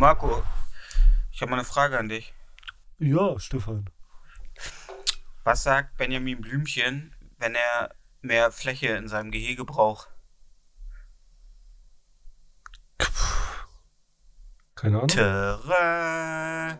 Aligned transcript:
Marco, 0.00 0.42
ich 1.30 1.42
habe 1.42 1.50
mal 1.50 1.58
eine 1.58 1.66
Frage 1.66 1.98
an 1.98 2.08
dich. 2.08 2.32
Ja, 2.98 3.38
Stefan. 3.38 3.90
Was 5.44 5.62
sagt 5.62 5.98
Benjamin 5.98 6.40
Blümchen, 6.40 7.14
wenn 7.36 7.54
er 7.54 7.94
mehr 8.22 8.50
Fläche 8.50 8.96
in 8.96 9.08
seinem 9.08 9.30
Gehege 9.30 9.66
braucht? 9.66 10.08
Keine 14.74 14.96
Ahnung. 14.96 15.08
Terrain. 15.08 16.78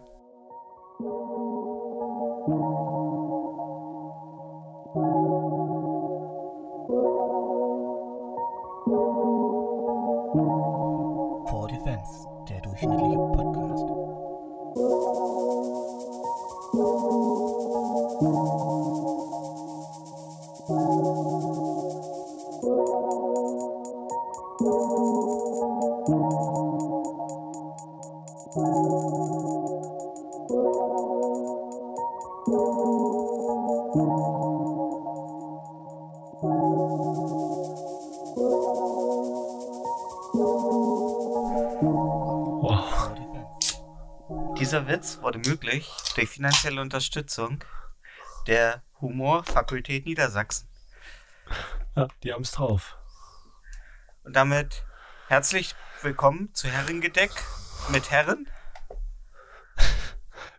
Dieser 44.70 44.86
Witz 44.86 45.18
wurde 45.20 45.40
möglich 45.40 45.90
durch 46.14 46.28
finanzielle 46.28 46.80
Unterstützung 46.80 47.58
der 48.46 48.84
Humorfakultät 49.00 50.06
Niedersachsen. 50.06 50.68
Ja, 51.96 52.06
die 52.22 52.32
haben's 52.32 52.52
drauf. 52.52 52.96
Und 54.22 54.36
damit 54.36 54.84
herzlich 55.26 55.74
willkommen 56.02 56.54
zu 56.54 56.68
Herrengedeck 56.68 57.32
mit 57.88 58.12
Herren. 58.12 58.48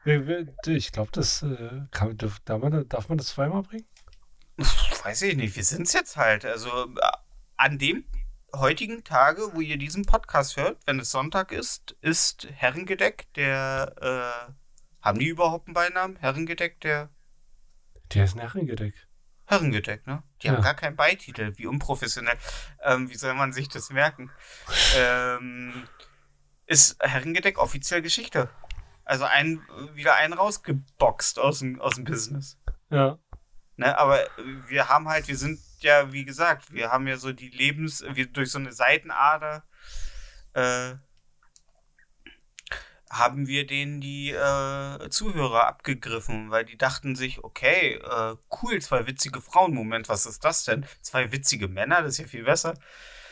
Ich 0.66 0.92
glaube, 0.92 1.12
das 1.14 1.44
äh, 1.44 1.84
kann, 1.92 2.17
darf, 2.17 2.39
darf 2.44 2.62
man 2.62 2.89
darf 2.89 3.08
man 3.08 3.17
das 3.17 3.28
zweimal 3.28 3.64
bringen? 3.64 3.88
Weiß 5.06 5.22
ich 5.22 5.38
nicht, 5.38 5.56
wir 5.56 5.64
sind 5.64 5.84
es 5.84 5.94
jetzt 5.94 6.17
halt. 6.17 6.44
Also 6.44 6.70
äh, 6.70 7.12
an 7.56 7.78
dem 7.78 8.04
heutigen 8.56 9.04
Tage, 9.04 9.54
wo 9.54 9.62
ihr 9.62 9.78
diesen 9.78 10.06
Podcast 10.06 10.58
hört, 10.58 10.78
wenn 10.86 11.00
es 11.00 11.12
Sonntag 11.12 11.52
ist, 11.52 11.96
ist 12.02 12.48
Herrengedeck 12.52 13.32
der. 13.36 13.94
Äh, 14.50 14.52
haben 15.02 15.20
die 15.20 15.28
überhaupt 15.28 15.68
einen 15.68 15.74
Beinamen? 15.74 16.16
Herrengedeck 16.18 16.80
der. 16.82 17.10
Der 18.14 18.26
ist 18.26 18.36
ein 18.36 18.40
Herrengedeck. 18.42 18.94
Herrengedeck, 19.46 20.06
ne? 20.06 20.24
Die 20.42 20.48
Ja. 20.48 20.54
haben 20.54 20.62
gar 20.62 20.76
keinen 20.76 20.96
Beititel, 20.96 21.58
wie 21.58 21.66
unprofessionell. 21.68 22.38
Ähm, 22.84 23.10
wie 23.10 23.16
soll 23.16 23.34
man 23.34 23.52
sich 23.52 23.68
das 23.68 23.90
merken? 23.90 24.30
ähm, 24.98 25.88
ist 26.68 26.98
Herrengedeck 27.02 27.58
offiziell 27.58 28.02
Geschichte. 28.02 28.50
Also 29.04 29.26
ein, 29.26 29.62
wieder 29.94 30.16
einen 30.16 30.34
rausgeboxt 30.34 31.40
aus 31.40 31.60
dem, 31.60 31.82
aus 31.82 31.96
dem 31.96 32.06
Business. 32.06 32.58
Ja. 32.90 33.18
Ne, 33.76 33.98
aber 33.98 34.20
wir 34.68 34.88
haben 34.88 35.10
halt, 35.10 35.28
wir 35.28 35.38
sind 35.38 35.60
ja, 35.84 36.12
wie 36.14 36.26
gesagt, 36.26 36.72
wir 36.72 36.92
haben 36.92 37.08
ja 37.08 37.18
so 37.18 37.32
die 37.34 37.50
Lebens, 37.50 38.04
wir 38.14 38.28
durch 38.28 38.52
so 38.52 38.60
eine 38.60 38.72
Seitenader 38.72 39.64
äh, 40.54 40.94
haben 43.10 43.48
wir 43.48 43.68
denen 43.68 44.00
die 44.00 44.32
äh, 44.32 45.10
Zuhörer 45.10 45.68
abgegriffen, 45.68 46.50
weil 46.50 46.64
die 46.64 46.78
dachten 46.78 47.16
sich, 47.16 47.44
okay, 47.44 47.96
äh, 47.96 48.36
cool, 48.62 48.82
zwei 48.82 49.06
witzige 49.06 49.42
Frauen. 49.42 49.73
Moment, 49.73 50.08
was 50.08 50.26
ist 50.26 50.45
das 50.45 50.64
denn? 50.64 50.86
Zwei 51.02 51.32
witzige 51.32 51.67
Männer, 51.67 52.02
das 52.02 52.14
ist 52.14 52.17
ja 52.20 52.28
viel 52.28 52.44
besser. 52.44 52.73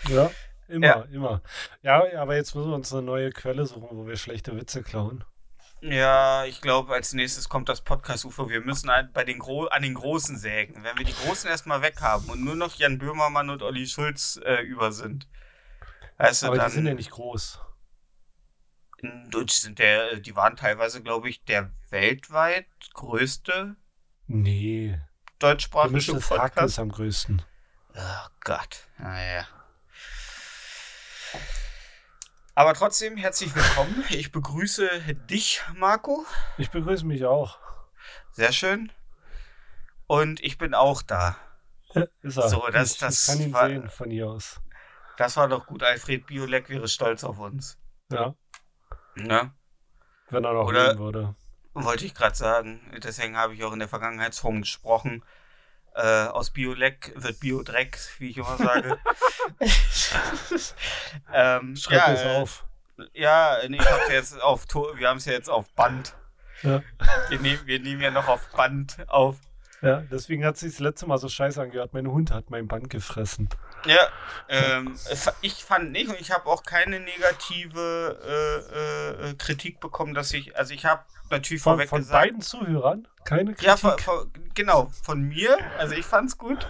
Ja. 0.10 0.30
Immer, 0.68 0.86
Ja. 0.88 1.02
immer. 1.12 1.42
Ja, 1.82 2.04
aber 2.20 2.36
jetzt 2.36 2.54
müssen 2.56 2.70
wir 2.70 2.76
uns 2.76 2.94
eine 2.94 3.02
neue 3.02 3.32
Quelle 3.32 3.66
suchen, 3.66 3.98
wo 3.98 4.06
wir 4.06 4.18
schlechte 4.18 4.56
Witze 4.56 4.84
klauen. 4.84 5.24
Ja, 5.82 6.44
ich 6.46 6.62
glaube, 6.62 6.94
als 6.94 7.14
nächstes 7.14 7.48
kommt 7.48 7.70
das 7.70 7.82
Podcast-UFO. 7.82 8.50
Wir 8.50 8.62
müssen 8.62 8.90
halt 8.90 9.14
bei 9.14 9.24
den 9.24 9.40
Gro 9.40 9.66
an 9.68 9.82
den 9.82 9.94
Großen 9.94 10.38
sägen. 10.38 10.84
Wenn 10.84 10.98
wir 10.98 11.06
die 11.06 11.14
Großen 11.14 11.50
erstmal 11.50 11.82
weg 11.82 12.02
haben 12.02 12.30
und 12.30 12.44
nur 12.44 12.56
noch 12.56 12.76
Jan 12.76 12.98
Böhmermann 12.98 13.50
und 13.50 13.62
Olli 13.64 13.88
Schulz 13.88 14.40
äh, 14.44 14.62
über 14.64 14.92
sind. 14.92 15.28
Weißt 16.18 16.44
du, 16.44 16.48
aber 16.48 16.58
dann, 16.58 16.68
die 16.68 16.74
sind 16.74 16.86
ja 16.88 16.94
nicht 16.94 17.12
groß. 17.12 17.60
in 18.98 19.30
Deutsch 19.32 19.54
sind 19.54 19.80
der, 19.80 20.18
die 20.18 20.36
waren 20.36 20.58
teilweise, 20.58 21.02
glaube 21.02 21.30
ich, 21.30 21.46
der 21.46 21.72
weltweit 21.90 22.68
größte 22.94 23.78
Nee. 24.28 25.00
deutschsprachige 25.40 26.16
Podcast. 26.20 26.74
ist 26.74 26.80
am 26.80 26.90
größten. 26.90 27.42
Oh 27.96 28.28
Gott, 28.42 28.88
naja. 28.98 29.48
Aber 32.60 32.74
trotzdem, 32.74 33.16
herzlich 33.16 33.56
willkommen. 33.56 34.04
Ich 34.10 34.34
begrüße 34.34 34.90
dich, 35.30 35.62
Marco. 35.78 36.26
Ich 36.58 36.70
begrüße 36.70 37.06
mich 37.06 37.24
auch. 37.24 37.58
Sehr 38.32 38.52
schön. 38.52 38.92
Und 40.08 40.44
ich 40.44 40.58
bin 40.58 40.74
auch 40.74 41.02
da. 41.02 41.38
Ist 42.22 42.36
er. 42.36 42.50
So, 42.50 42.68
das- 42.70 42.92
ich, 42.96 42.98
das 43.00 43.22
ich 43.30 43.34
kann 43.34 43.42
ihn 43.46 43.54
war- 43.54 43.68
sehen 43.70 43.90
von 43.90 44.10
hier 44.12 44.28
aus. 44.28 44.60
Das 45.16 45.38
war 45.38 45.48
doch 45.48 45.68
gut. 45.68 45.84
Alfred 45.84 46.26
Biolek 46.28 46.68
wäre 46.68 46.90
stolz 46.90 47.24
auf 47.24 47.40
uns. 47.40 47.78
Ja. 48.12 48.36
Ne? 49.16 49.54
Wenn 50.30 50.44
er 50.44 50.52
noch 50.52 50.66
Oder- 50.68 50.88
leben 50.90 51.00
würde. 51.00 51.36
Wollte 51.74 52.06
ich 52.06 52.14
gerade 52.14 52.36
sagen. 52.36 52.82
Deswegen 53.02 53.38
habe 53.38 53.54
ich 53.54 53.64
auch 53.64 53.72
in 53.72 53.80
der 53.80 53.88
Vergangenheitsform 53.88 54.60
gesprochen. 54.64 55.24
Äh, 55.96 56.28
aus 56.28 56.52
Biolek 56.52 57.14
wird 57.16 57.40
Biodreck, 57.40 57.98
wie 58.20 58.30
ich 58.30 58.38
immer 58.38 58.58
sage. 58.58 58.98
ähm, 61.34 61.76
Schreib 61.76 61.98
ja, 61.98 62.12
das 62.12 62.22
äh, 62.24 62.36
auf. 62.38 62.66
Ja, 63.14 63.58
nee, 63.68 63.78
ich 63.78 63.90
hab's 63.90 64.10
jetzt 64.10 64.42
auf 64.42 64.66
To- 64.66 64.94
wir 64.96 65.10
haben 65.10 65.18
es 65.18 65.26
ja 65.26 65.34
jetzt 65.34 65.50
auf 65.50 65.70
Band. 65.74 66.16
Ja. 66.62 66.82
Wir 67.30 67.40
nehmen, 67.40 67.60
wir 67.66 67.80
nehmen 67.80 68.02
ja 68.02 68.12
noch 68.12 68.28
auf 68.28 68.48
Band 68.50 68.98
auf. 69.08 69.38
Ja, 69.82 70.02
deswegen 70.12 70.44
hat 70.44 70.58
sich 70.58 70.74
das 70.74 70.80
letzte 70.82 71.08
Mal 71.08 71.18
so 71.18 71.30
scheiße 71.30 71.62
angehört. 71.62 71.94
Mein 71.94 72.08
Hund 72.08 72.32
hat 72.32 72.50
mein 72.50 72.68
Band 72.68 72.90
gefressen. 72.90 73.48
Ja, 73.86 74.10
ähm, 74.50 74.94
ich 75.42 75.64
fand 75.64 75.92
nicht 75.92 76.10
und 76.10 76.20
ich 76.20 76.32
habe 76.32 76.48
auch 76.48 76.64
keine 76.64 77.00
negative 77.00 78.20
äh, 79.24 79.30
äh, 79.30 79.34
Kritik 79.36 79.80
bekommen, 79.80 80.14
dass 80.14 80.34
ich, 80.34 80.58
also 80.58 80.74
ich 80.74 80.86
habe 80.86 81.04
natürlich 81.32 81.62
Von, 81.64 81.74
vorweg 81.74 81.90
von 81.90 82.00
gesagt, 82.00 82.22
beiden 82.22 82.42
Zuhörern? 82.42 83.08
Keine 83.26 83.52
Kritik? 83.52 83.66
ja, 83.68 83.78
von, 83.78 83.98
von, 84.00 84.32
genau, 84.54 84.92
von 85.04 85.22
mir, 85.22 85.58
also 85.78 85.94
ich 85.96 86.06
fand's 86.06 86.38
gut 86.38 86.70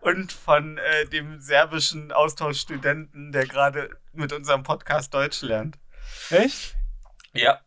und 0.00 0.32
von 0.32 0.78
äh, 0.78 1.06
dem 1.06 1.40
serbischen 1.40 2.12
Austauschstudenten, 2.12 3.32
der 3.32 3.46
gerade 3.46 3.90
mit 4.12 4.32
unserem 4.32 4.62
Podcast 4.62 5.12
Deutsch 5.14 5.42
lernt. 5.42 5.78
Echt? 6.30 6.76
Ja. 7.32 7.60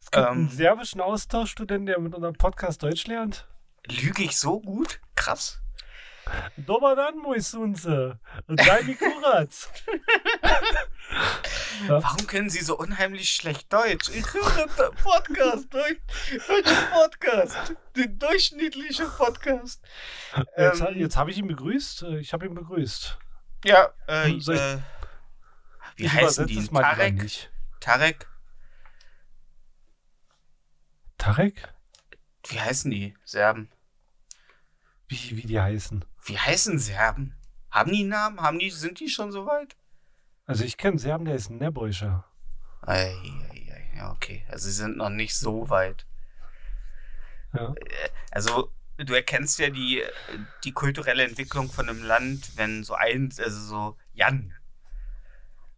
Es 0.00 0.10
gibt 0.10 0.24
einen 0.26 0.42
Ähm, 0.42 0.48
serbischen 0.48 1.00
Austauschstudenten, 1.00 1.86
der 1.86 1.98
mit 1.98 2.14
unserem 2.14 2.34
Podcast 2.34 2.82
Deutsch 2.82 3.06
lernt? 3.06 3.46
lüge 3.88 4.22
ich 4.24 4.36
so 4.38 4.60
gut? 4.60 5.00
Krass. 5.14 5.60
Dobar 6.56 6.96
dan, 6.96 7.18
moj 7.18 7.40
sunce. 7.40 8.18
Daj 8.48 8.96
Kurac. 8.98 9.48
Warum 11.86 12.26
können 12.26 12.50
Sie 12.50 12.62
so 12.64 12.76
unheimlich 12.76 13.28
schlecht 13.30 13.72
Deutsch? 13.72 14.08
Ich 14.08 14.24
höre 14.34 14.66
den 14.66 14.96
Podcast, 14.96 15.72
Deutsch, 15.72 16.00
deutschen 16.48 16.90
Podcast, 16.92 17.74
den 17.96 18.18
durchschnittlichen 18.18 19.08
Podcast. 19.16 19.80
Jetzt, 20.56 20.80
Ähm, 20.80 20.98
jetzt 20.98 21.16
habe 21.16 21.30
ich 21.30 21.38
ihn 21.38 21.46
begrüßt. 21.46 22.02
Äh, 22.02 22.18
Ich 22.18 22.32
habe 22.32 22.46
ihn 22.46 22.54
begrüßt. 22.54 23.18
Ja, 23.64 23.90
äh, 24.08 24.38
Soll 24.40 24.56
ich- 24.56 24.60
äh 24.60 24.78
wie 25.96 26.10
heißen 26.10 26.46
die? 26.46 26.66
Tarek? 26.68 27.50
Tarek? 27.80 28.26
Tarek? 31.18 31.68
Wie 32.48 32.60
heißen 32.60 32.90
die? 32.90 33.16
Serben. 33.24 33.70
Wie, 35.08 35.36
wie 35.36 35.42
die 35.46 35.60
heißen. 35.60 36.04
Wie 36.26 36.38
heißen 36.38 36.78
Serben? 36.78 37.34
Haben 37.70 37.92
die 37.92 38.00
einen 38.00 38.08
Namen? 38.10 38.40
Haben 38.40 38.58
die, 38.58 38.70
sind 38.70 39.00
die 39.00 39.08
schon 39.08 39.32
so 39.32 39.46
weit? 39.46 39.76
Also 40.46 40.64
ich 40.64 40.76
kenne 40.76 40.98
Serben, 40.98 41.24
der 41.24 41.34
ist 41.36 41.50
ein 41.50 41.58
Nebräuscher. 41.58 42.24
Ei, 42.82 43.08
ei, 43.50 43.72
ei, 43.72 43.92
ja, 43.96 44.12
okay. 44.12 44.44
Also 44.48 44.66
sie 44.66 44.72
sind 44.74 44.96
noch 44.96 45.10
nicht 45.10 45.34
so 45.36 45.68
weit. 45.70 46.06
Ja. 47.52 47.74
Also, 48.30 48.70
du 48.98 49.14
erkennst 49.14 49.58
ja 49.58 49.70
die, 49.70 50.02
die 50.64 50.72
kulturelle 50.72 51.24
Entwicklung 51.24 51.70
von 51.70 51.88
einem 51.88 52.02
Land, 52.04 52.56
wenn 52.56 52.84
so 52.84 52.94
ein, 52.94 53.32
also 53.38 53.58
so 53.60 53.96
Jan. 54.12 54.52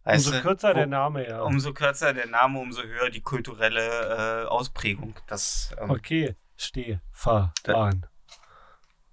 Weißt 0.03 0.27
Umso 0.27 0.37
du, 0.37 0.41
kürzer 0.43 0.69
wo- 0.71 0.73
der 0.75 0.87
Name, 0.87 1.27
ja. 1.27 1.41
Umso 1.41 1.73
kürzer 1.73 2.13
der 2.13 2.25
Name, 2.27 2.59
umso 2.59 2.81
höher 2.83 3.09
die 3.09 3.21
kulturelle 3.21 4.43
äh, 4.43 4.47
Ausprägung. 4.47 5.15
Das, 5.27 5.73
ähm, 5.79 5.89
Okay, 5.91 6.35
steh, 6.57 6.99
fahr, 7.11 7.53
Da-. 7.63 7.91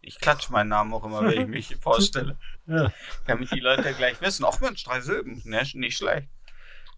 Ich 0.06 0.20
klatsche 0.20 0.53
meinen 0.53 0.69
Namen 0.69 0.93
auch 0.94 1.05
immer, 1.05 1.23
wenn 1.25 1.41
ich 1.41 1.47
mich 1.49 1.76
vorstelle. 1.81 2.38
Ja. 2.67 2.93
Damit 3.26 3.50
die 3.50 3.58
Leute 3.61 3.93
gleich 3.94 4.20
wissen, 4.20 4.44
ach 4.44 4.61
Mensch, 4.61 4.85
drei 4.85 5.00
Silben, 5.00 5.43
ne, 5.44 5.67
nicht 5.75 5.99
schlecht. 5.99 6.29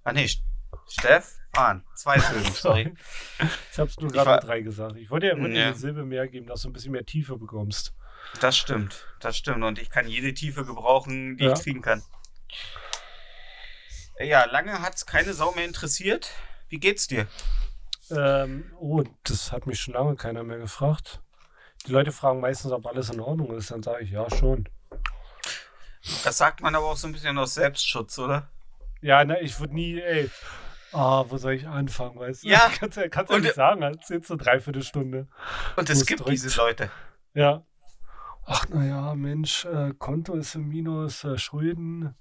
Ah 0.04 0.12
nee, 0.12 0.28
Stefan. 0.88 1.84
Zwei 1.94 2.18
Silben, 2.18 2.52
sorry. 2.52 2.94
Ich 3.72 3.78
hab's 3.78 3.96
nur 3.98 4.10
gerade 4.10 4.46
drei 4.46 4.60
gesagt. 4.60 4.96
Ich 4.96 5.10
wollte 5.10 5.26
ja 5.28 5.32
immer 5.32 5.48
Ja. 5.48 5.68
eine 5.68 5.74
Silbe 5.74 6.04
mehr 6.04 6.28
geben, 6.28 6.46
dass 6.46 6.62
du 6.62 6.68
ein 6.68 6.72
bisschen 6.74 6.92
mehr 6.92 7.06
Tiefe 7.06 7.36
bekommst. 7.38 7.94
Das 8.40 8.58
stimmt, 8.58 9.06
das 9.20 9.36
stimmt. 9.38 9.64
Und 9.64 9.78
ich 9.78 9.88
kann 9.88 10.06
jede 10.06 10.34
Tiefe 10.34 10.66
gebrauchen, 10.66 11.38
die 11.38 11.44
Ja. 11.44 11.54
ich 11.54 11.60
kriegen 11.62 11.80
kann. 11.80 12.02
Ja, 14.20 14.44
lange 14.46 14.82
hat's 14.82 15.06
keine 15.06 15.32
Sau 15.32 15.52
mehr 15.52 15.64
interessiert. 15.64 16.30
Wie 16.68 16.78
geht's 16.78 17.06
dir? 17.06 17.26
Ähm, 18.10 18.70
oh, 18.78 19.02
das 19.24 19.52
hat 19.52 19.66
mich 19.66 19.80
schon 19.80 19.94
lange 19.94 20.16
keiner 20.16 20.42
mehr 20.42 20.58
gefragt. 20.58 21.20
Die 21.88 21.92
Leute 21.92 22.12
fragen 22.12 22.40
meistens, 22.40 22.70
ob 22.70 22.86
alles 22.86 23.08
in 23.08 23.18
Ordnung 23.18 23.50
ist. 23.56 23.70
Dann 23.70 23.82
sage 23.82 24.04
ich, 24.04 24.10
ja, 24.10 24.28
schon. 24.28 24.68
Das 26.22 26.36
sagt 26.36 26.60
man 26.60 26.74
aber 26.74 26.84
auch 26.84 26.96
so 26.96 27.06
ein 27.06 27.12
bisschen 27.12 27.38
aus 27.38 27.54
Selbstschutz, 27.54 28.18
oder? 28.18 28.50
Ja, 29.00 29.24
ne, 29.24 29.40
ich 29.40 29.58
würde 29.58 29.74
nie, 29.74 29.98
ey. 29.98 30.30
Ah, 30.92 31.24
wo 31.28 31.38
soll 31.38 31.54
ich 31.54 31.66
anfangen, 31.66 32.18
weißt 32.18 32.44
du? 32.44 32.48
Ja. 32.48 32.70
Kannst 32.78 32.98
ja, 32.98 33.08
kannst 33.08 33.32
ja 33.32 33.38
nicht 33.38 33.54
sagen, 33.54 33.82
als 33.82 34.08
jetzt 34.10 34.30
eine 34.30 34.36
Dreiviertelstunde. 34.38 35.28
Und 35.76 35.88
es 35.88 36.04
gibt 36.04 36.20
drückt. 36.20 36.32
diese 36.32 36.54
Leute. 36.58 36.90
Ja. 37.32 37.64
Ach, 38.44 38.68
naja, 38.68 39.14
Mensch, 39.14 39.64
äh, 39.64 39.92
Konto 39.98 40.34
ist 40.34 40.54
im 40.54 40.68
Minus, 40.68 41.24
äh, 41.24 41.38
Schulden. 41.38 42.14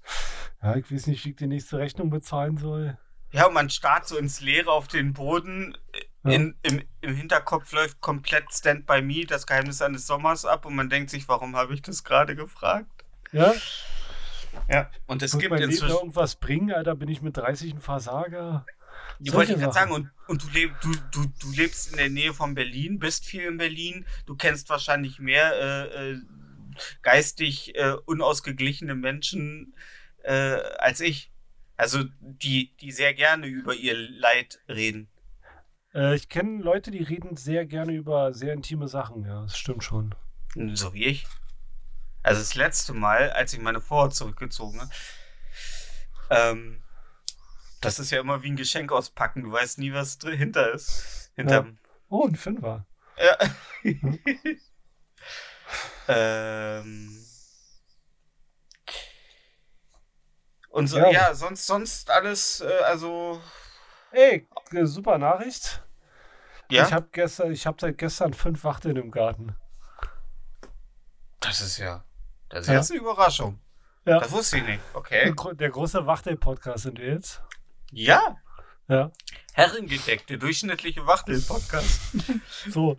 Ja, 0.62 0.76
ich 0.76 0.90
weiß 0.90 1.06
nicht, 1.08 1.24
wie 1.26 1.30
ich 1.30 1.36
die 1.36 1.46
nächste 1.46 1.76
Rechnung 1.78 2.08
bezahlen 2.08 2.56
soll. 2.56 2.98
Ja, 3.32 3.46
und 3.46 3.54
man 3.54 3.68
starrt 3.68 4.06
so 4.08 4.16
ins 4.16 4.40
Leere 4.40 4.72
auf 4.72 4.88
den 4.88 5.12
Boden. 5.12 5.76
Ja. 6.24 6.32
In, 6.32 6.56
im, 6.62 6.82
Im 7.00 7.14
Hinterkopf 7.14 7.72
läuft 7.72 8.00
komplett 8.00 8.52
Stand 8.52 8.86
by 8.86 9.00
Me, 9.02 9.24
das 9.24 9.46
Geheimnis 9.46 9.80
eines 9.82 10.06
Sommers 10.06 10.44
ab 10.44 10.66
und 10.66 10.74
man 10.74 10.90
denkt 10.90 11.10
sich, 11.10 11.28
warum 11.28 11.56
habe 11.56 11.74
ich 11.74 11.82
das 11.82 12.02
gerade 12.04 12.34
gefragt? 12.34 12.90
Ja, 13.32 13.54
Ja. 14.68 14.90
Und 15.06 15.22
es 15.22 15.32
wird 15.32 15.42
gibt 15.42 15.50
mein 15.50 15.60
Leben 15.60 15.72
inzwischen. 15.72 15.94
irgendwas 15.94 16.36
bringen, 16.36 16.72
Alter, 16.72 16.94
bin 16.94 17.08
ich 17.08 17.22
mit 17.22 17.36
30 17.36 17.74
ein 17.74 17.80
Versager. 17.80 18.66
Ich 19.20 19.32
wollte 19.32 19.52
ich 19.52 19.58
gerade 19.58 19.72
sagen, 19.72 19.92
und, 19.92 20.10
und 20.26 20.44
du, 20.44 20.48
leb, 20.50 20.72
du, 20.80 20.92
du, 21.10 21.26
du 21.40 21.52
lebst 21.52 21.90
in 21.90 21.96
der 21.96 22.10
Nähe 22.10 22.34
von 22.34 22.54
Berlin, 22.54 22.98
bist 22.98 23.24
viel 23.24 23.42
in 23.42 23.56
Berlin, 23.56 24.06
du 24.26 24.36
kennst 24.36 24.68
wahrscheinlich 24.70 25.18
mehr 25.18 25.52
äh, 25.54 26.12
äh, 26.12 26.20
geistig 27.02 27.74
äh, 27.76 27.94
unausgeglichene 28.06 28.94
Menschen 28.94 29.74
äh, 30.22 30.60
als 30.78 31.00
ich. 31.00 31.30
Also 31.76 32.04
die, 32.20 32.76
die 32.80 32.90
sehr 32.90 33.14
gerne 33.14 33.46
über 33.46 33.74
ihr 33.74 33.94
Leid 33.94 34.60
reden. 34.68 35.08
Äh, 35.94 36.14
ich 36.16 36.28
kenne 36.28 36.62
Leute, 36.62 36.90
die 36.90 37.02
reden 37.02 37.36
sehr 37.36 37.66
gerne 37.66 37.92
über 37.92 38.32
sehr 38.34 38.52
intime 38.52 38.88
Sachen, 38.88 39.24
ja, 39.24 39.42
das 39.42 39.56
stimmt 39.58 39.84
schon. 39.84 40.14
So 40.74 40.92
wie 40.94 41.04
ich. 41.04 41.26
Also 42.22 42.40
das 42.40 42.54
letzte 42.54 42.92
Mal, 42.94 43.30
als 43.30 43.52
ich 43.52 43.60
meine 43.60 43.80
Vorhaut 43.80 44.14
zurückgezogen 44.14 44.80
habe, 44.80 44.90
ähm, 46.30 46.82
das 47.80 47.98
ist 47.98 48.10
ja 48.10 48.20
immer 48.20 48.42
wie 48.42 48.50
ein 48.50 48.56
Geschenk 48.56 48.90
auspacken. 48.92 49.44
Du 49.44 49.52
weißt 49.52 49.78
nie, 49.78 49.92
was 49.92 50.18
dahinter 50.18 50.72
ist. 50.72 51.30
Hinterm, 51.36 51.78
Oh, 52.08 52.26
ein 52.26 52.34
Fünfer. 52.36 52.86
Ja. 53.16 53.36
ähm. 56.08 57.24
Und 60.70 60.86
so, 60.88 60.98
Ja. 60.98 61.10
ja, 61.10 61.34
sonst, 61.34 61.66
sonst 61.66 62.10
alles, 62.10 62.60
äh, 62.60 62.66
also, 62.84 63.40
Ey, 64.12 64.48
äh, 64.72 64.84
super 64.86 65.18
Nachricht. 65.18 65.82
ja, 66.70 66.84
Ich 66.86 66.92
habe 66.92 67.08
gestern, 67.12 67.52
ich 67.52 67.66
habe 67.66 67.76
seit 67.80 67.98
gestern 67.98 68.32
fünf 68.34 68.64
Wachteln 68.64 68.96
im 68.96 69.10
Garten. 69.10 69.54
das 71.40 71.60
ist 71.60 71.78
ja, 71.78 72.04
das 72.48 72.62
ist 72.62 72.66
Ja. 72.68 72.74
jetzt 72.74 72.90
eine 72.90 73.00
Überraschung. 73.00 73.60
Ja. 74.04 74.18
Das 74.20 74.32
wusste 74.32 74.58
ich 74.58 74.64
nicht. 74.64 74.80
Der, 74.92 74.96
Okay. 74.98 75.34
der 75.54 75.70
große 75.70 76.06
Wachtel-Podcast 76.06 76.84
sind 76.84 76.98
wir 76.98 77.12
jetzt. 77.14 77.42
Ja, 77.90 78.36
Ja. 78.88 79.10
Herrengedeckt, 79.52 80.30
der 80.30 80.38
durchschnittliche 80.38 81.06
Wachtel-Podcast. 81.06 82.00
So. 82.70 82.96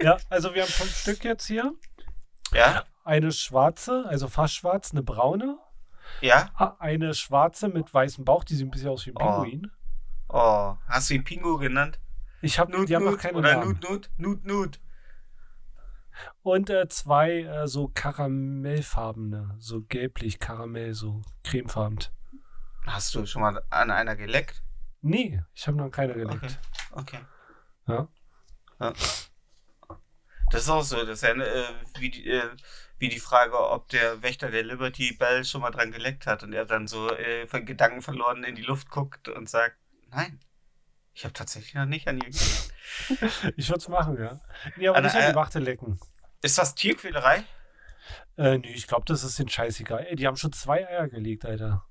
ja, 0.00 0.18
also 0.28 0.54
wir 0.54 0.62
haben 0.62 0.70
fünf 0.70 0.94
Stück 0.96 1.24
jetzt 1.24 1.46
hier. 1.46 1.72
Ja, 2.52 2.84
Eine 3.04 3.32
schwarze, 3.32 4.04
also 4.08 4.28
fast 4.28 4.54
schwarz, 4.54 4.90
eine 4.92 5.02
braune. 5.02 5.58
ja. 6.20 6.50
Ah, 6.54 6.76
Eine 6.78 7.14
schwarze 7.14 7.68
mit 7.68 7.92
weißem 7.92 8.24
Bauch, 8.24 8.44
die 8.44 8.54
sieht 8.54 8.66
ein 8.66 8.70
bisschen 8.70 8.90
aus 8.90 9.06
wie 9.06 9.10
ein 9.10 9.16
Oh. 9.16 9.42
Pinguin. 9.42 9.70
Oh, 9.72 9.79
hast 10.32 11.10
du 11.10 11.14
ihn 11.14 11.24
Pingo 11.24 11.58
genannt? 11.58 11.98
Ich 12.42 12.58
habe 12.58 12.72
Nut, 12.72 12.88
die 12.88 12.96
haben 12.96 13.04
noch 13.04 13.12
Nut 13.12 13.20
keine 13.20 13.38
oder 13.38 13.56
Namen. 13.56 13.78
Nut, 13.80 13.90
Nut, 13.90 14.10
Nut, 14.16 14.44
Nut. 14.44 14.80
Und 16.42 16.70
äh, 16.70 16.88
zwei 16.88 17.42
äh, 17.42 17.66
so 17.66 17.88
karamellfarbene, 17.88 19.56
so 19.58 19.82
gelblich, 19.82 20.38
Karamell, 20.38 20.94
so 20.94 21.22
cremefarben. 21.44 21.98
Hast 22.86 23.14
du 23.14 23.26
schon 23.26 23.42
mal 23.42 23.62
an 23.70 23.90
einer 23.90 24.16
geleckt? 24.16 24.62
Nee, 25.02 25.42
ich 25.54 25.66
habe 25.66 25.76
noch 25.76 25.90
keine 25.90 26.14
gelegt. 26.14 26.58
Okay. 26.92 27.20
Ja. 27.86 28.08
Ja. 28.80 28.92
Das 30.50 30.62
ist 30.62 30.68
auch 30.68 30.82
so, 30.82 30.96
das 31.04 31.22
ist 31.22 31.22
ja 31.22 31.30
äh, 31.30 31.74
wie, 31.98 32.10
die, 32.10 32.28
äh, 32.28 32.50
wie 32.98 33.08
die 33.08 33.20
Frage, 33.20 33.58
ob 33.58 33.88
der 33.88 34.22
Wächter 34.22 34.50
der 34.50 34.64
Liberty 34.64 35.14
Bell 35.16 35.44
schon 35.44 35.60
mal 35.60 35.70
dran 35.70 35.92
geleckt 35.92 36.26
hat 36.26 36.42
und 36.42 36.52
er 36.52 36.64
dann 36.64 36.88
so 36.88 37.08
äh, 37.10 37.46
von 37.46 37.64
Gedanken 37.64 38.02
verloren 38.02 38.42
in 38.44 38.56
die 38.56 38.62
Luft 38.62 38.90
guckt 38.90 39.28
und 39.28 39.48
sagt, 39.48 39.76
nein, 40.10 40.40
ich 41.12 41.24
habe 41.24 41.32
tatsächlich 41.32 41.74
noch 41.74 41.86
nicht 41.86 42.06
an 42.08 42.18
ihr 42.18 42.24
geleckt. 42.30 42.66
Ich 43.56 43.68
würde 43.68 43.78
es 43.78 43.88
machen, 43.88 44.18
ja. 44.20 44.40
Nee, 44.76 44.88
aber 44.88 44.98
An- 44.98 45.04
nicht 45.04 45.14
an 45.14 45.22
äh, 45.22 45.30
die 45.30 45.34
Wachtel 45.36 45.62
lecken. 45.62 45.98
Ist 46.42 46.58
das 46.58 46.74
Tierquälerei? 46.74 47.44
Äh, 48.36 48.58
nee, 48.58 48.72
ich 48.72 48.86
glaube, 48.88 49.04
das 49.06 49.22
ist 49.22 49.38
den 49.38 49.48
scheißegal. 49.48 50.06
Ey, 50.08 50.16
die 50.16 50.26
haben 50.26 50.36
schon 50.36 50.52
zwei 50.52 50.86
Eier 50.88 51.08
gelegt, 51.08 51.44
Alter. 51.44 51.86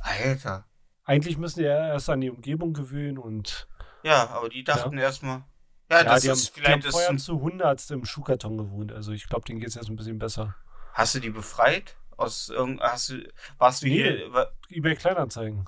Alter. 0.00 0.66
Eigentlich 1.04 1.38
müssen 1.38 1.60
die 1.60 1.66
ja 1.66 1.88
erst 1.88 2.10
an 2.10 2.20
die 2.20 2.30
Umgebung 2.30 2.72
gewöhnen 2.72 3.18
und 3.18 3.68
Ja, 4.02 4.28
aber 4.30 4.48
die 4.48 4.64
dachten 4.64 4.98
erstmal, 4.98 5.44
ja, 5.90 6.04
das 6.04 6.22
die, 6.22 6.28
haben, 6.28 6.34
ist 6.36 6.56
die 6.56 6.60
haben 6.60 6.64
vielleicht 6.66 6.84
ist 6.86 6.90
vorher 6.92 7.10
ein, 7.10 7.18
zu 7.18 7.36
100 7.36 7.90
im 7.92 8.04
Schuhkarton 8.04 8.58
gewohnt. 8.58 8.92
Also 8.92 9.12
ich 9.12 9.26
glaube, 9.28 9.44
denen 9.46 9.60
geht 9.60 9.68
es 9.68 9.74
jetzt 9.76 9.88
ein 9.88 9.96
bisschen 9.96 10.18
besser. 10.18 10.54
Hast 10.92 11.14
du 11.14 11.20
die 11.20 11.30
befreit? 11.30 11.96
Aus 12.16 12.48
irgend, 12.48 12.80
hast 12.80 13.10
du, 13.10 13.32
warst 13.58 13.82
du 13.82 13.86
Nee. 13.86 13.92
hier? 13.94 14.50
eBay 14.70 14.96
Kleinanzeigen. 14.96 15.64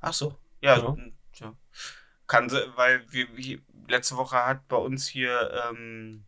Ach 0.00 0.12
so, 0.12 0.36
ja, 0.60 0.96
Ja. 1.34 1.56
Kann 2.26 2.48
sie, 2.48 2.60
weil 2.76 3.10
wir 3.12 3.28
hier, 3.36 3.60
letzte 3.88 4.16
Woche 4.16 4.44
hat 4.44 4.66
bei 4.68 4.76
uns 4.76 5.06
hier, 5.06 5.50
ähm, 5.68 6.24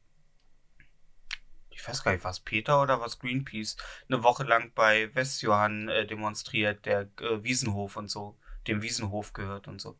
ich 1.70 1.86
weiß 1.86 2.04
gar 2.04 2.12
nicht, 2.12 2.24
was 2.24 2.40
Peter 2.40 2.82
oder 2.82 3.00
was 3.00 3.18
Greenpeace, 3.18 3.76
eine 4.08 4.22
Woche 4.22 4.44
lang 4.44 4.72
bei 4.74 5.12
Westjohann 5.14 5.88
äh, 5.88 6.06
demonstriert, 6.06 6.86
der 6.86 7.08
äh, 7.20 7.42
Wiesenhof 7.42 7.96
und 7.96 8.08
so, 8.08 8.38
dem 8.66 8.82
Wiesenhof 8.82 9.32
gehört 9.32 9.66
und 9.66 9.80
so. 9.80 9.98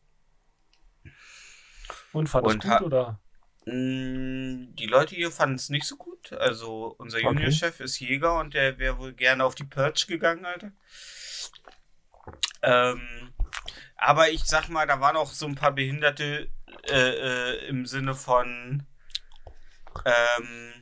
Und 2.13 2.29
fand 2.29 2.47
Und 2.47 2.65
es 2.65 2.71
gut, 2.71 2.83
oder? 2.83 3.21
Mm, 3.67 4.75
Die 4.77 4.87
Leute 4.87 5.15
hier 5.15 5.31
fanden 5.31 5.57
es 5.57 5.69
nicht 5.69 5.87
so 5.87 5.97
gut. 5.97 6.33
Also 6.33 6.95
unser 6.99 7.19
Okay. 7.19 7.27
Juniorchef 7.27 7.81
ist 7.81 7.99
Jäger 8.01 8.39
und 8.39 8.55
der 8.55 8.79
wäre 8.79 8.99
wohl 8.99 9.13
gerne 9.13 9.45
auf 9.45 9.55
die 9.55 9.65
Perch 9.65 10.07
gegangen, 10.07 10.45
Alter. 10.45 10.73
Ähm, 12.63 13.33
aber 13.99 14.31
ich 14.31 14.45
sag 14.45 14.69
mal, 14.69 14.87
da 14.87 15.01
waren 15.01 15.17
auch 15.17 15.31
so 15.31 15.47
ein 15.47 15.55
paar 15.55 15.73
Behinderte 15.73 16.49
äh, 16.89 16.95
äh, 16.95 17.67
im 17.69 17.85
Sinne 17.87 18.15
von 18.15 18.87
ähm, 20.05 20.73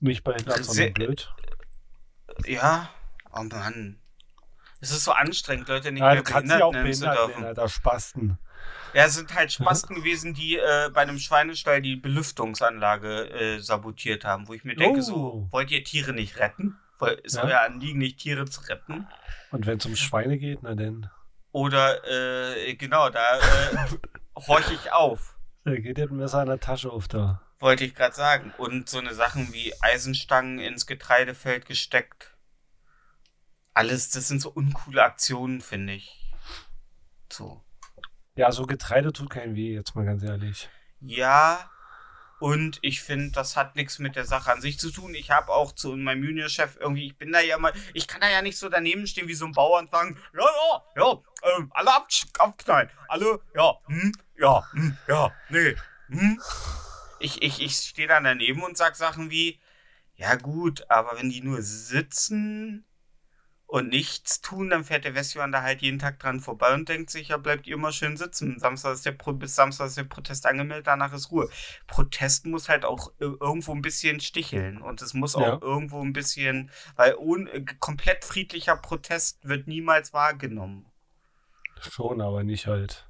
Nicht 0.00 0.24
behindert, 0.24 0.64
sondern 0.64 0.92
blöd. 0.94 1.30
ja, 2.46 2.88
oh 3.34 3.42
Mann. 3.42 3.96
Es 4.82 4.90
ist 4.92 5.04
so 5.04 5.12
anstrengend, 5.12 5.68
Leute 5.68 5.92
nicht 5.92 6.00
Ja, 6.00 6.14
mehr 6.14 6.22
kannst 6.22 6.50
sie 6.50 6.58
behindert 6.58 6.62
auch 6.62 6.72
nennen 6.72 6.92
zu 6.94 7.00
behindert 7.00 7.18
dürfen. 7.28 7.40
nennen, 7.42 7.58
Alter. 7.58 7.68
Spasten. 7.68 8.38
Ja, 8.94 9.04
es 9.04 9.14
sind 9.14 9.34
halt 9.34 9.52
Spasten 9.52 9.94
gewesen, 9.96 10.32
die 10.34 10.56
äh, 10.56 10.90
bei 10.92 11.02
einem 11.02 11.18
Schweinestall 11.18 11.82
die 11.82 11.96
Belüftungsanlage 11.96 13.28
äh, 13.30 13.58
sabotiert 13.60 14.24
haben, 14.24 14.48
wo 14.48 14.54
ich 14.54 14.64
mir 14.64 14.74
denke, 14.74 15.00
Oh. 15.00 15.02
so, 15.02 15.48
wollt 15.50 15.70
ihr 15.70 15.84
Tiere 15.84 16.12
nicht 16.12 16.38
retten? 16.38 16.78
Ist 17.22 17.36
Ja. 17.36 17.44
euer 17.44 17.60
Anliegen 17.62 17.98
nicht, 17.98 18.18
Tiere 18.18 18.44
zu 18.46 18.60
retten? 18.62 19.06
Und 19.50 19.66
wenn 19.66 19.78
es 19.78 19.86
um 19.86 19.96
Schweine 19.96 20.38
geht, 20.38 20.62
na 20.62 20.74
denn. 20.74 21.08
Oder, 21.52 22.04
äh, 22.56 22.74
genau, 22.74 23.10
da 23.10 23.38
äh, 23.38 23.76
horche 24.36 24.74
ich 24.74 24.92
auf, 24.92 25.36
Da 25.64 25.74
geht 25.74 25.98
ein 25.98 26.16
Messer 26.16 26.42
in 26.42 26.48
der 26.48 26.60
Tasche 26.60 26.90
auf 26.90 27.08
da. 27.08 27.42
wollte 27.58 27.84
ich 27.84 27.94
gerade 27.94 28.14
sagen. 28.14 28.54
Und 28.58 28.88
so 28.88 28.98
eine 28.98 29.14
Sachen 29.14 29.52
wie 29.52 29.72
Eisenstangen 29.80 30.58
ins 30.58 30.86
Getreidefeld 30.86 31.66
gesteckt. 31.66 32.36
Alles, 33.74 34.10
das 34.10 34.28
sind 34.28 34.40
so 34.40 34.50
uncoole 34.50 35.02
Aktionen, 35.02 35.60
finde 35.60 35.94
ich. 35.94 36.32
So. 37.32 37.62
Ja, 38.34 38.50
so 38.52 38.66
Getreide 38.66 39.12
tut 39.12 39.30
keinen 39.30 39.54
weh, 39.54 39.74
jetzt 39.74 39.94
mal 39.94 40.04
ganz 40.04 40.22
ehrlich. 40.22 40.68
Ja, 41.00 41.69
und 42.40 42.78
ich 42.82 43.02
finde, 43.02 43.32
das 43.32 43.56
hat 43.56 43.76
nichts 43.76 43.98
mit 43.98 44.16
der 44.16 44.24
Sache 44.24 44.50
an 44.50 44.60
sich 44.60 44.78
zu 44.78 44.90
tun. 44.90 45.14
Ich 45.14 45.30
habe 45.30 45.52
auch 45.52 45.72
zu 45.72 45.94
meinem 45.96 46.24
Juniorchef 46.24 46.76
irgendwie, 46.80 47.06
ich 47.06 47.16
bin 47.16 47.32
da 47.32 47.40
ja 47.40 47.58
mal, 47.58 47.72
ich 47.94 48.08
kann 48.08 48.20
da 48.20 48.30
ja 48.30 48.42
nicht 48.42 48.58
so 48.58 48.68
daneben 48.68 49.06
stehen 49.06 49.28
wie 49.28 49.34
so 49.34 49.44
ein 49.44 49.52
Bauer 49.52 49.78
und 49.78 49.90
sagen, 49.90 50.18
ja, 50.34 50.44
ja, 50.44 50.84
ja, 50.96 51.56
ähm, 51.56 51.70
alle 51.74 51.94
ab, 51.94 52.08
abknallen, 52.38 52.90
alle, 53.08 53.40
ja, 53.54 53.74
hm, 53.86 54.12
ja, 54.36 54.64
hm, 54.72 54.96
ja, 55.06 55.32
nee, 55.50 55.76
hm. 56.08 56.40
Ich, 57.20 57.42
ich, 57.42 57.60
ich 57.60 57.76
stehe 57.76 58.08
dann 58.08 58.24
daneben 58.24 58.62
und 58.62 58.78
sag 58.78 58.96
Sachen 58.96 59.30
wie, 59.30 59.60
ja 60.16 60.36
gut, 60.36 60.90
aber 60.90 61.18
wenn 61.18 61.28
die 61.28 61.42
nur 61.42 61.60
sitzen 61.60 62.86
und 63.70 63.88
nichts 63.88 64.40
tun, 64.40 64.68
dann 64.70 64.82
fährt 64.82 65.04
der 65.04 65.14
Westjohann 65.14 65.52
da 65.52 65.62
halt 65.62 65.80
jeden 65.80 66.00
Tag 66.00 66.18
dran 66.18 66.40
vorbei 66.40 66.74
und 66.74 66.88
denkt 66.88 67.08
sich, 67.10 67.28
ja, 67.28 67.36
bleibt 67.36 67.68
ihr 67.68 67.74
immer 67.74 67.92
schön 67.92 68.16
sitzen. 68.16 68.58
Samstag 68.58 68.94
ist 68.94 69.06
der 69.06 69.12
Pro 69.12 69.32
bis 69.32 69.54
Samstag 69.54 69.86
ist 69.86 69.96
der 69.96 70.04
Protest 70.04 70.44
angemeldet, 70.46 70.88
danach 70.88 71.12
ist 71.12 71.30
Ruhe. 71.30 71.48
Protest 71.86 72.46
muss 72.46 72.68
halt 72.68 72.84
auch 72.84 73.12
ir- 73.20 73.40
irgendwo 73.40 73.72
ein 73.72 73.80
bisschen 73.82 74.18
sticheln 74.20 74.82
und 74.82 75.02
es 75.02 75.14
muss 75.14 75.36
auch 75.36 75.40
Ja. 75.40 75.58
irgendwo 75.62 76.02
ein 76.02 76.12
bisschen, 76.12 76.70
weil 76.96 77.14
ohne, 77.16 77.64
komplett 77.78 78.24
friedlicher 78.24 78.76
Protest 78.76 79.38
wird 79.42 79.68
niemals 79.68 80.12
wahrgenommen. 80.12 80.86
Schon, 81.80 82.20
aber 82.20 82.42
nicht 82.42 82.66
halt. 82.66 83.06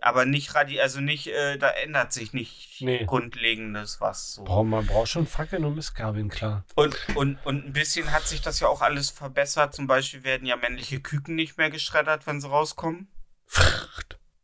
Aber 0.00 0.24
nicht 0.24 0.54
radi 0.54 0.80
also 0.80 1.00
nicht, 1.00 1.28
äh, 1.28 1.58
da 1.58 1.70
ändert 1.70 2.12
sich 2.12 2.32
nicht 2.32 2.80
Nee. 2.80 3.04
Grundlegendes 3.04 4.00
was 4.00 4.34
so. 4.34 4.44
Boah, 4.44 4.64
man 4.64 4.86
braucht 4.86 5.08
schon 5.08 5.26
Fackeln 5.26 5.64
und 5.64 5.76
Mistgabeln, 5.76 6.28
klar. 6.28 6.64
Und, 6.74 6.96
und, 7.14 7.38
und 7.44 7.66
ein 7.66 7.72
bisschen 7.72 8.12
hat 8.12 8.22
sich 8.26 8.40
das 8.42 8.60
ja 8.60 8.68
auch 8.68 8.82
alles 8.82 9.10
verbessert. 9.10 9.74
Zum 9.74 9.86
Beispiel 9.86 10.24
werden 10.24 10.46
ja 10.46 10.56
männliche 10.56 11.00
Küken 11.00 11.34
nicht 11.34 11.56
mehr 11.56 11.70
geschreddert, 11.70 12.26
wenn 12.26 12.40
sie 12.40 12.48
rauskommen. 12.48 13.08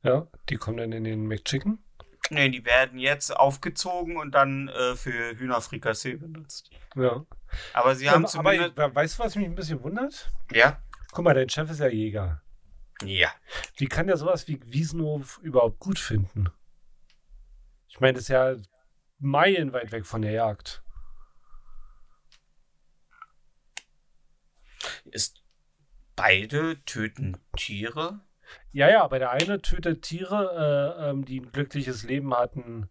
Ja, 0.03 0.29
die 0.49 0.57
kommen 0.57 0.79
dann 0.79 0.93
in 0.93 1.05
den 1.05 1.27
McChicken. 1.27 1.79
Nee, 2.31 2.49
die 2.49 2.65
werden 2.65 2.99
jetzt 2.99 3.37
aufgezogen 3.37 4.17
und 4.17 4.33
dann 4.33 4.69
äh, 4.69 4.95
für 4.95 5.37
Hühnerfrikassee 5.37 6.15
benutzt. 6.15 6.71
Ja. 6.95 7.25
Aber 7.73 7.97
sie 7.97 8.09
haben 8.09 8.25
aber, 8.25 8.29
zumindest. 8.29 8.79
aber 8.79 8.95
weißt 8.95 9.19
du, 9.19 9.25
was 9.25 9.35
mich 9.35 9.47
ein 9.47 9.55
bisschen 9.57 9.83
wundert? 9.83 10.31
ja? 10.53 10.79
Guck 11.13 11.25
mal, 11.25 11.35
dein 11.35 11.49
Chef 11.49 11.69
ist 11.71 11.81
ja 11.81 11.89
Jäger. 11.89 12.41
Ja. 13.05 13.31
Wie 13.77 13.87
kann 13.87 14.07
der 14.07 14.17
sowas 14.17 14.47
wie 14.49 14.61
Wiesenhof 14.65 15.39
überhaupt 15.43 15.79
gut 15.79 15.99
finden? 15.99 16.51
Ich 17.89 18.01
meine, 18.01 18.15
das 18.15 18.23
ist 18.25 18.29
ja 18.29 18.57
meilenweit 19.19 19.93
weg 19.93 20.07
von 20.07 20.23
der 20.23 20.33
Jagd. 20.33 20.83
Ist 25.05 25.43
beide 26.17 26.83
töten 26.85 27.37
Tiere? 27.57 28.21
Ja, 28.73 28.89
ja, 28.89 29.03
aber 29.03 29.19
der 29.19 29.31
eine 29.31 29.63
tötet 29.63 30.03
Tiere, 30.03 30.97
äh, 30.99 31.11
ähm, 31.11 31.25
die 31.25 31.41
ein 31.41 31.53
glückliches 31.53 32.03
Leben 32.03 32.35
hatten. 32.35 32.89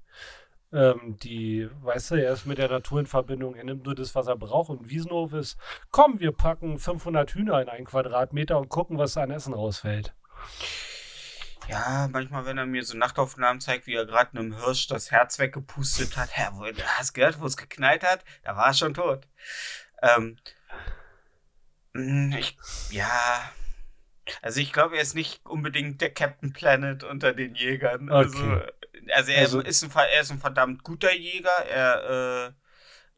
Ähm, 0.71 1.17
die, 1.17 1.67
weißt 1.81 2.11
du, 2.11 2.15
er 2.15 2.33
ist 2.33 2.45
mit 2.45 2.59
der 2.59 2.69
Natur 2.69 2.99
in 2.99 3.07
Verbindung, 3.07 3.55
er 3.55 3.63
nimmt 3.63 3.85
nur 3.85 3.95
das, 3.95 4.13
was 4.13 4.27
er 4.27 4.35
braucht. 4.35 4.69
Und 4.69 4.89
Wiesenhof 4.89 5.33
ist, 5.33 5.57
komm, 5.91 6.19
wir 6.19 6.31
packen 6.31 6.77
500 6.77 7.31
Hühner 7.31 7.61
in 7.61 7.69
einen 7.69 7.85
Quadratmeter 7.85 8.59
und 8.59 8.69
gucken, 8.69 8.97
was 8.97 9.17
an 9.17 9.31
Essen 9.31 9.53
rausfällt. 9.53 10.13
Ja, 11.67 12.07
manchmal, 12.11 12.45
wenn 12.45 12.57
er 12.57 12.65
mir 12.65 12.83
so 12.83 12.97
Nachtaufnahmen 12.97 13.61
zeigt, 13.61 13.85
wie 13.85 13.93
er 13.93 14.05
gerade 14.05 14.37
einem 14.37 14.55
Hirsch 14.55 14.87
das 14.87 15.11
Herz 15.11 15.37
weggepustet 15.37 16.17
hat. 16.17 16.29
Hä, 16.35 16.49
wo, 16.53 16.65
hast 16.65 17.09
du 17.09 17.13
gehört, 17.13 17.39
wo 17.39 17.45
es 17.45 17.57
geknallt 17.57 18.03
hat? 18.03 18.23
Da 18.43 18.55
war 18.55 18.67
er 18.67 18.73
schon 18.73 18.95
tot. 18.95 19.27
Ähm, 20.01 20.37
mh, 21.93 22.37
ich, 22.39 22.57
ja. 22.89 23.51
Also 24.41 24.59
ich 24.59 24.71
glaube, 24.73 24.95
er 24.97 25.01
ist 25.01 25.15
nicht 25.15 25.45
unbedingt 25.45 26.01
der 26.01 26.11
Captain 26.13 26.53
Planet 26.53 27.03
unter 27.03 27.33
den 27.33 27.55
Jägern. 27.55 28.09
Also, 28.11 28.37
Okay. 28.37 28.67
also, 29.13 29.31
er, 29.31 29.41
Also- 29.41 29.61
ist 29.61 29.83
ein, 29.83 29.91
er 29.95 30.21
ist 30.21 30.31
ein 30.31 30.39
verdammt 30.39 30.83
guter 30.83 31.13
Jäger. 31.13 31.49
Er, 31.69 32.49
äh, 32.49 32.51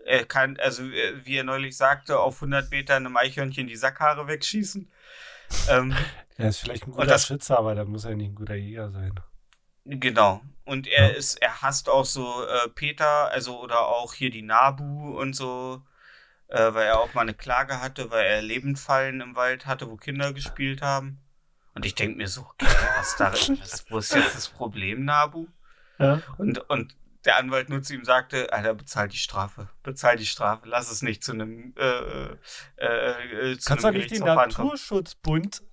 er 0.05 0.25
kann, 0.25 0.57
also 0.59 0.83
äh, 0.83 1.25
wie 1.25 1.37
er 1.37 1.43
neulich 1.43 1.77
sagte, 1.77 2.19
auf 2.19 2.41
100 2.41 2.71
Meter 2.71 2.95
einem 2.95 3.15
Eichhörnchen 3.17 3.67
die 3.67 3.75
Sackhaare 3.75 4.27
wegschießen. 4.27 4.91
Ähm, 5.69 5.95
Er 6.37 6.49
ist 6.49 6.57
vielleicht 6.59 6.87
ein 6.87 6.91
guter 6.91 7.05
das- 7.05 7.27
Schütze, 7.27 7.55
aber 7.57 7.75
da 7.75 7.85
muss 7.85 8.05
er 8.05 8.15
nicht 8.15 8.29
ein 8.29 8.35
guter 8.35 8.55
Jäger 8.55 8.89
sein. 8.89 9.13
Genau. 9.85 10.41
Und 10.65 10.87
er 10.87 11.09
Ja. 11.11 11.15
ist, 11.15 11.41
er 11.41 11.61
hasst 11.61 11.87
auch 11.89 12.05
so 12.05 12.45
äh, 12.45 12.69
Peter, 12.69 13.29
also 13.31 13.59
oder 13.61 13.79
auch 13.87 14.13
hier 14.13 14.31
die 14.31 14.41
Nabu 14.41 15.19
und 15.19 15.33
so, 15.35 15.81
äh, 16.51 16.73
weil 16.73 16.87
er 16.87 16.99
auch 16.99 17.13
mal 17.13 17.21
eine 17.21 17.33
Klage 17.33 17.81
hatte, 17.81 18.11
weil 18.11 18.25
er 18.25 18.41
Lebendfallen 18.41 19.21
im 19.21 19.35
Wald 19.35 19.65
hatte, 19.65 19.89
wo 19.89 19.95
Kinder 19.95 20.33
gespielt 20.33 20.81
haben. 20.81 21.19
Und 21.73 21.85
ich 21.85 21.95
denke 21.95 22.17
mir 22.17 22.27
so, 22.27 22.41
okay, 22.41 22.67
was 22.97 23.15
da, 23.15 23.31
was, 23.31 23.85
wo 23.89 23.97
ist 23.97 24.13
jetzt 24.13 24.35
das 24.35 24.49
Problem, 24.49 25.05
Nabu? 25.05 25.47
Ja. 25.97 26.21
Und, 26.37 26.69
und 26.69 26.95
der 27.23 27.37
Anwalt 27.37 27.69
nur 27.69 27.81
zu 27.81 27.93
ihm 27.93 28.03
sagte, 28.03 28.51
Alter, 28.51 28.73
bezahl 28.73 29.07
die 29.07 29.17
Strafe, 29.17 29.69
bezahl 29.83 30.17
die 30.17 30.25
Strafe, 30.25 30.67
lass 30.67 30.91
es 30.91 31.01
nicht 31.01 31.23
zu 31.23 31.31
einem, 31.31 31.73
äh, 31.77 32.35
äh, 32.77 33.51
äh, 33.51 33.57
zu 33.57 33.69
Kannst 33.69 33.85
du 33.85 33.91
nicht 33.91 34.11
den. 34.11 34.23
Naturschutzbund 34.23 35.63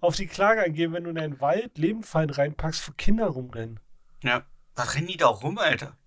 auf 0.00 0.16
die 0.16 0.26
Klage 0.26 0.64
angehen, 0.64 0.92
wenn 0.92 1.04
du 1.04 1.10
in 1.10 1.18
einen 1.18 1.40
Wald 1.40 1.76
Lebendfallen 1.76 2.30
reinpackst, 2.30 2.88
wo 2.88 2.92
Kinder 2.92 3.26
rumrennen? 3.26 3.80
Ja. 4.22 4.44
Was 4.74 4.94
rennen 4.94 5.08
die 5.08 5.18
da 5.18 5.26
rum, 5.26 5.58
Alter? 5.58 5.98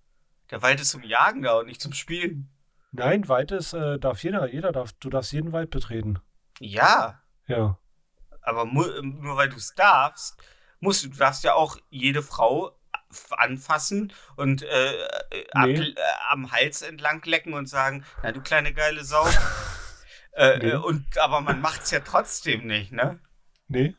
Der 0.50 0.60
Wald 0.62 0.80
ist 0.80 0.90
zum 0.90 1.04
Jagen 1.04 1.42
da 1.42 1.58
und 1.58 1.66
nicht 1.66 1.80
zum 1.80 1.92
Spielen. 1.92 2.48
Nein, 2.96 3.28
Wald 3.28 3.52
ist, 3.52 3.72
äh, 3.72 3.98
darf 3.98 4.22
jeder, 4.22 4.46
jeder 4.52 4.72
darf, 4.72 4.92
du 5.00 5.10
darfst 5.10 5.32
jeden 5.32 5.52
Wald 5.52 5.70
betreten. 5.70 6.18
Ja, 6.60 7.20
Ja. 7.46 7.78
aber 8.42 8.64
nur 8.64 9.36
weil 9.36 9.48
du 9.48 9.56
es 9.56 9.74
darfst, 9.74 10.36
musst 10.80 11.04
du, 11.04 11.08
du 11.08 11.16
darfst 11.16 11.44
ja 11.44 11.54
auch 11.54 11.76
jede 11.90 12.22
Frau 12.22 12.72
anfassen 13.30 14.12
und 14.36 14.62
äh, 14.62 14.92
äh, 14.94 15.46
ab, 15.52 15.66
Nee. 15.66 15.78
äh, 15.80 15.94
am 16.28 16.50
Hals 16.50 16.82
entlang 16.82 17.22
lecken 17.24 17.54
und 17.54 17.66
sagen, 17.68 18.04
na 18.22 18.32
du 18.32 18.40
kleine 18.40 18.72
geile 18.74 19.04
Sau. 19.04 19.26
äh, 20.32 20.58
Nee. 20.58 20.70
äh, 20.70 20.76
und, 20.76 21.06
aber 21.18 21.40
man 21.40 21.60
macht's 21.60 21.90
ja 21.92 22.00
trotzdem 22.00 22.66
nicht, 22.66 22.92
ne? 22.92 23.20
Nee? 23.68 23.94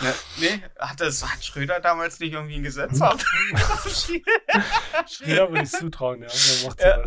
ne 0.00 0.14
nee, 0.38 0.62
hat, 0.78 1.00
das, 1.00 1.24
hat 1.24 1.44
Schröder 1.44 1.80
damals 1.80 2.20
nicht 2.20 2.32
irgendwie 2.32 2.56
ein. 2.56 2.62
Gesetz 2.62 3.00
auf? 3.00 3.24
Schröder 5.06 5.48
würde 5.50 5.62
ich 5.62 5.70
zutrauen, 5.70 6.22
ja. 6.22 6.28
Der 6.28 6.68
macht 6.68 6.80
Ja. 6.80 7.04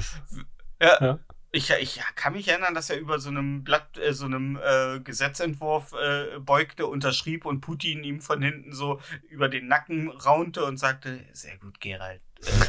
Ja. 0.82 1.06
Ja. 1.06 1.20
Ich, 1.54 1.70
ich 1.70 2.00
kann 2.16 2.34
mich 2.34 2.48
erinnern, 2.48 2.74
dass 2.74 2.90
er 2.90 2.98
über 2.98 3.20
so 3.20 3.30
einem 3.30 3.64
Blatt, 3.64 3.98
äh, 3.98 4.14
so 4.14 4.26
einem 4.26 4.58
äh, 4.64 5.00
Gesetzentwurf 5.02 5.94
äh, 5.94 6.40
beugte, 6.40 6.88
unterschrieb 6.88 7.46
und 7.46 7.60
Putin 7.60 8.04
ihm 8.06 8.22
von 8.22 8.42
hinten 8.42 8.74
so 8.74 9.02
über 9.30 9.50
den 9.50 9.68
Nacken 9.68 10.10
raunte 10.10 10.64
und 10.64 10.78
sagte, 10.78 11.26
sehr 11.34 11.58
gut, 11.58 11.82
Gerald. 11.82 12.22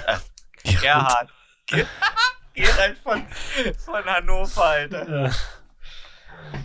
Äh, 0.07 0.19
Gerhard. 0.81 1.31
Ge 1.67 1.87
Gerald 2.55 2.99
von, 2.99 3.25
von 3.79 4.05
Hannover, 4.05 4.65
Alter. 4.65 5.27
Äh, 5.27 5.31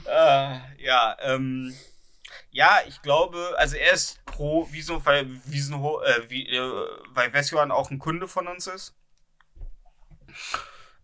Äh, 0.06 0.60
ja, 0.80 1.16
ähm, 1.22 1.74
ja, 2.52 2.80
ich 2.88 3.02
glaube, 3.02 3.56
also 3.58 3.76
er 3.76 3.94
ist 3.94 4.24
pro 4.26 4.68
Wieso, 4.72 5.06
weil 5.06 5.28
Wiesenho, 5.46 6.02
wie, 6.28 6.48
äh, 6.48 6.86
weil 7.10 7.32
Westjohann 7.34 7.72
auch 7.72 7.92
ein 7.92 8.00
Kunde 8.00 8.28
von 8.28 8.48
uns 8.48 8.68
ist. 8.68 8.96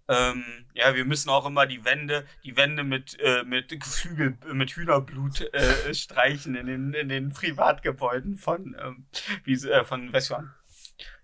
Ähm, 0.09 0.43
ja, 0.73 0.95
wir 0.95 1.05
müssen 1.05 1.29
auch 1.29 1.45
immer 1.45 1.65
die 1.65 1.85
Wände, 1.85 2.25
die 2.43 2.57
Wände 2.57 2.83
mit, 2.83 3.17
äh, 3.21 3.43
mit 3.43 3.69
Geflügel, 3.69 4.37
mit 4.51 4.71
Hühnerblut 4.71 5.41
äh, 5.53 5.93
streichen 5.93 6.55
in 6.55 6.65
den, 6.67 6.93
in 6.93 7.07
den 7.09 7.29
Privatgebäuden 7.31 8.35
von, 8.35 8.75
ähm, 8.79 9.05
wie, 9.45 9.53
äh, 9.53 9.85
von 9.85 10.11
Westjohann. 10.11 10.53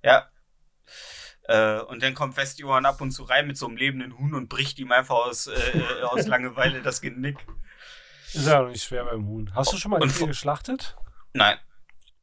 Ja. 0.01 0.29
Äh, 1.43 1.79
und 1.81 2.03
dann 2.03 2.13
kommt 2.13 2.37
Westjohann 2.37 2.85
ab 2.85 3.01
und 3.01 3.11
zu 3.11 3.23
rein 3.23 3.47
mit 3.47 3.57
so 3.57 3.67
einem 3.67 3.75
lebenden 3.75 4.17
Huhn 4.17 4.33
und 4.33 4.47
bricht 4.49 4.79
ihm 4.79 4.91
einfach 4.93 5.15
aus, 5.15 5.47
äh, 5.47 5.77
äh, 5.77 6.03
aus 6.03 6.25
Langeweile 6.27 6.81
das 6.81 7.01
Genick. 7.01 7.37
ist 8.33 8.47
ja 8.47 8.61
auch 8.61 8.69
nicht 8.69 8.83
schwer 8.83 9.03
beim 9.05 9.25
Huhn. 9.27 9.53
Hast 9.55 9.73
du 9.73 9.77
schon 9.77 9.91
mal 9.91 10.01
ein 10.01 10.09
Tier 10.09 10.27
geschlachtet? 10.27 10.95
Nein, 11.33 11.57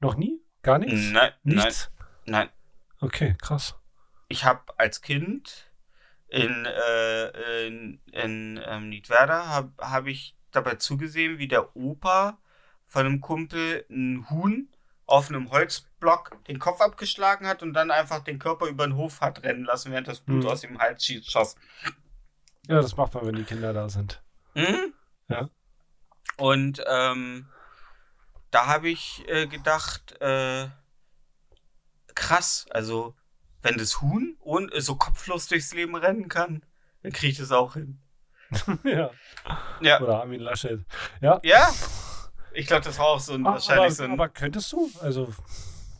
Noch 0.00 0.16
nie? 0.16 0.40
Gar 0.62 0.78
nichts? 0.78 1.10
nein, 1.10 1.32
nein, 1.42 1.56
Nichts? 1.64 1.90
nein. 2.24 2.48
Okay, 3.00 3.36
krass. 3.42 3.76
Ich 4.28 4.44
habe 4.44 4.62
als 4.78 5.02
Kind 5.02 5.65
in, 6.28 6.66
äh, 6.66 7.66
in, 7.66 8.00
in 8.12 8.60
ähm, 8.66 8.88
Niedwerder 8.88 9.48
habe 9.48 9.72
hab 9.78 10.06
ich 10.06 10.36
dabei 10.50 10.74
zugesehen, 10.76 11.38
wie 11.38 11.48
der 11.48 11.76
Opa 11.76 12.38
von 12.86 13.06
einem 13.06 13.20
Kumpel 13.20 13.84
ein 13.90 14.28
Huhn 14.30 14.68
auf 15.06 15.28
einem 15.28 15.50
Holzblock 15.50 16.44
den 16.46 16.58
Kopf 16.58 16.80
abgeschlagen 16.80 17.46
hat 17.46 17.62
und 17.62 17.74
dann 17.74 17.90
einfach 17.90 18.20
den 18.24 18.38
Körper 18.38 18.66
über 18.66 18.86
den 18.86 18.96
Hof 18.96 19.20
hat 19.20 19.42
rennen 19.44 19.64
lassen, 19.64 19.92
während 19.92 20.08
das 20.08 20.20
Blut 20.20 20.44
Mhm. 20.44 20.48
aus 20.50 20.60
dem 20.62 20.78
Hals 20.78 21.04
schoss. 21.04 21.54
Ja, 22.66 22.80
das 22.80 22.96
macht 22.96 23.14
man, 23.14 23.26
wenn 23.26 23.36
die 23.36 23.44
Kinder 23.44 23.72
da 23.72 23.88
sind. 23.88 24.20
Mhm. 24.54 24.92
Ja. 25.28 25.48
Und 26.38 26.82
ähm, 26.88 27.48
da 28.50 28.66
habe 28.66 28.88
ich 28.88 29.22
äh, 29.28 29.46
gedacht, 29.46 30.20
äh, 30.20 30.68
krass, 32.14 32.66
also 32.70 33.14
wenn 33.66 33.78
das 33.78 34.00
Huhn 34.00 34.36
und 34.40 34.72
äh, 34.72 34.80
so 34.80 34.94
kopflos 34.96 35.48
durchs 35.48 35.74
Leben 35.74 35.96
rennen 35.96 36.28
kann, 36.28 36.64
dann 37.02 37.12
kriege 37.12 37.32
ich 37.32 37.38
das 37.38 37.50
auch 37.50 37.74
hin. 37.74 37.98
ja. 38.84 39.10
Ja. 39.80 40.00
Oder 40.00 40.20
Armin 40.20 40.40
Laschet. 40.40 40.80
Ja. 41.20 41.40
Ja? 41.42 41.68
Ich 42.52 42.68
glaube, 42.68 42.84
das 42.84 42.98
war 42.98 43.06
auch 43.06 43.20
so 43.20 43.34
ein, 43.34 43.44
Ah, 43.46 43.54
wahrscheinlich 43.54 43.84
aber, 43.86 43.90
so 43.90 44.04
ein. 44.04 44.12
aber 44.12 44.28
könntest 44.28 44.72
du? 44.72 44.88
Also, 45.02 45.34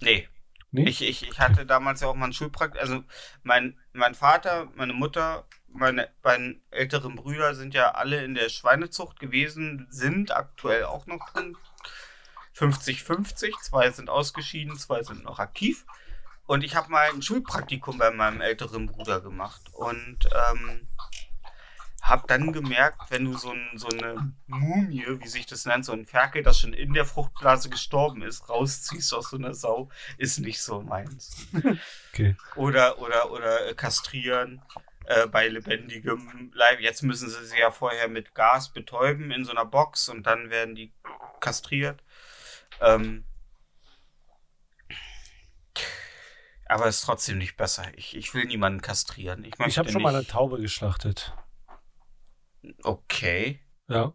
nee. 0.01 0.29
nee? 0.71 0.89
Ich, 0.89 1.03
ich, 1.03 1.29
ich 1.29 1.39
hatte 1.41 1.67
damals 1.67 2.01
ja 2.01 2.07
auch 2.09 2.15
mal 2.15 2.27
ein 2.27 2.33
Schulpraktikum. 2.33 2.81
Also 2.81 3.05
mein, 3.43 3.77
mein 3.93 4.15
Vater, 4.15 4.69
meine 4.77 4.93
Mutter, 4.93 5.47
meine 5.67 6.09
beiden 6.23 6.63
älteren 6.71 7.17
Brüder 7.17 7.55
sind 7.57 7.75
ja 7.75 7.91
alle 7.93 8.25
in 8.25 8.35
der 8.35 8.49
Schweinezucht 8.49 9.19
gewesen, 9.19 9.89
sind 9.91 10.31
aktuell 10.35 10.85
auch 10.85 11.07
noch 11.07 11.31
drin. 11.31 11.57
50-50. 12.57 13.53
Zwei 13.61 13.91
sind 13.91 14.09
ausgeschieden, 14.09 14.79
zwei 14.79 15.03
sind 15.03 15.25
noch 15.25 15.41
aktiv. 15.41 15.85
Und 16.47 16.62
ich 16.62 16.76
habe 16.76 16.91
mal 16.91 17.11
ein 17.11 17.23
Schulpraktikum 17.23 17.99
bei 17.99 18.11
meinem 18.11 18.41
älteren 18.41 18.87
Bruder 18.87 19.21
gemacht. 19.21 19.62
Und 19.73 20.29
ähm, 20.33 20.88
hab 22.07 22.29
dann 22.29 22.53
gemerkt, 22.53 23.11
wenn 23.11 23.25
du 23.25 23.37
so, 23.37 23.50
ein, 23.50 23.69
so 23.75 23.88
eine 23.88 24.33
Mumie, 24.47 25.05
wie 25.09 25.26
sich 25.26 25.47
das 25.47 25.67
nennt, 25.67 25.85
so 25.85 25.93
ein 25.93 26.07
Ferkel, 26.07 26.45
das 26.45 26.61
schon 26.61 26.73
in 26.73 26.95
der 26.95 27.05
Fruchtblase 27.05 27.69
gestorben 27.69 28.23
ist, 28.23 28.49
rausziehst 28.49 29.12
aus 29.12 29.31
so 29.31 29.37
einer 29.37 29.55
Sau, 29.55 29.91
ist 30.17 30.38
nicht 30.38 30.62
so 30.62 30.81
meins. 30.83 31.47
Okay. 32.12 32.35
Oder, 32.55 32.99
oder, 32.99 33.31
oder 33.31 33.69
äh, 33.69 33.75
kastrieren 33.75 34.62
äh, 35.05 35.26
bei 35.26 35.49
lebendigem 35.49 36.50
Leib. 36.55 36.81
Jetzt 36.81 37.03
müssen 37.03 37.29
sie 37.29 37.45
sie 37.45 37.59
ja 37.59 37.71
vorher 37.71 38.09
mit 38.09 38.35
Gas 38.35 38.73
betäuben 38.73 39.31
in 39.33 39.45
so 39.45 39.50
einer 39.50 39.67
Box 39.67 40.09
und 40.09 40.26
dann 40.26 40.49
werden 40.49 40.75
die 40.75 40.95
kastriert. 41.41 42.03
Ähm, 42.81 43.25
aber 46.69 46.87
es 46.87 46.97
ist 46.97 47.05
trotzdem 47.05 47.39
nicht 47.39 47.57
besser. 47.57 47.87
Ich, 47.97 48.17
ich 48.17 48.35
will 48.35 48.45
niemanden 48.45 48.81
kastrieren. 48.81 49.45
Ich, 49.45 49.55
Ich 49.67 49.79
habe 49.79 49.91
schon 49.91 50.03
mal 50.03 50.15
eine 50.15 50.27
Taube 50.27 50.61
geschlachtet. 50.61 51.37
Okay. 52.83 53.61
Ja. 53.89 54.13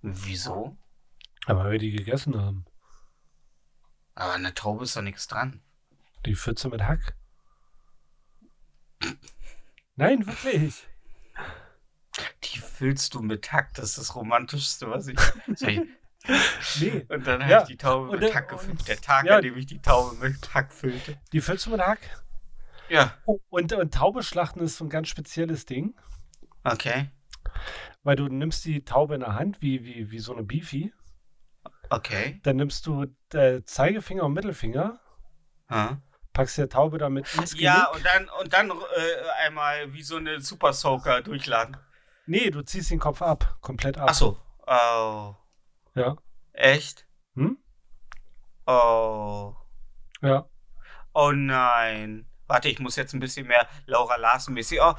Wieso? 0.00 0.76
Aber 1.46 1.70
wir 1.70 1.78
die 1.78 1.90
gegessen 1.90 2.40
haben. 2.40 2.64
Aber 4.14 4.38
der 4.38 4.54
Taube 4.54 4.84
ist 4.84 4.96
doch 4.96 5.02
nichts 5.02 5.26
dran. 5.26 5.62
Die 6.24 6.34
Pfütze 6.34 6.68
mit 6.68 6.82
Hack. 6.82 7.16
Nein, 9.96 10.26
wirklich. 10.26 10.86
Die 12.44 12.58
füllst 12.58 13.14
du 13.14 13.20
mit 13.20 13.52
Hack. 13.52 13.74
Das 13.74 13.90
ist 13.90 13.98
das 13.98 14.14
Romantischste, 14.14 14.88
was 14.88 15.08
ich. 15.08 15.18
Soll 15.56 15.70
ich 15.70 15.80
Nee. 16.80 17.04
und 17.08 17.26
dann 17.26 17.42
habe 17.42 17.52
Ja, 17.52 17.60
ich 17.62 17.68
die 17.68 17.76
Taube 17.76 18.16
mit 18.18 18.34
Hack 18.34 18.48
gefüllt. 18.48 18.88
Der 18.88 19.00
Tag, 19.00 19.26
ja. 19.26 19.36
an 19.36 19.42
dem 19.42 19.56
ich 19.56 19.66
die 19.66 19.80
Taube 19.82 20.16
mit 20.16 20.54
Hack 20.54 20.72
füllte. 20.72 21.18
Die 21.32 21.40
Pfütze 21.40 21.70
mit 21.70 21.80
Hack. 21.80 22.00
Ja, 22.88 23.14
Oh, 23.26 23.40
und, 23.50 23.72
und 23.72 23.92
Taube 23.94 24.22
schlachten 24.22 24.60
ist 24.60 24.76
so 24.78 24.84
ein 24.84 24.90
ganz 24.90 25.08
spezielles 25.08 25.66
Ding. 25.66 25.94
okay. 26.64 27.10
Weil 28.02 28.16
du 28.16 28.28
nimmst 28.28 28.64
die 28.66 28.84
Taube 28.84 29.14
in 29.14 29.20
der 29.20 29.34
Hand, 29.34 29.62
wie, 29.62 29.84
wie, 29.84 30.10
wie 30.10 30.18
so 30.18 30.32
eine 30.34 30.42
Beefy. 30.42 30.92
Okay. 31.90 32.40
Dann 32.42 32.56
nimmst 32.56 32.86
du 32.86 33.06
äh, 33.32 33.62
Zeigefinger 33.64 34.24
und 34.24 34.32
Mittelfinger, 34.34 35.00
Ja, 35.70 36.00
packst 36.34 36.58
der 36.58 36.68
Taube 36.68 36.98
damit 36.98 37.32
ins 37.34 37.52
Genick. 37.52 37.64
ja 37.64 37.88
und 37.90 38.04
dann, 38.04 38.28
und 38.40 38.52
dann 38.52 38.70
äh, 38.70 38.74
einmal 39.46 39.92
wie 39.94 40.02
so 40.02 40.16
eine 40.16 40.40
Super 40.40 40.72
Soaker 40.74 41.22
durchladen. 41.22 41.76
Nee, 42.26 42.50
du 42.50 42.62
ziehst 42.62 42.90
den 42.90 42.98
Kopf 42.98 43.22
ab, 43.22 43.56
komplett 43.60 43.96
ab. 43.98 44.10
Achso. 44.10 44.38
Oh. 44.66 45.34
Ja. 45.94 46.16
Echt? 46.52 47.06
Hm? 47.34 47.58
Oh. 48.66 49.54
Ja. 50.22 50.48
Oh 51.12 51.30
nein. 51.32 52.28
Warte, 52.46 52.68
ich 52.68 52.80
muss 52.80 52.96
jetzt 52.96 53.14
ein 53.14 53.20
bisschen 53.20 53.46
mehr 53.46 53.68
Laura 53.86 54.16
Larsen 54.16 54.54
mäßig. 54.54 54.80
Oh, 54.80 54.94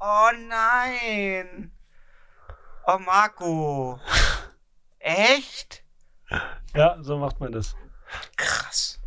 oh 0.00 0.30
nein. 0.48 1.72
Oh 2.86 2.98
Marco. 2.98 4.00
Echt? 4.98 5.84
Ja, 6.74 6.96
so 7.00 7.18
macht 7.18 7.40
man 7.40 7.52
das. 7.52 7.74
Krass. 8.36 9.00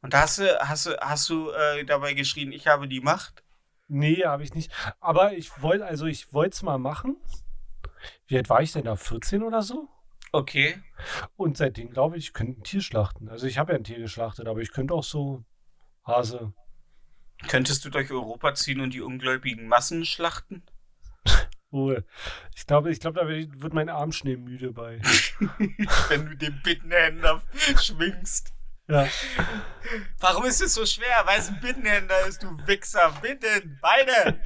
Und 0.00 0.14
hast 0.14 0.38
du, 0.38 0.58
hast 0.60 0.86
du, 0.86 0.96
hast 1.00 1.28
du 1.28 1.50
äh, 1.50 1.84
dabei 1.84 2.14
geschrien, 2.14 2.52
ich 2.52 2.66
habe 2.66 2.88
die 2.88 3.00
Macht? 3.00 3.44
Nee, 3.88 4.24
habe 4.24 4.42
ich 4.42 4.54
nicht. 4.54 4.72
Aber 5.00 5.34
ich 5.34 5.62
wollte, 5.62 5.84
also 5.84 6.06
ich 6.06 6.32
wollte 6.32 6.54
es 6.54 6.62
mal 6.62 6.78
machen. 6.78 7.16
Wie 8.26 8.36
alt 8.36 8.48
war 8.48 8.62
ich 8.62 8.72
denn 8.72 8.84
da? 8.84 8.96
14 8.96 9.42
oder 9.42 9.62
so? 9.62 9.88
Okay. 10.32 10.82
Und 11.36 11.58
seitdem 11.58 11.90
glaube 11.90 12.16
ich, 12.16 12.26
ich 12.26 12.32
könnte 12.32 12.60
ein 12.60 12.64
Tier 12.64 12.80
schlachten. 12.80 13.28
Also 13.28 13.46
ich 13.46 13.58
habe 13.58 13.72
ja 13.72 13.78
ein 13.78 13.84
Tier 13.84 13.98
geschlachtet, 13.98 14.48
aber 14.48 14.60
ich 14.60 14.72
könnte 14.72 14.94
auch 14.94 15.04
so 15.04 15.44
Hase. 16.04 16.54
Könntest 17.48 17.84
du 17.84 17.90
durch 17.90 18.10
Europa 18.10 18.54
ziehen 18.54 18.80
und 18.80 18.94
die 18.94 19.02
ungläubigen 19.02 19.68
Massen 19.68 20.04
schlachten? 20.04 20.64
Oh, 21.74 21.90
ich 22.54 22.66
glaube, 22.66 22.90
ich 22.90 23.00
glaube, 23.00 23.18
da 23.18 23.26
wird 23.26 23.72
mein 23.72 23.88
Arm 23.88 24.12
schnell 24.12 24.36
müde 24.36 24.72
bei. 24.72 25.00
Wenn 26.08 26.26
du 26.26 26.36
den 26.36 26.60
Bittenhänder 26.60 27.40
schwingst. 27.80 28.52
Ja. 28.88 29.08
Warum 30.18 30.44
ist 30.44 30.60
es 30.60 30.74
so 30.74 30.84
schwer? 30.84 31.22
Weil 31.24 31.38
es 31.38 31.48
ein 31.48 31.60
Bittenhänder 31.60 32.26
ist, 32.26 32.42
du 32.42 32.48
Wichser. 32.66 33.14
Bitten, 33.22 33.78
beide. 33.80 34.42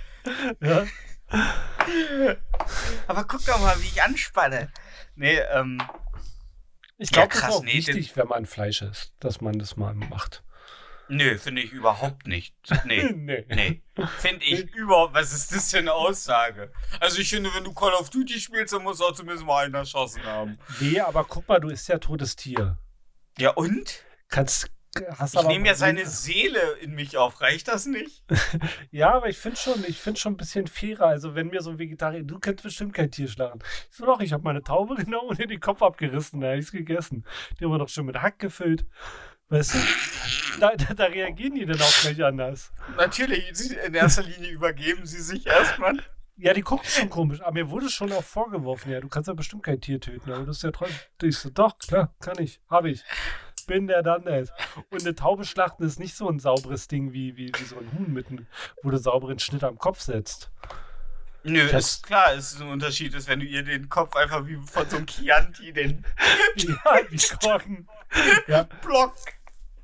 ja. 0.60 0.86
Aber 3.08 3.24
guck 3.24 3.44
doch 3.44 3.58
mal, 3.58 3.76
wie 3.82 3.86
ich 3.88 4.00
anspanne. 4.00 4.70
Nee, 5.16 5.38
ähm, 5.52 5.82
Ich 6.98 7.10
Ja, 7.10 7.26
glaube, 7.26 7.28
das 7.34 7.42
ist 7.42 7.56
auch 7.56 7.62
nee, 7.64 7.72
wichtig, 7.74 8.16
wenn 8.16 8.28
man 8.28 8.46
Fleisch 8.46 8.82
isst, 8.82 9.12
dass 9.20 9.40
man 9.40 9.58
das 9.58 9.76
mal 9.76 9.94
macht. 9.94 10.42
nö, 11.08 11.36
finde 11.38 11.62
ich 11.62 11.72
überhaupt 11.72 12.26
nicht. 12.26 12.54
Nee, 12.84 13.02
nee. 13.14 13.44
nee. 13.48 13.82
Finde 14.18 14.44
ich 14.44 14.74
überhaupt, 14.74 15.14
was 15.14 15.32
ist 15.32 15.54
das 15.54 15.70
für 15.70 15.78
eine 15.78 15.92
Aussage? 15.92 16.72
Also 17.00 17.18
ich 17.20 17.30
finde, 17.30 17.50
wenn 17.54 17.64
du 17.64 17.72
Call 17.74 17.92
of 17.94 18.10
Duty 18.10 18.40
spielst, 18.40 18.72
dann 18.72 18.82
muss 18.82 19.00
auch 19.00 19.12
zumindest 19.12 19.44
mal 19.46 19.64
einen 19.66 19.74
erschossen 19.74 20.22
haben. 20.24 20.58
Nee, 20.80 21.00
aber 21.00 21.24
guck 21.24 21.46
mal, 21.48 21.60
du 21.60 21.68
isst 21.68 21.88
ja 21.88 21.98
totes 21.98 22.34
Tier. 22.36 22.78
Ja 23.38 23.50
und? 23.50 24.02
Kannst, 24.28 24.70
hast 25.18 25.34
Ich 25.34 25.42
nehme 25.42 25.66
ja 25.66 25.74
seine 25.74 26.06
Seele 26.06 26.60
in 26.80 26.94
mich 26.94 27.16
auf, 27.16 27.40
reicht 27.40 27.68
das 27.68 27.86
nicht? 27.86 28.24
Ja, 28.90 29.14
aber 29.14 29.28
ich 29.28 29.38
finde 29.38 29.58
schon, 29.58 29.84
ich 29.86 30.00
finde 30.00 30.18
schon 30.18 30.34
ein 30.34 30.36
bisschen 30.36 30.66
fairer. 30.66 31.06
Also 31.06 31.34
wenn 31.34 31.48
mir 31.48 31.60
so 31.60 31.70
ein 31.70 31.78
Vegetarier, 31.78 32.22
du 32.22 32.38
kennst 32.38 32.62
bestimmt 32.62 32.94
kein 32.94 33.10
Tier 33.10 33.28
schlagen. 33.28 33.58
Ich 33.90 33.96
so 33.96 34.06
doch, 34.06 34.20
ich 34.20 34.32
habe 34.32 34.42
meine 34.42 34.62
Taube 34.62 34.94
genommen 34.94 35.28
und 35.28 35.38
ihr 35.38 35.46
den 35.46 35.60
Kopf 35.60 35.82
abgerissen, 35.82 36.40
da 36.40 36.48
habe 36.48 36.58
ich 36.58 36.66
es 36.66 36.72
gegessen. 36.72 37.24
Die 37.58 37.64
haben 37.64 37.72
wir 37.72 37.78
doch 37.78 37.88
schon 37.88 38.06
mit 38.06 38.22
Hack 38.22 38.38
gefüllt. 38.38 38.86
Weißt 39.48 39.74
du? 39.74 39.78
Da, 40.58 40.74
da, 40.74 40.94
da 40.94 41.04
reagieren 41.04 41.54
die 41.54 41.66
dann 41.66 41.78
auch 41.78 42.00
gleich 42.00 42.24
anders. 42.24 42.72
Natürlich, 42.96 43.44
in 43.84 43.92
erster 43.92 44.22
Linie 44.22 44.52
übergeben 44.52 45.04
sie 45.04 45.20
sich 45.20 45.46
erstmal. 45.46 45.98
Ja, 46.38 46.54
die 46.54 46.62
gucken 46.62 46.86
schon 46.88 47.10
komisch. 47.10 47.42
Aber 47.42 47.52
mir 47.52 47.70
wurde 47.70 47.90
schon 47.90 48.10
auch 48.12 48.24
vorgeworfen, 48.24 48.90
ja, 48.90 49.00
du 49.00 49.08
kannst 49.08 49.28
ja 49.28 49.34
bestimmt 49.34 49.62
kein 49.62 49.82
Tier 49.82 50.00
töten, 50.00 50.32
aber 50.32 50.46
das 50.46 50.56
ist 50.56 50.62
ja 50.62 50.70
trotzdem. 50.70 50.96
Ich 51.22 51.38
so, 51.38 51.50
doch, 51.50 51.78
klar, 51.78 52.14
kann 52.20 52.38
ich, 52.38 52.60
habe 52.70 52.90
ich. 52.90 53.04
Bin 53.66 53.86
der 53.86 54.02
dann 54.02 54.26
ist. 54.26 54.52
Und 54.90 55.02
eine 55.02 55.14
Taube 55.14 55.44
schlachten 55.44 55.82
ist 55.84 55.98
nicht 55.98 56.14
so 56.16 56.28
ein 56.28 56.38
sauberes 56.38 56.88
Ding 56.88 57.12
wie, 57.12 57.36
wie, 57.36 57.52
wie 57.56 57.64
so 57.64 57.76
ein 57.78 57.90
Huhn 57.98 58.12
mit 58.12 58.28
einem, 58.28 58.46
wo 58.82 58.90
du 58.90 58.98
sauberen 58.98 59.38
Schnitt 59.38 59.64
am 59.64 59.78
Kopf 59.78 60.00
setzt. 60.00 60.50
Nö, 61.42 61.68
Das- 61.70 61.86
ist 61.96 62.06
klar, 62.06 62.32
es 62.34 62.52
ist 62.52 62.60
ein 62.60 62.68
Unterschied, 62.68 63.14
ist, 63.14 63.28
wenn 63.28 63.40
du 63.40 63.46
ihr 63.46 63.62
den 63.62 63.88
Kopf 63.88 64.16
einfach 64.16 64.46
wie 64.46 64.56
von 64.56 64.88
so 64.90 64.96
einem 64.96 65.06
Chianti, 65.06 65.72
den 65.72 66.04
Ja, 66.56 67.00
wie 67.08 67.16
Korken. 67.46 67.88
Ja, 68.48 68.64
Block. 68.82 69.14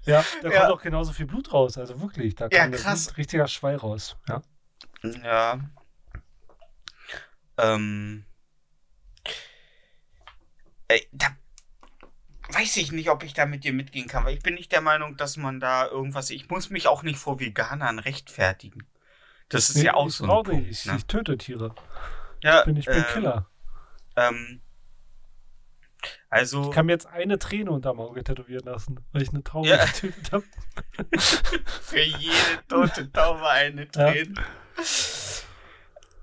ja, 0.03 0.25
da 0.43 0.49
Ja. 0.51 0.61
kommt 0.61 0.73
auch 0.73 0.83
genauso 0.83 1.13
viel 1.13 1.27
Blut 1.27 1.53
raus. 1.53 1.79
Also 1.79 2.01
wirklich, 2.01 2.35
da 2.35 2.49
Ja, 2.51 2.63
kommt 2.65 2.77
krass. 2.77 3.09
ein 3.09 3.15
richtiger 3.15 3.47
Schwall 3.47 3.77
raus. 3.77 4.17
Ja. 4.29 4.43
Ja. 5.03 5.61
Ähm. 7.59 8.25
Äh, 10.89 11.01
da 11.13 11.29
weiß 12.55 12.77
ich 12.79 12.93
nicht, 12.93 13.11
ob 13.11 13.23
ich 13.23 13.35
da 13.35 13.47
mit 13.47 13.65
dir 13.65 13.73
mitgehen 13.73 14.09
kann, 14.09 14.25
weil 14.25 14.35
ich 14.37 14.43
bin 14.43 14.55
nicht 14.55 14.73
der 14.73 14.81
Meinung, 14.81 15.17
dass 15.17 15.37
man 15.37 15.61
da 15.61 15.87
irgendwas. 15.87 16.31
Ich 16.31 16.49
muss 16.49 16.71
mich 16.71 16.87
auch 16.89 17.03
nicht 17.03 17.19
vor 17.19 17.41
Veganern 17.41 17.99
rechtfertigen. 17.99 18.87
Das 19.49 19.69
ist 19.71 19.83
ja 19.83 19.95
auch 19.95 20.09
ich 20.09 20.15
so 20.15 20.25
ein 20.25 20.31
Punkt. 20.31 20.49
nicht. 20.49 20.71
Ich, 20.81 20.87
ne? 20.87 20.97
ich 20.97 21.05
töte 21.07 21.37
Tiere. 21.37 21.75
ja, 22.43 22.61
Ich 22.61 22.65
bin, 22.67 22.77
ich 22.77 22.87
bin 22.87 22.97
ähm, 22.97 23.05
Killer. 23.13 23.49
Ähm, 24.17 24.61
also. 26.31 26.65
Ich 26.65 26.71
kann 26.71 26.87
mir 26.87 26.93
jetzt 26.93 27.07
eine 27.07 27.39
Träne 27.39 27.71
unterm 27.71 28.01
Auge 28.01 28.25
tätowieren 28.25 28.65
lassen, 28.65 28.99
weil 29.13 29.23
ich 29.23 29.29
eine 29.31 29.45
Taube 29.45 29.69
Ja. 29.69 29.85
getötet 29.85 30.33
habe. 30.33 30.45
Für 31.83 32.01
jede 32.01 32.67
tote 32.69 33.13
Taube 33.13 33.49
eine 33.49 33.83
Ja. 33.83 33.89
Träne. 34.11 34.35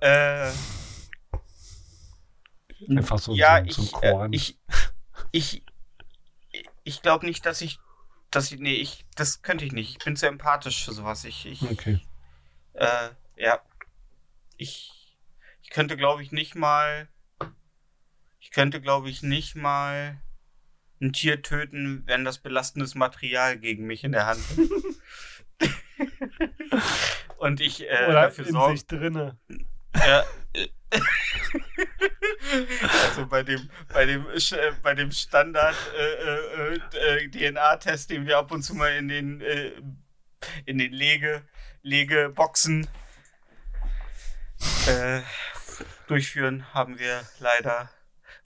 Äh, 0.01 0.51
Einfach 2.89 3.19
so, 3.19 3.33
ja, 3.33 3.55
ein 3.55 3.65
ich, 3.67 3.77
äh, 3.77 4.11
Korn. 4.11 4.33
ich, 4.33 4.57
ich, 5.31 5.63
ich 6.83 7.01
glaube 7.01 7.25
nicht, 7.25 7.45
dass 7.45 7.61
ich, 7.61 7.79
dass 8.31 8.51
ich, 8.51 8.59
nee, 8.59 8.75
ich, 8.75 9.05
das 9.15 9.41
könnte 9.41 9.65
ich 9.65 9.71
nicht. 9.71 9.97
Ich 9.97 10.03
bin 10.03 10.15
zu 10.15 10.27
empathisch 10.27 10.83
für 10.83 10.93
sowas. 10.93 11.23
Ich, 11.25 11.45
ich, 11.45 11.61
okay. 11.63 11.99
äh, 12.73 13.09
ja, 13.35 13.61
ich, 14.57 15.17
ich 15.61 15.69
könnte, 15.69 15.97
glaube 15.97 16.23
ich, 16.23 16.31
nicht 16.31 16.55
mal, 16.55 17.07
ich 18.39 18.51
könnte, 18.51 18.81
glaube 18.81 19.09
ich, 19.09 19.23
nicht 19.23 19.55
mal 19.55 20.21
ein 21.01 21.13
Tier 21.13 21.41
töten, 21.41 22.03
wenn 22.05 22.25
das 22.25 22.39
belastendes 22.39 22.95
Material 22.95 23.57
gegen 23.57 23.85
mich 23.85 24.03
in 24.03 24.11
der 24.11 24.25
Hand 24.25 24.41
hat. 24.49 24.57
Und 27.37 27.61
ich 27.61 27.83
äh, 27.83 28.07
Oder 28.07 28.23
dafür 28.23 28.47
in 28.47 28.51
sorge, 28.51 28.83
drinne. 28.83 29.37
ja. 29.95 30.25
also 33.05 33.25
bei 33.27 33.43
dem, 33.43 33.69
bei 33.93 34.05
dem, 34.05 34.25
äh, 34.29 34.71
bei 34.81 34.95
dem 34.95 35.11
Standard 35.11 35.75
äh, 35.97 36.75
äh, 36.75 37.25
äh, 37.25 37.29
DNA-Test, 37.29 38.09
den 38.09 38.25
wir 38.25 38.37
ab 38.37 38.51
und 38.51 38.63
zu 38.63 38.75
mal 38.75 38.95
in 38.95 39.07
den, 39.07 39.41
äh, 39.41 39.71
in 40.65 40.77
den 40.77 40.91
Lege, 40.91 41.43
Legeboxen 41.81 42.87
äh, 44.87 45.21
durchführen, 46.07 46.73
haben 46.73 46.99
wir 46.99 47.21
leider 47.39 47.89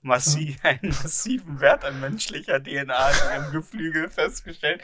massiv, 0.04 0.58
einen 0.64 0.90
massiven 1.02 1.60
Wert 1.60 1.84
an 1.84 2.00
menschlicher 2.00 2.62
DNA 2.62 3.10
in 3.10 3.16
ihrem 3.32 3.52
Geflügel 3.52 4.08
festgestellt. 4.08 4.82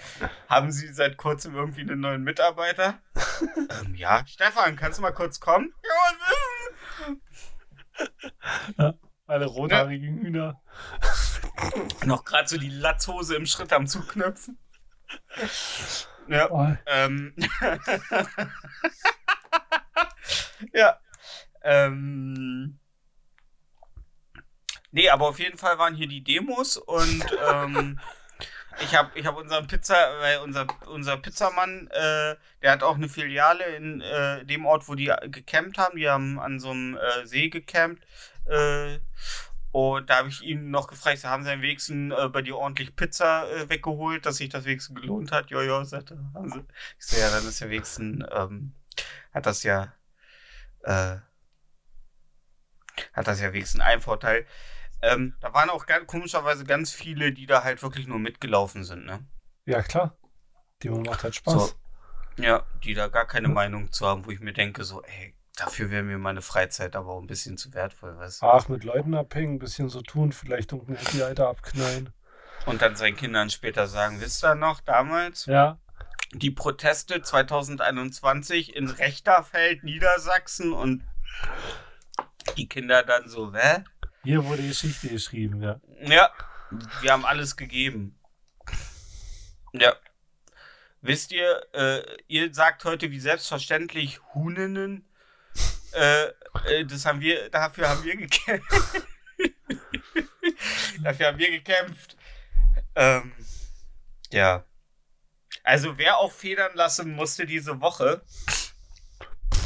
Haben 0.49 0.73
Sie 0.73 0.89
seit 0.93 1.17
kurzem 1.17 1.55
irgendwie 1.55 1.83
einen 1.83 2.01
neuen 2.01 2.25
Mitarbeiter? 2.25 2.99
ähm, 3.83 3.95
ja. 3.95 4.25
Stefan, 4.27 4.77
kannst 4.77 4.99
du 4.99 5.03
mal 5.03 5.13
kurz 5.13 5.39
kommen? 5.39 5.73
Ja, 5.85 7.15
denn? 8.79 8.95
Alle 9.27 9.47
rothaarigen 9.47 10.19
Hühner. 10.19 10.61
Noch 12.05 12.25
gerade 12.25 12.49
so 12.49 12.59
die 12.59 12.69
Latzhose 12.69 13.37
im 13.37 13.47
Schritt 13.47 13.73
am 13.73 13.87
Zuknöpfen. 13.87 14.59
Ja. 16.27 16.51
Oh, 16.51 16.67
Ähm. 16.87 17.35
ja. 20.73 20.99
Ähm. 21.63 22.81
Nee, 24.91 25.09
aber 25.11 25.29
auf 25.29 25.39
jeden 25.39 25.59
Fall 25.59 25.79
waren 25.79 25.95
hier 25.95 26.09
die 26.09 26.25
Demos 26.25 26.77
und 26.77 27.25
ähm, 27.49 28.01
ich 28.81 28.95
habe 28.95 29.11
ich 29.19 29.27
hab 29.27 29.37
unseren 29.37 29.67
Pizza, 29.67 29.95
weil 30.21 30.39
unser, 30.39 30.67
unser 30.87 31.17
Pizzamann, 31.17 31.89
äh, 31.89 32.37
der 32.63 32.73
hat 32.73 32.83
auch 32.83 32.95
eine 32.95 33.09
Filiale 33.09 33.65
in 33.77 34.01
äh, 34.01 34.45
dem 34.45 34.67
Ort, 34.67 34.89
wo 34.89 34.95
die 34.95 35.13
gecampt 35.27 35.79
haben. 35.79 35.97
Die 35.97 36.09
haben 36.09 36.39
an 36.39 36.61
so 36.61 36.71
einem 36.71 36.97
äh, 36.97 37.27
See 37.27 37.49
gecampt. 37.49 38.03
Äh, 38.47 38.99
und 39.73 40.11
da 40.11 40.17
habe 40.17 40.29
ich 40.29 40.43
ihn 40.43 40.71
noch 40.71 40.89
gefragt, 40.89 41.19
sie 41.19 41.29
haben 41.29 41.45
sie 41.45 41.53
am 41.53 41.63
wenigsten 41.63 42.11
äh, 42.11 42.29
bei 42.29 42.43
dir 42.43 42.57
ordentlich 42.57 42.97
Pizza 42.97 43.49
äh, 43.51 43.69
weggeholt, 43.69 44.27
dass 44.27 44.37
sich 44.37 44.49
das 44.49 44.65
wenigstens 44.65 45.01
gelohnt 45.01 45.31
hat. 45.31 45.51
Jojo, 45.51 45.85
sagte 45.85 46.19
haben 46.35 46.51
sie. 46.51 46.65
Ich 46.99 47.07
so, 47.07 47.17
ja, 47.17 47.31
dann 47.31 47.47
ist 47.47 47.61
ja 47.61 47.71
wenigstens, 47.71 48.25
ähm, 48.33 48.75
hat 49.33 49.47
das 49.47 49.63
ja, 49.63 49.93
äh, 50.83 51.19
hat 53.13 53.29
das 53.29 53.41
ja 53.41 53.53
wenigstens 53.53 53.81
einen 53.81 54.01
Vorteil. 54.01 54.45
Ähm, 55.03 55.35
da 55.41 55.53
waren 55.55 55.71
auch 55.71 55.87
ganz, 55.87 56.07
komischerweise 56.07 56.65
ganz 56.65 56.93
viele, 56.93 57.33
die 57.33 57.47
da 57.47 57.65
halt 57.65 57.83
wirklich 57.83 58.07
nur 58.07 58.19
mitgelaufen 58.19 58.85
sind, 58.85 59.07
ne? 59.07 59.27
ja, 59.67 59.83
klar. 59.83 60.17
Demo 60.83 61.01
macht 61.01 61.25
halt 61.25 61.35
Spaß. 61.35 61.55
So. 61.55 62.43
Ja, 62.43 62.65
die 62.85 62.95
da 62.95 63.09
gar 63.09 63.27
keine 63.27 63.49
Meinung 63.49 63.93
zu 63.93 64.07
haben, 64.07 64.25
wo 64.27 64.31
ich 64.31 64.41
mir 64.41 64.53
denke, 64.53 64.85
so, 64.85 65.03
ey, 65.03 65.35
dafür 65.57 65.91
wäre 65.91 66.03
mir 66.03 66.19
meine 66.19 66.43
Freizeit 66.43 66.97
aber 66.97 67.13
auch 67.13 67.21
ein 67.21 67.27
bisschen 67.27 67.59
zu 67.59 67.75
wertvoll, 67.75 68.17
weißt 68.17 68.43
du? 68.43 68.47
Ach, 68.47 68.69
mit 68.69 68.85
Leuten 68.85 69.15
abhängen, 69.15 69.55
ein 69.55 69.59
bisschen 69.59 69.89
so 69.91 70.01
tun, 70.01 70.33
vielleicht 70.33 70.73
irgendein 70.73 70.97
Handy 70.97 71.23
Alter 71.23 71.49
abknallen. 71.49 72.13
Und 72.67 72.83
dann 72.83 72.97
seinen 72.97 73.17
Kindern 73.17 73.51
später 73.51 73.87
sagen, 73.87 74.21
wisst 74.21 74.45
ihr 74.45 74.55
noch, 74.55 74.81
damals, 74.81 75.47
Ja, 75.47 75.79
die 76.33 76.51
Proteste 76.51 77.23
2021 77.23 78.77
in 78.77 78.89
Rechterfeld, 78.89 79.83
Niedersachsen 79.83 80.73
und 80.73 81.03
die 82.57 82.69
Kinder 82.69 83.03
dann 83.03 83.29
so, 83.29 83.53
hä? 83.53 83.85
Hier 84.23 84.45
wurde 84.45 84.63
Geschichte 84.63 85.09
geschrieben, 85.09 85.63
ja. 85.63 85.81
Ja, 86.03 86.31
wir 87.01 87.13
haben 87.13 87.25
alles 87.25 87.57
gegeben. 87.57 88.19
Ja. 89.73 89.95
Wisst 91.03 91.33
ihr, 91.33 91.67
äh, 91.73 92.03
ihr 92.29 92.53
sagt 92.53 92.85
heute 92.85 93.11
wie 93.11 93.21
selbstverständlich 93.21 94.21
Huninnen. 94.35 95.09
Äh, 95.93 96.25
äh, 96.67 96.85
das 96.85 97.07
haben 97.07 97.21
wir, 97.21 97.49
dafür 97.49 97.89
haben 97.89 98.05
wir 98.05 98.17
gekämpft. 98.17 99.07
dafür 101.03 101.27
haben 101.29 101.39
wir 101.39 101.51
gekämpft. 101.51 102.17
Ähm, 102.95 103.33
ja. 104.31 104.65
Also 105.63 105.97
wer 105.99 106.19
auch 106.19 106.33
federn 106.33 106.73
lassen 106.75 107.13
musste 107.13 107.47
diese 107.47 107.81
Woche, 107.81 108.23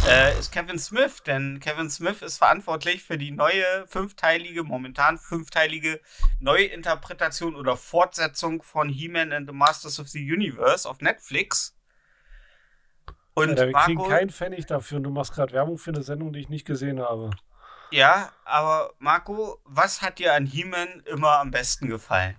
äh, 0.06 0.38
ist 0.38 0.52
Kevin 0.52 0.78
Smith, 0.78 1.22
denn 1.26 1.60
Kevin 1.60 1.88
Smith 1.88 2.20
ist 2.22 2.38
verantwortlich 2.38 3.02
für 3.02 3.16
die 3.16 3.30
neue 3.30 3.86
fünfteilige, 3.86 4.62
momentan 4.62 5.18
fünfteilige 5.18 6.00
Neuinterpretation 6.40 7.54
oder 7.54 7.76
Fortsetzung 7.76 8.62
von 8.62 8.88
He-Man 8.88 9.32
and 9.32 9.48
the 9.48 9.54
Masters 9.54 9.98
of 9.98 10.08
the 10.08 10.20
Universe 10.20 10.88
auf 10.88 11.00
Netflix. 11.00 11.76
Und 13.34 13.58
ja, 13.58 13.66
wir 13.66 13.72
kriegen 13.72 13.98
Marco, 13.98 14.08
keinen 14.08 14.30
Pfennig 14.30 14.66
dafür 14.66 14.98
und 14.98 15.04
du 15.04 15.10
machst 15.10 15.32
gerade 15.32 15.52
Werbung 15.52 15.78
für 15.78 15.90
eine 15.90 16.02
Sendung, 16.02 16.32
die 16.32 16.40
ich 16.40 16.48
nicht 16.48 16.66
gesehen 16.66 17.00
habe. 17.00 17.30
ja, 17.90 18.30
aber 18.44 18.92
Marco, 18.98 19.60
was 19.64 20.02
hat 20.02 20.18
dir 20.18 20.34
an 20.34 20.46
He-Man 20.46 21.02
immer 21.06 21.38
am 21.38 21.50
besten 21.50 21.88
gefallen? 21.88 22.36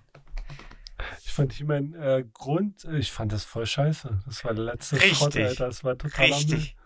Ich 1.24 1.32
fand 1.32 1.60
mein 1.66 1.94
äh, 1.94 2.24
Grund, 2.32 2.84
ich 2.84 3.12
fand 3.12 3.32
das 3.32 3.44
voll 3.44 3.66
scheiße. 3.66 4.22
Das 4.24 4.44
war 4.44 4.54
der 4.54 4.64
letzte 4.64 4.96
Richtig. 4.96 5.18
Schrott, 5.18 5.36
Alter. 5.36 5.66
Das 5.66 5.84
war 5.84 5.98
total 5.98 6.26
Richtig. 6.26 6.76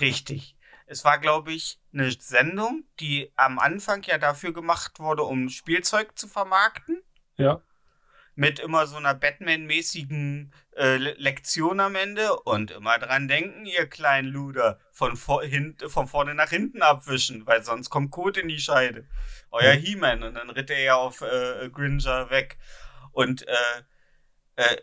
Richtig. 0.00 0.56
Es 0.86 1.04
war, 1.04 1.18
glaube 1.18 1.52
ich, 1.52 1.80
eine 1.92 2.10
Sendung, 2.12 2.84
die 3.00 3.32
am 3.36 3.58
Anfang 3.58 4.02
ja 4.04 4.18
dafür 4.18 4.52
gemacht 4.52 4.98
wurde, 5.00 5.22
um 5.22 5.48
Spielzeug 5.48 6.18
zu 6.18 6.28
vermarkten. 6.28 7.02
Ja, 7.36 7.62
Mit 8.34 8.58
immer 8.60 8.86
so 8.86 8.96
einer 8.96 9.14
Batman-mäßigen 9.14 10.54
äh, 10.76 10.96
Le- 10.96 11.14
Lektion 11.18 11.80
am 11.80 11.94
Ende. 11.94 12.34
Und 12.40 12.70
immer 12.70 12.98
dran 12.98 13.28
denken, 13.28 13.66
ihr 13.66 13.86
kleinen 13.86 14.28
Luder, 14.28 14.80
von, 14.90 15.16
vor, 15.16 15.42
hin, 15.42 15.76
von 15.86 16.06
vorne 16.08 16.34
nach 16.34 16.50
hinten 16.50 16.82
abwischen, 16.82 17.46
weil 17.46 17.62
sonst 17.62 17.90
kommt 17.90 18.10
Kot 18.10 18.38
in 18.38 18.48
die 18.48 18.58
Scheide. 18.58 19.06
Euer 19.50 19.74
Mhm. 19.74 19.80
He-Man. 19.80 20.22
Und 20.22 20.34
dann 20.34 20.50
ritt 20.50 20.70
er 20.70 20.80
ja 20.80 20.94
auf 20.96 21.20
äh, 21.20 21.68
Gringer 21.70 22.30
weg. 22.30 22.58
Und 23.12 23.46
äh, 23.46 23.82
äh, 24.56 24.76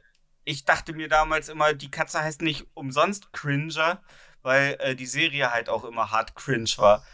ich 0.44 0.66
dachte 0.66 0.94
mir 0.94 1.08
damals 1.08 1.50
immer, 1.50 1.74
die 1.74 1.92
Katze 1.92 2.22
heißt 2.22 2.42
nicht 2.42 2.68
umsonst 2.74 3.34
Cringer, 3.34 4.02
weil 4.42 4.78
äh, 4.80 4.96
die 4.96 5.06
Serie 5.06 5.52
halt 5.52 5.70
auch 5.70 5.84
immer 5.84 6.12
hart 6.12 6.36
cringe 6.36 6.72
war. 6.78 7.06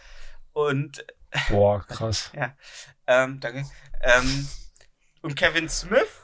Und 0.54 1.06
boah, 1.50 1.84
krass. 1.88 2.32
ähm, 3.08 3.40
danke. 3.40 3.66
Ähm, 4.02 4.48
und 5.22 5.36
Kevin 5.36 5.70
Smith 5.70 6.22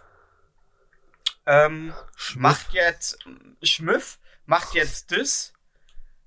ähm, 1.45 1.93
macht 2.35 2.73
jetzt 2.73 3.17
Schmiff 3.63 4.19
macht 4.45 4.73
jetzt 4.73 5.11
das, 5.11 5.53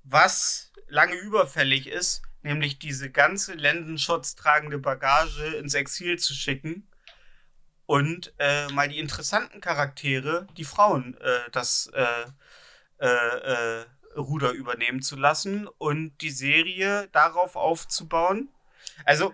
was 0.03 0.71
lange 0.87 1.15
überfällig 1.15 1.87
ist, 1.87 2.23
nämlich 2.41 2.79
diese 2.79 3.11
ganze 3.11 3.53
ländenschutztragende 3.53 4.79
Bagage 4.79 5.55
ins 5.57 5.73
Exil 5.73 6.17
zu 6.17 6.33
schicken 6.33 6.89
und 7.85 8.33
äh, 8.39 8.67
mal 8.69 8.89
die 8.89 8.99
interessanten 8.99 9.61
Charaktere, 9.61 10.47
die 10.57 10.63
Frauen, 10.63 11.15
äh, 11.21 11.51
das 11.51 11.87
äh, 11.93 12.25
äh, 12.99 13.81
äh, 13.81 13.85
Ruder 14.15 14.51
übernehmen 14.51 15.01
zu 15.01 15.15
lassen 15.15 15.67
und 15.77 16.17
die 16.21 16.29
Serie 16.31 17.07
darauf 17.11 17.55
aufzubauen. 17.55 18.49
Also 19.05 19.33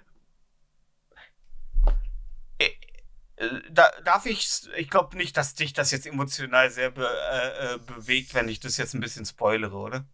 äh, 2.59 2.69
äh, 3.37 3.61
da, 3.71 3.89
darf 4.03 4.25
ich, 4.25 4.69
ich 4.75 4.89
glaube 4.89 5.17
nicht, 5.17 5.37
dass 5.37 5.55
dich 5.55 5.73
das 5.73 5.91
jetzt 5.91 6.07
emotional 6.07 6.69
sehr 6.69 6.91
be, 6.91 7.07
äh, 7.07 7.75
äh, 7.75 7.77
bewegt, 7.79 8.33
wenn 8.33 8.49
ich 8.49 8.59
das 8.59 8.77
jetzt 8.77 8.93
ein 8.93 9.01
bisschen 9.01 9.25
spoilere, 9.25 9.75
oder? 9.75 10.05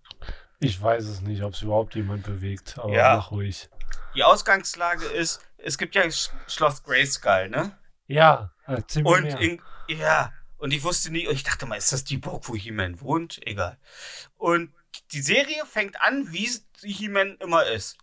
Ich 0.60 0.82
weiß 0.82 1.06
es 1.06 1.22
nicht, 1.22 1.44
ob 1.44 1.54
es 1.54 1.62
überhaupt 1.62 1.96
jemand 1.96 2.24
bewegt, 2.24 2.80
aber 2.80 2.94
Ja. 2.94 3.16
mach 3.16 3.32
ruhig. 3.32 3.70
Die 4.16 4.24
Ausgangslage 4.24 5.06
ist, 5.06 5.40
es 5.58 5.78
gibt 5.78 5.94
ja 5.96 6.10
Sch 6.10 6.30
Schloss 6.48 6.84
Grayskull, 6.84 7.50
ne? 7.50 7.78
Ja, 8.08 8.52
erzähl 8.66 9.04
mir 9.04 9.10
Und 9.12 9.26
in, 9.40 9.62
ja, 9.88 10.32
und 10.58 10.72
ich 10.72 10.84
wusste 10.84 11.12
nie, 11.12 11.28
ich 11.28 11.44
dachte 11.44 11.66
mal, 11.66 11.78
ist 11.78 11.92
das 11.92 12.04
die 12.04 12.18
Burg, 12.18 12.48
wo 12.48 12.56
He-Man 12.56 13.02
wohnt? 13.02 13.40
Egal. 13.46 13.78
Und 14.38 14.74
die 15.12 15.22
Serie 15.22 15.66
fängt 15.66 16.02
an, 16.02 16.32
wie 16.32 16.50
He-Man 16.84 17.38
immer 17.38 17.66
ist. 17.66 17.98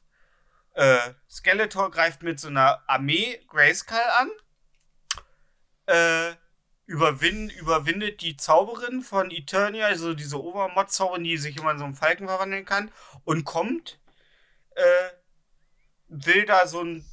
Äh, 0.75 1.15
Skeletor 1.31 1.91
greift 1.91 2.23
mit 2.23 2.41
so 2.41 2.49
einer 2.49 2.83
Armee 2.89 3.41
Grayskull 3.49 3.99
an, 4.19 4.31
äh, 5.87 6.35
überwin 6.87 7.49
überwindet 7.51 8.21
die 8.21 8.37
Zauberin 8.37 9.03
von 9.03 9.31
Eternia, 9.31 9.87
also 9.87 10.15
diese 10.15 10.43
Obermod-Zauberin, 10.43 11.25
die 11.25 11.39
sich 11.39 11.57
immer 11.57 11.71
in 11.71 11.79
so 11.79 11.85
einen 11.85 11.95
Falken 11.95 12.27
verwandeln 12.27 12.65
kann, 12.65 12.91
und 13.25 13.45
kommt, 13.45 14.01
äh, 14.75 15.11
will 16.09 16.45
da 16.45 16.67
so 16.67 16.83
ein, 16.83 17.05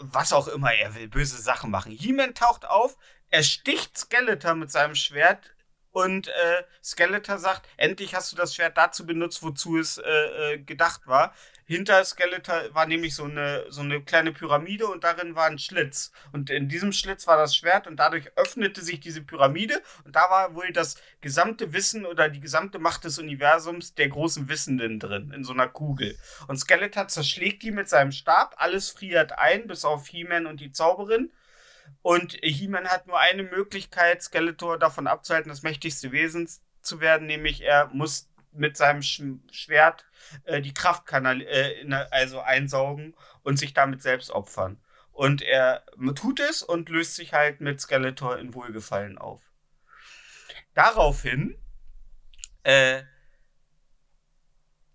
was 0.00 0.32
auch 0.32 0.48
immer 0.48 0.72
er 0.74 0.94
will, 0.94 1.08
böse 1.08 1.40
Sachen 1.40 1.70
machen. 1.70 1.92
He-Man 1.92 2.34
taucht 2.34 2.66
auf, 2.66 2.96
er 3.30 3.42
sticht 3.42 3.96
Skeletor 3.96 4.54
mit 4.54 4.70
seinem 4.70 4.94
Schwert 4.94 5.54
und 5.92 6.28
äh, 6.28 6.62
Skeletor 6.82 7.38
sagt, 7.38 7.68
endlich 7.76 8.14
hast 8.14 8.32
du 8.32 8.36
das 8.36 8.54
Schwert 8.54 8.76
dazu 8.76 9.04
benutzt, 9.04 9.42
wozu 9.42 9.78
es 9.78 9.98
äh, 9.98 10.54
äh, 10.54 10.58
gedacht 10.58 11.06
war. 11.06 11.34
Hinter 11.64 12.04
Skeletor 12.04 12.74
war 12.74 12.86
nämlich 12.86 13.14
so 13.14 13.24
eine, 13.24 13.64
so 13.68 13.80
eine 13.80 14.02
kleine 14.02 14.32
Pyramide 14.32 14.88
und 14.88 15.04
darin 15.04 15.36
war 15.36 15.46
ein 15.46 15.58
Schlitz. 15.58 16.10
Und 16.32 16.50
in 16.50 16.68
diesem 16.68 16.92
Schlitz 16.92 17.28
war 17.28 17.36
das 17.36 17.54
Schwert 17.54 17.86
und 17.86 17.96
dadurch 17.96 18.30
öffnete 18.36 18.82
sich 18.82 18.98
diese 18.98 19.22
Pyramide 19.22 19.80
und 20.04 20.16
da 20.16 20.28
war 20.30 20.54
wohl 20.54 20.72
das 20.72 20.96
gesamte 21.20 21.72
Wissen 21.72 22.06
oder 22.06 22.28
die 22.28 22.40
gesamte 22.40 22.80
Macht 22.80 23.04
des 23.04 23.18
Universums 23.18 23.94
der 23.94 24.08
großen 24.08 24.48
Wissenden 24.48 24.98
drin, 24.98 25.32
in 25.32 25.44
so 25.44 25.52
einer 25.52 25.68
Kugel. 25.68 26.18
Und 26.48 26.56
Skeletor 26.56 27.06
zerschlägt 27.06 27.62
die 27.62 27.70
mit 27.70 27.88
seinem 27.88 28.10
Stab, 28.10 28.54
alles 28.58 28.90
friert 28.90 29.38
ein, 29.38 29.68
bis 29.68 29.84
auf 29.84 30.08
He-Man 30.08 30.46
und 30.46 30.60
die 30.60 30.72
Zauberin. 30.72 31.30
Und 32.02 32.38
He-Man 32.42 32.88
hat 32.88 33.06
nur 33.06 33.18
eine 33.18 33.42
Möglichkeit, 33.42 34.22
Skeletor 34.22 34.78
davon 34.78 35.06
abzuhalten, 35.06 35.50
das 35.50 35.62
mächtigste 35.62 36.12
Wesen 36.12 36.48
zu 36.82 37.00
werden, 37.00 37.26
nämlich 37.26 37.62
er 37.62 37.88
muss 37.88 38.30
mit 38.52 38.76
seinem 38.76 39.02
Sch 39.02 39.22
Schwert 39.50 40.04
äh, 40.44 40.60
die 40.60 40.74
Kraftkanal 40.74 41.40
äh, 41.42 41.80
in, 41.80 41.92
also 41.92 42.40
einsaugen 42.40 43.14
und 43.42 43.58
sich 43.58 43.74
damit 43.74 44.02
selbst 44.02 44.30
opfern. 44.30 44.80
Und 45.12 45.42
er 45.42 45.84
tut 46.14 46.40
es 46.40 46.62
und 46.62 46.88
löst 46.88 47.14
sich 47.14 47.32
halt 47.32 47.60
mit 47.60 47.80
Skeletor 47.80 48.38
in 48.38 48.54
Wohlgefallen 48.54 49.18
auf. 49.18 49.42
Daraufhin 50.74 51.58
äh, 52.62 53.02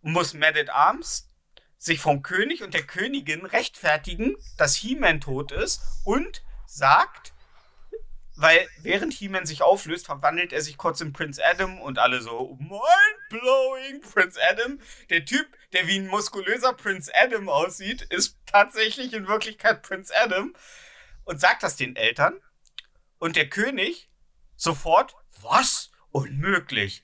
muss 0.01 0.33
Man 0.33 0.55
at 0.55 0.69
Arms 0.69 1.29
sich 1.77 1.99
vom 1.99 2.23
König 2.23 2.63
und 2.63 2.73
der 2.73 2.83
Königin 2.83 3.45
rechtfertigen, 3.45 4.35
dass 4.57 4.75
He-Man 4.75 5.21
tot 5.21 5.51
ist 5.51 5.81
und 6.03 6.43
sagt, 6.75 7.33
weil 8.35 8.67
während 8.81 9.13
He-Man 9.13 9.45
sich 9.45 9.61
auflöst, 9.61 10.07
verwandelt 10.07 10.51
er 10.51 10.61
sich 10.61 10.77
kurz 10.77 10.99
in 10.99 11.13
Prince 11.13 11.41
Adam 11.43 11.79
und 11.79 11.99
alle 11.99 12.21
so 12.21 12.57
mind-blowing 12.59 14.01
Prince 14.01 14.37
Adam. 14.49 14.79
Der 15.09 15.23
Typ, 15.23 15.47
der 15.71 15.87
wie 15.87 15.99
ein 15.99 16.07
muskulöser 16.07 16.73
Prince 16.73 17.11
Adam 17.15 17.47
aussieht, 17.47 18.01
ist 18.01 18.37
tatsächlich 18.45 19.13
in 19.13 19.27
Wirklichkeit 19.27 19.83
Prince 19.83 20.13
Adam 20.15 20.53
und 21.23 21.39
sagt 21.39 21.63
das 21.63 21.77
den 21.77 21.95
Eltern. 21.95 22.41
Und 23.19 23.37
der 23.37 23.49
König 23.49 24.09
sofort, 24.57 25.15
was? 25.41 25.91
Unmöglich. 26.11 27.03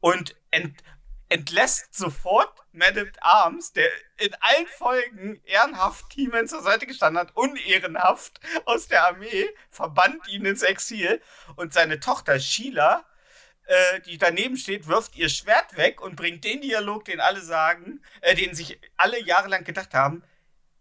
Und 0.00 0.36
ent 0.50 0.82
entlässt 1.28 1.94
sofort 1.94 2.63
Man 2.74 2.98
at 2.98 3.22
Arms, 3.22 3.72
der 3.72 3.88
in 4.18 4.34
allen 4.40 4.66
Folgen 4.66 5.40
ehrenhaft 5.44 6.12
He-Man 6.12 6.48
zur 6.48 6.62
Seite 6.62 6.86
gestanden 6.86 7.20
hat, 7.20 7.36
unehrenhaft 7.36 8.40
aus 8.64 8.88
der 8.88 9.06
Armee, 9.06 9.48
verbannt 9.70 10.26
ihn 10.28 10.44
ins 10.44 10.62
Exil 10.62 11.20
und 11.56 11.72
seine 11.72 12.00
Tochter 12.00 12.38
Sheila, 12.38 13.04
äh, 13.66 14.00
die 14.00 14.18
daneben 14.18 14.56
steht, 14.56 14.88
wirft 14.88 15.16
ihr 15.16 15.28
Schwert 15.28 15.76
weg 15.76 16.00
und 16.00 16.16
bringt 16.16 16.44
den 16.44 16.60
Dialog, 16.60 17.04
den 17.04 17.20
alle 17.20 17.40
sagen, 17.40 18.02
äh, 18.20 18.34
den 18.34 18.54
sich 18.54 18.78
alle 18.96 19.22
jahrelang 19.22 19.64
gedacht 19.64 19.94
haben, 19.94 20.22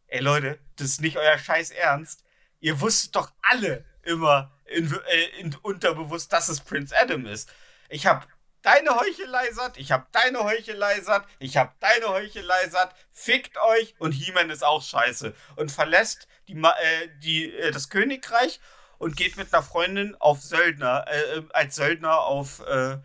ey 0.08 0.20
Leute, 0.20 0.60
das 0.76 0.88
ist 0.88 1.02
nicht 1.02 1.18
euer 1.18 1.38
Scheiß 1.38 1.72
Ernst. 1.72 2.24
Ihr 2.60 2.82
wusstet 2.82 3.16
doch 3.16 3.32
alle 3.42 3.86
immer 4.04 4.52
in, 4.66 4.92
äh, 4.92 5.40
in 5.40 5.56
unterbewusst, 5.62 6.34
dass 6.34 6.50
es 6.50 6.62
Prince 6.62 6.96
Adam 6.98 7.26
ist. 7.26 7.52
Ich 7.90 8.06
habe 8.06 8.26
deine 8.64 8.96
Heuchelei 8.96 9.52
satt, 9.52 9.78
ich 9.78 9.92
hab 9.92 10.12
deine 10.12 10.44
Heuchelei 10.44 11.00
satt, 11.02 11.26
ich 11.40 11.58
hab 11.58 11.80
deine 11.80 12.10
Heuchelei 12.10 12.68
satt, 12.70 12.96
fickt 13.12 13.58
euch 13.58 13.96
und 14.00 14.12
He-Man 14.14 14.50
ist 14.50 14.64
auch 14.64 14.82
scheiße 14.82 15.34
und 15.56 15.72
verlässt 15.72 16.28
die, 16.48 16.54
äh, 16.56 17.10
die, 17.20 17.54
äh, 17.54 17.72
das 17.72 17.90
Königreich 17.90 18.60
und 18.98 19.16
geht 19.16 19.38
mit 19.38 19.54
einer 19.54 19.64
Freundin 19.64 20.16
auf 20.16 20.42
Söldner, 20.42 21.06
äh, 21.08 21.38
äh, 21.38 21.44
als 21.54 21.76
Söldner 21.76 22.22
auf, 22.22 22.62
äh, 22.66 22.98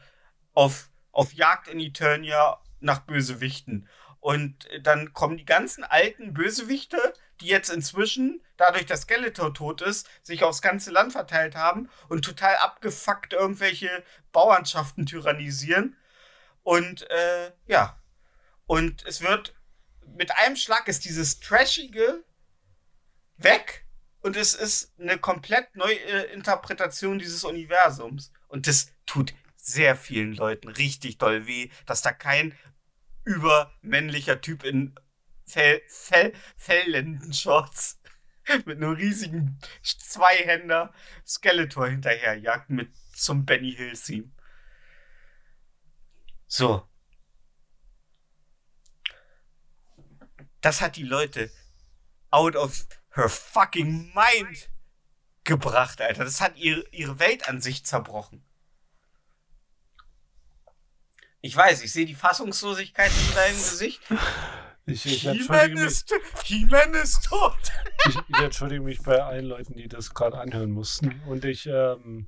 auf, 0.55 0.89
auf 1.13 1.33
Jagd 1.35 1.69
in 1.69 1.81
Eternia 1.81 2.61
nach 2.81 3.01
Bösewichten. 3.01 3.89
Und 4.21 4.69
dann 4.83 5.13
kommen 5.13 5.37
die 5.37 5.45
ganzen 5.45 5.85
alten 5.85 6.35
Bösewichte 6.35 7.15
die 7.41 7.47
jetzt 7.47 7.71
inzwischen, 7.71 8.43
dadurch, 8.59 8.85
dass 8.85 9.03
Skeletor 9.03 9.55
tot 9.55 9.81
ist, 9.81 10.07
sich 10.23 10.45
aufs 10.45 10.61
ganze 10.61 10.91
Land 10.91 11.13
verteilt 11.13 11.57
haben 11.57 11.89
und 12.09 12.25
total 12.25 12.57
abgefuckt 12.57 13.33
irgendwelche 13.33 14.05
Bauernschaften 14.33 15.07
tyrannisieren. 15.07 15.97
Und 16.63 17.11
äh, 17.11 17.53
ja. 17.67 17.99
Und 18.67 19.07
es 19.07 19.23
wird 19.23 19.55
mit 20.17 20.37
einem 20.37 20.57
Schlag 20.57 20.89
ist 20.89 21.05
dieses 21.05 21.41
Trashige 21.41 22.25
weg 23.37 23.87
und 24.21 24.37
es 24.37 24.55
ist 24.55 24.93
eine 24.99 25.17
komplett 25.19 25.75
neue 25.77 25.95
Interpretation 25.95 27.19
dieses 27.19 27.45
Universums. 27.45 28.33
Und 28.49 28.67
das 28.67 28.93
tut 29.07 29.33
sehr 29.57 29.97
vielen 29.97 30.35
Leuten 30.35 30.69
richtig 30.69 31.19
doll 31.19 31.47
weh, 31.47 31.71
dass 31.87 32.03
da 32.03 32.13
kein 32.13 32.57
übermännlicher 33.25 34.41
Typ 34.41 34.65
in 34.65 34.95
Fell, 35.47 35.81
Fell, 35.89 36.33
Felllendenshorts 36.57 37.98
mit 38.65 38.79
einem 38.79 38.93
riesigen 38.93 39.59
Zweihänder 39.83 40.93
Skeletor 41.27 41.89
hinterherjagt 41.89 42.71
mit 42.71 42.91
zum 43.15 43.45
Benny 43.45 43.75
Hill 43.75 43.97
Theme. 43.97 44.31
So. 46.47 46.89
Das 50.61 50.81
hat 50.81 50.97
die 50.97 51.05
Leute 51.05 51.51
out 52.31 52.57
of 52.57 52.87
her 53.11 53.29
fucking 53.29 54.13
mind 54.15 54.71
gebracht, 55.45 56.01
Alter. 56.01 56.25
Das 56.25 56.41
hat 56.41 56.57
ihre, 56.57 56.87
ihre 56.91 57.19
Weltansicht 57.19 57.87
zerbrochen. 57.87 58.45
Ich 61.41 61.55
weiß, 61.55 61.83
ich 61.83 61.93
sehe 61.93 62.07
die 62.07 62.15
Fassungslosigkeit 62.15 63.11
in 63.11 63.35
deinem 63.35 63.57
Gesicht. 63.71 64.01
Ich, 64.91 65.05
ich 65.07 65.23
He-Man 65.23 65.77
ist, 65.77 66.15
He-Man 66.45 66.95
ist 66.95 67.25
tot. 67.25 67.57
ich, 68.09 68.17
ich 68.29 68.39
entschuldige 68.39 68.81
mich 68.83 69.03
bei 69.03 69.23
allen 69.23 69.45
Leuten, 69.45 69.75
die 69.75 69.87
das 69.89 70.15
gerade 70.15 70.39
anhören 70.39 70.71
mussten. 70.71 71.21
Und 71.27 71.45
ich 71.45 71.67
ähm, 71.67 72.27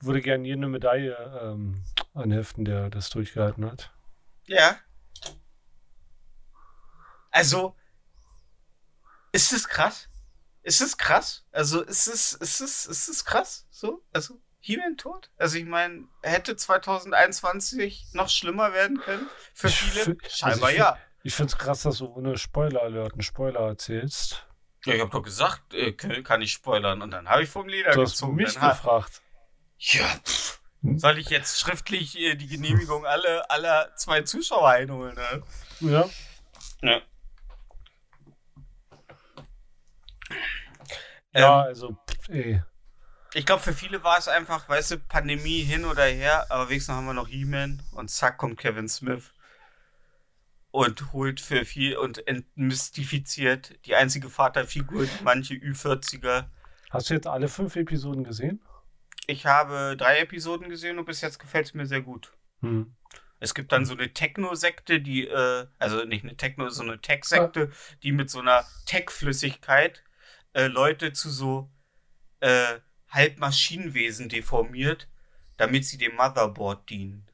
würde 0.00 0.20
gerne 0.20 0.52
eine 0.52 0.68
Medaille 0.68 1.16
ähm, 1.42 1.82
anheften, 2.14 2.64
der 2.64 2.90
das 2.90 3.10
durchgehalten 3.10 3.64
hat. 3.64 3.90
Ja. 4.46 4.78
Also, 7.30 7.74
ist 9.32 9.52
es 9.52 9.68
krass? 9.68 10.08
Ist 10.62 10.80
es 10.80 10.96
krass? 10.98 11.46
Also, 11.52 11.82
ist 11.82 12.06
es, 12.06 12.34
ist 12.34 12.60
es, 12.60 12.86
ist 12.86 13.08
es 13.08 13.24
krass? 13.24 13.66
So? 13.70 14.04
Also, 14.12 14.40
He-Man 14.60 14.96
tot? 14.96 15.30
Also, 15.36 15.56
ich 15.56 15.64
meine, 15.64 16.06
hätte 16.22 16.56
2021 16.56 18.08
noch 18.12 18.28
schlimmer 18.28 18.72
werden 18.72 18.98
können? 19.00 19.26
Für 19.54 19.68
viele? 19.68 20.00
also 20.00 20.16
Scheinbar 20.28 20.70
ich 20.70 20.76
fi- 20.76 20.80
ja. 20.82 20.98
Ich 21.28 21.34
finde 21.34 21.52
es 21.52 21.58
krass, 21.58 21.82
dass 21.82 21.98
du 21.98 22.06
ohne 22.06 22.38
Spoiler-Alert 22.38 23.12
einen 23.12 23.20
Spoiler 23.20 23.60
erzählst. 23.60 24.46
Ja, 24.86 24.94
ich 24.94 25.00
hab 25.02 25.10
doch 25.10 25.22
gesagt, 25.22 25.74
äh, 25.74 25.92
kann 25.92 26.24
kann 26.24 26.40
ich 26.40 26.52
spoilern. 26.52 27.02
Und 27.02 27.10
dann 27.10 27.28
habe 27.28 27.42
ich 27.42 27.50
vom 27.50 27.68
Leder 27.68 27.90
Du 27.92 28.00
hast 28.00 28.12
gezogen. 28.12 28.36
mich 28.36 28.54
gefragt. 28.58 29.20
Ja, 29.76 30.06
pff. 30.24 30.58
Soll 30.96 31.18
ich 31.18 31.28
jetzt 31.28 31.60
schriftlich 31.60 32.18
äh, 32.18 32.34
die 32.34 32.46
Genehmigung 32.46 33.04
aller, 33.04 33.44
aller 33.50 33.94
zwei 33.96 34.22
Zuschauer 34.22 34.70
einholen? 34.70 35.16
Ne? 35.16 35.42
Ja. 35.90 36.08
Ja. 36.80 37.02
Ja, 41.34 41.60
Ähm, 41.60 41.66
also, 41.68 41.90
pff, 42.08 42.28
ey. 42.30 42.62
Ich 43.34 43.44
glaube, 43.44 43.62
für 43.62 43.74
viele 43.74 44.02
war 44.02 44.16
es 44.16 44.28
einfach, 44.28 44.66
weißt 44.66 44.92
du, 44.92 44.98
Pandemie 44.98 45.60
hin 45.60 45.84
oder 45.84 46.04
her, 46.04 46.46
aber 46.48 46.70
wenigstens 46.70 46.94
haben 46.94 47.04
wir 47.04 47.12
noch 47.12 47.28
He-Man 47.28 47.82
und 47.92 48.10
zack 48.10 48.38
kommt 48.38 48.58
Kevin 48.58 48.88
Smith 48.88 49.34
und 50.70 51.12
holt 51.12 51.40
für 51.40 51.64
viel 51.64 51.96
und 51.96 52.26
entmystifiziert 52.26 53.78
die 53.86 53.94
einzige 53.94 54.28
Vaterfigur, 54.28 55.06
manche 55.22 55.54
Ü40er. 55.54 56.46
Hast 56.90 57.10
du 57.10 57.14
jetzt 57.14 57.26
alle 57.26 57.48
fünf 57.48 57.76
Episoden 57.76 58.24
gesehen? 58.24 58.60
Ich 59.26 59.46
habe 59.46 59.96
drei 59.96 60.20
Episoden 60.20 60.68
gesehen 60.68 60.98
und 60.98 61.04
bis 61.04 61.20
jetzt 61.20 61.38
gefällt 61.38 61.66
es 61.66 61.74
mir 61.74 61.86
sehr 61.86 62.00
gut. 62.00 62.32
Hm. 62.60 62.94
Es 63.40 63.54
gibt 63.54 63.72
dann 63.72 63.84
so 63.84 63.94
eine 63.94 64.12
Techno-Sekte, 64.12 65.00
die, 65.00 65.28
äh, 65.28 65.66
also 65.78 66.04
nicht 66.04 66.24
eine 66.24 66.36
Techno, 66.36 66.68
so 66.70 66.82
eine 66.82 67.00
Tech-Sekte, 67.00 67.70
die 68.02 68.12
mit 68.12 68.30
so 68.30 68.40
einer 68.40 68.64
Tech-Flüssigkeit 68.86 70.02
äh, 70.54 70.66
Leute 70.66 71.12
zu 71.12 71.30
so 71.30 71.70
äh, 72.40 72.80
Halbmaschinenwesen 73.10 74.28
deformiert, 74.28 75.08
damit 75.56 75.84
sie 75.84 75.98
dem 75.98 76.16
Motherboard 76.16 76.88
dienen. 76.90 77.27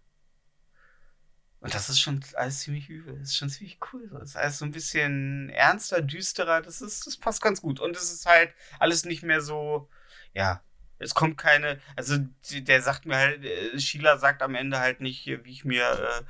Und 1.65 1.75
das 1.75 1.89
ist 1.89 1.99
schon 1.99 2.21
alles 2.35 2.59
ziemlich 2.61 2.91
übel. 2.91 3.19
Das 3.19 3.31
ist 3.31 3.37
schon 3.37 3.49
ziemlich 3.49 3.79
cool. 3.91 4.07
Das 4.13 4.31
ist 4.31 4.37
alles 4.37 4.59
so 4.59 4.67
ein 4.67 4.71
bisschen 4.71 5.49
ernster, 5.49 6.03
düsterer. 6.03 6.61
Das 6.61 6.83
ist, 6.83 7.07
das 7.07 7.17
passt 7.17 7.41
ganz 7.41 7.63
gut. 7.63 7.81
Und 7.81 7.97
es 7.97 8.13
ist 8.13 8.27
halt 8.27 8.53
alles 8.79 9.07
nicht 9.07 9.23
mehr 9.23 9.41
so, 9.41 9.89
ja, 10.35 10.61
es 10.99 11.15
kommt 11.15 11.39
keine, 11.39 11.81
also 11.97 12.19
der 12.53 12.83
sagt 12.83 13.07
mir 13.07 13.17
halt, 13.17 13.43
äh, 13.47 13.81
Sheila 13.81 14.19
sagt 14.19 14.43
am 14.43 14.55
Ende 14.55 14.79
halt 14.79 15.01
nicht, 15.01 15.25
wie 15.27 15.51
ich 15.51 15.65
mir, 15.65 16.23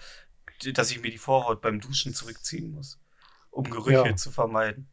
äh, 0.64 0.73
dass 0.73 0.92
ich 0.92 1.01
mir 1.01 1.11
die 1.11 1.18
Vorhaut 1.18 1.61
beim 1.61 1.81
Duschen 1.81 2.14
zurückziehen 2.14 2.70
muss, 2.70 3.01
um 3.51 3.68
Gerüche 3.68 4.07
Ja. 4.11 4.14
zu 4.14 4.31
vermeiden. 4.31 4.88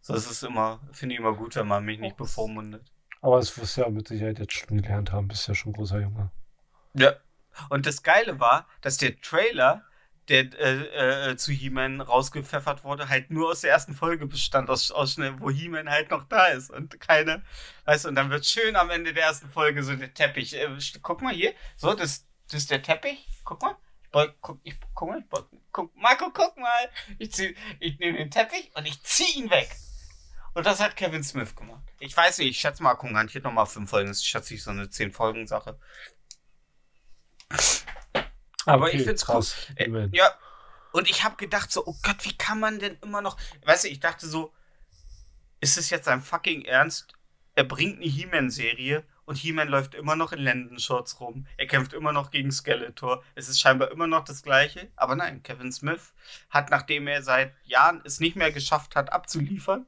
So, 0.00 0.12
das 0.14 0.30
ist 0.30 0.44
immer, 0.44 0.86
finde 0.92 1.16
ich 1.16 1.18
immer 1.18 1.34
gut, 1.34 1.56
wenn 1.56 1.66
man 1.66 1.84
mich 1.84 1.98
nicht 1.98 2.16
bevormundet. 2.16 2.92
Aber 3.22 3.38
das 3.38 3.58
wirst 3.58 3.76
du 3.76 3.80
ja 3.80 3.88
mit 3.88 4.06
Sicherheit 4.06 4.38
jetzt 4.38 4.52
schon 4.52 4.80
gelernt 4.80 5.10
haben. 5.10 5.26
Bist 5.26 5.48
ja 5.48 5.54
schon 5.56 5.72
großer 5.72 5.98
Junge. 6.00 6.30
Ja. 6.92 7.16
Und 7.68 7.86
das 7.86 8.02
Geile 8.02 8.40
war, 8.40 8.68
dass 8.80 8.96
der 8.96 9.20
Trailer, 9.20 9.84
der 10.28 10.52
äh, 10.58 11.30
äh, 11.30 11.36
zu 11.36 11.52
He-Man 11.52 12.00
rausgepfeffert 12.00 12.84
wurde, 12.84 13.08
halt 13.08 13.30
nur 13.30 13.50
aus 13.50 13.60
der 13.60 13.72
ersten 13.72 13.94
Folge 13.94 14.26
bestand, 14.26 14.70
aus, 14.70 14.90
aus 14.90 15.18
wo 15.18 15.50
He-Man 15.50 15.90
halt 15.90 16.10
noch 16.10 16.24
da 16.24 16.46
ist 16.46 16.70
und 16.70 16.98
keine, 17.00 17.42
weißt 17.84 18.04
du, 18.04 18.08
und 18.08 18.14
dann 18.14 18.30
wird 18.30 18.46
schön 18.46 18.76
am 18.76 18.90
Ende 18.90 19.12
der 19.12 19.24
ersten 19.24 19.50
Folge 19.50 19.82
so 19.82 19.94
der 19.94 20.14
Teppich. 20.14 20.54
Äh, 20.54 20.68
guck 21.02 21.20
mal 21.20 21.34
hier, 21.34 21.52
so, 21.76 21.94
das, 21.94 22.26
das 22.46 22.62
ist 22.62 22.70
der 22.70 22.82
Teppich, 22.82 23.26
guck 23.44 23.62
mal. 23.62 23.76
Guck, 24.40 24.60
ich, 24.62 24.76
guck 24.94 25.08
mal, 25.08 25.24
guck, 25.72 25.96
Marco, 25.96 26.30
guck 26.32 26.56
mal. 26.56 26.88
Ich, 27.18 27.36
ich 27.80 27.98
nehme 27.98 28.18
den 28.18 28.30
Teppich 28.30 28.70
und 28.76 28.86
ich 28.86 29.02
zieh 29.02 29.40
ihn 29.40 29.50
weg. 29.50 29.68
Und 30.54 30.66
das 30.66 30.78
hat 30.78 30.96
Kevin 30.96 31.24
Smith 31.24 31.56
gemacht. 31.56 31.82
Ich 31.98 32.16
weiß 32.16 32.38
nicht, 32.38 32.50
ich 32.50 32.60
schätze 32.60 32.82
mal, 32.82 32.94
garantiert 32.94 33.42
nochmal 33.42 33.66
fünf 33.66 33.90
Folgen. 33.90 34.08
Das 34.08 34.18
ist 34.18 34.26
schätze 34.26 34.54
ich 34.54 34.62
so 34.62 34.70
eine 34.70 34.88
zehn 34.88 35.10
Folgen 35.10 35.48
Sache. 35.48 35.78
Aber 38.66 38.92
ich 38.92 39.02
find's 39.02 39.26
krass. 39.26 39.68
Äh, 39.76 39.86
Amen. 39.86 40.10
Ja. 40.12 40.32
Und 40.92 41.10
ich 41.10 41.24
habe 41.24 41.36
gedacht 41.36 41.70
so, 41.72 41.84
oh 41.86 41.96
Gott, 42.02 42.24
wie 42.24 42.36
kann 42.36 42.60
man 42.60 42.78
denn 42.78 42.96
immer 43.02 43.20
noch. 43.20 43.36
Weißt 43.64 43.84
du, 43.84 43.88
ich 43.88 44.00
dachte 44.00 44.26
so, 44.26 44.52
ist 45.60 45.76
es 45.76 45.90
jetzt 45.90 46.04
sein 46.04 46.22
fucking 46.22 46.62
Ernst? 46.64 47.12
Er 47.56 47.64
bringt 47.64 47.96
eine 48.00 48.06
He-Man-Serie 48.10 49.04
und 49.26 49.36
He-Man 49.36 49.68
läuft 49.68 49.94
immer 49.94 50.16
noch 50.16 50.32
in 50.32 50.40
Lendenshorts 50.40 51.20
rum. 51.20 51.46
Er 51.56 51.66
kämpft 51.66 51.92
immer 51.94 52.12
noch 52.12 52.30
gegen 52.30 52.52
Skeletor. 52.52 53.22
Es 53.34 53.48
ist 53.48 53.60
scheinbar 53.60 53.90
immer 53.90 54.06
noch 54.06 54.24
das 54.24 54.42
Gleiche. 54.42 54.88
Aber 54.96 55.16
nein, 55.16 55.42
Kevin 55.42 55.72
Smith 55.72 56.12
hat, 56.50 56.70
nachdem 56.70 57.06
er 57.06 57.22
seit 57.22 57.54
Jahren 57.64 58.00
es 58.04 58.20
nicht 58.20 58.36
mehr 58.36 58.52
geschafft 58.52 58.96
hat, 58.96 59.12
abzuliefern, 59.12 59.86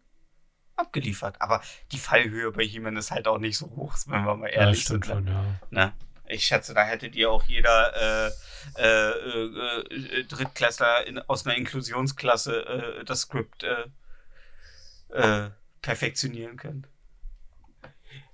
abgeliefert. 0.77 1.41
Aber 1.41 1.61
die 1.93 1.99
Fallhöhe 1.99 2.51
bei 2.53 2.65
He-Man 2.65 2.97
ist 2.97 3.11
halt 3.11 3.29
auch 3.29 3.39
nicht 3.39 3.59
so 3.59 3.67
hoch, 3.77 3.97
wenn 4.07 4.25
wir 4.25 4.37
mal 4.37 4.49
Ja, 4.51 4.63
ehrlich 4.63 4.83
stimmt 4.83 5.05
sind. 5.07 5.15
schon, 5.15 5.27
ja. 5.29 5.45
Ne? 5.71 5.93
Ich 6.29 6.45
schätze, 6.45 6.75
da 6.75 6.85
hättet 6.85 7.15
ihr 7.15 7.31
auch 7.31 7.45
jeder 7.45 8.27
äh, 8.27 8.31
äh, 8.77 9.11
äh, 9.11 9.85
äh, 9.95 10.25
Drittklässler 10.25 11.07
in, 11.07 11.19
aus 11.21 11.47
einer 11.47 11.57
Inklusionsklasse 11.57 12.67
äh, 12.67 13.05
das 13.05 13.23
Skript 13.23 13.65
äh, 13.65 15.51
perfektionieren 15.83 16.57
können. 16.57 16.87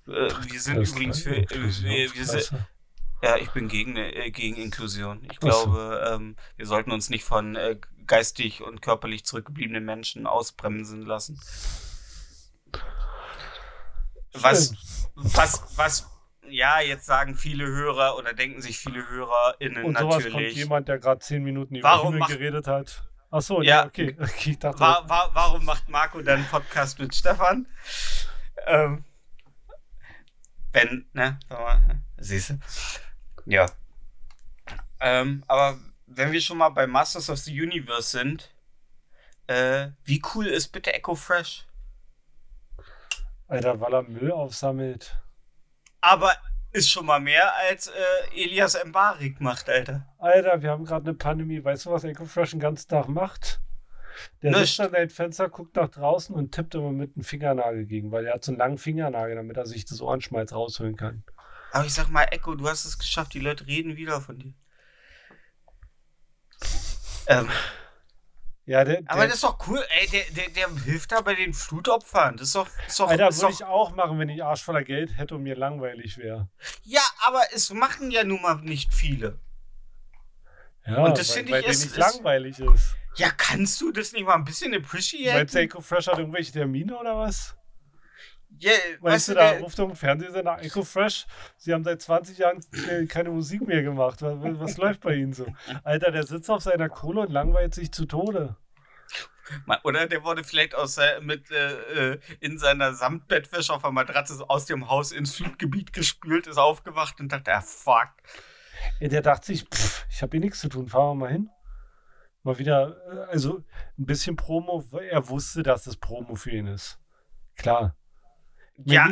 Wir 0.04 0.60
sind 0.60 0.78
übrigens 0.78 1.22
für. 1.22 1.36
Wir, 1.48 2.14
wir 2.14 2.26
sind, 2.26 2.52
ja, 3.22 3.36
ich 3.36 3.50
bin 3.50 3.68
gegen, 3.68 3.94
gegen 4.32 4.56
Inklusion. 4.56 5.24
Ich 5.30 5.38
glaube, 5.38 6.02
ähm, 6.12 6.36
wir 6.56 6.66
sollten 6.66 6.90
uns 6.90 7.08
nicht 7.08 7.24
von 7.24 7.56
geistig 8.06 8.62
und 8.62 8.82
körperlich 8.82 9.24
zurückgebliebenen 9.24 9.84
Menschen 9.84 10.26
ausbremsen 10.26 11.02
lassen. 11.02 11.40
Was, 14.32 14.74
was, 15.14 15.76
was, 15.76 16.11
ja, 16.52 16.80
jetzt 16.80 17.06
sagen 17.06 17.34
viele 17.34 17.66
Hörer 17.66 18.16
oder 18.16 18.32
denken 18.34 18.60
sich 18.62 18.78
viele 18.78 19.08
HörerInnen 19.08 19.84
Und 19.84 19.98
sowas 19.98 20.22
kommt 20.22 20.34
natürlich. 20.34 20.56
jemand, 20.56 20.88
der 20.88 20.98
gerade 20.98 21.20
zehn 21.20 21.42
Minuten 21.42 21.74
über 21.76 21.88
Warum 21.88 22.18
macht- 22.18 22.30
geredet 22.30 22.66
hat. 22.66 23.04
Ach 23.30 23.40
so, 23.40 23.62
Ja. 23.62 23.82
ja, 23.82 23.86
okay. 23.86 24.16
okay. 24.20 24.56
Dachte, 24.60 24.80
Wa 24.80 25.04
wa 25.08 25.30
warum 25.32 25.64
macht 25.64 25.88
Marco 25.88 26.20
dann 26.22 26.40
einen 26.40 26.48
Podcast 26.48 26.98
mit 26.98 27.14
Stefan? 27.14 27.66
Ähm, 28.66 29.04
wenn, 30.72 31.06
ne? 31.12 31.38
ne? 31.50 32.02
Siehst 32.18 32.50
du? 32.50 32.58
Ja. 33.46 33.66
Ähm, 35.00 35.42
aber 35.48 35.78
wenn 36.06 36.30
wir 36.32 36.40
schon 36.40 36.58
mal 36.58 36.68
bei 36.68 36.86
Masters 36.86 37.28
of 37.30 37.38
the 37.38 37.60
Universe 37.60 38.10
sind, 38.18 38.54
äh, 39.46 39.88
wie 40.04 40.22
cool 40.34 40.46
ist 40.46 40.68
bitte 40.68 40.92
Echo 40.94 41.14
Fresh? 41.14 41.66
Alter, 43.48 43.80
weil 43.80 43.92
er 43.94 44.02
Müll 44.02 44.30
aufsammelt. 44.32 45.18
Aber 46.02 46.32
ist 46.72 46.90
schon 46.90 47.06
mal 47.06 47.20
mehr 47.20 47.54
als 47.68 47.86
äh, 47.86 47.92
Elias 48.34 48.78
Mbarik 48.84 49.40
macht, 49.40 49.68
Alter. 49.68 50.06
Alter, 50.18 50.62
wir 50.62 50.70
haben 50.70 50.84
gerade 50.84 51.06
eine 51.06 51.14
Pandemie. 51.14 51.62
Weißt 51.62 51.86
du, 51.86 51.90
was 51.90 52.04
EcoFresh 52.04 52.50
den 52.50 52.60
ganzen 52.60 52.88
Tag 52.88 53.08
macht? 53.08 53.60
Der 54.42 54.50
Nichts. 54.50 54.68
sitzt 54.70 54.80
an 54.80 54.90
seinem 54.90 55.10
Fenster, 55.10 55.48
guckt 55.48 55.76
nach 55.76 55.88
draußen 55.88 56.34
und 56.34 56.52
tippt 56.52 56.74
immer 56.74 56.92
mit 56.92 57.16
dem 57.16 57.22
Fingernagel 57.22 57.86
gegen, 57.86 58.10
weil 58.12 58.26
er 58.26 58.34
hat 58.34 58.44
so 58.44 58.52
einen 58.52 58.58
langen 58.58 58.78
Fingernagel, 58.78 59.36
damit 59.36 59.56
er 59.56 59.66
sich 59.66 59.84
das 59.84 60.00
Ohrenschmalz 60.00 60.52
rausholen 60.52 60.96
kann. 60.96 61.24
Aber 61.72 61.86
ich 61.86 61.94
sag 61.94 62.08
mal, 62.08 62.24
Echo, 62.30 62.54
du 62.54 62.68
hast 62.68 62.84
es 62.84 62.98
geschafft, 62.98 63.32
die 63.32 63.40
Leute 63.40 63.66
reden 63.66 63.96
wieder 63.96 64.20
von 64.20 64.38
dir. 64.38 64.52
Ähm, 67.26 67.48
Ja, 68.64 68.84
der, 68.84 69.02
aber 69.06 69.20
der 69.22 69.26
das 69.28 69.34
ist 69.36 69.44
doch 69.44 69.58
cool, 69.66 69.84
ey, 70.00 70.06
der, 70.08 70.22
der, 70.36 70.48
der 70.50 70.82
hilft 70.84 71.10
da 71.10 71.20
bei 71.20 71.34
den 71.34 71.52
Flutopfern. 71.52 72.36
Das 72.36 72.48
ist 72.48 72.54
doch. 72.54 72.68
Ist 72.86 73.00
doch, 73.00 73.08
Alter, 73.08 73.28
ist 73.28 73.38
würde 73.42 73.52
doch 73.54 73.60
ich 73.60 73.64
auch 73.66 73.94
machen, 73.96 74.18
wenn 74.20 74.28
ich 74.28 74.42
Arsch 74.44 74.62
voller 74.62 74.84
Geld 74.84 75.16
hätte 75.18 75.34
und 75.34 75.42
mir 75.42 75.56
langweilig 75.56 76.16
wäre. 76.18 76.48
ja, 76.84 77.00
aber 77.26 77.40
es 77.52 77.72
machen 77.72 78.10
ja 78.12 78.22
nun 78.22 78.40
mal 78.40 78.54
nicht 78.56 78.94
viele. 78.94 79.40
Ja, 80.86 81.04
Und 81.04 81.18
das 81.18 81.28
weil, 81.30 81.36
finde 81.38 81.52
weil 81.52 81.60
ich 81.62 81.66
ist- 81.68 81.84
nicht 81.84 81.92
ist- 81.92 82.14
langweilig 82.14 82.58
ist. 82.60 82.94
Ja, 83.16 83.30
kannst 83.30 83.80
du 83.80 83.92
das 83.92 84.12
nicht 84.12 84.24
mal 84.24 84.34
ein 84.36 84.44
bisschen 84.44 84.70
Meinst 84.70 84.86
appreciaten? 84.86 85.46
du, 85.52 85.58
EcoFresh 85.60 86.06
hat 86.06 86.18
irgendwelche 86.18 86.52
Termine 86.52 86.96
oder 86.98 87.16
was? 87.18 87.54
Ja, 88.62 88.70
Weißt 88.70 89.02
weißt 89.02 89.28
du, 89.28 89.34
da 89.34 89.50
der, 89.52 89.60
ruft 89.60 89.76
irgendein 89.76 89.96
Fernsehsender 89.96 90.62
EcoFresh, 90.62 91.26
sie 91.56 91.74
haben 91.74 91.82
seit 91.82 92.00
20 92.00 92.38
Jahren 92.38 92.60
äh, 92.88 93.06
keine 93.06 93.30
Musik 93.30 93.66
mehr 93.66 93.82
gemacht. 93.82 94.22
Was, 94.22 94.36
was, 94.40 94.76
läuft 94.76 95.00
bei 95.00 95.16
ihnen 95.16 95.32
so? 95.32 95.46
Alter, 95.82 96.12
der 96.12 96.22
sitzt 96.22 96.48
auf 96.48 96.62
seiner 96.62 96.88
Kohle 96.88 97.22
und 97.22 97.32
langweilt 97.32 97.74
sich 97.74 97.90
zu 97.90 98.06
Tode. 98.06 98.54
oder 99.82 100.06
der 100.06 100.22
wurde 100.22 100.44
vielleicht 100.44 100.76
aus, 100.76 100.96
äh, 100.98 101.20
mit, 101.20 101.50
äh, 101.50 102.12
äh, 102.12 102.20
in 102.38 102.56
seiner 102.56 102.94
Samtbettwäsche 102.94 103.72
auf 103.72 103.82
der 103.82 103.90
Matratze 103.90 104.48
aus 104.48 104.66
dem 104.66 104.88
Haus 104.88 105.10
ins 105.10 105.34
Flutgebiet 105.34 105.92
gespült, 105.92 106.46
ist 106.46 106.58
aufgewacht 106.58 107.18
und 107.18 107.32
dachte, 107.32 107.52
ah, 107.52 107.62
fuck. 107.62 108.10
Der 109.00 109.22
dachte 109.22 109.46
sich, 109.46 109.64
pff, 109.64 110.06
ich 110.08 110.22
habe 110.22 110.36
hier 110.36 110.40
nichts 110.40 110.60
zu 110.60 110.68
tun, 110.68 110.88
fahren 110.88 111.18
wir 111.18 111.26
mal 111.26 111.32
hin. 111.32 111.50
Mal 112.44 112.58
wieder, 112.58 112.96
äh, 113.10 113.32
also 113.32 113.64
ein 113.98 114.06
bisschen 114.06 114.36
Promo, 114.36 114.84
weil 114.92 115.06
er 115.06 115.28
wusste, 115.28 115.64
dass 115.64 115.82
das 115.82 115.96
Promo 115.96 116.36
für 116.36 116.52
ihn 116.52 116.68
ist. 116.68 117.00
Klar. 117.56 117.96
Ja, 118.84 119.10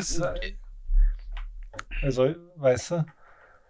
Also, 2.03 2.35
weißt 2.57 2.90
du? 2.92 3.05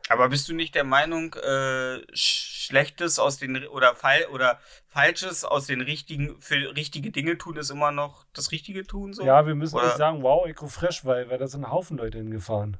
Aber 0.08 0.28
bist 0.28 0.48
du 0.48 0.54
nicht 0.54 0.74
der 0.74 0.84
Meinung, 0.84 1.34
äh, 1.34 2.00
Schlechtes 2.12 3.18
aus 3.18 3.38
den 3.38 3.66
oder 3.68 3.94
Fall 3.94 4.24
oder 4.32 4.58
Falsches 4.88 5.44
aus 5.44 5.66
den 5.66 5.80
richtigen 5.80 6.40
für 6.40 6.74
richtige 6.74 7.10
Dinge 7.10 7.38
tun 7.38 7.56
ist 7.56 7.70
immer 7.70 7.92
noch 7.92 8.24
das 8.32 8.50
Richtige 8.50 8.84
tun 8.84 9.12
so? 9.12 9.24
Ja, 9.24 9.46
wir 9.46 9.54
müssen 9.54 9.76
Oder- 9.76 9.86
nicht 9.86 9.96
sagen, 9.98 10.22
wow, 10.22 10.46
EcoFresh, 10.46 11.04
weil, 11.04 11.30
weil 11.30 11.38
da 11.38 11.46
sind 11.46 11.64
ein 11.64 11.70
Haufen 11.70 11.96
Leute 11.96 12.18
hingefahren. 12.18 12.76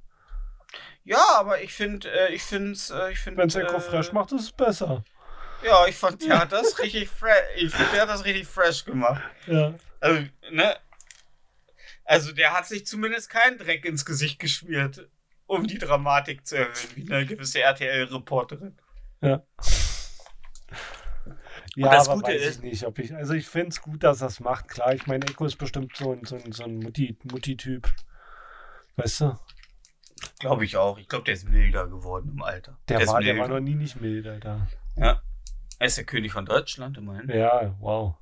Ja, 1.04 1.24
aber 1.36 1.60
ich 1.62 1.72
finde, 1.72 2.08
äh, 2.10 2.32
ich 2.34 2.42
finde, 2.42 2.78
äh, 2.92 3.12
ich 3.12 3.18
finde. 3.20 3.38
Wenn 3.38 3.48
es 3.48 3.54
EcoFresh 3.54 4.10
äh, 4.10 4.12
macht, 4.12 4.32
ist 4.32 4.42
es 4.42 4.52
besser. 4.52 5.04
Ja, 5.64 5.86
ich 5.86 5.96
fand, 5.96 6.22
der 6.24 6.38
hat 6.40 6.52
das 6.52 6.78
richtig 6.78 7.08
fresh. 7.08 7.34
Ich 7.56 7.72
finde, 7.74 7.92
der 7.92 8.02
hat 8.02 8.08
das 8.08 8.24
richtig 8.24 8.46
fresh 8.46 8.84
gemacht. 8.84 9.22
Ja. 9.46 9.74
Also, 10.00 10.22
ne? 10.50 10.76
Also, 12.10 12.32
der 12.32 12.52
hat 12.52 12.66
sich 12.66 12.86
zumindest 12.86 13.30
keinen 13.30 13.56
Dreck 13.58 13.84
ins 13.84 14.04
Gesicht 14.04 14.38
geschmiert, 14.40 15.08
um 15.46 15.66
die 15.66 15.78
Dramatik 15.78 16.44
zu 16.46 16.56
erhöhen, 16.56 16.74
wie 16.96 17.12
eine 17.12 17.24
gewisse 17.24 17.60
RTL-Reporterin. 17.60 18.76
Ja. 19.20 19.42
Ja, 21.76 21.90
das 21.92 22.08
aber 22.08 22.20
Gute 22.22 22.32
weiß 22.34 22.42
ist- 22.42 22.56
ich 22.56 22.62
nicht, 22.62 22.84
ob 22.84 22.98
ich. 22.98 23.14
Also 23.14 23.34
ich 23.34 23.46
finde 23.46 23.68
es 23.68 23.80
gut, 23.80 24.02
dass 24.02 24.22
er 24.22 24.26
es 24.28 24.40
macht. 24.40 24.68
Klar, 24.68 24.92
ich 24.92 25.06
meine, 25.06 25.24
Echo 25.26 25.44
ist 25.44 25.56
bestimmt 25.56 25.96
so 25.96 26.12
ein, 26.12 26.24
so 26.24 26.36
ein, 26.36 26.50
so 26.52 26.64
ein 26.64 26.78
Mutti, 26.80 27.16
Mutti-Typ. 27.30 27.88
Weißt 28.96 29.20
du? 29.20 29.38
Glaube 30.40 30.64
ich 30.64 30.76
auch. 30.76 30.98
Ich 30.98 31.08
glaube, 31.08 31.24
der 31.24 31.34
ist 31.34 31.48
milder 31.48 31.86
geworden 31.86 32.30
im 32.34 32.42
Alter. 32.42 32.76
Der, 32.88 33.00
ist 33.00 33.08
war, 33.08 33.20
der 33.20 33.34
milder. 33.34 33.48
war 33.50 33.60
noch 33.60 33.64
nie 33.64 33.74
nicht 33.76 34.00
mild, 34.00 34.26
Alter. 34.26 34.66
Ja. 34.96 35.22
Er 35.78 35.86
ist 35.86 35.96
der 35.96 36.04
König 36.04 36.32
von 36.32 36.44
Deutschland 36.44 36.98
immerhin. 36.98 37.30
Ja, 37.30 37.76
wow. 37.80 38.16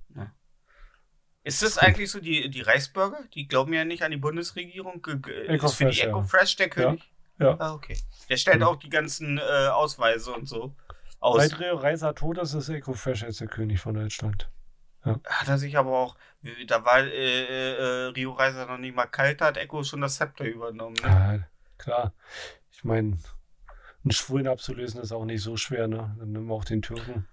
Ist 1.44 1.62
das 1.62 1.78
eigentlich 1.78 2.10
so 2.10 2.20
die, 2.20 2.50
die 2.50 2.60
Reichsbürger? 2.60 3.20
Die 3.34 3.48
glauben 3.48 3.72
ja 3.72 3.84
nicht 3.84 4.02
an 4.02 4.10
die 4.10 4.16
Bundesregierung. 4.16 5.00
Ge- 5.02 5.14
Ist 5.14 5.46
für 5.74 5.84
Ecofresh, 5.86 5.96
die 5.96 6.02
ja. 6.02 6.08
Ecofresh 6.08 6.56
der 6.56 6.68
König? 6.68 7.10
Ja. 7.38 7.56
Ah, 7.58 7.72
okay. 7.72 7.96
Der 8.28 8.36
stellt 8.36 8.58
Mhm. 8.58 8.64
auch 8.64 8.76
die 8.76 8.90
ganzen 8.90 9.38
äh, 9.38 9.68
Ausweise 9.68 10.32
und 10.32 10.48
so 10.48 10.74
aus. 11.20 11.40
Seit 11.48 11.60
Rio 11.60 11.76
Reiser 11.76 12.14
tot 12.14 12.38
ist, 12.38 12.52
ist 12.54 12.68
Echo 12.68 12.92
Fresh 12.94 13.22
jetzt 13.22 13.40
der 13.40 13.46
König 13.48 13.80
von 13.80 13.94
Deutschland. 13.94 14.48
Hat 15.02 15.48
er 15.48 15.56
sich 15.56 15.78
aber 15.78 15.96
auch, 15.96 16.16
da 16.66 16.84
war 16.84 16.98
äh, 16.98 17.44
äh, 17.76 18.06
Rio 18.08 18.32
Reiser 18.32 18.66
noch 18.66 18.76
nicht 18.76 18.94
mal 18.94 19.06
kalt, 19.06 19.40
da 19.40 19.46
hat 19.46 19.56
Echo 19.56 19.82
schon 19.84 20.00
das 20.02 20.16
Zepter 20.16 20.44
übernommen. 20.44 20.96
Ne? 21.02 21.08
Ja, 21.08 21.38
klar. 21.78 22.12
Ich 22.72 22.84
meine, 22.84 23.16
einen 24.04 24.10
Schwulen 24.12 24.48
abzulösen 24.48 25.00
ist 25.00 25.12
auch 25.12 25.24
nicht 25.24 25.42
so 25.42 25.56
schwer, 25.56 25.88
ne? 25.88 26.14
Dann 26.18 26.32
nimm 26.32 26.50
auch 26.52 26.64
den 26.64 26.82
Türken. 26.82 27.26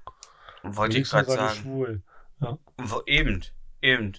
Wollte 0.63 0.99
ich 0.99 1.09
gerade 1.09 1.29
sagen. 1.29 1.55
Schwul. 1.55 2.01
Wo- 2.77 3.03
Eben, 3.07 3.43
eben. 3.81 4.13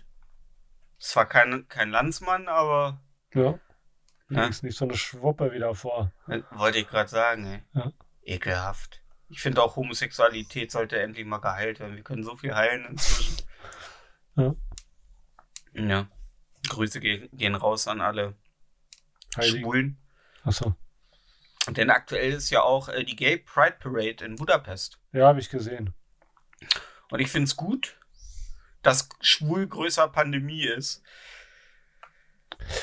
Zwar 0.98 1.26
kein, 1.26 1.68
kein 1.68 1.90
Landsmann, 1.90 2.48
aber 2.48 3.00
Ja. 3.34 3.58
Ja. 4.28 4.46
Ist 4.46 4.64
nicht 4.64 4.76
so 4.76 4.84
eine 4.86 4.96
Schwuppe 4.96 5.52
wieder 5.52 5.74
vor. 5.74 6.10
äh, 6.26 6.42
wollte 6.50 6.78
ich 6.78 6.88
gerade 6.88 7.08
sagen, 7.08 7.46
ey. 7.46 7.62
Ja. 7.74 7.92
Ekelhaft. 8.22 9.02
Ich 9.28 9.40
finde 9.40 9.62
auch 9.62 9.76
Homosexualität 9.76 10.72
sollte 10.72 10.98
endlich 11.00 11.24
mal 11.26 11.38
geheilt 11.38 11.78
werden. 11.80 11.94
Wir 11.96 12.02
können 12.02 12.24
so 12.24 12.36
viel 12.36 12.54
heilen 12.54 12.84
inzwischen. 12.86 13.36
Ja. 14.38 14.54
Ja. 15.72 16.08
Grüße 16.68 17.00
ge 17.00 17.28
gehen 17.32 17.54
raus 17.54 17.88
an 17.88 18.02
alle 18.02 18.34
Heiligen. 19.34 19.60
Schwulen. 19.60 19.98
Achso. 20.44 20.74
Denn 21.68 21.88
aktuell 21.88 22.32
ist 22.32 22.50
ja 22.50 22.60
auch 22.60 22.88
äh, 22.90 23.02
die 23.04 23.16
Gay 23.16 23.38
Pride 23.38 23.76
Parade 23.80 24.24
in 24.26 24.36
Budapest. 24.36 25.00
Ja, 25.12 25.28
habe 25.28 25.40
ich 25.40 25.48
gesehen. 25.48 25.94
Und 27.10 27.20
ich 27.20 27.30
finde 27.30 27.44
es 27.46 27.56
gut, 27.56 27.98
dass 28.86 29.08
schwul 29.20 29.66
größer 29.66 30.08
Pandemie 30.08 30.64
ist. 30.64 31.02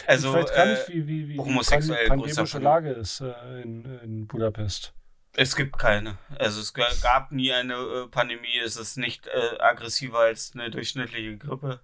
Also, 0.08 0.30
ich 0.38 0.44
weiß 0.44 0.54
gar 0.56 0.66
äh, 0.66 0.72
nicht, 0.74 0.90
wie, 0.90 1.08
wie, 1.08 1.28
wie 1.30 1.38
homosexuell 1.40 2.04
die 2.06 2.10
pan- 2.10 2.20
pandemische 2.20 2.60
Lage 2.60 2.92
ist 2.92 3.22
äh, 3.22 3.62
in, 3.62 3.86
in 4.04 4.28
Budapest. 4.28 4.94
es 5.36 5.56
gibt 5.56 5.78
keine. 5.78 6.18
Also 6.38 6.62
es 6.62 6.74
ga- 6.74 6.88
gab 7.02 7.32
nie 7.32 7.52
eine 7.52 7.74
äh, 7.76 8.08
Pandemie. 8.08 8.60
Es 8.64 8.76
ist 8.78 8.98
nicht 8.98 9.28
äh, 9.28 9.58
aggressiver 9.60 10.20
als 10.20 10.52
eine 10.54 10.70
durchschnittliche 10.70 11.38
Grippe. 11.38 11.82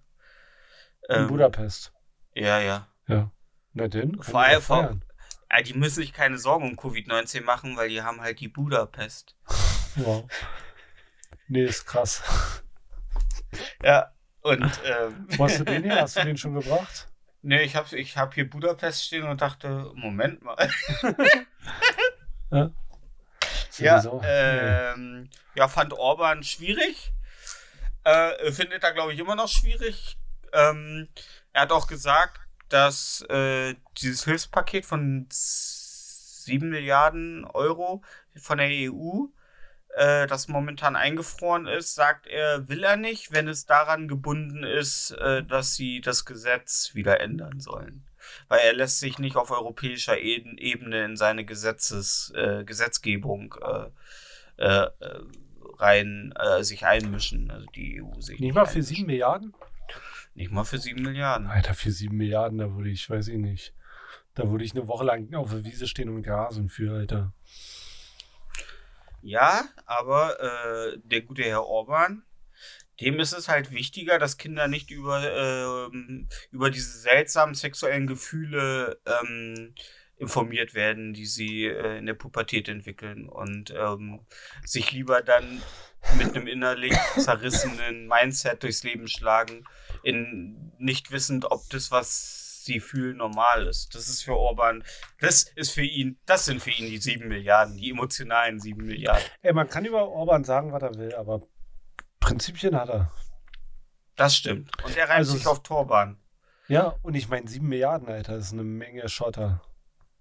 In 1.10 1.16
Ähm, 1.22 1.28
Budapest. 1.28 1.92
Ja, 2.36 2.60
ja. 2.60 2.88
Ja. 3.08 3.32
Na 3.74 3.88
denn? 3.88 4.22
Vor 4.22 4.42
allem-. 4.42 5.02
Ah, 5.50 5.62
Die 5.64 5.74
müssen 5.74 5.96
sich 5.96 6.14
keine 6.14 6.38
Sorgen 6.38 6.70
um 6.70 6.76
Covid-19 6.78 7.44
machen, 7.44 7.76
weil 7.76 7.90
die 7.90 8.04
haben 8.04 8.22
halt 8.22 8.40
die 8.40 8.50
Budapest. 8.50 9.36
Wow. 9.96 10.26
Nee, 11.48 11.64
ist 11.66 11.86
krass. 11.88 12.22
Ja. 13.84 14.14
Und 14.42 14.64
ähm, 14.86 15.28
Wo 15.38 15.46
hast 15.46 15.60
du 15.60 15.66
den 15.66 15.84
her? 15.84 16.02
Hast 16.02 16.18
du 16.18 16.24
den 16.24 16.38
schon 16.38 16.54
gebracht? 16.54 17.08
Nee, 17.42 17.64
ich 17.64 17.76
habe 17.76 17.98
ich 17.98 18.18
hab 18.18 18.34
hier 18.34 18.50
Budapest 18.50 19.06
stehen 19.06 19.24
und 19.24 19.42
dachte, 19.42 19.92
Moment 19.96 20.42
mal. 20.44 20.70
Ja. 22.52 22.72
Ja, 23.78 24.22
ähm, 24.24 25.30
ja, 25.56 25.68
fand 25.68 25.94
Orban 25.94 26.44
schwierig. 26.44 27.14
Äh, 28.04 28.52
findet 28.52 28.84
er, 28.84 28.94
glaube 28.94 29.14
ich, 29.14 29.20
immer 29.20 29.36
noch 29.36 29.48
schwierig. 29.48 30.18
Ähm, 30.52 31.08
er 31.54 31.62
hat 31.62 31.72
auch 31.72 31.88
gesagt, 31.88 32.42
dass 32.70 33.22
äh, 33.30 33.76
dieses 34.02 34.26
Hilfspaket 34.26 34.86
von 34.86 35.28
7 35.30 36.70
Milliarden 36.70 37.46
Euro 37.46 38.02
von 38.36 38.58
der 38.58 38.70
EU, 38.70 39.28
äh, 39.96 40.28
das 40.28 40.48
momentan 40.48 40.96
eingefroren 40.96 41.68
ist, 41.68 41.96
sagt 41.96 42.28
er, 42.28 42.68
will 42.70 42.84
er 42.84 42.96
nicht, 42.96 43.32
wenn 43.32 43.48
es 43.48 43.66
daran 43.66 44.08
gebunden 44.08 44.64
ist, 44.64 45.12
äh, 45.12 45.44
dass 45.44 45.76
sie 45.76 46.02
das 46.02 46.26
Gesetz 46.26 46.92
wieder 46.94 47.20
ändern 47.20 47.60
sollen. 47.60 48.06
Weil 48.48 48.60
er 48.60 48.74
lässt 48.74 49.00
sich 49.00 49.18
nicht 49.18 49.36
auf 49.36 49.50
europäischer 49.50 50.20
Ebene 50.20 51.04
in 51.04 51.18
seine 51.18 51.46
Gesetzes, 51.46 52.32
äh, 52.36 52.64
Gesetzgebung 52.64 53.56
äh, 54.58 54.64
äh, 54.64 54.90
rein 55.80 56.34
sich 56.60 56.86
einmischen. 56.86 57.50
Also 57.50 57.66
die 57.74 58.02
EU 58.04 58.20
sich 58.20 58.40
Nicht 58.40 58.54
mal 58.54 58.66
für. 58.66 58.84
7 58.84 59.08
Milliarden? 59.08 59.54
Nicht 60.36 60.52
mal 60.52 60.64
für 60.64 60.78
sieben 60.78 61.02
Milliarden. 61.02 61.48
Alter, 61.48 61.74
für 61.74 61.92
7 61.92 62.16
Milliarden, 62.16 62.60
da 62.60 62.76
würde 62.76 62.90
ich, 62.90 63.10
weiß 63.10 63.30
ich 63.30 63.38
nicht. 63.38 63.74
Da 64.36 64.50
würde 64.50 64.64
ich 64.64 64.74
eine 64.74 64.88
Woche 64.88 65.04
lang 65.04 65.34
auf 65.34 65.52
der 65.52 65.64
Wiese 65.64 65.88
stehen 65.88 66.10
und 66.10 66.22
grasen 66.22 66.70
für, 66.70 66.94
Alter. 66.94 67.34
Ja, 69.22 69.68
aber 69.86 70.40
äh, 70.40 71.00
der 71.04 71.22
gute 71.22 71.44
Herr 71.44 71.66
Orban, 71.66 72.24
dem 73.02 73.20
ist 73.20 73.34
es 73.34 73.48
halt 73.48 73.72
wichtiger, 73.72 74.20
dass 74.20 74.38
Kinder 74.38 74.68
nicht 74.68 74.92
über, 74.92 75.90
ähm, 75.92 76.28
über 76.52 76.70
diese 76.70 76.98
seltsamen 77.00 77.56
sexuellen 77.56 78.08
Gefühle 78.08 79.00
ähm, 79.06 79.74
informiert 80.18 80.74
werden, 80.74 81.14
die 81.14 81.26
sie 81.26 81.66
äh, 81.66 81.98
in 81.98 82.06
der 82.06 82.14
Pubertät 82.14 82.68
entwickeln 82.68 83.30
und 83.30 83.72
ähm, 83.72 84.26
sich 84.66 84.92
lieber 84.92 85.22
dann 85.22 85.62
mit 86.18 86.36
einem 86.36 86.48
innerlich 86.48 86.94
zerrissenen 87.18 88.08
Mindset 88.08 88.64
durchs 88.64 88.84
Leben 88.84 89.08
schlagen, 89.08 89.66
in 90.04 90.74
nicht 90.78 91.12
wissend, 91.12 91.46
ob 91.52 91.70
das, 91.70 91.92
was 91.92 92.39
sie 92.66 92.80
fühlen, 92.80 93.18
normal 93.18 93.68
ist. 93.68 93.94
Das 93.96 94.08
ist 94.10 94.24
für 94.24 94.36
Orban, 94.36 94.84
das 95.20 95.44
ist 95.56 95.72
für 95.72 95.84
ihn, 95.84 96.20
das 96.26 96.46
sind 96.46 96.62
für 96.62 96.72
ihn 96.72 96.86
die 96.88 96.98
sieben 96.98 97.28
Milliarden, 97.28 97.78
die 97.78 97.90
emotionalen 97.92 98.60
sieben 98.60 98.86
Milliarden. 98.86 99.24
Ey, 99.42 99.54
man 99.54 99.68
kann 99.70 99.86
über 99.86 100.08
Orban 100.08 100.44
sagen, 100.44 100.72
was 100.72 100.82
er 100.84 100.96
will, 100.96 101.14
aber 101.16 101.42
Prinzipien 102.20 102.76
hat 102.76 102.90
er. 102.90 103.12
Das 104.16 104.36
stimmt. 104.36 104.72
Und 104.84 104.98
er 104.98 105.06
reimt 105.08 105.20
Also 105.20 105.34
sich 105.34 105.48
auf 105.48 105.64
Torban. 105.64 106.20
Ja, 106.68 106.96
und 107.02 107.16
ich 107.16 107.30
meine, 107.30 107.48
7 107.48 107.68
Milliarden, 107.68 108.08
Alter, 108.10 108.36
ist 108.38 108.52
eine 108.54 108.64
Menge 108.64 109.08
Schotter. 109.10 109.62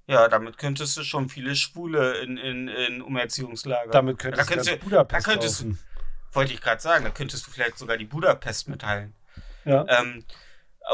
Ja, 0.06 0.28
damit 0.28 0.56
könntest 0.56 0.96
du 0.96 1.02
schon 1.02 1.28
viele 1.28 1.54
Schwule 1.54 2.18
in, 2.22 2.38
in, 2.38 2.68
in 2.68 3.02
Umerziehungslager. 3.02 3.90
Damit 3.90 4.18
könntest 4.18 4.40
Da 4.40 4.44
du 4.44 4.48
könntest 4.54 4.82
du- 4.82 4.84
Budapest 4.84 5.26
da 5.26 5.30
könntest. 5.32 5.66
Wollte 6.32 6.52
ich 6.54 6.60
gerade 6.62 6.80
sagen, 6.80 7.04
da 7.04 7.10
könntest 7.10 7.46
du 7.46 7.50
vielleicht 7.50 7.76
sogar 7.76 7.96
die 7.98 8.06
Budapest 8.06 8.68
mitteilen. 8.68 9.14
Ja. 9.66 9.84
Ähm, 9.88 10.24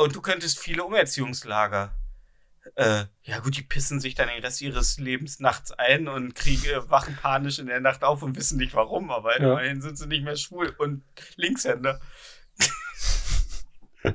und 0.02 0.14
du 0.14 0.20
könntest 0.20 0.58
viele 0.58 0.84
Umerziehungslager. 0.84 1.94
Äh, 2.76 3.04
ja 3.22 3.40
gut, 3.40 3.56
die 3.56 3.62
pissen 3.62 4.00
sich 4.00 4.14
dann 4.14 4.28
den 4.28 4.42
Rest 4.42 4.62
ihres 4.62 4.98
Lebens 4.98 5.38
nachts 5.38 5.70
ein 5.72 6.08
und 6.08 6.34
kriegen, 6.34 6.64
äh, 6.64 6.90
wachen 6.90 7.14
panisch 7.16 7.58
in 7.58 7.66
der 7.66 7.80
Nacht 7.80 8.02
auf 8.02 8.22
und 8.22 8.36
wissen 8.36 8.56
nicht 8.58 8.74
warum, 8.74 9.10
aber 9.10 9.38
Ja. 9.40 9.52
immerhin 9.52 9.82
sind 9.82 9.98
sie 9.98 10.06
nicht 10.06 10.24
mehr 10.24 10.36
schwul 10.36 10.74
und 10.78 11.04
Linkshänder. 11.36 12.00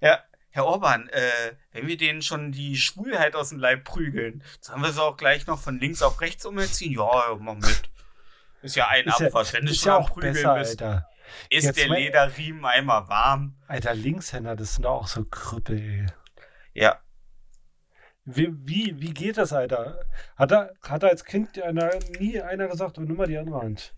ja, 0.00 0.22
Herr 0.50 0.66
Orban, 0.66 1.08
äh, 1.08 1.54
wenn 1.72 1.86
wir 1.86 1.96
denen 1.96 2.20
schon 2.20 2.52
die 2.52 2.76
Schwulheit 2.76 3.34
aus 3.34 3.48
dem 3.48 3.58
Leib 3.58 3.84
prügeln, 3.84 4.44
sollen 4.60 4.82
wir 4.82 4.92
sie 4.92 5.02
auch 5.02 5.16
gleich 5.16 5.46
noch 5.46 5.60
von 5.60 5.78
links 5.80 6.02
auf 6.02 6.20
rechts 6.20 6.44
umerziehen? 6.44 6.92
Ja, 6.92 7.30
ja, 7.30 7.36
mach 7.40 7.54
mit. 7.54 7.82
Ist 8.60 8.76
ja 8.76 8.88
ein 8.88 9.06
Ist 9.06 9.20
ja, 9.20 9.26
Abwasch. 9.28 9.54
Wenn 9.54 9.66
du 9.66 9.74
schon 9.74 9.86
ja 9.86 9.96
auch 9.96 10.10
Prügeln 10.10 10.34
besser, 10.34 10.54
bist, 10.54 10.82
Alter. 10.82 11.08
Ist 11.50 11.64
Jetzt 11.64 11.78
der 11.78 11.88
Lederriemen 11.88 12.64
einmal 12.64 13.08
warm. 13.08 13.56
Alter, 13.66 13.94
Linkshänder, 13.94 14.56
das 14.56 14.74
sind 14.74 14.84
doch 14.84 14.92
auch 15.02 15.06
so 15.08 15.24
Krüppel. 15.24 16.06
Ja, 16.74 17.00
Wie, 18.24 18.48
wie, 18.66 19.00
wie 19.00 19.12
geht 19.12 19.36
das, 19.36 19.52
Alter? 19.52 20.04
Hat 20.36 20.52
er, 20.52 20.72
hat 20.82 21.02
er 21.02 21.10
als 21.10 21.24
Kind 21.24 21.60
einer, 21.60 21.90
nie 22.18 22.40
einer 22.40 22.68
gesagt, 22.68 22.98
oh, 22.98 23.02
nimm 23.02 23.16
mal 23.16 23.26
die 23.26 23.36
andere 23.38 23.60
Hand? 23.60 23.94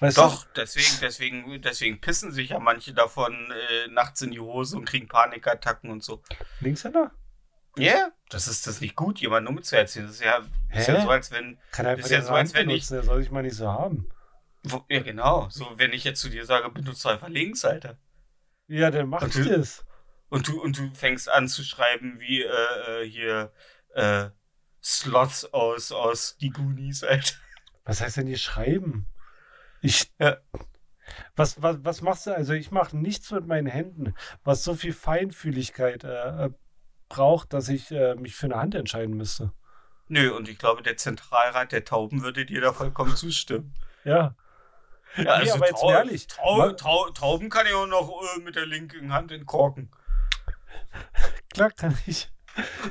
Weißt 0.00 0.18
Doch, 0.18 0.44
deswegen, 0.54 1.00
deswegen, 1.00 1.62
deswegen 1.62 2.00
pissen 2.00 2.30
sich 2.30 2.50
ja 2.50 2.60
manche 2.60 2.94
davon 2.94 3.32
äh, 3.50 3.88
nachts 3.90 4.22
in 4.22 4.30
die 4.30 4.38
Hose 4.38 4.76
und 4.76 4.84
kriegen 4.84 5.08
Panikattacken 5.08 5.90
und 5.90 6.04
so. 6.04 6.16
du? 6.16 6.44
Linkshänder? 6.60 7.10
Ja, 7.76 7.94
yeah. 7.94 8.12
das 8.28 8.48
ist 8.48 8.66
das 8.66 8.80
nicht 8.80 8.96
gut, 8.96 9.20
jemandem 9.20 9.56
umzuerziehen. 9.56 10.06
Das 10.06 10.16
ist 10.16 10.24
ja, 10.24 10.40
ist 10.72 10.88
ja 10.88 11.00
so, 11.00 11.10
als 11.10 11.30
wenn. 11.30 11.58
Kann 11.70 11.86
er 11.86 11.98
Ist 11.98 12.10
ja 12.10 12.22
so, 12.22 12.32
als 12.32 12.54
wenn 12.54 12.70
ich- 12.70 12.88
der 12.88 13.02
soll 13.02 13.22
sich 13.22 13.30
mal 13.30 13.42
nicht 13.42 13.56
so 13.56 13.68
haben. 13.68 14.08
Wo, 14.64 14.84
ja, 14.88 15.00
genau. 15.02 15.48
So, 15.50 15.66
wenn 15.76 15.92
ich 15.92 16.04
jetzt 16.04 16.20
zu 16.20 16.28
dir 16.28 16.44
sage, 16.44 16.68
benutze 16.70 17.10
einfach 17.10 17.28
links, 17.28 17.64
Alter. 17.64 17.98
Ja, 18.66 18.90
dann 18.90 19.08
macht 19.08 19.22
Und 19.24 19.34
du- 19.36 19.50
es. 19.54 19.84
Und 20.30 20.46
du, 20.48 20.60
und 20.60 20.76
du 20.76 20.92
fängst 20.94 21.28
an 21.30 21.48
zu 21.48 21.62
schreiben 21.64 22.20
wie 22.20 22.42
äh, 22.42 23.02
äh, 23.02 23.08
hier 23.08 23.50
äh, 23.94 24.28
Slots 24.82 25.46
aus, 25.54 25.90
aus 25.90 26.36
die 26.36 26.50
Goonies, 26.50 27.02
Alter. 27.02 27.34
Was 27.84 28.02
heißt 28.02 28.18
denn 28.18 28.26
hier 28.26 28.36
schreiben? 28.38 29.06
Ich. 29.80 30.12
Ja. 30.18 30.36
Was, 31.36 31.62
was, 31.62 31.78
was 31.82 32.02
machst 32.02 32.26
du? 32.26 32.34
Also, 32.34 32.52
ich 32.52 32.70
mache 32.70 32.94
nichts 32.96 33.30
mit 33.30 33.46
meinen 33.46 33.66
Händen, 33.68 34.14
was 34.44 34.62
so 34.64 34.74
viel 34.74 34.92
Feinfühligkeit 34.92 36.04
äh, 36.04 36.46
äh, 36.46 36.50
braucht, 37.08 37.54
dass 37.54 37.70
ich 37.70 37.90
äh, 37.90 38.14
mich 38.16 38.36
für 38.36 38.46
eine 38.46 38.56
Hand 38.56 38.74
entscheiden 38.74 39.16
müsste. 39.16 39.52
Nö, 40.08 40.30
und 40.34 40.48
ich 40.48 40.58
glaube, 40.58 40.82
der 40.82 40.98
Zentralrat 40.98 41.72
der 41.72 41.84
Tauben 41.86 42.22
würde 42.22 42.44
dir 42.44 42.60
da 42.60 42.74
vollkommen 42.74 43.16
zustimmen. 43.16 43.74
Ja. 44.04 44.36
Ja, 45.16 45.38
Nee, 45.42 45.50
aber 45.50 45.66
jetzt 45.68 45.82
mal 45.82 45.92
ehrlich, 45.92 46.26
Tau 46.26 46.58
wa- 46.58 46.72
Tau 46.72 47.10
Tauben 47.10 47.48
kann 47.50 47.66
ich 47.66 47.74
auch 47.74 47.86
noch 47.86 48.10
äh, 48.36 48.40
mit 48.40 48.54
der 48.56 48.66
linken 48.66 49.12
Hand 49.12 49.32
entkorken. 49.32 49.90
Klar 51.52 51.70
kann 51.72 51.98
ich. 52.06 52.30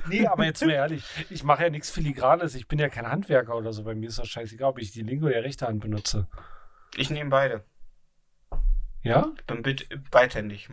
Nee, 0.07 0.26
aber 0.28 0.45
jetzt 0.45 0.61
mal 0.63 0.72
ehrlich, 0.72 1.03
ich 1.30 1.43
mache 1.43 1.63
ja 1.63 1.70
nichts 1.70 1.89
Filigranes, 1.89 2.55
ich 2.55 2.68
bin 2.68 2.80
ja 2.80 2.88
kein 2.89 3.07
Handwerker 3.07 3.55
oder 3.55 3.74
so. 3.74 3.84
Bei 3.84 3.95
mir 3.95 4.07
ist 4.07 4.18
das 4.20 4.28
scheißegal, 4.30 4.70
ob 4.70 4.80
ich 4.80 4.91
die 4.91 5.03
linke 5.03 5.26
oder 5.26 5.43
rechte 5.43 5.68
Hand 5.68 5.82
benutze. 5.82 6.28
Ich 6.95 7.09
nehme 7.09 7.30
beide. 7.30 7.65
Ja? 9.03 9.28
Ich 9.38 9.45
bin 9.45 9.61
bit- 9.63 9.88
beidhändig. 10.11 10.70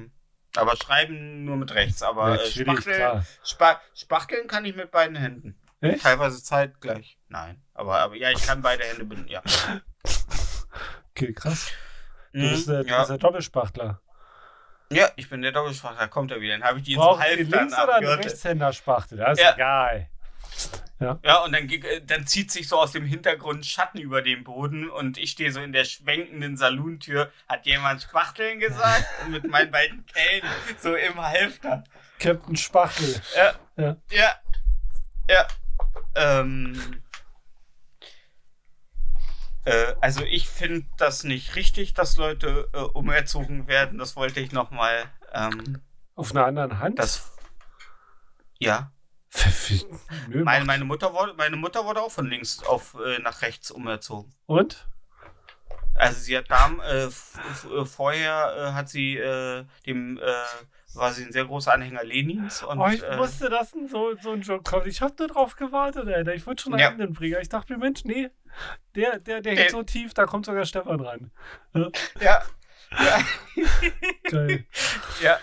Aber 0.57 0.77
schreiben 0.77 1.45
nur 1.45 1.57
mit 1.57 1.75
rechts. 1.75 2.03
Aber 2.03 2.35
äh, 2.35 2.37
Natürlich, 2.37 2.57
Spachteln. 2.81 3.27
Spa 3.45 3.81
Spachteln 3.95 4.47
kann 4.47 4.65
ich 4.65 4.77
mit 4.77 4.91
beiden 4.93 5.17
Händen. 5.17 5.59
Echt? 5.81 6.03
Teilweise 6.05 6.43
zeitgleich. 6.43 7.19
Nein. 7.29 7.61
Aber, 7.75 7.99
aber 7.99 8.15
ja, 8.15 8.31
ich 8.31 8.47
kann 8.47 8.63
beide 8.63 8.85
Hände 8.85 9.05
benutzen. 9.05 9.29
Ja. 9.29 9.43
Okay, 11.17 11.33
krass. 11.33 11.71
Du 12.33 12.41
Mhm, 12.41 12.51
bist, 12.51 12.69
der, 12.69 12.83
du 12.83 12.89
ja. 12.91 12.99
bist 12.99 13.11
der 13.11 13.19
Doppelspachtler. 13.19 14.01
ja, 14.91 15.09
ich 15.17 15.29
bin 15.31 15.43
der 15.43 15.53
Doppelspachter. 15.53 15.99
Da 16.01 16.07
kommt 16.09 16.33
er 16.33 16.41
wieder. 16.41 16.59
Dann 16.59 16.67
habe 16.69 16.79
ich 16.81 16.85
die 16.85 16.97
Braucht 16.97 17.19
so 17.23 17.25
ihr 17.25 17.37
halb 17.39 17.51
dann 17.51 17.61
links 17.61 17.75
oder 17.79 17.95
abgehört. 17.95 18.25
Rechtshänder-Spachtel? 18.25 19.19
Das 19.19 19.39
ist 19.39 19.45
Ja. 19.45 19.55
egal. 19.55 20.09
Ja, 21.01 21.39
und 21.45 21.53
dann, 21.53 21.69
äh, 21.69 22.01
dann 22.07 22.27
zieht 22.27 22.51
sich 22.51 22.67
so 22.69 22.79
aus 22.81 22.93
dem 22.93 23.05
Hintergrund 23.05 23.67
Schatten 23.67 23.99
über 23.99 24.23
den 24.23 24.43
Boden 24.43 24.89
und 24.89 25.19
ich 25.19 25.33
stehe 25.33 25.53
so 25.53 25.61
in 25.61 25.73
der 25.73 25.85
schwenkenden 25.85 26.57
Saluntür. 26.57 27.31
Hat 27.49 27.67
jemand 27.67 28.03
Spachteln 28.03 28.59
gesagt? 28.59 29.05
Und 29.25 29.31
mit 29.33 29.45
meinen 29.49 29.71
beiden 29.71 30.07
Kellen 30.07 30.43
so 30.79 30.95
im 30.95 31.21
Halfter. 31.21 31.85
Captain 32.19 32.57
Spachtel. 32.57 33.21
Ja. 33.37 33.53
Ja. 33.77 33.97
Ja. 34.11 34.35
Ja. 35.29 35.47
Ähm. 36.15 37.03
Äh, 39.65 39.95
also 40.01 40.23
ich 40.23 40.49
finde 40.49 40.87
das 40.97 41.25
nicht 41.25 41.57
richtig, 41.57 41.95
dass 41.95 42.17
Leute 42.17 42.69
äh, 42.73 42.79
umerzogen 42.79 43.67
werden. 43.67 43.99
Das 43.99 44.17
wollte 44.17 44.41
ich 44.41 44.53
nochmal. 44.53 45.05
Ähm, 45.33 45.81
Auf 46.15 46.31
einer 46.33 46.47
anderen 46.47 46.79
Hand? 46.79 46.99
das. 46.99 47.33
Ja. 48.59 48.91
Nö, 50.29 50.45
Meine, 50.45 50.65
meine, 50.65 50.85
Mutter 50.85 51.13
wurde, 51.13 51.35
meine 51.35 51.57
Mutter 51.57 51.85
wurde 51.85 52.01
auch 52.01 52.13
von 52.13 52.27
links 52.27 52.63
auf 52.63 52.97
äh, 53.05 53.19
nach 53.19 53.43
rechts 53.43 53.71
umerzogen. 53.71 54.33
Und? 54.47 54.87
Also 55.97 56.21
sie 56.21 56.37
hat 56.37 56.51
da 56.51 56.71
äh, 56.85 57.07
äh, 57.07 57.85
vorher 57.85 58.55
äh, 58.57 58.73
hat 58.73 58.89
sie 58.89 59.17
äh, 59.17 59.65
dem 59.87 60.19
äh, 60.19 60.23
war 60.97 61.13
sie 61.13 61.25
ein 61.25 61.33
sehr 61.33 61.45
großer 61.45 61.73
Anhänger 61.73 62.05
Lenins 62.05 62.63
und 62.63 62.79
Oh, 62.79 62.87
ich 62.89 63.03
äh, 63.03 63.19
wusste, 63.19 63.49
dass 63.51 63.73
so, 63.91 64.15
so 64.17 64.33
ein 64.33 64.43
Joke 64.43 64.63
kommt. 64.63 64.87
Ich 64.87 65.01
habe 65.03 65.15
nur 65.19 65.29
drauf 65.29 65.57
gewartet, 65.57 66.09
Alter. 66.09 66.35
Ich 66.35 66.47
wollte 66.47 66.63
schon 66.65 66.79
Ja. 66.79 66.89
einen 66.91 67.13
Bringer. 67.13 67.41
Ich 67.41 67.49
dachte 67.49 67.73
mir, 67.73 67.79
Mensch, 67.79 68.05
nee, 68.05 68.31
der, 68.95 69.19
der, 69.19 69.41
der 69.41 69.57
hängt 69.57 69.71
so 69.71 69.83
tief, 69.83 70.15
da 70.15 70.27
kommt 70.27 70.47
sogar 70.47 70.65
Stefan 70.65 71.01
ran. 71.01 71.31
ja, 72.21 72.43
ja, 73.01 73.19
Geil. 74.31 74.65
ja, 75.23 75.39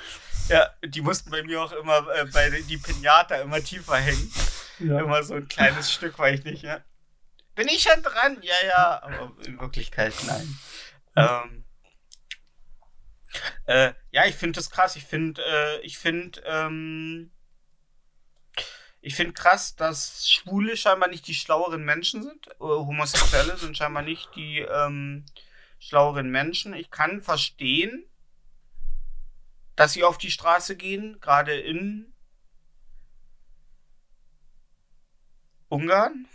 ja, 0.50 0.70
die 0.86 1.02
mussten 1.02 1.30
bei 1.32 1.44
mir 1.44 1.62
auch 1.62 1.72
immer 1.74 2.08
äh, 2.16 2.26
bei 2.26 2.50
die 2.50 2.78
Pinata 2.78 3.36
immer 3.36 3.62
tiefer 3.62 3.98
hängen, 3.98 4.32
Ja. 4.80 5.00
immer 5.00 5.22
so 5.24 5.36
ein 5.36 5.48
kleines 5.48 5.92
Stück, 5.94 6.18
weil 6.20 6.36
ich 6.36 6.44
nicht, 6.46 6.64
ja. 6.64 6.80
Bin 7.56 7.68
ich 7.68 7.84
schon 7.84 8.02
dran? 8.02 8.38
Ja, 8.42 8.56
ja, 8.68 9.02
aber 9.04 9.32
in 9.46 9.60
Wirklichkeit 9.60 10.14
nein. 10.26 10.58
Ähm, 11.18 11.61
Äh, 13.66 13.94
ja, 14.12 14.26
ich 14.26 14.36
finde 14.36 14.58
das 14.58 14.70
krass. 14.70 14.96
Ich 14.96 15.06
finde, 15.06 15.42
äh, 15.44 15.80
ich 15.82 15.98
finde, 15.98 16.42
ähm, 16.46 17.32
ich 19.02 19.16
finde 19.16 19.34
krass, 19.34 19.76
dass 19.76 20.30
Schwule 20.30 20.78
scheinbar 20.78 21.10
nicht 21.10 21.28
die 21.28 21.34
schlaueren 21.34 21.84
Menschen 21.84 22.22
sind. 22.24 22.48
Äh, 22.48 22.60
Homosexuelle 22.60 23.58
sind 23.58 23.76
scheinbar 23.78 24.04
nicht 24.04 24.30
die 24.36 24.60
ähm, 24.60 25.26
schlaueren 25.80 26.30
Menschen. 26.30 26.74
Ich 26.74 26.92
kann 26.92 27.22
verstehen, 27.22 28.06
dass 29.76 29.94
sie 29.94 30.04
auf 30.04 30.18
die 30.20 30.30
Straße 30.30 30.76
gehen, 30.76 31.20
gerade 31.20 31.60
in 31.60 32.14
Ungarn. 35.70 36.28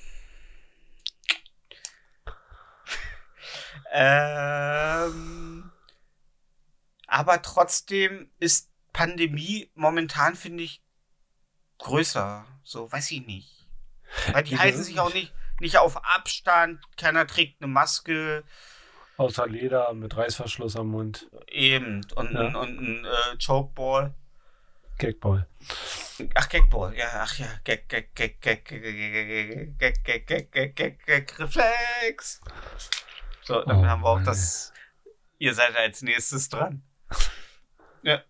ähm, 3.93 5.66
aber 7.07 7.43
trotzdem 7.43 8.31
ist 8.39 8.71
Pandemie 8.93 9.71
momentan, 9.75 10.37
finde 10.37 10.65
ich, 10.65 10.83
größer. 11.79 12.47
So, 12.63 12.91
weiß 12.91 13.11
ich 13.11 13.27
nicht. 13.27 13.67
Weil 14.33 14.45
die 14.45 14.59
halten 14.59 14.79
das 14.79 14.87
sich 14.87 14.99
auch 15.01 15.13
nicht, 15.13 15.33
nicht 15.61 15.79
auf 15.79 16.05
Abstand, 16.05 16.81
keiner 16.97 17.27
trägt 17.27 17.61
eine 17.63 17.71
Maske. 17.71 18.45
Außer 19.19 19.47
Leder 19.47 19.93
mit 19.95 20.17
Reißverschluss 20.17 20.77
am 20.77 20.89
Mund. 20.89 21.31
Eben. 21.49 22.07
Und, 22.15 22.33
Ja. 22.33 22.41
und, 22.41 22.57
und 22.57 22.79
ein 22.81 23.05
äh, 23.05 23.37
Chokeball. 23.45 24.15
Gagball. 24.99 25.47
Ach, 26.35 26.49
Gagball. 26.49 26.97
Ja, 26.97 27.07
ach 27.15 27.39
ja. 27.39 27.47
Gag, 27.65 27.89
Gag, 27.89 28.15
Gag, 28.15 28.41
Gag, 28.41 28.65
Gag, 28.65 28.83
Gag, 28.83 29.79
Gag, 29.79 30.05
Gag, 30.05 30.27
Gag, 30.27 30.53
Gag, 30.53 30.77
Gag, 30.77 31.07
Gag, 31.07 31.39
Reflex. 31.39 32.41
So, 33.43 33.63
dann 33.63 33.81
Oh 33.81 33.87
haben 33.87 34.03
wir 34.03 34.09
auch 34.09 34.23
das. 34.23 34.73
Ihr 35.39 35.55
seid 35.55 35.77
als 35.77 36.01
nächstes 36.03 36.49
dran. 36.49 36.83
Ja. 38.03 38.23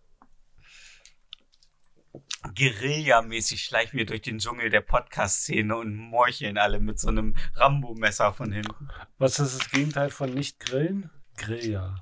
Guerilla-mäßig 2.55 3.65
schleichen 3.65 3.99
wir 3.99 4.07
durch 4.07 4.23
den 4.23 4.39
Dschungel 4.39 4.71
der 4.71 4.81
Podcast-Szene 4.81 5.77
und 5.77 5.95
morcheln 5.95 6.59
alle 6.59 6.81
mit 6.81 6.99
so 6.99 7.09
einem 7.09 7.37
Rambo-Messer 7.55 8.33
von 8.33 8.53
hinten. 8.53 8.89
Was 9.19 9.39
ist 9.39 9.59
das 9.59 9.71
Gegenteil 9.71 10.11
von 10.11 10.33
nicht 10.33 10.61
grillen? 10.61 11.11
Grill, 11.37 11.71
ja. 11.71 11.97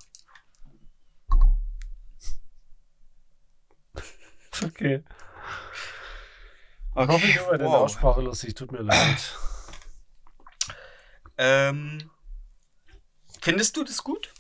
Okay. 4.63 5.03
Ich 6.97 7.09
hoffe, 7.09 7.27
ich 7.27 7.41
war 7.41 7.59
deine 7.59 7.65
wow. 7.65 7.83
Aussprache 7.83 8.21
lustig. 8.21 8.55
Tut 8.55 8.71
mir 8.71 8.83
leid. 8.83 9.39
Ähm, 11.37 12.11
findest 13.41 13.77
du 13.77 13.83
das 13.83 14.05
gut? 14.05 14.33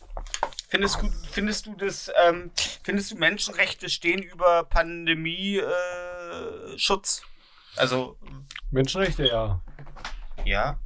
Findest 0.68 1.02
du, 1.02 1.10
findest 1.30 1.66
du 1.66 1.74
das, 1.74 2.10
ähm, 2.24 2.50
findest 2.82 3.12
du 3.12 3.16
Menschenrechte 3.16 3.88
stehen 3.88 4.22
über 4.22 4.64
Pandemie-Schutz? 4.64 6.74
Äh, 6.74 6.78
Schutz? 6.78 7.22
also, 7.76 8.18
Menschenrechte, 8.70 9.26
ja. 9.26 9.62
ja. 10.44 10.78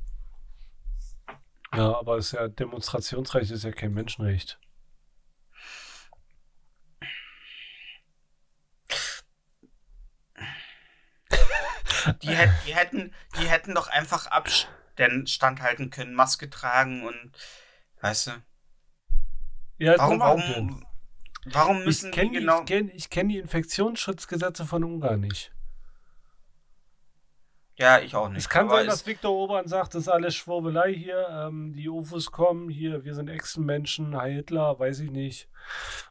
Ja, 1.74 1.98
aber 1.98 2.16
ist 2.16 2.32
ja 2.32 2.48
Demonstrationsrecht 2.48 3.50
ist 3.50 3.64
ja 3.64 3.72
kein 3.72 3.92
Menschenrecht. 3.92 4.58
Die, 12.22 12.34
hätt, 12.34 12.50
die, 12.66 12.74
hätten, 12.74 13.14
die 13.38 13.48
hätten 13.48 13.74
doch 13.74 13.88
einfach 13.88 14.26
Abstand 14.26 15.60
halten 15.60 15.90
können, 15.90 16.14
Maske 16.14 16.48
tragen 16.48 17.06
und, 17.06 17.32
weißt 18.00 18.28
du, 18.28 18.30
Ja, 19.78 19.94
warum, 19.98 20.20
warum, 20.20 20.86
warum 21.46 21.84
müssen 21.84 22.10
Ich 22.10 22.14
kenne 22.14 22.30
die 22.30 22.38
genau... 22.40 22.60
ich 22.60 22.66
kenn, 22.66 22.90
ich 22.94 23.10
kenn 23.10 23.28
die 23.28 23.38
Infektionsschutzgesetze 23.38 24.64
von 24.66 24.84
Ungarn 24.84 25.20
nicht. 25.20 25.52
Ja, 27.78 28.00
ich 28.00 28.16
auch 28.16 28.28
nicht. 28.28 28.38
Es 28.38 28.48
kann 28.48 28.68
sein, 28.68 28.86
dass 28.86 29.06
Viktor 29.06 29.30
Orban 29.30 29.68
sagt, 29.68 29.94
das 29.94 30.02
ist 30.02 30.08
alles 30.08 30.34
Schwurbelei 30.34 30.92
hier. 30.92 31.28
Ähm, 31.30 31.74
die 31.74 31.88
UFOs 31.88 32.32
kommen, 32.32 32.68
hier, 32.68 33.04
wir 33.04 33.14
sind 33.14 33.28
Echsenmenschen, 33.28 34.16
Heil 34.16 34.34
Hitler, 34.34 34.80
weiß 34.80 34.98
ich 35.00 35.12
nicht. 35.12 35.48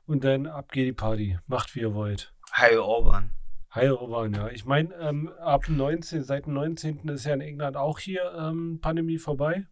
Und 0.06 0.24
dann 0.24 0.48
ab 0.48 0.72
geht 0.72 0.88
die 0.88 0.94
Party. 0.94 1.38
Macht, 1.46 1.76
wie 1.76 1.82
ihr 1.82 1.94
wollt. 1.94 2.34
Hi, 2.54 2.78
Orban. 2.78 3.32
Heil 3.76 3.92
Orban, 3.92 4.34
ja. 4.34 4.48
Ich 4.48 4.64
meine, 4.64 4.96
ähm, 4.96 5.30
ab 5.42 5.66
dem 5.66 5.76
19., 5.76 6.24
seit 6.24 6.46
dem 6.46 6.54
19. 6.54 7.10
ist 7.10 7.26
ja 7.26 7.34
in 7.34 7.42
England 7.42 7.76
auch 7.76 8.00
hier 8.00 8.34
ähm, 8.40 8.80
Pandemie 8.82 9.18
vorbei. 9.18 9.66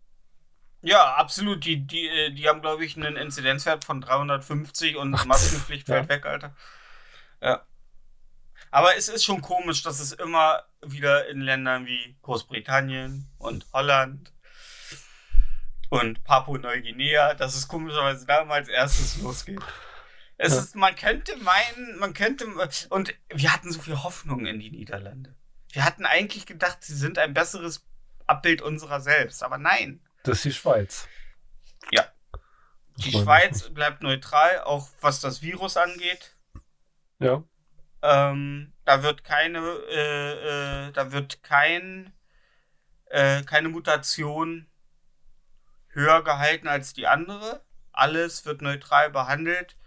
Ja, 0.86 1.16
absolut. 1.16 1.66
Die, 1.66 1.86
die, 1.86 2.08
äh, 2.08 2.32
die 2.32 2.48
haben, 2.48 2.62
glaube 2.62 2.86
ich, 2.86 2.96
einen 2.96 3.16
Inzidenzwert 3.18 3.84
von 3.84 4.02
350 4.02 4.98
und 4.98 5.16
Ach, 5.16 5.26
Maskenpflicht 5.26 5.88
ja. 5.90 5.96
fällt 5.96 6.10
weg, 6.10 6.26
Alter. 6.26 6.56
Ja. 7.42 7.66
Aber 8.70 8.96
es 8.96 9.10
ist 9.10 9.24
schon 9.26 9.42
komisch, 9.42 9.82
dass 9.82 10.00
es 10.00 10.12
immer 10.12 10.64
wieder 10.86 11.28
in 11.28 11.42
Ländern 11.42 11.86
wie 11.88 12.16
Großbritannien 12.22 13.28
und 13.40 13.66
Holland 13.74 14.32
und 15.90 16.24
Papua-Neuguinea, 16.24 17.34
dass 17.34 17.56
es 17.56 17.68
komischerweise 17.68 18.26
damals 18.26 18.68
erstes 18.68 19.18
losgeht. 19.22 19.62
Es 20.38 20.54
Ja. 20.54 20.60
ist, 20.60 20.76
man 20.76 20.96
könnte 20.96 21.36
meinen, 21.38 21.98
man 21.98 22.14
könnte, 22.14 22.46
und 22.90 23.16
wir 23.30 23.54
hatten 23.54 23.72
so 23.72 23.82
viel 23.82 24.04
Hoffnung 24.04 24.46
in 24.46 24.60
die 24.60 24.70
Niederlande. 24.70 25.34
Wir 25.72 25.84
hatten 25.84 26.06
eigentlich 26.06 26.46
gedacht, 26.46 26.80
sie 26.82 26.96
sind 26.96 27.18
ein 27.18 27.34
besseres 27.34 27.86
Abbild 28.28 28.62
unserer 28.62 29.00
selbst, 29.02 29.42
aber 29.44 29.58
nein. 29.58 30.02
Das 30.26 30.38
ist 30.38 30.46
die 30.46 30.54
Schweiz. 30.54 31.08
Ja. 31.92 32.06
Die 32.98 33.12
Schweiz 33.12 33.70
bleibt 33.70 34.02
neutral, 34.02 34.62
auch 34.62 34.90
was 35.02 35.20
das 35.20 35.42
Virus 35.42 35.78
angeht. 35.78 36.36
Ja. 37.20 37.44
Ähm, 38.02 38.74
da 38.86 39.04
wird 39.04 39.24
keine, 39.24 39.60
äh, 39.60 40.88
äh, 40.88 40.92
da 40.92 41.12
wird 41.12 41.44
kein, 41.44 42.14
äh, 43.06 43.44
keine 43.44 43.70
Mutation 43.70 44.68
höher 45.90 46.24
gehalten 46.24 46.68
als 46.68 46.94
die 46.94 47.08
andere. 47.08 47.64
Alles 47.92 48.46
wird 48.46 48.62
neutral 48.62 49.12
behandelt. 49.12 49.78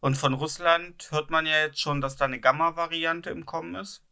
Und 0.00 0.16
von 0.16 0.34
Russland 0.34 1.10
hört 1.10 1.30
man 1.30 1.46
ja 1.46 1.58
jetzt 1.58 1.80
schon, 1.80 2.00
dass 2.00 2.16
da 2.16 2.24
eine 2.24 2.40
Gamma-Variante 2.40 3.30
im 3.30 3.46
Kommen 3.46 3.74
ist. 3.74 4.04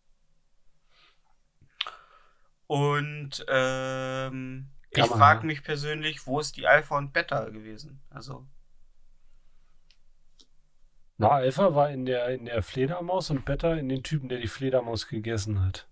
Und 2.66 3.44
ähm, 3.48 4.70
ich 4.90 5.06
frage 5.06 5.40
ja. 5.40 5.46
mich 5.46 5.62
persönlich, 5.62 6.26
wo 6.26 6.40
ist 6.40 6.56
die 6.56 6.66
Alpha 6.66 6.98
und 6.98 7.12
Beta 7.12 7.44
gewesen? 7.48 8.02
Also, 8.10 8.46
Na, 11.16 11.28
Alpha 11.30 11.74
war 11.74 11.90
in 11.90 12.06
der, 12.06 12.28
in 12.28 12.46
der 12.46 12.62
Fledermaus 12.62 13.30
und 13.30 13.44
Beta 13.44 13.74
in 13.74 13.88
den 13.88 14.02
Typen, 14.02 14.28
der 14.28 14.38
die 14.38 14.48
Fledermaus 14.48 15.06
gegessen 15.06 15.64
hat. 15.64 15.86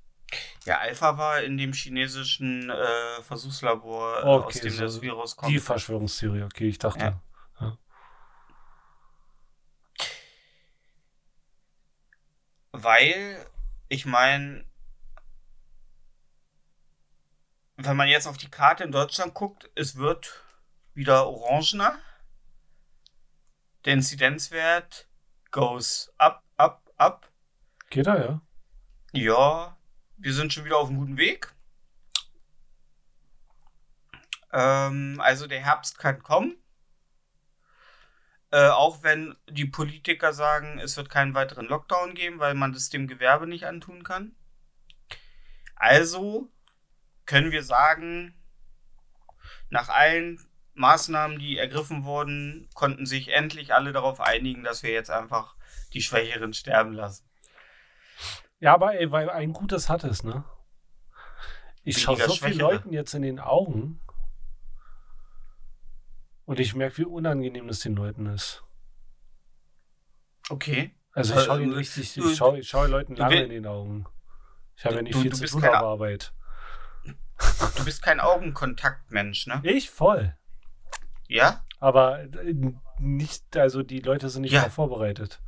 Ja, 0.65 0.79
Alpha 0.79 1.17
war 1.17 1.43
in 1.43 1.57
dem 1.57 1.73
chinesischen 1.73 2.71
äh, 2.71 3.23
Versuchslabor, 3.23 4.19
äh, 4.19 4.27
Okay, 4.27 4.47
aus 4.47 4.61
dem 4.61 4.71
so 4.71 4.83
das 4.83 5.01
Virus 5.01 5.37
kommt. 5.37 5.53
Die 5.53 5.59
Verschwörungstheorie, 5.59 6.43
okay, 6.43 6.69
ich 6.69 6.79
dachte. 6.79 7.21
Ja. 7.61 7.79
Weil, 12.73 13.47
ich 13.89 14.07
meine, 14.07 14.65
wenn 17.79 17.97
man 17.97 18.09
jetzt 18.09 18.27
auf 18.27 18.37
die 18.37 18.51
Karte 18.51 18.83
in 18.83 18.93
Deutschland 18.93 19.35
guckt, 19.35 19.71
es 19.77 19.97
wird 19.97 20.43
wieder 20.95 21.29
orangener. 21.29 21.97
Der 23.85 23.95
Inzidenzwert 23.95 25.09
goes 25.53 26.13
up, 26.19 26.43
up, 26.57 26.93
up. 26.97 27.31
Geht 27.89 28.09
er, 28.09 28.21
ja? 28.21 28.41
Ja, 29.13 29.77
wir 30.17 30.35
sind 30.35 30.53
schon 30.53 30.65
wieder 30.65 30.79
auf 30.79 30.89
einem 30.89 30.99
guten 30.99 31.17
Weg. 31.17 31.55
Ähm, 34.53 35.21
also 35.23 35.47
der 35.47 35.61
Herbst 35.61 35.99
kann 35.99 36.21
kommen. 36.23 36.57
Äh, 38.51 38.71
auch 38.71 39.05
wenn 39.05 39.37
die 39.49 39.67
Politiker 39.67 40.33
sagen, 40.33 40.81
es 40.81 40.97
wird 40.97 41.11
keinen 41.11 41.35
weiteren 41.35 41.67
Lockdown 41.67 42.15
geben, 42.15 42.41
weil 42.41 42.55
man 42.55 42.73
das 42.73 42.89
dem 42.89 43.07
Gewerbe 43.07 43.47
nicht 43.47 43.67
antun 43.67 44.03
kann. 44.03 44.35
Also 45.77 46.51
können 47.29 47.53
wir 47.53 47.63
sagen, 47.63 48.35
nach 49.71 49.91
allen 49.91 50.41
Maßnahmen, 50.75 51.39
die 51.39 51.59
ergriffen 51.59 52.05
wurden, 52.05 52.69
konnten 52.75 53.05
sich 53.05 53.29
endlich 53.29 53.75
alle 53.75 53.93
darauf 53.93 54.21
einigen, 54.21 54.65
dass 54.65 54.83
wir 54.83 54.91
jetzt 54.93 55.11
einfach 55.11 55.55
die 55.93 56.01
Schwächeren 56.01 56.55
sterben 56.55 56.93
lassen. 56.95 57.29
Ja, 58.61 58.73
aber 58.75 58.99
ey, 58.99 59.11
weil 59.13 59.29
ein 59.31 59.53
Gutes 59.53 59.89
hat 59.89 60.05
es, 60.05 60.25
ne? 60.25 60.45
Ich 61.85 62.01
schaue 62.01 62.17
so 62.17 62.23
vielen 62.35 62.55
Schwächere. 62.55 62.73
Leuten 62.73 62.93
jetzt 62.93 63.13
in 63.15 63.23
den 63.23 63.41
Augen 63.41 64.01
und 66.45 66.59
ich 66.61 66.75
merke, 66.75 66.99
wie 66.99 67.05
unangenehm 67.05 67.69
das 67.69 67.81
den 67.81 67.95
Leuten 67.95 68.27
ist. 68.27 68.63
Okay. 70.49 70.95
Also 71.13 71.35
ich 71.35 71.41
Äh, 71.41 71.45
schaue 71.45 71.63
ähm, 71.63 71.73
richtig, 71.73 72.15
du- 72.15 72.31
ich 72.31 72.37
schaue 72.37 72.59
ich 72.61 72.69
schau 72.69 72.87
Leuten 72.87 73.17
lange 73.17 73.43
in 73.43 73.51
den 73.51 73.67
Augen. 73.67 74.07
Ich 74.77 74.85
habe 74.85 74.97
ja 74.97 75.03
nicht 75.03 75.15
Du- 75.15 75.21
viel 75.21 75.31
du 75.31 75.37
zu 75.37 75.47
tun 75.47 75.65
auf 75.65 75.75
Arbeit. 75.75 76.33
Du 77.77 77.85
bist 77.85 78.03
kein 78.03 78.21
Augenkontaktmensch, 78.21 79.47
ne? 79.47 79.61
Ich 79.65 79.91
voll. 79.91 80.37
Ja? 81.29 81.65
Aber 81.81 82.21
äh, 82.21 82.55
nicht, 82.99 83.57
also 83.57 83.83
die 83.83 84.01
Leute 84.01 84.29
sind 84.29 84.43
nicht 84.43 84.53
Ja. 84.53 84.69
vorbereitet. 84.69 85.41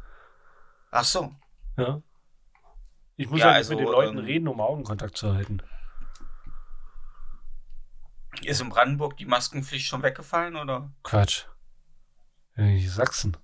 Ach 0.90 1.04
so. 1.04 1.34
Ja. 1.76 2.02
Ich 3.16 3.28
muss 3.28 3.40
Ja, 3.40 3.46
ja, 3.46 3.50
nicht 3.52 3.56
also, 3.58 3.70
mit 3.74 3.80
den 3.80 3.88
Leuten 3.92 4.18
ähm, 4.18 4.24
reden, 4.24 4.48
um 4.48 4.60
Augenkontakt 4.60 5.16
zu 5.16 5.34
halten. 5.34 5.62
Ist 8.42 8.60
in 8.60 8.68
Brandenburg 8.70 9.16
die 9.16 9.26
Maskenpflicht 9.26 9.86
schon 9.86 10.02
weggefallen 10.02 10.56
oder? 10.56 10.90
Quatsch. 11.02 11.44
Äh, 12.56 12.78
Sachsen. 12.86 13.36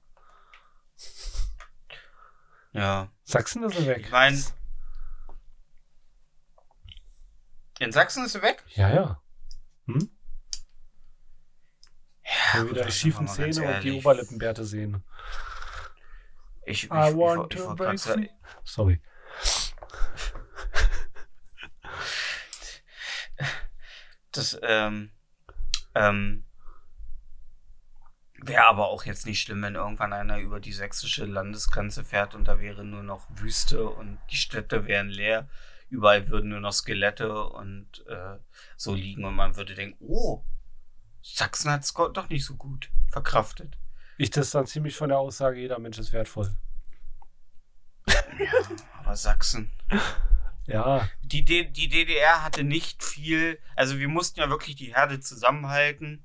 Ja. 2.72 3.08
Sachsen 3.24 3.64
ist 3.64 3.78
er 3.78 3.86
weg. 3.86 4.02
Ich 4.06 4.10
mein- 4.10 4.42
In 7.78 7.92
Sachsen 7.92 8.24
ist 8.24 8.32
sie 8.32 8.42
weg? 8.42 8.64
Ja, 8.74 8.88
ja. 8.88 9.22
Hm? 9.86 10.10
Ja, 12.24 12.60
gut, 12.62 12.70
wieder 12.70 12.84
die 12.86 12.92
schiefen 12.92 13.28
Zähne 13.28 13.74
und 13.76 13.84
die. 13.84 13.92
Oberlippenbärte 13.98 14.64
sehen. 14.64 15.04
Ich, 16.64 16.84
ich, 16.84 16.90
ich, 16.90 16.90
I 16.90 17.10
ich, 17.10 17.16
want 17.16 17.52
ich, 17.52 17.60
to 17.60 17.66
wollte 17.66 17.84
break 17.84 18.00
free. 18.00 18.28
Sorry. 18.64 19.00
das 24.32 24.58
ähm, 24.62 25.12
ähm, 25.94 26.44
wäre 28.34 28.64
aber 28.64 28.88
auch 28.88 29.04
jetzt 29.04 29.26
nicht 29.26 29.42
schlimm, 29.42 29.62
wenn 29.62 29.74
irgendwann 29.74 30.12
einer 30.12 30.38
über 30.38 30.60
die 30.60 30.72
sächsische 30.72 31.26
Landesgrenze 31.26 32.04
fährt 32.04 32.34
und 32.34 32.46
da 32.48 32.58
wäre 32.58 32.84
nur 32.84 33.02
noch 33.02 33.26
Wüste 33.30 33.88
und 33.88 34.18
die 34.30 34.36
Städte 34.36 34.86
wären 34.86 35.08
leer. 35.08 35.48
Überall 35.89 36.28
würden 36.28 36.51
nur 36.51 36.61
noch 36.61 36.72
Skelette 36.72 37.45
und 37.49 38.05
äh, 38.09 38.39
so 38.76 38.95
liegen 38.95 39.24
und 39.24 39.34
man 39.34 39.57
würde 39.57 39.74
denken, 39.74 39.97
oh, 40.01 40.43
Sachsen 41.22 41.70
hat 41.70 41.82
es 41.84 41.93
doch 41.95 42.28
nicht 42.28 42.45
so 42.45 42.57
gut 42.57 42.91
verkraftet. 43.09 43.78
Ich 44.18 44.30
distanziere 44.30 44.82
mich 44.82 44.97
von 44.97 45.09
der 45.11 45.18
Aussage, 45.18 45.61
jeder 45.61 45.78
Mensch 45.78 45.99
ist 45.99 46.12
wertvoll. 46.12 46.55
Ja, 48.09 48.53
aber 49.03 49.16
Sachsen. 49.16 49.70
Ja, 50.66 51.09
Die, 51.22 51.45
D 51.45 51.64
die 51.64 51.89
DDR 51.89 52.43
hatte 52.43 52.64
nicht 52.64 53.05
viel, 53.05 53.59
also 53.76 53.99
wir 53.99 54.09
mussten 54.09 54.41
ja 54.41 54.49
wirklich 54.51 54.74
die 54.76 54.95
Herde 54.95 55.20
zusammenhalten, 55.20 56.24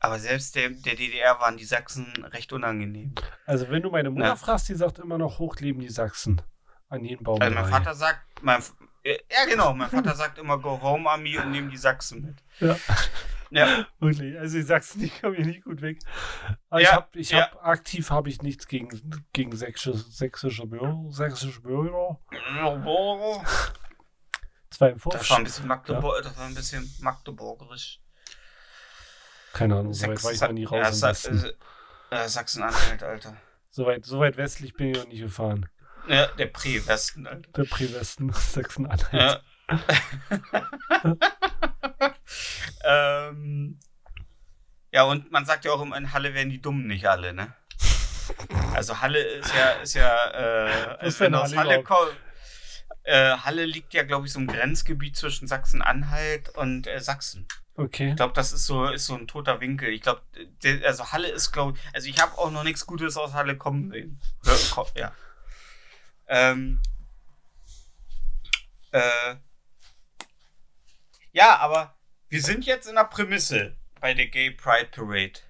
aber 0.00 0.18
selbst 0.18 0.56
der, 0.56 0.70
der 0.70 0.96
DDR 0.96 1.38
waren 1.40 1.56
die 1.56 1.64
Sachsen 1.64 2.06
recht 2.24 2.52
unangenehm. 2.52 3.14
also 3.46 3.68
wenn 3.70 3.82
du 3.82 3.90
meine 3.90 4.10
Mutter 4.10 4.26
Ja. 4.26 4.36
fragst, 4.36 4.68
die 4.68 4.74
sagt 4.74 4.98
immer 4.98 5.18
noch, 5.18 5.38
hochleben 5.38 5.80
die 5.80 5.88
Sachsen. 5.90 6.42
An 6.88 7.04
jedem 7.04 7.22
Baum. 7.22 7.40
Also 7.40 7.54
mein. 7.54 7.66
Vater 7.70 7.94
sagt, 7.94 8.20
mein, 8.42 8.60
ja 9.04 9.44
genau, 9.48 9.72
mein 9.74 9.88
Vater 9.90 10.14
sagt 10.14 10.38
immer 10.38 10.58
Go 10.58 10.80
Home 10.80 11.08
Army 11.08 11.38
und 11.38 11.50
nehmen 11.50 11.70
die 11.70 11.76
Sachsen 11.76 12.22
mit. 12.22 12.36
Ja. 12.60 12.76
Ja, 13.50 13.86
Wirklich, 13.98 14.38
also 14.38 14.56
die 14.56 14.62
Sachsen, 14.62 15.00
die 15.00 15.10
kommen 15.10 15.34
hier 15.34 15.46
nicht 15.46 15.64
gut 15.64 15.82
weg. 15.82 15.98
Aber 16.68 16.80
ich 16.80 16.86
Ja, 16.86 16.92
habe, 16.94 17.18
ich 17.18 17.30
ja. 17.30 17.50
hab, 17.50 17.64
aktiv 17.66 18.10
habe 18.10 18.28
ich 18.28 18.42
nichts 18.42 18.66
gegen, 18.68 18.88
gegen 19.32 19.56
sächsische, 19.56 19.98
sächsische 19.98 20.66
Bürger. 20.66 20.96
Sächsische 21.10 21.60
Bürger. 21.60 22.20
das 24.70 24.80
war 24.80 24.88
ein 24.88 24.98
52. 25.00 25.44
bisschen 25.44 25.66
Magdeburg, 25.66 26.22
das 26.22 26.38
war 26.38 26.46
ein 26.46 26.54
bisschen 26.54 26.88
magdeburgerisch. 27.00 28.00
Keine 29.52 29.76
Ahnung, 29.76 29.92
so 29.94 30.06
weit 30.06 30.22
war 30.22 30.32
ich 30.32 30.40
noch 30.40 30.52
nie 30.52 30.64
raus 30.64 31.00
ja, 31.00 31.08
im 31.08 31.14
Sa 31.16 31.30
äh, 31.30 31.52
äh, 32.24 32.28
Sachsen-Anhalt, 32.28 33.02
Alter. 33.02 33.36
So 33.70 33.86
weit, 33.86 34.04
so 34.04 34.20
weit 34.20 34.36
westlich 34.36 34.74
bin 34.74 34.90
ich 34.90 34.98
noch 34.98 35.08
nicht 35.08 35.22
gefahren. 35.22 35.68
Ja, 36.08 36.26
der 36.26 36.46
Prä-Westen, 36.46 37.26
Alter. 37.26 37.50
Der 37.52 37.64
Prä-Westen, 37.64 38.32
Sachsen-Anhalt. 38.32 39.12
Ja. 39.12 39.40
ähm, 42.84 43.78
ja, 44.92 45.04
und 45.04 45.30
man 45.30 45.44
sagt 45.44 45.64
ja 45.64 45.72
auch 45.72 45.80
immer, 45.80 45.96
in 45.96 46.12
Halle 46.12 46.34
werden 46.34 46.50
die 46.50 46.60
Dummen 46.60 46.86
nicht 46.86 47.06
alle, 47.06 47.32
ne? 47.32 47.54
Also 48.74 49.00
Halle 49.00 49.20
ist 49.20 49.54
ja, 49.54 49.70
ist 49.82 49.94
ja, 49.94 50.30
äh, 50.30 51.06
ist 51.06 51.20
wenn 51.20 51.34
aus 51.34 51.56
Halle 51.56 51.82
kommst. 51.82 52.14
Äh, 53.02 53.36
Halle 53.38 53.64
liegt 53.64 53.94
ja, 53.94 54.02
glaube 54.02 54.26
ich, 54.26 54.32
so 54.32 54.40
im 54.40 54.46
Grenzgebiet 54.46 55.16
zwischen 55.16 55.48
Sachsen-Anhalt 55.48 56.50
und 56.50 56.86
äh, 56.86 57.00
Sachsen. 57.00 57.46
Okay. 57.76 58.10
Ich 58.10 58.16
glaube, 58.16 58.34
das 58.34 58.52
ist 58.52 58.66
so, 58.66 58.86
ist 58.86 59.06
so 59.06 59.14
ein 59.14 59.26
toter 59.26 59.60
Winkel. 59.60 59.88
Ich 59.88 60.02
glaube, 60.02 60.20
also 60.84 61.12
Halle 61.12 61.28
ist, 61.28 61.50
glaube 61.50 61.78
ich, 61.78 61.94
also 61.94 62.08
ich 62.08 62.20
habe 62.20 62.36
auch 62.36 62.50
noch 62.50 62.62
nichts 62.62 62.84
Gutes 62.84 63.16
aus 63.16 63.32
Halle 63.32 63.56
kommen 63.56 63.90
sehen. 63.90 64.20
Ja. 64.96 65.12
Ähm, 66.30 66.80
äh, 68.92 69.34
ja, 71.32 71.56
aber 71.58 71.98
wir 72.28 72.40
sind 72.40 72.64
jetzt 72.64 72.86
in 72.86 72.94
der 72.94 73.04
Prämisse 73.04 73.76
bei 74.00 74.14
der 74.14 74.28
Gay 74.28 74.52
Pride 74.52 74.90
Parade. 74.92 75.40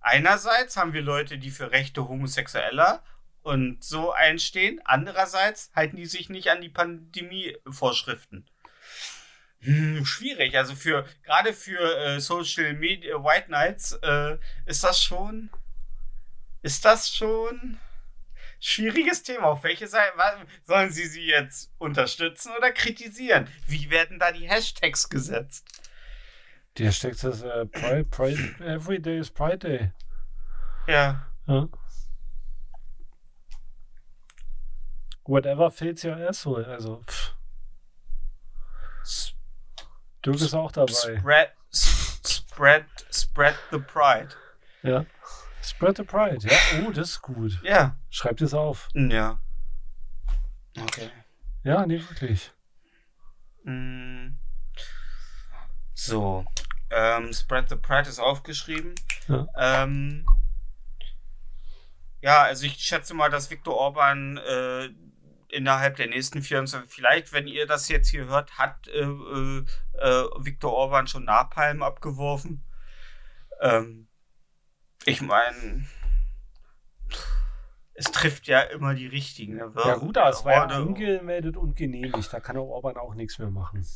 Einerseits 0.00 0.78
haben 0.78 0.94
wir 0.94 1.02
Leute, 1.02 1.36
die 1.36 1.50
für 1.50 1.70
Rechte 1.72 2.08
Homosexueller 2.08 3.04
und 3.42 3.84
so 3.84 4.12
einstehen. 4.12 4.80
Andererseits 4.84 5.70
halten 5.76 5.96
die 5.96 6.06
sich 6.06 6.30
nicht 6.30 6.48
an 6.48 6.62
die 6.62 6.70
Pandemie-Vorschriften. 6.70 8.48
Hm, 9.60 10.06
schwierig. 10.06 10.56
Also 10.56 10.74
für 10.74 11.06
gerade 11.22 11.52
für 11.52 11.98
äh, 11.98 12.18
Social 12.18 12.72
Media 12.72 13.22
White 13.22 13.48
Knights 13.48 13.92
äh, 14.02 14.38
ist 14.64 14.82
das 14.84 15.02
schon 15.02 15.50
ist 16.62 16.84
das 16.84 17.14
schon 17.14 17.78
schwieriges 18.60 19.22
Thema. 19.22 19.46
Auf 19.46 19.64
welche 19.64 19.88
Seite 19.88 20.12
sollen 20.64 20.90
Sie 20.90 21.06
sie 21.06 21.26
jetzt 21.26 21.72
unterstützen 21.78 22.52
oder 22.56 22.70
kritisieren? 22.72 23.48
Wie 23.66 23.90
werden 23.90 24.18
da 24.18 24.30
die 24.30 24.48
Hashtags 24.48 25.08
gesetzt? 25.08 25.66
Die 26.76 26.84
Hashtag 26.86 27.12
ist 27.12 27.24
äh, 27.42 27.66
Pride, 27.66 28.04
Pride, 28.04 28.54
every 28.64 29.00
day 29.00 29.18
is 29.18 29.30
Pride 29.30 29.58
Day. 29.58 29.92
Ja, 30.86 31.26
Ja. 31.46 31.68
Whatever 35.24 35.70
fits 35.70 36.04
your 36.04 36.16
asshole. 36.16 36.66
Also, 36.66 37.02
pff. 37.06 37.34
Dirk 40.24 40.36
ist 40.36 40.54
auch 40.54 40.72
dabei. 40.72 40.92
spread 40.92 41.52
spread 41.72 42.84
spread 43.12 43.54
the 43.70 43.78
pride. 43.78 44.34
Ja. 44.82 45.06
Spread 45.62 45.96
the 45.96 46.02
Pride. 46.02 46.38
Ja, 46.46 46.56
oh, 46.86 46.90
das 46.90 47.10
ist 47.10 47.22
gut. 47.22 47.60
Ja, 47.62 47.96
Schreibt 48.08 48.40
es 48.42 48.54
auf. 48.54 48.88
ja. 48.94 49.40
Okay. 50.78 51.10
Ja, 51.62 51.84
nee, 51.86 52.00
wirklich. 52.00 52.52
Mm. 53.64 54.28
So. 55.94 56.44
Ähm, 56.90 57.32
Spread 57.32 57.68
the 57.68 57.76
Pride 57.76 58.08
ist 58.08 58.18
aufgeschrieben. 58.18 58.94
Ja. 59.28 59.46
Ähm, 59.56 60.26
ja, 62.22 62.42
also 62.42 62.66
ich 62.66 62.74
schätze 62.74 63.14
mal, 63.14 63.30
dass 63.30 63.50
Viktor 63.50 63.76
Orban 63.76 64.38
äh, 64.38 64.90
innerhalb 65.48 65.96
der 65.96 66.08
nächsten 66.08 66.42
24, 66.42 66.90
vielleicht, 66.90 67.32
wenn 67.32 67.46
ihr 67.46 67.66
das 67.66 67.88
jetzt 67.88 68.08
hier 68.08 68.26
hört, 68.26 68.58
hat 68.58 68.88
äh, 68.88 69.00
äh, 69.00 69.64
äh, 69.98 70.24
Viktor 70.38 70.72
Orban 70.72 71.06
schon 71.06 71.24
Napalm 71.24 71.82
abgeworfen. 71.82 72.64
Ähm, 73.60 74.08
ich 75.04 75.20
meine, 75.22 75.86
es 77.94 78.06
trifft 78.06 78.46
ja 78.46 78.60
immer 78.60 78.94
die 78.94 79.06
richtigen. 79.06 79.56
Ne? 79.56 79.70
Ja, 79.84 79.96
gut, 79.96 80.16
aber 80.18 80.30
es 80.30 80.44
war 80.44 80.52
ja 80.52 80.64
angemeldet 80.64 81.56
und 81.56 81.76
genehmigt. 81.76 82.32
Da 82.32 82.40
kann 82.40 82.56
der 82.56 82.64
Orban 82.64 82.96
auch 82.96 83.14
nichts 83.14 83.38
mehr 83.38 83.50
machen. 83.50 83.86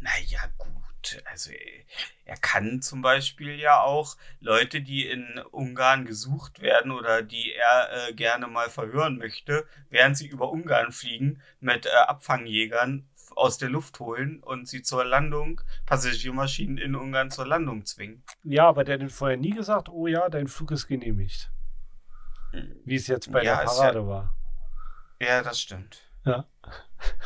Naja, 0.00 0.40
gut. 0.58 1.22
Also 1.24 1.50
er 2.24 2.36
kann 2.36 2.80
zum 2.80 3.02
Beispiel 3.02 3.58
ja 3.58 3.80
auch 3.80 4.16
Leute, 4.38 4.82
die 4.82 5.06
in 5.08 5.40
Ungarn 5.50 6.04
gesucht 6.04 6.60
werden 6.60 6.92
oder 6.92 7.22
die 7.22 7.52
er 7.52 8.08
äh, 8.08 8.12
gerne 8.12 8.46
mal 8.46 8.70
verhören 8.70 9.18
möchte, 9.18 9.66
während 9.90 10.16
sie 10.16 10.28
über 10.28 10.52
Ungarn 10.52 10.92
fliegen, 10.92 11.42
mit 11.58 11.86
äh, 11.86 11.90
Abfangjägern 11.90 13.08
aus 13.36 13.58
der 13.58 13.68
Luft 13.70 13.98
holen 14.00 14.40
und 14.42 14.68
sie 14.68 14.82
zur 14.82 15.04
Landung, 15.04 15.60
Passagiermaschinen 15.86 16.78
in 16.78 16.94
Ungarn 16.94 17.30
zur 17.30 17.46
Landung 17.46 17.84
zwingen. 17.84 18.22
Ja, 18.42 18.68
aber 18.68 18.84
der 18.84 18.98
hat 19.00 19.12
vorher 19.12 19.36
nie 19.36 19.50
gesagt, 19.50 19.88
oh 19.88 20.06
ja, 20.06 20.28
dein 20.28 20.48
Flug 20.48 20.70
ist 20.70 20.86
genehmigt. 20.86 21.50
Wie 22.84 22.96
es 22.96 23.06
jetzt 23.06 23.32
bei 23.32 23.42
Ja, 23.42 23.58
der 23.58 23.64
Parade 23.64 24.06
war. 24.06 24.36
Ja, 25.20 25.42
das 25.42 25.60
stimmt. 25.60 26.02
Ja. 26.24 26.46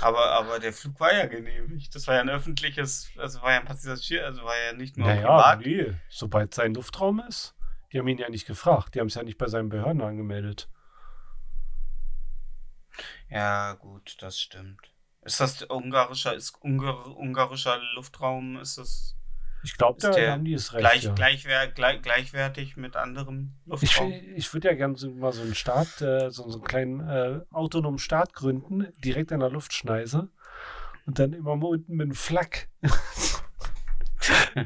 Aber, 0.01 0.31
aber 0.33 0.59
der 0.59 0.73
Flug 0.73 0.99
war 1.01 1.13
ja 1.13 1.27
genehmigt. 1.27 1.95
Das 1.95 2.07
war 2.07 2.15
ja 2.15 2.21
ein 2.21 2.31
öffentliches, 2.31 3.11
also 3.19 3.43
war 3.43 3.53
ja 3.53 3.61
ein 3.61 3.67
Passagier, 3.67 4.25
also 4.25 4.43
war 4.45 4.57
ja 4.57 4.73
nicht 4.73 4.97
nur 4.97 5.07
Naja, 5.07 5.27
privat. 5.27 5.61
nee. 5.67 5.95
Sobald 6.09 6.55
sein 6.55 6.73
Luftraum 6.75 7.21
ist, 7.29 7.55
die 7.93 7.99
haben 7.99 8.09
ihn 8.09 8.19
ja 8.19 8.29
nicht 8.31 8.47
gefragt. 8.47 8.95
Die 8.95 9.01
haben 9.01 9.09
es 9.09 9.15
ja 9.15 9.23
nicht 9.23 9.37
bei 9.39 9.49
seinen 9.49 9.69
Behörden 9.69 10.01
angemeldet. 10.01 10.69
Ja, 13.29 13.75
gut, 13.75 14.17
das 14.21 14.39
stimmt. 14.39 14.93
Ist 15.27 15.41
das 15.41 15.63
ungarischer, 15.65 16.35
ist 16.35 16.57
Ungar, 16.63 17.07
ungarischer 17.17 17.79
Luftraum, 17.95 18.59
ist 18.61 18.79
das 18.79 19.17
Ich 19.65 19.77
glaube, 19.77 20.01
da 20.01 20.13
haben 20.33 20.45
die 20.45 20.55
es 20.55 20.73
recht. 20.73 20.81
gleich, 20.81 21.03
ja. 21.03 21.13
gleichwer, 21.15 21.67
gleich, 21.69 22.01
gleichwertig 22.03 22.77
mit 22.77 22.97
anderem 22.97 23.53
Ich, 23.65 23.71
Luftraum? 23.99 24.13
ich 24.13 24.53
würde 24.55 24.69
ja 24.69 24.75
gerne 24.75 24.97
so, 24.97 25.11
mal 25.11 25.33
so 25.33 25.43
einen 25.43 25.55
Staat, 25.55 26.01
äh, 26.01 26.31
so, 26.31 26.49
so 26.49 26.59
einen 26.59 26.65
kleinen 26.65 27.01
äh, 27.09 27.41
autonomen 27.51 27.99
Staat 27.99 28.33
gründen, 28.35 28.87
direkt 29.05 29.33
an 29.33 29.41
der 29.41 29.51
Luftschneise. 29.51 30.29
Und 31.07 31.19
dann 31.19 31.33
immer 31.33 31.55
mal 31.57 31.67
unten 31.69 31.95
mit 31.97 32.05
einem 32.07 32.15
Flak. 32.15 32.69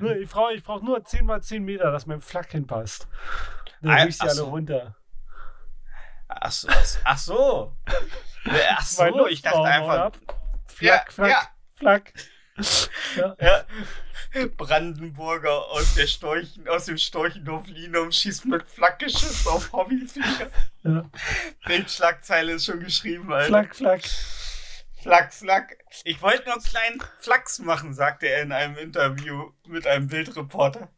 Nur, 0.00 0.16
ich 0.16 0.30
brauche 0.30 0.54
ich 0.54 0.62
brauch 0.62 0.80
nur 0.82 1.04
10 1.04 1.26
mal 1.26 1.42
10 1.42 1.64
Meter, 1.64 1.90
dass 1.90 2.06
mein 2.06 2.20
Flak 2.20 2.50
hinpasst. 2.52 3.08
Dann 3.82 3.90
Ah, 3.90 3.94
rieche 3.96 4.08
ich 4.08 4.18
die 4.18 4.28
alle 4.28 4.42
runter. 4.42 4.96
Ach 6.28 6.50
so. 6.50 6.68
Ach 7.04 7.18
so. 7.18 7.76
Ach 8.76 8.86
so, 8.86 9.26
ich 9.26 9.42
dachte 9.42 9.62
einfach. 9.62 9.98
ab. 9.98 10.18
Ja, 10.80 11.04
Flack, 11.08 11.12
flack, 11.12 11.30
ja. 11.30 11.48
flack. 11.74 12.12
Ja. 13.16 13.36
Ja. 13.40 13.64
Brandenburger 14.56 15.66
aus, 15.70 15.94
der 15.94 16.06
Storchen, 16.06 16.68
aus 16.68 16.84
dem 16.84 16.98
Storchenhof 16.98 17.66
Linum 17.66 18.12
schießt 18.12 18.44
mit 18.44 18.68
Flakgeschiss 18.68 19.46
auf 19.46 19.72
Hobbyflieger. 19.72 20.50
Ja. 20.84 21.10
Bildschlagzeile 21.66 22.52
ist 22.52 22.66
schon 22.66 22.80
geschrieben, 22.80 23.32
Alter. 23.32 23.48
Flack, 23.48 23.74
flack. 23.74 24.02
Flack, 25.02 25.32
Flack. 25.32 25.78
Ich 26.04 26.20
wollte 26.20 26.44
nur 26.44 26.54
einen 26.54 26.62
kleinen 26.62 27.02
Flachs 27.18 27.58
machen, 27.58 27.94
sagte 27.94 28.26
er 28.26 28.42
in 28.42 28.52
einem 28.52 28.76
Interview 28.76 29.50
mit 29.66 29.86
einem 29.86 30.08
Bildreporter. 30.08 30.88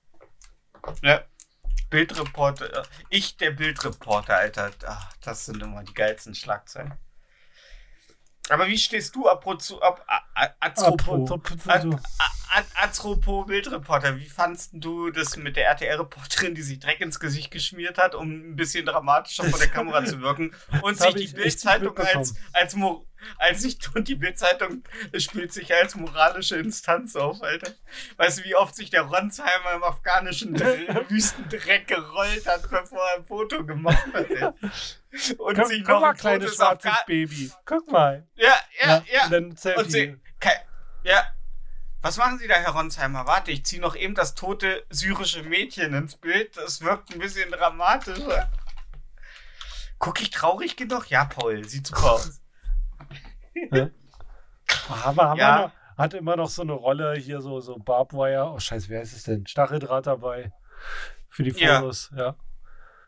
Ja. 1.03 1.23
Bildreporter. 1.89 2.83
Ich, 3.11 3.37
der 3.37 3.53
Bildreporter, 3.53 4.37
Alter. 4.37 4.73
Ach, 4.87 5.13
das 5.23 5.47
sind 5.47 5.63
immer 5.63 5.85
die 5.85 5.95
geilsten 5.95 6.35
Schlagzeilen. 6.35 6.95
Aber 8.53 8.67
wie 8.69 8.79
stehst 8.79 9.15
du 9.17 9.29
apropos, 9.29 9.81
ab, 9.83 10.05
a- 10.07 10.21
a- 10.35 10.55
apropos, 10.61 11.31
Apropos- 11.31 11.67
Ad- 11.67 11.87
a- 12.19 12.59
a- 12.61 12.85
apropos 12.85 13.47
Bildreporter, 13.47 14.17
wie 14.19 14.29
fandst 14.29 14.71
du 14.75 15.11
das 15.11 15.37
mit 15.37 15.57
der 15.57 15.67
RTL-Reporterin, 15.67 16.55
die 16.55 16.63
sich 16.63 16.79
Dreck 16.79 17.01
ins 17.01 17.19
Gesicht 17.19 17.51
geschmiert 17.51 17.99
hat, 17.99 18.15
um 18.15 18.29
ein 18.53 18.57
bisschen 18.57 18.85
dramatischer 18.87 19.45
vor 19.45 19.59
der 19.59 19.69
Kamera 19.77 20.05
zu 20.05 20.21
wirken 20.21 20.55
und 20.83 20.99
sich 20.99 21.07
ich 21.17 21.31
die 21.31 21.37
Bildzeitung 21.43 21.97
als, 22.19 22.35
als, 22.53 22.75
Mo- 22.77 23.07
als 23.39 23.63
sich, 23.63 23.79
und 23.95 24.09
die 24.09 24.15
Bildzeitung 24.15 24.83
spielt 25.19 25.53
sich 25.53 25.73
als 25.75 25.95
moralische 25.95 26.57
Instanz 26.57 27.17
auf, 27.17 27.43
Alter. 27.43 27.73
Weißt 28.17 28.39
du, 28.41 28.45
wie 28.45 28.55
oft 28.57 28.75
sich 28.75 28.91
der 28.91 29.03
Ronsheimer 29.03 29.73
im 29.75 29.83
afghanischen 29.83 30.55
Dr- 30.55 30.77
Wüstendreck 31.11 31.87
gerollt 31.89 32.47
hat, 32.47 32.63
bevor 32.71 33.01
er 33.11 33.19
ein 33.19 33.25
Foto 33.27 33.65
gemacht 33.65 34.07
hat, 34.13 34.31
ey. 34.31 34.45
Und 35.39 35.57
Guck, 35.57 35.67
sich 35.67 35.81
guck 35.85 35.89
noch 35.89 36.01
mal, 36.01 36.11
ein 36.11 36.17
kleines 36.17 36.55
schwarzes 36.57 36.91
Afghan 36.91 37.07
Baby. 37.07 37.51
Guck 37.67 37.91
mal. 37.91 38.27
ja, 38.37 38.55
ja, 38.81 39.05
ja. 39.13 39.27
Und 39.27 39.35
ein 39.35 39.57
Selfie. 39.57 39.81
Und 39.81 39.91
sie, 39.91 40.17
Ke- 40.41 40.51
ja. 41.05 41.27
Was 42.05 42.17
machen 42.17 42.39
Sie 42.41 42.49
da, 42.49 42.55
Herr 42.55 42.73
Ronsheimer? 42.73 43.27
Warte, 43.27 43.53
ich 43.53 43.65
ziehe 43.65 43.81
noch 43.81 43.95
eben 43.95 44.17
das 44.17 44.35
tote 44.35 44.85
syrische 44.91 45.45
Mädchen 45.45 45.95
ins 45.95 46.17
Bild. 46.17 46.57
Das 46.57 46.81
wirkt 46.81 47.13
ein 47.15 47.21
bisschen 47.21 47.49
dramatischer. 47.53 48.51
Guck 50.01 50.21
ich 50.21 50.31
traurig 50.31 50.75
genug? 50.77 51.11
Ja, 51.11 51.25
Paul, 51.27 51.63
sieht 51.69 51.87
super 51.87 52.13
aus. 52.15 52.41
Aber 54.89 55.29
haben 55.31 55.39
Ja. 55.39 55.61
noch, 55.63 55.73
hat 55.99 56.15
immer 56.15 56.37
noch 56.37 56.49
so 56.49 56.63
eine 56.63 56.73
Rolle 56.73 57.15
hier, 57.15 57.41
so, 57.41 57.61
so 57.61 57.77
Barbwire. 57.79 58.53
Oh, 58.53 58.59
scheiße, 58.59 58.89
wer 58.89 59.03
ist 59.03 59.13
es 59.15 59.25
denn? 59.25 59.47
Stacheldraht 59.47 60.07
dabei. 60.07 60.53
Für 61.29 61.43
die 61.43 61.51
Ja. 61.51 61.79
Fotos, 61.81 62.11
ja. 62.17 62.37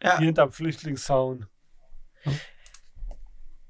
Ja. 0.03 0.18
Hier 0.18 0.26
hinterm 0.26 0.53
Flüchtlingszaun. 0.53 1.47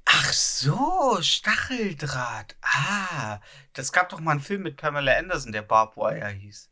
Ach 0.06 0.32
so, 0.32 1.18
Stacheldraht. 1.20 2.56
Ah, 2.62 3.40
das 3.72 3.92
gab 3.92 4.08
doch 4.10 4.20
mal 4.20 4.32
einen 4.32 4.40
Film 4.40 4.62
mit 4.62 4.76
Pamela 4.76 5.16
Anderson, 5.16 5.52
der 5.52 5.62
Barbed 5.62 5.96
Wire 5.96 6.28
hieß. 6.28 6.70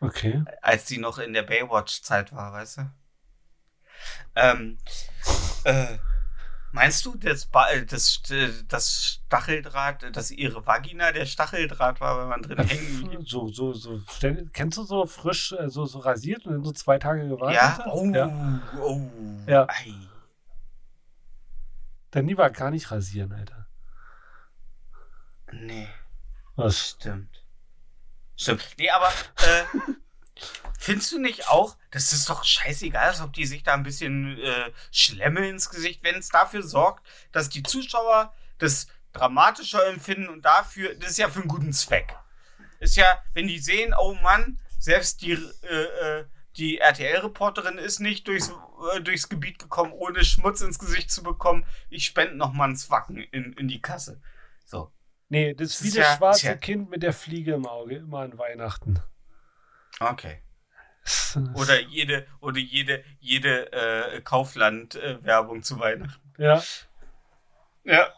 Okay. 0.00 0.44
als 0.62 0.84
die 0.84 0.98
noch 0.98 1.18
in 1.18 1.32
der 1.32 1.42
Baywatch-Zeit 1.42 2.32
war, 2.32 2.52
weißt 2.52 2.76
du? 2.78 2.90
Ähm, 4.36 4.78
äh, 5.64 5.98
meinst 6.72 7.04
du, 7.06 7.16
das, 7.16 7.48
äh, 7.70 7.84
das, 7.84 8.22
äh, 8.30 8.50
das 8.68 9.20
Stacheldraht, 9.26 10.14
dass 10.16 10.30
ihre 10.30 10.66
Vagina 10.66 11.12
der 11.12 11.26
Stacheldraht 11.26 12.00
war, 12.00 12.20
wenn 12.20 12.28
man 12.28 12.42
drin 12.42 12.58
hängen 12.66 13.08
blieb? 13.08 13.28
So, 13.28 13.48
so, 13.48 13.72
so. 13.72 14.00
Kennst 14.52 14.78
du 14.78 14.82
so 14.84 15.06
frisch, 15.06 15.52
äh, 15.52 15.68
so, 15.68 15.86
so 15.86 15.98
rasiert 16.00 16.46
und 16.46 16.52
dann 16.52 16.64
so 16.64 16.72
zwei 16.72 16.98
Tage 16.98 17.28
gewartet? 17.28 17.56
Ja? 17.56 17.86
Oh, 17.90 18.06
ja. 18.06 18.62
oh. 18.80 19.10
Ja. 19.46 19.66
Ei. 19.68 19.94
Dann 22.10 22.26
lieber 22.26 22.48
gar 22.50 22.70
nicht 22.70 22.90
rasieren, 22.90 23.32
Alter. 23.32 23.66
Nee, 25.52 25.88
Was? 26.56 26.90
stimmt. 26.90 27.44
Stimmt. 28.36 28.64
Nee, 28.78 28.90
aber, 28.90 29.08
äh, 29.08 29.64
findest 30.78 31.12
du 31.12 31.18
nicht 31.20 31.48
auch, 31.48 31.76
das 31.90 32.12
ist 32.12 32.30
doch 32.30 32.44
scheißegal, 32.44 33.08
als 33.08 33.20
ob 33.20 33.32
die 33.34 33.44
sich 33.46 33.62
da 33.62 33.74
ein 33.74 33.82
bisschen 33.82 34.38
äh, 34.38 34.70
Schlemme 34.90 35.48
ins 35.48 35.68
Gesicht, 35.68 36.02
wenn 36.02 36.14
es 36.16 36.28
dafür 36.30 36.62
sorgt, 36.62 37.06
dass 37.32 37.48
die 37.50 37.62
Zuschauer 37.62 38.32
das 38.58 38.86
dramatischer 39.12 39.86
empfinden 39.88 40.28
und 40.28 40.44
dafür, 40.44 40.94
das 40.94 41.10
ist 41.10 41.18
ja 41.18 41.28
für 41.28 41.40
einen 41.40 41.48
guten 41.48 41.72
Zweck. 41.72 42.16
Ist 42.80 42.96
ja, 42.96 43.22
wenn 43.34 43.48
die 43.48 43.58
sehen, 43.58 43.92
oh 43.98 44.14
Mann, 44.22 44.58
selbst 44.78 45.22
die, 45.22 45.32
äh, 45.32 45.82
äh, 46.20 46.24
die 46.56 46.78
RTL-Reporterin 46.78 47.78
ist 47.78 47.98
nicht 48.00 48.28
durchs, 48.28 48.52
äh, 48.94 49.00
durchs 49.00 49.28
Gebiet 49.28 49.58
gekommen, 49.58 49.92
ohne 49.92 50.24
Schmutz 50.24 50.60
ins 50.60 50.78
Gesicht 50.78 51.10
zu 51.10 51.22
bekommen, 51.22 51.66
ich 51.90 52.04
spende 52.04 52.36
noch 52.36 52.52
mal 52.52 52.64
einen 52.64 52.76
Zwacken 52.76 53.16
in, 53.18 53.52
in 53.54 53.66
die 53.68 53.80
Kasse. 53.82 54.20
So. 54.64 54.92
Nee, 55.28 55.54
das 55.54 55.70
ist 55.80 55.82
wie 55.84 55.88
das 55.88 55.96
ja- 55.96 56.16
schwarze 56.16 56.46
ja- 56.46 56.54
Kind 56.56 56.88
mit 56.90 57.02
der 57.02 57.12
Fliege 57.12 57.54
im 57.54 57.66
Auge, 57.66 57.96
immer 57.96 58.20
an 58.20 58.38
Weihnachten. 58.38 59.00
Okay. 60.00 60.40
Oder 61.54 61.80
jede, 61.80 62.26
oder 62.40 62.58
jede, 62.58 63.04
jede 63.20 63.72
äh, 63.72 64.20
Kaufland-Werbung 64.22 65.62
zu 65.62 65.78
Weihnachten. 65.78 66.32
Ja. 66.38 66.62
Ja. 67.84 68.08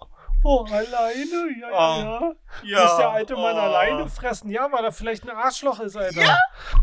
Oh, 0.42 0.64
alleine? 0.64 1.48
Ja, 1.60 1.68
Oh. 1.70 2.00
ja. 2.02 2.32
Ja. 2.62 2.84
Muss 2.84 2.96
der 2.96 3.10
alte 3.10 3.34
Mann 3.34 3.56
oh. 3.56 3.60
alleine 3.60 4.08
fressen? 4.08 4.50
Ja, 4.50 4.72
weil 4.72 4.84
er 4.84 4.92
vielleicht 4.92 5.22
ein 5.28 5.36
Arschloch 5.36 5.80
ist, 5.80 5.96
Alter. 5.96 6.22
Ja. 6.22 6.38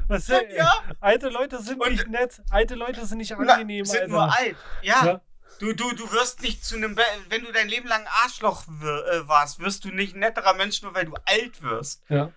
Was, 0.07 0.29
äh, 0.29 0.55
Ja. 0.55 0.71
Alte 0.99 1.29
Leute 1.29 1.59
sind 1.61 1.81
Und- 1.81 1.91
nicht 1.91 2.07
nett. 2.07 2.41
Alte 2.51 2.75
Leute 2.75 3.05
sind 3.05 3.17
nicht 3.17 3.33
Na, 3.37 3.53
angenehm, 3.53 3.83
sind 3.85 4.01
Alter. 4.01 4.11
nur 4.11 4.23
alt. 4.37 4.55
Ja. 4.83 5.05
Ja. 5.05 5.21
Du, 5.59 5.73
du, 5.73 5.91
du 5.93 6.11
wirst 6.11 6.43
nicht 6.43 6.63
zu 6.63 6.75
einem, 6.75 6.95
wenn 7.29 7.43
du 7.43 7.51
dein 7.51 7.67
Leben 7.67 7.87
lang 7.87 8.05
Arschloch 8.23 8.63
äh, 8.67 9.27
warst, 9.27 9.59
wirst 9.59 9.85
du 9.85 9.89
nicht 9.89 10.15
ein 10.15 10.19
netterer 10.19 10.53
Mensch, 10.53 10.83
nur 10.83 10.93
weil 10.93 11.05
du 11.05 11.15
alt 11.25 11.63
wirst. 11.63 12.03
Ja. 12.09 12.31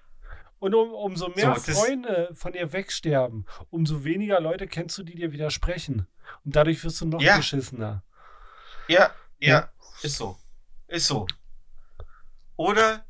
Und 0.61 0.75
um, 0.75 0.93
umso 0.93 1.29
mehr 1.31 1.57
So, 1.57 1.73
Freunde 1.73 2.31
von 2.35 2.53
dir 2.53 2.73
wegsterben, 2.73 3.47
umso 3.71 4.05
weniger 4.05 4.41
Leute 4.41 4.67
kennst 4.69 4.97
du, 4.99 5.03
die 5.03 5.15
dir 5.17 5.33
widersprechen. 5.33 6.07
Und 6.45 6.55
dadurch 6.55 6.85
wirst 6.85 7.01
du 7.01 7.07
noch 7.07 7.21
Ja. 7.21 7.37
beschissener. 7.39 8.03
Ja, 8.87 9.11
ja, 9.39 9.49
Ja. 9.61 9.73
ist 10.03 10.17
so. 10.17 10.37
Ist 10.87 11.07
so. 11.07 11.27
Oder 12.57 13.05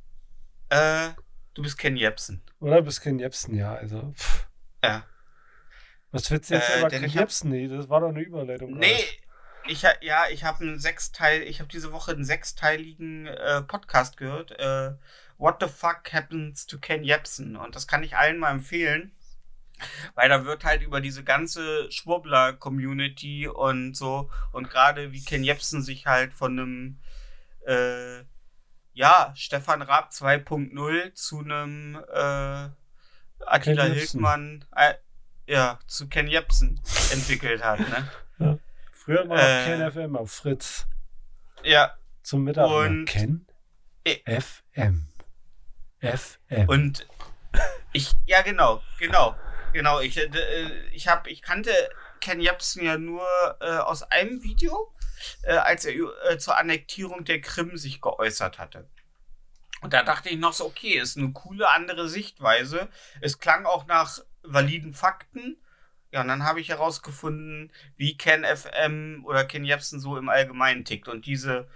äh, 0.68 1.11
du 1.55 1.62
bist 1.62 1.76
Ken 1.76 1.96
Jebsen. 1.96 2.42
Oder 2.61 2.82
bist 2.82 3.01
Ken 3.03 3.18
Jebsen, 3.18 3.55
ja. 3.55 3.74
Also, 3.74 4.12
pff. 4.16 4.46
Ja. 4.84 5.05
Was 6.12 6.30
willst 6.30 6.51
du 6.51 6.55
jetzt 6.55 6.70
Äh, 6.70 6.78
über 6.80 6.88
Ken 6.88 7.05
Jebsen? 7.09 7.51
Nee, 7.51 7.68
das 7.68 7.88
war 7.88 8.01
doch 8.01 8.09
eine 8.09 8.20
Überleitung. 8.20 8.72
Nee, 8.78 8.94
gerade. 8.94 9.72
ich 9.72 9.82
ja, 10.03 10.24
ich 10.30 10.44
habe 10.44 10.62
einen 10.64 10.78
sechsteil, 10.78 11.42
ich 11.42 11.59
habe 11.61 11.68
diese 11.68 11.90
Woche 11.92 12.12
einen 12.12 12.24
sechsteiligen 12.24 13.26
äh, 13.26 13.62
Podcast 13.62 14.16
gehört. 14.16 14.53
Äh, 14.53 14.92
What 15.41 15.57
the 15.61 15.68
fuck 15.68 16.12
happens 16.12 16.66
to 16.66 16.78
Ken 16.78 17.03
Jebsen? 17.03 17.57
Und 17.57 17.74
das 17.74 17.86
kann 17.88 18.03
ich 18.03 18.16
allen 18.16 18.38
mal 18.38 18.51
empfehlen. 18.51 19.12
Weil 20.14 20.28
da 20.28 20.45
wird 20.45 20.64
halt 20.64 20.82
über 20.82 21.01
diese 21.01 21.24
ganze 21.24 21.91
Schwurbler-Community 21.91 23.49
und 23.49 23.95
so 23.97 24.30
und 24.53 24.68
gerade 24.68 25.12
wie 25.12 25.24
Ken 25.24 25.43
Jebsen 25.43 25.82
sich 25.82 26.05
halt 26.07 26.34
von 26.34 26.59
einem 26.59 26.99
äh, 27.66 28.24
ja, 28.93 29.32
Stefan 29.34 29.80
Raab 29.80 30.11
2.0 30.11 31.14
zu 31.14 31.38
einem 31.38 31.95
äh, 32.12 32.68
Attila. 33.47 33.84
Hildmann 33.84 34.66
äh, 34.76 34.95
ja, 35.47 35.78
zu 35.86 36.09
Ken 36.09 36.26
Jebsen 36.28 36.78
entwickelt 37.12 37.64
hat, 37.64 37.80
ne? 37.80 38.59
Früher 38.93 39.26
war 39.30 39.38
äh, 39.38 39.64
Ken 39.64 39.91
FM 39.91 40.16
auf 40.16 40.30
Fritz. 40.30 40.86
Ja, 41.64 41.95
Zum 42.22 42.45
Mittag. 42.45 42.68
und- 42.70 43.07
Ken 43.07 43.47
Eh. 44.05 44.18
FM. 44.41 45.09
FM. 46.01 46.68
Und 46.68 47.07
ich, 47.92 48.12
ja 48.26 48.42
genau, 48.42 48.82
genau, 48.98 49.36
genau. 49.72 50.01
Ich, 50.01 50.16
äh, 50.16 50.28
ich 50.92 51.09
habe, 51.09 51.30
ich 51.30 51.42
kannte 51.42 51.72
Ken 52.20 52.40
Jebsen 52.40 52.84
ja 52.84 52.98
nur 52.98 53.26
äh, 53.61 53.78
aus 53.78 54.03
einem 54.05 54.42
Video, 54.42 54.94
äh, 55.42 55.55
als 55.55 55.84
er 55.84 55.94
äh, 55.94 56.38
zur 56.38 56.59
Annektierung 56.59 57.24
der 57.24 57.40
Krim 57.40 57.76
sich 57.76 58.01
geäußert 58.01 58.59
hatte. 58.59 58.88
Und 59.80 59.94
da 59.94 60.03
dachte 60.03 60.28
ich 60.28 60.38
noch 60.38 60.53
so, 60.53 60.66
okay, 60.66 60.98
ist 60.98 61.16
eine 61.16 61.32
coole 61.32 61.68
andere 61.68 62.09
Sichtweise. 62.09 62.88
Es 63.20 63.38
klang 63.38 63.64
auch 63.64 63.86
nach 63.86 64.20
validen 64.42 64.92
Fakten. 64.92 65.57
Ja, 66.12 66.22
und 66.22 66.28
dann 66.28 66.44
habe 66.44 66.61
ich 66.61 66.68
herausgefunden, 66.68 67.72
wie 67.96 68.16
Ken 68.16 68.44
FM 68.44 69.24
oder 69.24 69.44
Ken 69.44 69.64
Jebsen 69.64 70.01
so 70.01 70.18
im 70.18 70.28
Allgemeinen 70.28 70.84
tickt. 70.84 71.09
Und 71.09 71.24
diese, 71.24 71.68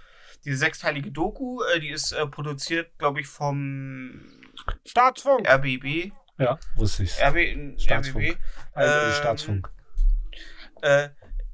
diese 0.45 0.57
sechsteilige 0.57 1.11
Doku, 1.11 1.61
äh, 1.63 1.79
die 1.79 1.89
ist 1.89 2.11
äh, 2.11 2.25
produziert, 2.27 2.97
glaube 2.97 3.21
ich, 3.21 3.27
vom 3.27 4.21
Staatsfunk. 4.85 5.47
RBB. 5.49 6.11
Ja, 6.37 6.59
wusste 6.75 7.03
ich. 7.03 7.13
RB, 7.21 7.79
Staatsfunk. 7.81 8.25
RBB. 8.25 8.37
Also 8.73 9.07
ähm, 9.07 9.13
Staatsfunk. 9.13 9.69
Äh, 10.81 11.09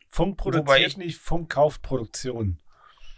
Funk 0.09 0.37
produziert 0.37 0.67
Wobei 0.67 0.85
ich- 0.85 0.97
nicht, 0.97 1.19
Funk 1.19 1.51
kauft 1.51 1.81
Produktion. 1.81 2.59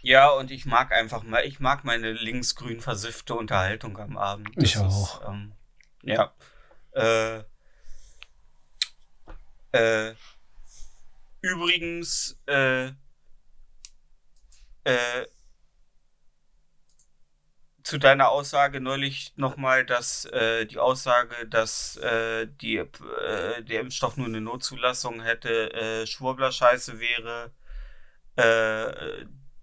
Ja, 0.08 0.30
und 0.30 0.50
ich 0.50 0.64
mag 0.64 0.90
einfach 0.90 1.22
mal, 1.22 1.44
ich 1.44 1.60
mag 1.60 1.84
meine 1.84 2.12
linksgrün 2.12 2.80
versiffte 2.80 3.34
Unterhaltung 3.34 3.98
am 3.98 4.16
Abend. 4.16 4.48
Ich 4.56 4.78
auch. 4.78 5.20
Ist, 5.20 5.28
ähm, 5.28 5.52
ja. 6.02 6.32
Äh, 6.92 7.42
äh, 9.72 10.14
übrigens, 11.42 12.40
äh, 12.46 12.86
äh, 14.84 15.26
zu 17.82 17.98
deiner 17.98 18.30
Aussage 18.30 18.80
neulich 18.80 19.34
nochmal, 19.36 19.84
dass 19.84 20.24
äh, 20.24 20.64
die 20.64 20.78
Aussage, 20.78 21.46
dass 21.48 21.98
äh, 21.98 22.46
die, 22.46 22.78
äh, 22.78 23.62
der 23.62 23.80
Impfstoff 23.82 24.16
nur 24.16 24.28
eine 24.28 24.40
Notzulassung 24.40 25.20
hätte, 25.20 25.74
äh, 25.74 26.06
Schwurbler-Scheiße 26.06 26.98
wäre. 26.98 27.52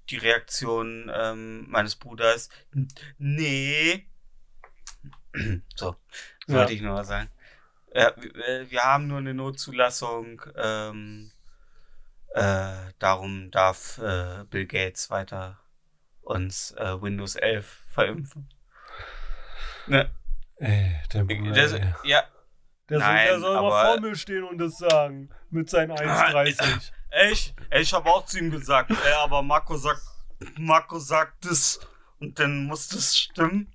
Die 0.10 0.18
Reaktion 0.18 1.12
ähm, 1.14 1.70
meines 1.70 1.95
Bruders, 1.95 2.49
"N- 2.74 2.88
nee. 3.18 4.08
So, 5.76 5.95
Ja. 6.47 6.56
wollte 6.56 6.74
ich 6.74 6.82
nur 6.82 6.93
mal 6.93 7.03
sagen. 7.03 7.30
Ja, 7.93 8.14
wir, 8.18 8.36
äh, 8.47 8.70
wir 8.72 8.84
haben 8.84 9.08
nur 9.08 9.18
eine 9.20 9.34
Notzulassung. 9.34 10.41
Ähm, 10.56 11.32
äh, 12.34 12.74
darum 12.99 13.51
darf 13.51 13.97
äh, 13.97 14.43
Bill 14.49 14.66
Gates 14.66 15.10
weiter 15.10 15.60
uns 16.22 16.72
äh, 16.72 17.01
Windows 17.01 17.36
11 17.36 17.66
verimpfen. 17.93 18.49
Ne, 19.88 20.10
Ey, 20.58 20.95
der 21.14 21.24
Bruder, 21.26 21.51
das, 21.51 21.74
ja, 22.03 22.24
Der, 22.89 22.99
Nein, 22.99 23.18
soll, 23.18 23.26
der 23.28 23.39
soll 23.39 23.58
aber- 23.58 23.70
mal 23.70 23.86
vor 23.93 24.01
mir 24.01 24.16
stehen 24.16 24.43
und 24.43 24.58
das 24.58 24.78
sagen. 24.78 25.30
Mit 25.49 25.70
seinen 25.70 25.91
1,30. 25.91 26.91
Ich, 27.32 27.53
ich 27.72 27.93
habe 27.93 28.09
auch 28.09 28.26
zu 28.26 28.39
ihm 28.39 28.51
gesagt, 28.51 28.91
ey, 28.91 29.13
aber 29.24 29.41
Marco 29.41 29.78
sagt, 29.78 30.01
Marco 30.57 30.99
sagt 30.99 31.45
das 31.45 31.80
und 32.20 32.39
dann 32.39 32.66
muss 32.66 32.88
das 32.88 33.18
stimmen. 33.18 33.72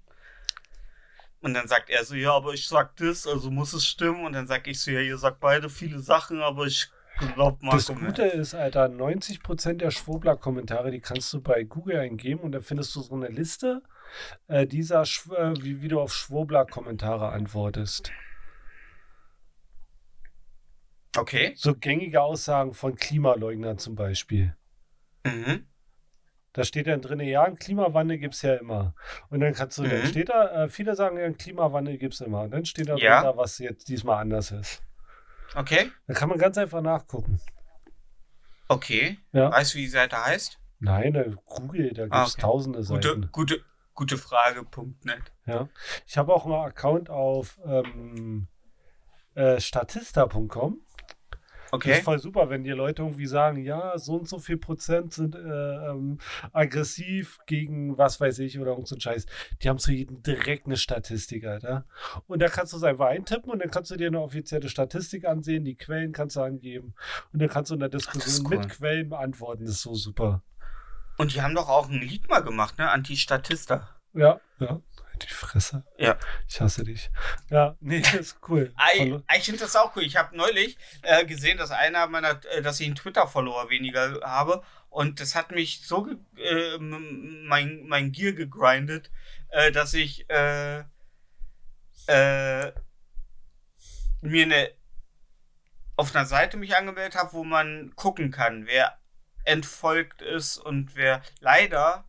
Und 1.42 1.54
dann 1.54 1.66
sagt 1.68 1.88
er 1.88 2.04
so, 2.04 2.14
ja, 2.14 2.34
aber 2.34 2.52
ich 2.52 2.68
sag 2.68 2.96
das, 2.96 3.26
also 3.26 3.50
muss 3.50 3.72
es 3.72 3.86
stimmen. 3.86 4.24
Und 4.26 4.34
dann 4.34 4.46
sag 4.46 4.66
ich 4.66 4.80
so, 4.80 4.90
ja, 4.90 5.00
ihr 5.00 5.16
sagt 5.16 5.40
beide 5.40 5.70
viele 5.70 5.98
Sachen, 6.00 6.42
aber 6.42 6.66
ich 6.66 6.90
glaub 7.34 7.60
Das 7.60 7.88
Marco 7.88 7.94
Gute 7.94 8.22
mehr. 8.22 8.34
ist, 8.34 8.54
Alter, 8.54 8.86
90% 8.86 9.74
der 9.74 9.90
Schwurbler-Kommentare, 9.90 10.90
die 10.90 11.00
kannst 11.00 11.32
du 11.32 11.40
bei 11.40 11.64
Google 11.64 11.96
eingeben 11.98 12.40
und 12.40 12.52
dann 12.52 12.62
findest 12.62 12.94
du 12.94 13.00
so 13.00 13.14
eine 13.14 13.28
Liste 13.28 13.82
äh, 14.48 14.66
dieser, 14.66 15.04
Schw 15.06 15.34
äh, 15.34 15.54
wie, 15.62 15.80
wie 15.80 15.88
du 15.88 16.00
auf 16.00 16.12
Schwurbler-Kommentare 16.14 17.30
antwortest. 17.30 18.12
Okay. 21.16 21.52
So 21.56 21.74
gängige 21.74 22.20
Aussagen 22.22 22.72
von 22.72 22.94
Klimaleugnern 22.94 23.78
zum 23.78 23.94
Beispiel. 23.96 24.54
Mhm. 25.24 25.66
Da 26.52 26.64
steht 26.64 26.86
dann 26.88 27.00
drin, 27.00 27.20
ja, 27.20 27.44
einen 27.44 27.56
Klimawandel 27.58 28.18
gibt 28.18 28.34
es 28.34 28.42
ja 28.42 28.54
immer. 28.54 28.94
Und 29.28 29.40
dann 29.40 29.54
kannst 29.54 29.78
du, 29.78 29.84
dann 29.84 30.00
Mhm. 30.02 30.06
steht 30.06 30.28
da, 30.28 30.64
äh, 30.64 30.68
viele 30.68 30.96
sagen, 30.96 31.16
ja, 31.18 31.24
einen 31.24 31.36
Klimawandel 31.36 31.96
gibt 31.98 32.14
es 32.14 32.20
immer. 32.20 32.42
Und 32.42 32.50
dann 32.52 32.64
steht 32.64 32.88
da 32.88 32.96
Ja. 32.96 33.22
drunter, 33.22 33.36
was 33.38 33.58
jetzt 33.58 33.88
diesmal 33.88 34.20
anders 34.20 34.50
ist. 34.50 34.82
Okay. 35.54 35.90
Da 36.06 36.14
kann 36.14 36.28
man 36.28 36.38
ganz 36.38 36.58
einfach 36.58 36.80
nachgucken. 36.80 37.40
Okay. 38.68 39.18
Ja. 39.32 39.50
Weißt 39.50 39.74
du, 39.74 39.78
wie 39.78 39.82
die 39.82 39.88
Seite 39.88 40.24
heißt? 40.24 40.58
Nein, 40.78 41.12
da 41.12 41.24
Google, 41.44 41.92
da 41.92 42.04
gibt 42.04 42.14
es 42.14 42.20
Ah, 42.20 42.24
okay. 42.24 42.40
tausende 42.40 42.78
Gute, 42.84 43.08
Seiten. 43.08 43.28
gute, 43.32 43.60
gute 43.94 44.16
Frage. 44.16 44.64
Punkt 44.64 45.04
net. 45.04 45.22
Ja. 45.46 45.68
Ich 46.06 46.16
habe 46.16 46.32
auch 46.34 46.46
einen 46.46 46.54
Account 46.54 47.10
auf 47.10 47.58
ähm, 47.66 48.48
äh, 49.40 49.60
statista.com. 49.60 50.80
Das 50.82 51.72
Okay. 51.72 51.92
ist 51.92 52.02
voll 52.02 52.18
super, 52.18 52.50
wenn 52.50 52.64
dir 52.64 52.74
Leute 52.74 53.02
irgendwie 53.02 53.26
sagen, 53.26 53.62
ja, 53.62 53.96
so 53.96 54.14
und 54.16 54.28
so 54.28 54.40
viel 54.40 54.56
Prozent 54.56 55.12
sind 55.12 55.36
äh, 55.36 55.38
ähm, 55.38 56.18
aggressiv 56.52 57.38
gegen 57.46 57.96
was 57.96 58.20
weiß 58.20 58.40
ich 58.40 58.58
oder 58.58 58.72
irgend 58.72 58.88
so 58.88 58.96
ein 58.96 59.00
Scheiß. 59.00 59.26
Die 59.62 59.68
haben 59.68 59.78
zu 59.78 59.92
jedem 59.92 60.20
direkt 60.20 60.66
eine 60.66 60.76
Statistik, 60.76 61.46
Alter. 61.46 61.86
Und 62.26 62.42
da 62.42 62.48
kannst 62.48 62.72
du 62.72 62.76
es 62.76 62.82
einfach 62.82 63.06
eintippen 63.06 63.52
und 63.52 63.60
dann 63.60 63.70
kannst 63.70 63.92
du 63.92 63.96
dir 63.96 64.08
eine 64.08 64.20
offizielle 64.20 64.68
Statistik 64.68 65.24
ansehen, 65.24 65.64
die 65.64 65.76
Quellen 65.76 66.10
kannst 66.10 66.34
du 66.34 66.40
angeben 66.40 66.94
und 67.32 67.40
dann 67.40 67.48
kannst 67.48 67.70
du 67.70 67.74
in 67.74 67.80
der 67.80 67.88
Diskussion 67.88 68.46
cool. 68.50 68.58
mit 68.58 68.68
Quellen 68.70 69.08
beantworten. 69.08 69.64
Das 69.64 69.74
ist 69.76 69.82
so 69.82 69.94
super. 69.94 70.42
Und 71.18 71.34
die 71.34 71.40
haben 71.42 71.54
doch 71.54 71.68
auch 71.68 71.88
ein 71.88 72.00
Lied 72.00 72.28
mal 72.28 72.40
gemacht, 72.40 72.78
ne? 72.78 72.90
Anti-Statista. 72.90 73.88
Ja, 74.12 74.40
ja. 74.58 74.80
Die 75.22 75.28
Fresse. 75.28 75.84
Ja. 75.98 76.16
Ich 76.48 76.60
hasse 76.60 76.84
dich. 76.84 77.10
Ja, 77.50 77.76
nee, 77.80 78.00
das 78.00 78.14
ist 78.14 78.36
cool. 78.48 78.72
Ich, 78.94 78.98
Voll- 79.10 79.22
ich 79.36 79.44
finde 79.44 79.60
das 79.60 79.76
auch 79.76 79.94
cool. 79.96 80.02
Ich 80.02 80.16
habe 80.16 80.36
neulich 80.36 80.76
äh, 81.02 81.24
gesehen, 81.26 81.58
dass 81.58 81.70
einer 81.70 82.06
meiner, 82.06 82.40
äh, 82.52 82.62
dass 82.62 82.80
ich 82.80 82.86
einen 82.86 82.96
Twitter-Follower 82.96 83.68
weniger 83.70 84.20
habe. 84.22 84.62
Und 84.88 85.20
das 85.20 85.34
hat 85.34 85.50
mich 85.52 85.86
so 85.86 86.08
äh, 86.36 86.78
mein, 86.78 87.86
mein 87.86 88.12
Gear 88.12 88.32
gegrindet, 88.32 89.10
äh, 89.50 89.70
dass 89.70 89.94
ich 89.94 90.28
äh, 90.30 90.80
äh, 92.06 92.72
mir 94.22 94.42
eine 94.44 94.70
auf 95.96 96.14
einer 96.14 96.24
Seite 96.24 96.56
mich 96.56 96.74
angemeldet 96.76 97.14
habe, 97.14 97.34
wo 97.34 97.44
man 97.44 97.92
gucken 97.94 98.30
kann, 98.30 98.66
wer 98.66 98.98
entfolgt 99.44 100.22
ist 100.22 100.56
und 100.58 100.96
wer 100.96 101.22
leider 101.40 102.04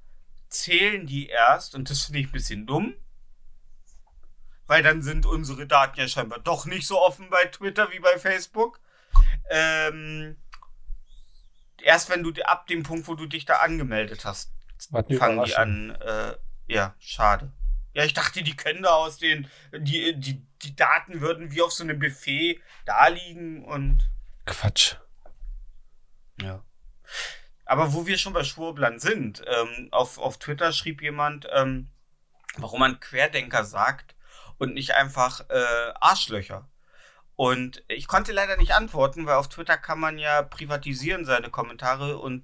zählen 0.52 1.08
die 1.08 1.28
erst, 1.28 1.74
und 1.74 1.89
das 1.89 2.04
finde 2.04 2.20
ich 2.20 2.28
ein 2.28 2.32
bisschen 2.32 2.68
dumm, 2.68 2.93
weil 4.68 4.84
dann 4.84 5.02
sind 5.02 5.26
unsere 5.26 5.66
Daten 5.66 5.99
ja 5.99 6.08
scheinbar 6.08 6.39
doch 6.39 6.66
nicht 6.66 6.86
so 6.86 7.02
offen 7.02 7.30
bei 7.30 7.45
Twitter 7.45 7.91
wie 7.91 7.99
bei 7.99 8.20
Facebook. 8.20 8.80
Ähm, 9.49 10.38
erst 11.82 12.10
wenn 12.10 12.24
du 12.24 12.32
ab 12.43 12.68
dem 12.68 12.84
Punkt, 12.84 13.08
wo 13.08 13.16
du 13.16 13.26
dich 13.26 13.45
da 13.45 13.58
angemeldet 13.58 14.24
hast, 14.24 14.54
fangen 15.18 15.43
die 15.43 15.56
an. 15.56 15.91
Äh, 16.02 16.36
ja, 16.68 16.95
schade. 16.99 17.52
Ja, 17.93 18.06
ich 18.06 18.14
dachte, 18.14 18.43
die 18.43 18.56
können 18.56 18.84
da 18.84 18.91
aus 18.91 19.18
den, 19.18 19.49
die, 19.74 20.16
die, 20.16 20.45
die 20.62 20.76
Daten 20.76 21.20
würden 21.20 21.52
wie 21.52 21.62
auf 21.62 21.74
so 21.74 21.84
einem 21.84 21.99
Buffet 21.99 22.62
da 22.86 23.08
liegen 23.08 23.66
und 23.66 24.10
Quatsch. 24.45 24.95
ja. 26.41 26.64
Aber 27.72 27.94
wo 27.94 28.06
wir 28.06 28.18
schon 28.18 28.34
bei 28.34 28.44
Schwurblern 28.44 29.00
sind, 29.00 29.44
ähm, 29.48 29.88
auf, 29.92 30.18
auf 30.18 30.38
Twitter 30.38 30.74
schrieb 30.74 31.02
jemand, 31.02 31.48
ähm, 31.54 31.88
warum 32.58 32.82
man 32.82 33.00
Querdenker 33.00 33.64
sagt 33.64 34.14
und 34.58 34.74
nicht 34.74 34.96
einfach 34.96 35.50
äh, 35.50 35.94
Arschlöcher. 36.02 36.68
Und 37.38 37.82
ich 37.88 38.08
konnte 38.08 38.34
leider 38.34 38.58
nicht 38.58 38.74
antworten, 38.74 39.26
weil 39.26 39.36
auf 39.36 39.48
Twitter 39.48 39.78
kann 39.78 40.02
man 40.02 40.18
ja 40.18 40.42
privatisieren 40.42 41.24
seine 41.24 41.50
Kommentare 41.50 42.18
und 42.18 42.44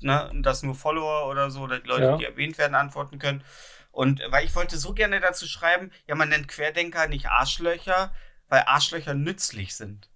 ne, 0.00 0.28
dass 0.42 0.64
nur 0.64 0.74
Follower 0.74 1.28
oder 1.30 1.52
so 1.52 1.60
oder 1.60 1.78
die 1.78 1.86
Leute, 1.86 2.02
Ja. 2.06 2.16
die 2.16 2.24
erwähnt 2.24 2.58
werden, 2.58 2.74
antworten 2.74 3.20
können. 3.20 3.44
Und 3.92 4.22
weil 4.30 4.44
ich 4.44 4.56
wollte 4.56 4.76
so 4.76 4.92
gerne 4.92 5.20
dazu 5.20 5.46
schreiben, 5.46 5.92
ja, 6.08 6.16
man 6.16 6.30
nennt 6.30 6.48
Querdenker 6.48 7.06
nicht 7.06 7.28
Arschlöcher, 7.28 8.12
weil 8.48 8.64
Arschlöcher 8.66 9.14
nützlich 9.14 9.76
sind. 9.76 10.10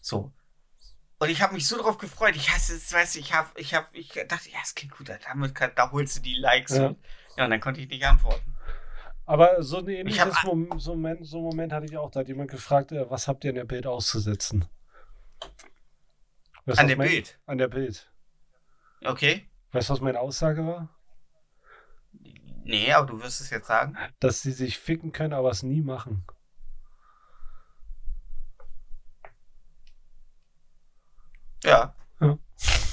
So. 0.00 0.32
Und 1.20 1.28
ich 1.28 1.42
habe 1.42 1.52
mich 1.54 1.66
so 1.68 1.76
drauf 1.80 1.98
gefreut. 1.98 2.34
Ich 2.34 2.48
hasse 2.50 2.74
es, 2.74 2.92
weißt 2.92 3.14
du, 3.14 3.18
ich 3.20 3.34
habe, 3.34 3.48
ich 3.60 3.74
habe, 3.74 3.86
ich 3.92 4.08
dachte, 4.08 4.50
ja, 4.50 4.58
es 4.64 4.74
klingt 4.74 4.96
gut, 4.96 5.08
damit 5.10 5.54
kann, 5.54 5.70
da 5.76 5.90
holst 5.92 6.16
du 6.16 6.22
die 6.22 6.34
Likes. 6.34 6.76
Ja. 6.76 6.86
Und, 6.88 6.98
ja, 7.36 7.44
und 7.44 7.50
dann 7.50 7.60
konnte 7.60 7.80
ich 7.80 7.88
nicht 7.88 8.04
antworten. 8.06 8.56
Aber 9.26 9.62
so 9.62 9.76
ein 9.78 9.82
hab 9.84 9.88
ähnliches 9.90 10.34
a- 10.36 10.46
Mom 10.46 10.80
so, 10.80 10.92
einen 10.92 11.02
Moment, 11.02 11.26
so 11.26 11.40
Moment 11.42 11.72
hatte 11.72 11.86
ich 11.86 11.96
auch. 11.96 12.10
Da 12.10 12.20
hat 12.20 12.28
jemand 12.28 12.50
gefragt, 12.50 12.90
äh, 12.92 13.08
was 13.10 13.28
habt 13.28 13.44
ihr 13.44 13.50
in 13.50 13.56
der 13.56 13.64
Bild 13.64 13.86
auszusetzen? 13.86 14.64
Weißt 16.64 16.80
An 16.80 16.88
der 16.88 16.96
mein- 16.96 17.08
Bild. 17.08 17.38
An 17.46 17.58
der 17.58 17.68
Bild. 17.68 18.10
Okay? 19.04 19.46
Weißt 19.72 19.88
du, 19.88 19.92
was 19.92 20.00
meine 20.00 20.18
Aussage 20.20 20.66
war? 20.66 20.88
Nee, 22.64 22.92
aber 22.92 23.06
du 23.06 23.22
wirst 23.22 23.40
es 23.40 23.50
jetzt 23.50 23.66
sagen. 23.66 23.96
Dass 24.20 24.42
sie 24.42 24.52
sich 24.52 24.78
ficken 24.78 25.12
können, 25.12 25.32
aber 25.32 25.50
es 25.50 25.62
nie 25.62 25.80
machen. 25.82 26.24
Ja. 31.64 31.94
Ja. 32.20 32.38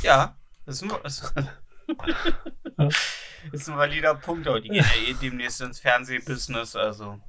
Ja. 0.03 0.37
Das 0.65 0.81
ist 0.81 0.83
ein, 0.83 0.91
das 1.03 1.33
ist 3.53 3.69
ein 3.69 3.77
valider 3.77 4.15
Punkt, 4.15 4.47
aber 4.47 4.59
die 4.59 4.69
gehen 4.69 4.83
ja 4.83 5.09
eh 5.09 5.13
demnächst 5.13 5.61
ins 5.61 5.79
Fernsehbusiness, 5.79 6.75
also. 6.75 7.19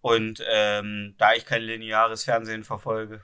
Und 0.00 0.42
ähm, 0.48 1.14
da 1.18 1.32
ich 1.34 1.44
kein 1.46 1.62
lineares 1.62 2.24
Fernsehen 2.24 2.64
verfolge. 2.64 3.22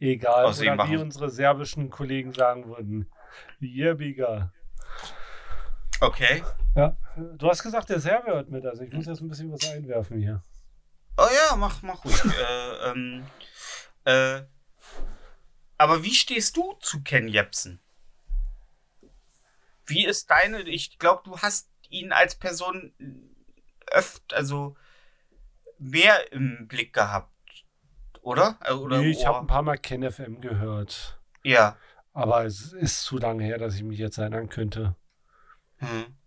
Egal. 0.00 0.46
Oder 0.46 0.58
wie 0.60 0.70
machen- 0.70 0.98
unsere 0.98 1.30
serbischen 1.30 1.90
Kollegen 1.90 2.32
sagen 2.32 2.68
würden. 2.68 3.10
Jebiga. 3.58 4.52
Okay. 6.00 6.42
Ja. 6.76 6.96
Du 7.36 7.48
hast 7.48 7.62
gesagt, 7.62 7.88
der 7.90 7.98
Server 8.00 8.32
hört 8.34 8.50
mit. 8.50 8.64
Also 8.64 8.82
ich 8.84 8.92
muss 8.92 9.06
jetzt 9.06 9.20
ein 9.20 9.28
bisschen 9.28 9.50
was 9.52 9.68
einwerfen 9.68 10.18
hier. 10.20 10.42
Oh 11.16 11.26
ja, 11.50 11.56
mach, 11.56 11.82
mach 11.82 12.04
ruhig. 12.04 12.14
äh, 12.24 12.90
ähm, 12.90 13.26
äh, 14.04 14.42
aber 15.78 16.02
wie 16.02 16.14
stehst 16.14 16.56
du 16.56 16.74
zu 16.80 17.02
Ken 17.02 17.28
Jebsen? 17.28 17.80
Wie 19.86 20.04
ist 20.04 20.30
deine, 20.30 20.60
ich 20.62 20.98
glaube, 20.98 21.22
du 21.24 21.38
hast 21.38 21.70
ihn 21.88 22.12
als 22.12 22.34
Person 22.34 22.92
öfter, 23.86 24.36
also 24.36 24.76
mehr 25.78 26.32
im 26.32 26.68
Blick 26.68 26.92
gehabt. 26.92 27.32
Oder? 28.20 28.58
Äh, 28.64 28.72
oder 28.72 28.98
nee, 28.98 29.10
ich 29.10 29.24
habe 29.24 29.38
oh, 29.38 29.40
ein 29.40 29.46
paar 29.46 29.62
Mal 29.62 29.78
KenFM 29.78 30.40
gehört. 30.40 31.18
Ja. 31.42 31.76
Aber 32.12 32.44
es 32.44 32.72
ist 32.72 33.02
zu 33.02 33.16
lange 33.16 33.44
her, 33.44 33.58
dass 33.58 33.76
ich 33.76 33.82
mich 33.82 33.98
jetzt 33.98 34.18
erinnern 34.18 34.48
könnte. 34.48 34.96
Hm. 35.76 36.18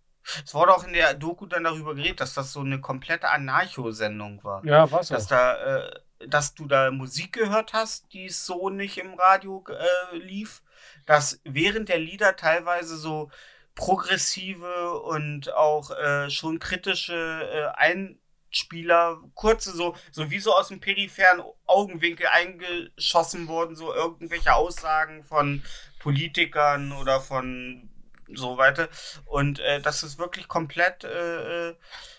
Es 0.44 0.54
wurde 0.54 0.74
auch 0.74 0.84
in 0.84 0.92
der 0.92 1.14
Doku 1.14 1.46
dann 1.46 1.64
darüber 1.64 1.94
geredet, 1.94 2.20
dass 2.20 2.34
das 2.34 2.52
so 2.52 2.60
eine 2.60 2.80
komplette 2.80 3.28
Anarcho-Sendung 3.28 4.42
war. 4.44 4.64
Ja, 4.64 4.90
was 4.90 5.08
Dass 5.08 5.26
auch. 5.26 5.30
da, 5.30 5.78
äh, 5.86 6.00
dass 6.28 6.54
du 6.54 6.66
da 6.66 6.90
Musik 6.90 7.32
gehört 7.32 7.72
hast, 7.72 8.12
die 8.12 8.28
so 8.28 8.70
nicht 8.70 8.98
im 8.98 9.14
Radio 9.14 9.64
äh, 9.68 10.16
lief. 10.16 10.62
Dass 11.06 11.40
während 11.44 11.88
der 11.88 11.98
Lieder 11.98 12.36
teilweise 12.36 12.96
so 12.96 13.30
progressive 13.74 15.00
und 15.00 15.52
auch 15.52 15.90
äh, 15.90 16.30
schon 16.30 16.58
kritische 16.58 17.74
äh, 17.76 18.08
Einspieler, 18.50 19.20
kurze 19.34 19.72
so, 19.72 19.96
so 20.10 20.30
wie 20.30 20.38
so 20.38 20.54
aus 20.54 20.68
dem 20.68 20.80
peripheren 20.80 21.42
Augenwinkel 21.66 22.26
eingeschossen 22.26 23.48
wurden, 23.48 23.76
so 23.76 23.94
irgendwelche 23.94 24.54
Aussagen 24.54 25.24
von 25.24 25.62
Politikern 25.98 26.92
oder 26.92 27.20
von 27.20 27.88
so 28.34 28.58
weiter. 28.58 28.88
Und 29.24 29.58
äh, 29.60 29.80
das 29.80 30.02
ist 30.02 30.18
wirklich 30.18 30.48
komplett, 30.48 31.04
äh, 31.04 31.70
äh, 31.70 31.74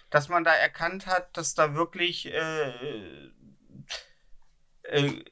dass 0.10 0.30
man 0.30 0.43
da 0.43 0.54
erkannt 0.54 1.08
hat, 1.08 1.36
dass 1.38 1.56
da 1.56 1.76
wirklich 1.76 2.28
äh, 2.28 3.32
äh, 4.94 5.24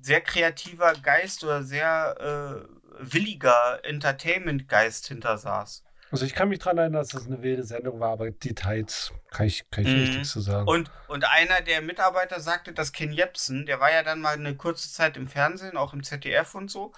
sehr 0.00 0.20
kreativer 0.20 0.92
Geist 1.02 1.44
oder 1.44 1.62
sehr 1.62 2.66
äh, 2.68 2.68
williger 2.98 3.80
Entertainment-Geist 3.82 5.06
hinter 5.08 5.38
saß. 5.38 5.84
Also 6.10 6.26
ich 6.26 6.34
kann 6.34 6.48
mich 6.48 6.60
daran 6.60 6.78
erinnern, 6.78 7.00
dass 7.00 7.08
das 7.08 7.26
eine 7.26 7.42
wilde 7.42 7.64
Sendung 7.64 7.98
war, 7.98 8.12
aber 8.12 8.30
Details 8.30 9.12
kann 9.30 9.46
ich, 9.46 9.68
kann 9.70 9.84
ich 9.84 9.90
Mhm. 9.92 10.00
richtig 10.00 10.24
zu 10.24 10.40
sagen. 10.40 10.68
Und, 10.68 10.90
und 11.08 11.24
einer 11.24 11.60
der 11.60 11.80
Mitarbeiter 11.82 12.38
sagte, 12.38 12.72
dass 12.72 12.92
Ken 12.92 13.12
Jebsen, 13.12 13.66
der 13.66 13.80
war 13.80 13.90
ja 13.90 14.02
dann 14.04 14.20
mal 14.20 14.34
eine 14.34 14.54
kurze 14.54 14.92
Zeit 14.92 15.16
im 15.16 15.26
Fernsehen, 15.26 15.76
auch 15.76 15.92
im 15.92 16.04
ZDF 16.04 16.54
und 16.54 16.70
so, 16.70 16.92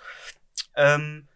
ähm, 0.75 1.29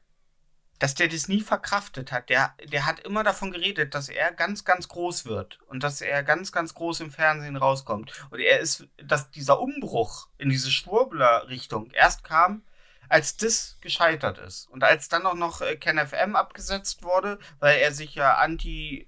dass 0.81 0.95
der 0.95 1.09
das 1.09 1.29
nie 1.29 1.43
verkraftet 1.43 2.11
hat. 2.11 2.31
Der, 2.31 2.55
der 2.73 2.87
hat 2.87 3.01
immer 3.01 3.23
davon 3.23 3.53
geredet, 3.53 3.95
dass 3.95 4.09
er 4.09 4.33
ganz, 4.33 4.65
ganz 4.65 4.89
groß 4.89 5.27
wird 5.27 5.61
und 5.69 5.85
dass 5.85 6.01
er 6.01 6.23
ganz, 6.23 6.53
ganz 6.53 6.75
groß 6.75 7.01
im 7.01 7.11
Fernsehen 7.11 7.57
rauskommt. 7.57 8.13
Und 8.31 8.41
er 8.41 8.61
ist, 8.61 8.89
dass 8.97 9.31
dieser 9.31 9.61
Umbruch 9.61 10.29
in 10.39 10.49
diese 10.49 10.71
Schwurbler-Richtung 10.71 11.91
erst 11.91 12.25
kam, 12.25 12.65
als 13.11 13.37
das 13.37 13.77
gescheitert 13.83 14.39
ist. 14.39 14.71
Und 14.71 14.83
als 14.83 15.11
dann 15.11 15.27
auch 15.27 15.35
noch 15.35 15.61
äh, 15.61 15.77
Ken 15.77 15.99
FM 15.99 16.35
abgesetzt 16.35 17.03
wurde, 17.03 17.39
weil 17.59 17.79
er 17.79 17.93
sich 17.93 18.15
ja 18.15 18.37
anti. 18.37 19.07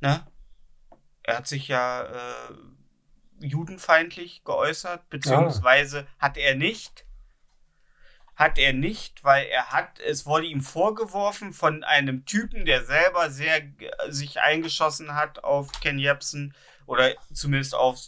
Ne? 0.00 0.26
Er 1.22 1.36
hat 1.36 1.46
sich 1.46 1.68
ja 1.68 2.02
äh, 2.02 2.54
judenfeindlich 3.38 4.42
geäußert, 4.42 5.08
beziehungsweise 5.08 6.08
hat 6.18 6.36
er 6.36 6.56
nicht. 6.56 7.04
Hat 8.38 8.56
er 8.56 8.72
nicht, 8.72 9.24
weil 9.24 9.46
er 9.46 9.72
hat, 9.72 9.98
es 9.98 10.24
wurde 10.24 10.46
ihm 10.46 10.60
vorgeworfen 10.60 11.52
von 11.52 11.82
einem 11.82 12.24
Typen, 12.24 12.66
der 12.66 12.84
selber 12.84 13.30
sehr 13.30 13.62
sich 14.10 14.40
eingeschossen 14.40 15.16
hat 15.16 15.42
auf 15.42 15.72
Ken 15.80 15.98
Jebsen 15.98 16.54
oder 16.86 17.16
zumindest 17.34 17.74
auf 17.74 17.98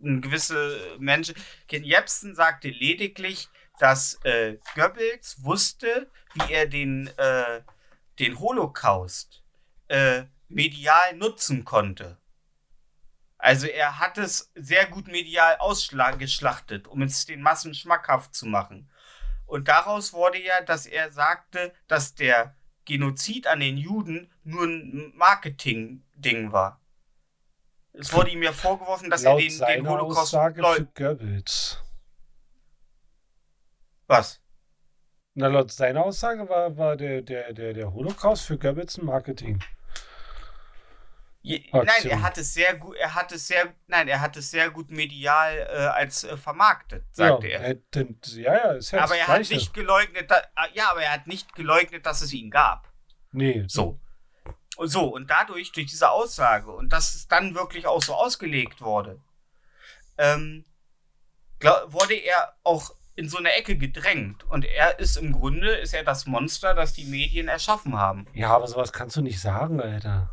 gewisse 0.00 0.96
Menschen. 0.98 1.36
Ken 1.68 1.84
Jebsen 1.84 2.34
sagte 2.34 2.70
lediglich, 2.70 3.50
dass 3.78 4.18
äh, 4.24 4.56
Goebbels 4.74 5.44
wusste, 5.44 6.10
wie 6.34 6.52
er 6.52 6.66
den, 6.66 7.06
äh, 7.16 7.62
den 8.18 8.40
Holocaust 8.40 9.44
äh, 9.86 10.24
medial 10.48 11.14
nutzen 11.14 11.64
konnte. 11.64 12.18
Also 13.38 13.68
er 13.68 14.00
hat 14.00 14.18
es 14.18 14.50
sehr 14.56 14.86
gut 14.86 15.06
medial 15.06 15.56
ausgeschlachtet, 15.58 16.88
um 16.88 17.02
es 17.02 17.26
den 17.26 17.42
Massen 17.42 17.74
schmackhaft 17.74 18.34
zu 18.34 18.46
machen. 18.46 18.88
Und 19.52 19.68
daraus 19.68 20.14
wurde 20.14 20.40
ja, 20.42 20.62
dass 20.62 20.86
er 20.86 21.12
sagte, 21.12 21.74
dass 21.86 22.14
der 22.14 22.56
Genozid 22.86 23.46
an 23.46 23.60
den 23.60 23.76
Juden 23.76 24.30
nur 24.44 24.64
ein 24.64 25.12
Marketing-Ding 25.14 26.52
war. 26.52 26.80
Es 27.92 28.14
wurde 28.14 28.30
ihm 28.30 28.42
ja 28.42 28.52
vorgeworfen, 28.52 29.10
dass 29.10 29.24
er 29.24 29.32
Laut 29.32 29.40
den, 29.42 29.48
den 29.48 29.58
seiner 29.58 29.90
Holocaust. 29.90 30.34
Aussage 30.34 30.88
Goebbels. 30.94 31.82
Was? 34.06 34.40
Na, 35.34 35.48
laut 35.48 35.70
seiner 35.70 36.02
Aussage 36.02 36.48
war, 36.48 36.74
war 36.78 36.96
der, 36.96 37.20
der, 37.20 37.52
der, 37.52 37.74
der 37.74 37.92
Holocaust 37.92 38.46
für 38.46 38.56
Goebbels 38.56 38.96
ein 38.96 39.04
Marketing. 39.04 39.62
Je, 41.44 41.64
nein, 41.72 41.86
er 42.04 42.22
hat 42.22 42.38
es 42.38 42.54
sehr 42.54 42.74
gut, 42.76 42.94
er 42.96 43.14
hat 43.16 43.32
es 43.32 43.48
sehr, 43.48 43.74
nein, 43.88 44.06
er 44.06 44.20
hat 44.20 44.36
es 44.36 44.50
sehr 44.52 44.70
gut 44.70 44.90
medial 44.92 45.58
äh, 45.58 45.76
als 45.86 46.22
äh, 46.22 46.36
vermarktet, 46.36 47.04
sagte 47.10 47.48
ja, 47.48 47.58
er. 47.58 47.68
äh, 47.70 47.78
denn- 47.92 48.20
ja, 48.36 48.54
ja, 48.54 48.72
ist 48.74 48.92
ja 48.92 49.02
aber 49.02 49.16
er 49.16 49.26
hat 49.26 49.34
Gleiche. 49.36 49.54
nicht 49.54 49.74
geleugnet, 49.74 50.30
da, 50.30 50.40
ah, 50.54 50.68
ja, 50.72 50.90
aber 50.92 51.02
er 51.02 51.12
hat 51.12 51.26
nicht 51.26 51.54
geleugnet, 51.56 52.06
dass 52.06 52.20
es 52.22 52.32
ihn 52.32 52.50
gab. 52.50 52.92
Nee, 53.32 53.64
So. 53.66 53.98
Und 54.76 54.88
so, 54.88 55.04
und 55.14 55.28
dadurch, 55.30 55.72
durch 55.72 55.86
diese 55.86 56.10
Aussage, 56.10 56.70
und 56.70 56.92
dass 56.92 57.14
es 57.14 57.26
dann 57.28 57.54
wirklich 57.54 57.86
auch 57.86 58.02
so 58.02 58.14
ausgelegt 58.14 58.80
wurde, 58.80 59.20
ähm, 60.18 60.64
glaub, 61.58 61.92
wurde 61.92 62.14
er 62.14 62.54
auch 62.62 62.94
in 63.14 63.28
so 63.28 63.36
eine 63.38 63.52
Ecke 63.54 63.76
gedrängt. 63.76 64.44
Und 64.44 64.64
er 64.64 64.98
ist 64.98 65.16
im 65.16 65.32
Grunde, 65.32 65.72
ist 65.74 65.92
er 65.92 66.04
das 66.04 66.26
Monster, 66.26 66.74
das 66.74 66.94
die 66.94 67.04
Medien 67.04 67.48
erschaffen 67.48 67.98
haben. 67.98 68.26
Ja, 68.32 68.50
aber 68.50 68.66
sowas 68.66 68.92
kannst 68.92 69.16
du 69.16 69.20
nicht 69.22 69.40
sagen, 69.40 69.80
Alter. 69.80 70.30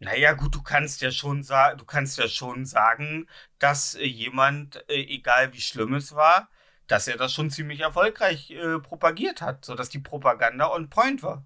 Naja, 0.00 0.32
gut, 0.32 0.54
du 0.54 0.62
kannst 0.62 1.00
ja 1.00 1.10
schon 1.10 1.42
sagen, 1.42 1.78
du 1.78 1.84
kannst 1.84 2.18
ja 2.18 2.28
schon 2.28 2.64
sagen, 2.64 3.26
dass 3.58 3.94
äh, 3.94 4.04
jemand, 4.04 4.84
äh, 4.88 4.94
egal 4.94 5.52
wie 5.52 5.60
schlimm 5.60 5.94
es 5.94 6.14
war, 6.14 6.48
dass 6.86 7.08
er 7.08 7.16
das 7.16 7.32
schon 7.32 7.50
ziemlich 7.50 7.80
erfolgreich 7.80 8.50
äh, 8.50 8.78
propagiert 8.78 9.42
hat, 9.42 9.64
sodass 9.64 9.88
die 9.88 9.98
Propaganda 9.98 10.72
on 10.72 10.88
point 10.88 11.22
war. 11.22 11.44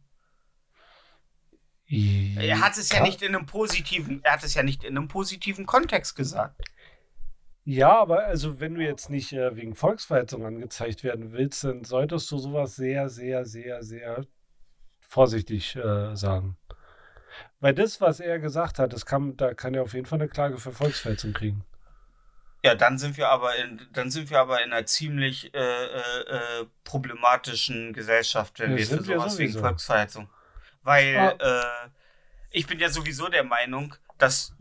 Er 1.88 2.60
hat 2.60 2.78
es 2.78 2.90
ja 2.90 3.02
nicht 3.02 3.20
in 3.22 3.34
einem 3.34 3.44
positiven, 3.44 4.22
er 4.22 4.32
hat 4.32 4.44
es 4.44 4.54
ja 4.54 4.62
nicht 4.62 4.82
in 4.82 4.96
einem 4.96 5.08
positiven 5.08 5.66
Kontext 5.66 6.14
gesagt. 6.14 6.62
Ja, 7.64 8.00
aber 8.00 8.24
also 8.24 8.60
wenn 8.60 8.74
du 8.74 8.82
jetzt 8.82 9.08
nicht 9.08 9.32
äh, 9.32 9.54
wegen 9.56 9.74
Volksverhetzung 9.74 10.44
angezeigt 10.44 11.04
werden 11.04 11.32
willst, 11.32 11.64
dann 11.64 11.84
solltest 11.84 12.30
du 12.30 12.38
sowas 12.38 12.76
sehr, 12.76 13.08
sehr, 13.08 13.44
sehr, 13.44 13.82
sehr 13.82 14.26
vorsichtig 15.00 15.76
äh, 15.76 16.16
sagen. 16.16 16.56
Weil 17.62 17.74
das, 17.74 18.00
was 18.00 18.18
er 18.18 18.40
gesagt 18.40 18.80
hat, 18.80 18.92
das 18.92 19.06
kann, 19.06 19.36
da 19.36 19.54
kann 19.54 19.72
er 19.72 19.82
auf 19.82 19.94
jeden 19.94 20.04
Fall 20.04 20.18
eine 20.18 20.28
Klage 20.28 20.58
für 20.58 20.72
Volksverhetzung 20.72 21.32
kriegen. 21.32 21.64
Ja, 22.64 22.74
dann 22.74 22.98
sind 22.98 23.16
wir 23.16 23.28
aber 23.28 23.54
in, 23.56 23.80
dann 23.92 24.10
sind 24.10 24.30
wir 24.30 24.40
aber 24.40 24.64
in 24.64 24.72
einer 24.72 24.84
ziemlich 24.84 25.54
äh, 25.54 25.58
äh, 25.58 26.20
äh, 26.28 26.66
problematischen 26.82 27.92
Gesellschaft, 27.92 28.58
wenn 28.58 28.72
Ja, 28.72 28.76
wir 28.78 28.86
für 28.86 29.04
sowas 29.04 29.38
wegen. 29.38 29.52
Volksverhetzung. 29.52 30.28
Weil 30.82 31.16
Ah. 31.16 31.84
äh, 31.86 31.88
ich 32.50 32.66
bin 32.66 32.80
ja 32.80 32.88
sowieso 32.88 33.28
der 33.28 33.44
Meinung, 33.44 33.94
dass 34.18 34.54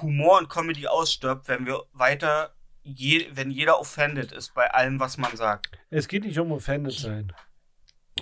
Humor 0.00 0.38
und 0.38 0.48
Comedy 0.48 0.86
ausstirbt, 0.86 1.48
wenn 1.48 1.66
wir 1.66 1.82
weiter, 1.92 2.54
je, 2.84 3.28
wenn 3.32 3.50
jeder 3.50 3.80
offended 3.80 4.30
ist 4.30 4.54
bei 4.54 4.70
allem, 4.72 5.00
was 5.00 5.16
man 5.16 5.36
sagt. 5.36 5.76
Es 5.90 6.06
geht 6.06 6.24
nicht 6.24 6.38
um 6.38 6.52
offended 6.52 6.92
sein. 6.92 7.32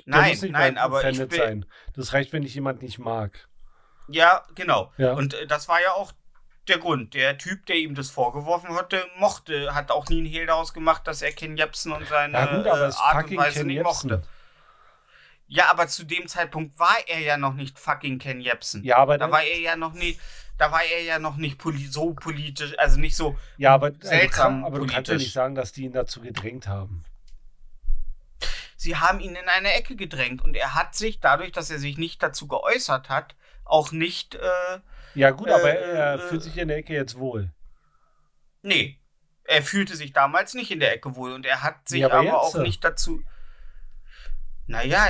Nein, 0.06 0.38
nein, 0.48 0.78
aber 0.78 1.06
ich 1.08 1.18
bin, 1.18 1.30
sein. 1.30 1.66
Das 1.94 2.14
reicht, 2.14 2.32
wenn 2.32 2.42
ich 2.42 2.54
jemand 2.54 2.80
nicht 2.80 2.98
mag. 2.98 3.48
Ja, 4.08 4.44
genau. 4.54 4.92
Ja. 4.96 5.12
Und 5.14 5.34
äh, 5.34 5.46
das 5.46 5.68
war 5.68 5.80
ja 5.80 5.92
auch 5.92 6.12
der 6.68 6.78
Grund. 6.78 7.14
Der 7.14 7.36
Typ, 7.38 7.66
der 7.66 7.76
ihm 7.76 7.94
das 7.94 8.10
vorgeworfen 8.10 8.74
hatte, 8.74 9.06
mochte, 9.18 9.74
hat 9.74 9.90
auch 9.90 10.08
nie 10.08 10.18
einen 10.18 10.26
Hehl 10.26 10.46
daraus 10.46 10.72
gemacht, 10.72 11.06
dass 11.06 11.22
er 11.22 11.32
Ken 11.32 11.56
Jebsen 11.56 11.92
und 11.92 12.06
seine 12.08 12.34
Ja 12.34 12.56
gut, 12.56 12.66
äh, 12.66 12.70
Art 12.70 13.30
und 13.30 13.36
Weise 13.36 13.58
Ken 13.60 13.66
nicht 13.66 13.76
Jebsen. 13.76 14.08
mochte. 14.10 14.22
Ja, 15.46 15.70
aber 15.70 15.88
zu 15.88 16.04
dem 16.04 16.26
Zeitpunkt 16.26 16.78
war 16.78 16.96
er 17.06 17.20
ja 17.20 17.36
noch 17.36 17.52
nicht 17.54 17.78
fucking 17.78 18.18
Ken 18.18 18.40
Jebsen. 18.40 18.82
Ja, 18.82 18.96
aber 18.96 19.18
Da 19.18 19.30
war 19.30 19.42
er 19.42 19.58
ja 19.58 19.76
noch 19.76 19.92
nie, 19.92 20.18
da 20.56 20.72
war 20.72 20.82
er 20.82 21.02
ja 21.02 21.18
noch 21.18 21.36
nicht 21.36 21.58
poli 21.58 21.86
so 21.86 22.14
politisch, 22.14 22.72
also 22.78 22.98
nicht 22.98 23.14
so. 23.14 23.36
ja, 23.58 23.74
aber, 23.74 23.92
seltsam 24.00 24.64
aber 24.64 24.78
du 24.78 24.86
kannst 24.86 25.10
ja 25.10 25.16
nicht 25.16 25.32
sagen, 25.32 25.54
dass 25.54 25.72
die 25.72 25.84
ihn 25.84 25.92
dazu 25.92 26.20
gedrängt 26.22 26.66
haben. 26.66 27.04
Sie 28.76 28.96
haben 28.96 29.20
ihn 29.20 29.34
in 29.34 29.48
eine 29.48 29.72
Ecke 29.74 29.96
gedrängt 29.96 30.42
und 30.42 30.56
er 30.56 30.74
hat 30.74 30.94
sich, 30.94 31.20
dadurch, 31.20 31.52
dass 31.52 31.70
er 31.70 31.78
sich 31.78 31.96
nicht 31.98 32.22
dazu 32.22 32.46
geäußert 32.48 33.08
hat, 33.08 33.34
auch 33.64 33.92
nicht, 33.92 34.34
äh, 34.34 34.78
Ja 35.14 35.30
gut, 35.30 35.48
aber 35.48 35.70
Äh, 35.70 35.96
er 35.96 36.14
äh, 36.14 36.18
fühlt 36.18 36.42
sich 36.42 36.56
in 36.58 36.68
der 36.68 36.78
Ecke 36.78 36.92
jetzt 36.94 37.18
wohl. 37.18 37.52
nee. 38.62 38.98
Er 39.46 39.62
fühlte 39.62 39.94
sich 39.94 40.14
damals 40.14 40.54
nicht 40.54 40.70
in 40.70 40.80
der 40.80 40.94
Ecke 40.94 41.16
wohl 41.16 41.32
und 41.34 41.44
er 41.44 41.62
hat 41.62 41.86
sich 41.86 42.00
Ja, 42.00 42.06
aber 42.06 42.14
aber, 42.16 42.24
jetzt, 42.24 42.34
auch 42.34 42.54
äh. 42.54 42.62
nicht 42.62 42.82
dazu. 42.82 43.22
Naja, 44.66 45.08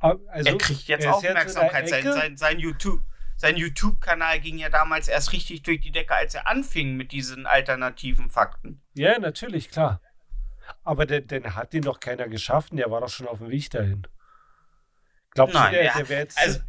Ah, 0.00 0.16
Also, 0.30 0.50
er 0.50 0.58
kriegt 0.58 0.82
jetzt 0.88 1.04
er 1.04 1.14
Aufmerksamkeit. 1.14 1.88
sein, 1.88 2.00
Ecke. 2.00 2.12
sein, 2.12 2.36
sein 2.36 2.58
YouTube. 2.58 3.02
Sein 3.36 3.56
YouTube-Kanal 3.56 4.40
ging 4.40 4.58
ja 4.58 4.68
damals 4.68 5.08
erst 5.08 5.32
richtig 5.32 5.62
durch 5.62 5.80
die 5.80 5.92
Decke, 5.92 6.14
als 6.14 6.34
er 6.34 6.46
anfing 6.48 6.96
mit 6.96 7.12
diesen 7.12 7.46
alternativen 7.46 8.28
Fakten. 8.30 8.82
Ja, 8.94 9.18
natürlich, 9.18 9.70
klar. 9.70 10.00
Aber 10.82 11.06
den, 11.06 11.26
den 11.28 11.54
hat 11.54 11.72
den 11.72 11.82
doch 11.82 12.00
keiner 12.00 12.28
geschaffen, 12.28 12.78
der 12.78 12.90
war 12.90 13.00
doch 13.00 13.08
schon 13.10 13.28
auf 13.28 13.38
dem 13.38 13.50
Weg 13.50 13.68
dahin. 13.70 14.06
Glaubst 15.32 15.54
Nein, 15.54 15.66
du, 15.72 15.76
der, 15.76 15.84
ja, 15.84 15.94
der 15.98 16.08
wäre 16.08 16.20
jetzt. 16.22 16.38
also- 16.38 16.60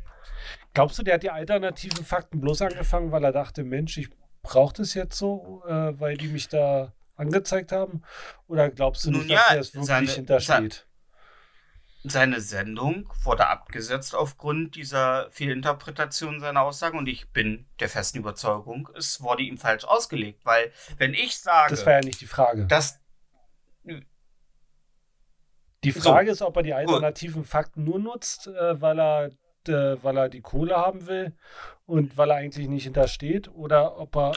Glaubst 0.73 0.97
du, 0.97 1.03
der 1.03 1.15
hat 1.15 1.23
die 1.23 1.29
alternativen 1.29 2.03
Fakten 2.03 2.41
bloß 2.41 2.61
angefangen, 2.63 3.11
weil 3.11 3.23
er 3.23 3.31
dachte, 3.31 3.63
Mensch, 3.63 3.97
ich 3.97 4.09
brauche 4.41 4.73
das 4.73 4.93
jetzt 4.95 5.17
so, 5.17 5.63
äh, 5.67 5.99
weil 5.99 6.17
die 6.17 6.27
mich 6.27 6.47
da 6.49 6.93
angezeigt 7.15 7.71
haben? 7.71 8.01
Oder 8.47 8.69
glaubst 8.69 9.05
du 9.05 9.11
nicht, 9.11 9.29
ja, 9.29 9.37
dass 9.37 9.51
er 9.51 9.59
es 9.59 9.73
wirklich 9.73 9.87
seine- 9.87 10.11
hintersteht? 10.11 10.87
Seine 12.05 12.41
Sendung 12.41 13.09
wurde 13.23 13.47
abgesetzt 13.47 14.13
aufgrund 14.13 14.75
dieser 14.75 15.31
Fehlinterpretation 15.31 16.41
seiner 16.41 16.61
Aussagen 16.63 16.97
und 16.97 17.07
ich 17.07 17.29
bin 17.31 17.65
der 17.79 17.87
festen 17.87 18.17
Überzeugung, 18.17 18.89
es 18.97 19.21
wurde 19.21 19.43
ihm 19.43 19.57
falsch 19.57 19.85
ausgelegt, 19.85 20.41
weil 20.43 20.73
wenn 20.97 21.13
ich 21.13 21.37
sage, 21.37 21.69
Das 21.69 21.85
war 21.85 21.93
ja 21.93 21.99
nicht 22.01 22.19
die 22.19 22.25
Frage. 22.27 22.65
dass 22.65 22.99
Die 25.83 25.91
So. 25.91 26.11
Frage 26.11 26.31
ist, 26.31 26.41
ob 26.41 26.55
er 26.57 26.63
die 26.63 26.73
alternativen 26.73 27.43
Fakten 27.45 27.83
nur 27.85 27.99
nutzt, 27.99 28.47
äh, 28.47 28.81
weil, 28.81 28.99
er, 28.99 29.31
äh, 29.69 30.01
weil 30.03 30.17
er 30.17 30.29
die 30.29 30.41
Kohle 30.41 30.75
haben 30.75 31.07
will 31.07 31.35
und 31.85 32.17
weil 32.17 32.31
er 32.31 32.37
eigentlich 32.37 32.67
nicht 32.67 32.83
hintersteht 32.83 33.49
oder 33.49 33.97
ob 33.97 34.15
er. 34.15 34.33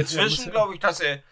Inzwischen 0.00 0.44
glaube 0.52 0.74
ich, 0.74 0.80
dass 0.80 1.00
er. 1.00 1.22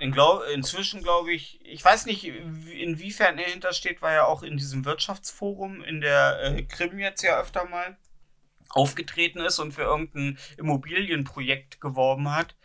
In 0.00 0.10
glaub, 0.10 0.42
inzwischen 0.52 1.02
glaube 1.02 1.32
ich, 1.32 1.64
ich 1.64 1.84
weiß 1.84 2.06
nicht, 2.06 2.24
wie- 2.24 2.82
inwiefern 2.82 3.38
er 3.38 3.48
hintersteht, 3.48 4.02
weil 4.02 4.16
er 4.16 4.26
auch 4.26 4.42
in 4.42 4.56
diesem 4.56 4.84
Wirtschaftsforum 4.84 5.84
in 5.84 6.00
der 6.00 6.40
äh, 6.42 6.62
Krim 6.64 6.98
jetzt 6.98 7.22
ja 7.22 7.40
öfter 7.40 7.64
mal 7.64 7.96
aufgetreten 8.70 9.38
ist 9.38 9.60
und 9.60 9.70
für 9.72 9.82
irgendein 9.82 10.36
Immobilienprojekt 10.58 11.80
geworben 11.80 12.34
hat. 12.34 12.56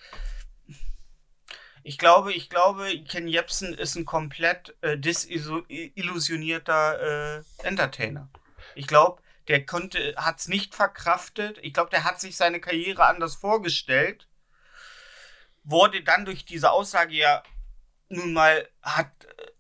Ich 1.84 1.98
glaube, 2.00 2.34
ich 2.34 2.50
glaube, 2.50 2.86
Ken 3.08 3.28
Jebsen 3.28 3.74
ist 3.74 3.96
ein 3.96 4.06
komplett 4.06 4.76
äh, 4.82 4.98
desillusionierter 4.98 7.40
äh, 7.40 7.44
Entertainer. 7.64 8.30
Ich 8.76 8.88
glaube, 8.88 9.22
der 9.48 9.66
konnte, 9.66 10.14
hat 10.18 10.40
es 10.40 10.48
nicht 10.48 10.76
verkraftet. 10.76 11.60
Ich 11.62 11.74
glaube, 11.74 11.90
der 11.90 12.04
hat 12.04 12.20
sich 12.20 12.38
seine 12.38 12.60
Karriere 12.60 13.06
anders 13.06 13.36
vorgestellt 13.36 14.30
wurde 15.64 16.04
dann 16.04 16.26
durch 16.26 16.46
diese 16.46 16.72
Aussage 16.72 17.16
ja 17.16 17.44
nun 18.10 18.34
mal 18.34 18.68
hat 18.82 19.12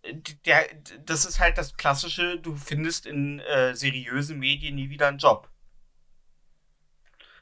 äh, 0.03 0.15
der 0.45 0.67
das 1.05 1.25
ist 1.25 1.39
halt 1.39 1.57
das 1.57 1.75
klassische 1.75 2.39
du 2.39 2.55
findest 2.55 3.05
in 3.05 3.39
äh, 3.39 3.75
seriösen 3.75 4.39
Medien 4.39 4.75
nie 4.75 4.89
wieder 4.89 5.07
einen 5.07 5.19
Job 5.19 5.49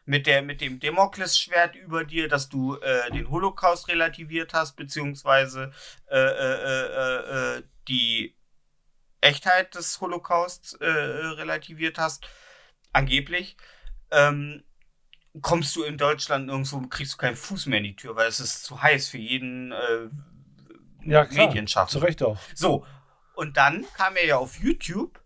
mit 0.05 0.27
der 0.27 0.41
mit 0.41 0.61
dem 0.61 0.79
Damoklesschwert 0.79 1.75
über 1.75 2.03
dir 2.03 2.27
dass 2.27 2.49
du 2.49 2.75
äh, 2.77 3.11
den 3.11 3.29
Holocaust 3.29 3.87
relativiert 3.87 4.53
hast 4.53 4.75
beziehungsweise 4.75 5.71
äh, 6.09 6.17
äh, 6.17 7.57
äh, 7.57 7.63
die 7.87 8.36
Echtheit 9.21 9.75
des 9.75 9.99
Holocausts 10.01 10.73
äh, 10.73 10.85
relativiert 10.87 11.97
hast 11.97 12.27
angeblich 12.93 13.57
ähm, 14.11 14.63
kommst 15.41 15.75
du 15.75 15.83
in 15.83 15.97
Deutschland 15.97 16.49
irgendwo, 16.49 16.79
kriegst 16.87 17.13
du 17.13 17.17
keinen 17.17 17.35
Fuß 17.35 17.67
mehr 17.67 17.79
in 17.79 17.85
die 17.85 17.95
Tür, 17.95 18.15
weil 18.15 18.27
es 18.27 18.39
ist 18.39 18.63
zu 18.63 18.81
heiß 18.81 19.09
für 19.09 19.17
jeden 19.17 19.71
äh, 19.71 20.09
ja, 21.03 21.25
klar, 21.25 21.87
zu. 21.87 21.99
Recht 21.99 22.23
auch. 22.23 22.37
So, 22.53 22.85
und 23.35 23.57
dann 23.57 23.85
kam 23.95 24.15
er 24.15 24.25
ja 24.25 24.37
auf 24.37 24.59
YouTube, 24.59 25.21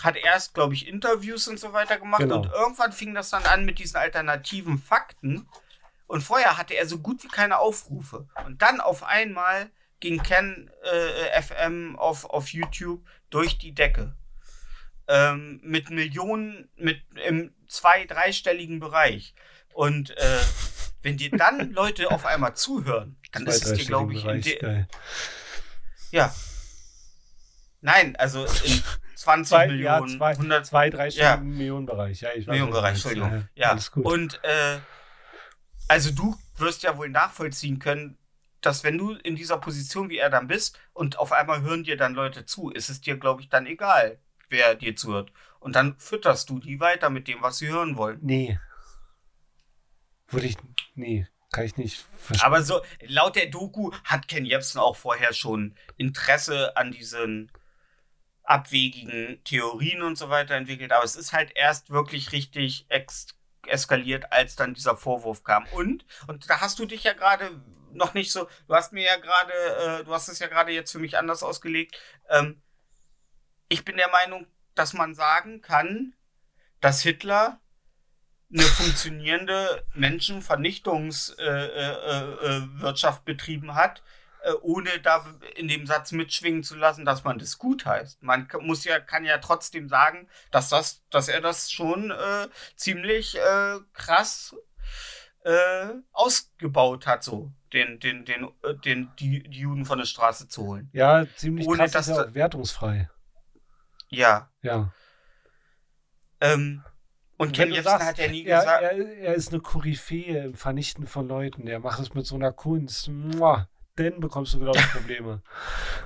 hat 0.00 0.16
erst, 0.16 0.54
glaube 0.54 0.74
ich, 0.74 0.86
Interviews 0.86 1.48
und 1.48 1.58
so 1.58 1.72
weiter 1.72 1.98
gemacht 1.98 2.22
Genau. 2.22 2.36
und 2.36 2.46
irgendwann 2.46 2.92
fing 2.92 3.14
das 3.14 3.30
dann 3.30 3.44
an 3.44 3.64
mit 3.64 3.78
diesen 3.78 3.96
alternativen 3.96 4.78
Fakten. 4.78 5.48
Und 6.06 6.20
vorher 6.20 6.58
hatte 6.58 6.74
er 6.74 6.86
so 6.86 6.98
gut 6.98 7.24
wie 7.24 7.28
keine 7.28 7.58
Aufrufe. 7.58 8.28
Und 8.46 8.62
dann 8.62 8.80
auf 8.80 9.02
einmal 9.02 9.70
ging 10.04 10.22
Ken 10.22 10.70
äh, 10.82 11.40
FM 11.42 11.96
auf, 11.96 12.26
auf 12.26 12.48
YouTube 12.50 13.02
durch 13.30 13.56
die 13.56 13.72
Decke. 13.74 14.14
Ähm, 15.08 15.60
mit 15.62 15.88
Millionen, 15.88 16.68
mit 16.76 17.00
im 17.26 17.54
zwei-, 17.68 18.04
dreistelligen 18.04 18.80
Bereich. 18.80 19.34
Und 19.72 20.10
äh, 20.18 20.40
wenn 21.00 21.16
dir 21.16 21.30
dann 21.30 21.70
Leute 21.72 22.10
auf 22.10 22.26
einmal 22.26 22.54
zuhören, 22.54 23.16
dann 23.32 23.46
ist 23.46 23.64
es 23.64 23.78
dir, 23.78 23.86
glaube 23.86 24.12
ich, 24.12 24.20
in 24.20 24.26
Bereich, 24.26 24.58
geil. 24.58 24.88
ja. 26.10 26.34
Nein, 27.80 28.14
also 28.16 28.44
in 28.44 28.82
20 29.14 29.48
Zwei, 29.48 29.66
Millionen, 29.68 30.08
ja, 30.10 30.18
zwei, 30.18 30.30
100 30.32 30.66
zwei, 30.66 30.90
drei 30.90 31.08
Ja. 31.08 31.32
Stunden 31.34 31.56
Millionenbereich. 31.56 32.20
Ja, 32.20 32.28
ich 32.34 32.46
weiß, 32.46 32.58
du 32.58 32.66
meinst. 32.66 33.06
Entschuldigung. 33.06 33.48
Ja, 33.54 33.70
Alles 33.70 33.90
gut. 33.90 34.04
Und 34.04 34.40
äh, 34.44 34.78
also 35.88 36.10
du 36.10 36.36
wirst 36.58 36.82
ja 36.82 36.98
wohl 36.98 37.08
nachvollziehen 37.08 37.78
können, 37.78 38.18
dass 38.66 38.84
wenn 38.84 38.98
du 38.98 39.12
in 39.12 39.36
dieser 39.36 39.58
Position 39.58 40.08
wie 40.10 40.18
er 40.18 40.30
dann 40.30 40.46
bist 40.46 40.78
und 40.92 41.18
auf 41.18 41.32
einmal 41.32 41.62
hören 41.62 41.84
dir 41.84 41.96
dann 41.96 42.14
Leute 42.14 42.44
zu, 42.46 42.70
ist 42.70 42.88
es 42.88 43.00
dir, 43.00 43.16
glaube 43.16 43.42
ich, 43.42 43.48
dann 43.48 43.66
egal, 43.66 44.18
wer 44.48 44.74
dir 44.74 44.96
zuhört. 44.96 45.32
Und 45.60 45.76
dann 45.76 45.98
fütterst 45.98 46.50
du 46.50 46.58
die 46.58 46.80
weiter 46.80 47.10
mit 47.10 47.28
dem, 47.28 47.42
was 47.42 47.58
sie 47.58 47.68
hören 47.68 47.96
wollen. 47.96 48.18
nee. 48.22 48.58
Würde 50.28 50.46
ich. 50.46 50.56
Nee, 50.94 51.28
kann 51.52 51.64
ich 51.64 51.76
nicht 51.76 52.04
verstehen. 52.16 52.46
Aber 52.46 52.62
so, 52.62 52.80
laut 53.02 53.36
der 53.36 53.46
Doku 53.46 53.92
hat 54.04 54.26
Ken 54.26 54.44
Jebsen 54.44 54.80
auch 54.80 54.96
vorher 54.96 55.32
schon 55.32 55.76
Interesse 55.96 56.76
an 56.76 56.90
diesen 56.90 57.52
abwegigen 58.42 59.42
Theorien 59.44 60.02
und 60.02 60.16
so 60.16 60.30
weiter 60.30 60.54
entwickelt. 60.54 60.92
Aber 60.92 61.04
es 61.04 61.14
ist 61.14 61.32
halt 61.32 61.52
erst 61.54 61.90
wirklich 61.90 62.32
richtig 62.32 62.86
ex 62.88 63.28
eskaliert, 63.66 64.32
als 64.32 64.56
dann 64.56 64.74
dieser 64.74 64.96
Vorwurf 64.96 65.42
kam. 65.42 65.64
Und, 65.72 66.04
und 66.26 66.48
da 66.50 66.60
hast 66.60 66.78
du 66.78 66.86
dich 66.86 67.04
ja 67.04 67.12
gerade 67.12 67.50
noch 67.94 68.14
nicht 68.14 68.32
so, 68.32 68.48
du 68.66 68.74
hast 68.74 68.92
mir 68.92 69.04
ja 69.04 69.16
gerade, 69.16 69.52
äh, 69.52 70.04
du 70.04 70.12
hast 70.12 70.28
es 70.28 70.38
ja 70.38 70.46
gerade 70.46 70.72
jetzt 70.72 70.92
für 70.92 70.98
mich 70.98 71.18
anders 71.18 71.42
ausgelegt. 71.42 72.00
Ähm, 72.28 72.62
ich 73.68 73.84
bin 73.84 73.96
der 73.96 74.10
Meinung, 74.10 74.46
dass 74.74 74.92
man 74.92 75.14
sagen 75.14 75.60
kann, 75.60 76.14
dass 76.80 77.00
Hitler 77.02 77.60
eine 78.52 78.62
funktionierende 78.62 79.84
Menschenvernichtungswirtschaft 79.94 81.38
äh, 81.40 82.56
äh, 82.56 82.56
äh, 82.56 82.80
Wirtschaft 82.80 83.24
betrieben 83.24 83.74
hat, 83.74 84.02
äh, 84.42 84.52
ohne 84.60 85.00
da 85.00 85.24
in 85.56 85.68
dem 85.68 85.86
Satz 85.86 86.12
mitschwingen 86.12 86.62
zu 86.62 86.76
lassen, 86.76 87.04
dass 87.04 87.24
man 87.24 87.38
das 87.38 87.58
gut 87.58 87.86
heißt. 87.86 88.22
Man 88.22 88.46
muss 88.60 88.84
ja, 88.84 89.00
kann 89.00 89.24
ja 89.24 89.38
trotzdem 89.38 89.88
sagen, 89.88 90.28
dass 90.50 90.68
das, 90.68 91.02
dass 91.10 91.28
er 91.28 91.40
das 91.40 91.72
schon 91.72 92.10
äh, 92.10 92.48
ziemlich 92.76 93.36
äh, 93.36 93.78
krass 93.92 94.54
äh, 95.44 95.94
ausgebaut 96.12 97.06
hat, 97.06 97.22
so 97.22 97.52
den, 97.72 98.00
den, 98.00 98.24
den, 98.24 98.44
äh, 98.62 98.74
den, 98.84 99.10
die, 99.18 99.42
die 99.42 99.60
Juden 99.60 99.84
von 99.84 99.98
der 99.98 100.06
Straße 100.06 100.48
zu 100.48 100.64
holen. 100.64 100.90
ja, 100.92 101.26
ziemlich 101.36 101.66
ohne 101.66 101.78
krass 101.78 101.92
dass 101.92 102.08
ist 102.08 102.16
ja 102.16 102.24
auch 102.24 102.34
wertungsfrei. 102.34 103.10
Ja. 104.08 104.50
Ja. 104.62 104.92
Ähm, 106.40 106.82
und 107.36 107.52
Ken 107.52 107.62
Wenn 107.62 107.68
du 107.70 107.74
Jebsen 107.76 107.90
sagst, 107.90 108.06
hat 108.06 108.18
ja 108.18 108.28
nie 108.28 108.44
er, 108.44 108.60
gesagt. 108.60 108.82
er, 108.82 109.18
er 109.18 109.34
ist 109.34 109.52
eine 109.52 109.60
Koryphäe 109.60 110.44
im 110.44 110.54
Vernichten 110.54 111.06
von 111.06 111.26
Leuten. 111.26 111.66
Der 111.66 111.80
macht 111.80 112.00
es 112.00 112.14
mit 112.14 112.26
so 112.26 112.36
einer 112.36 112.52
Kunst. 112.52 113.08
Mua. 113.08 113.68
Dann 113.96 114.20
bekommst 114.20 114.54
du, 114.54 114.60
glaube 114.60 114.78
ich, 114.78 114.90
Probleme. 114.90 115.42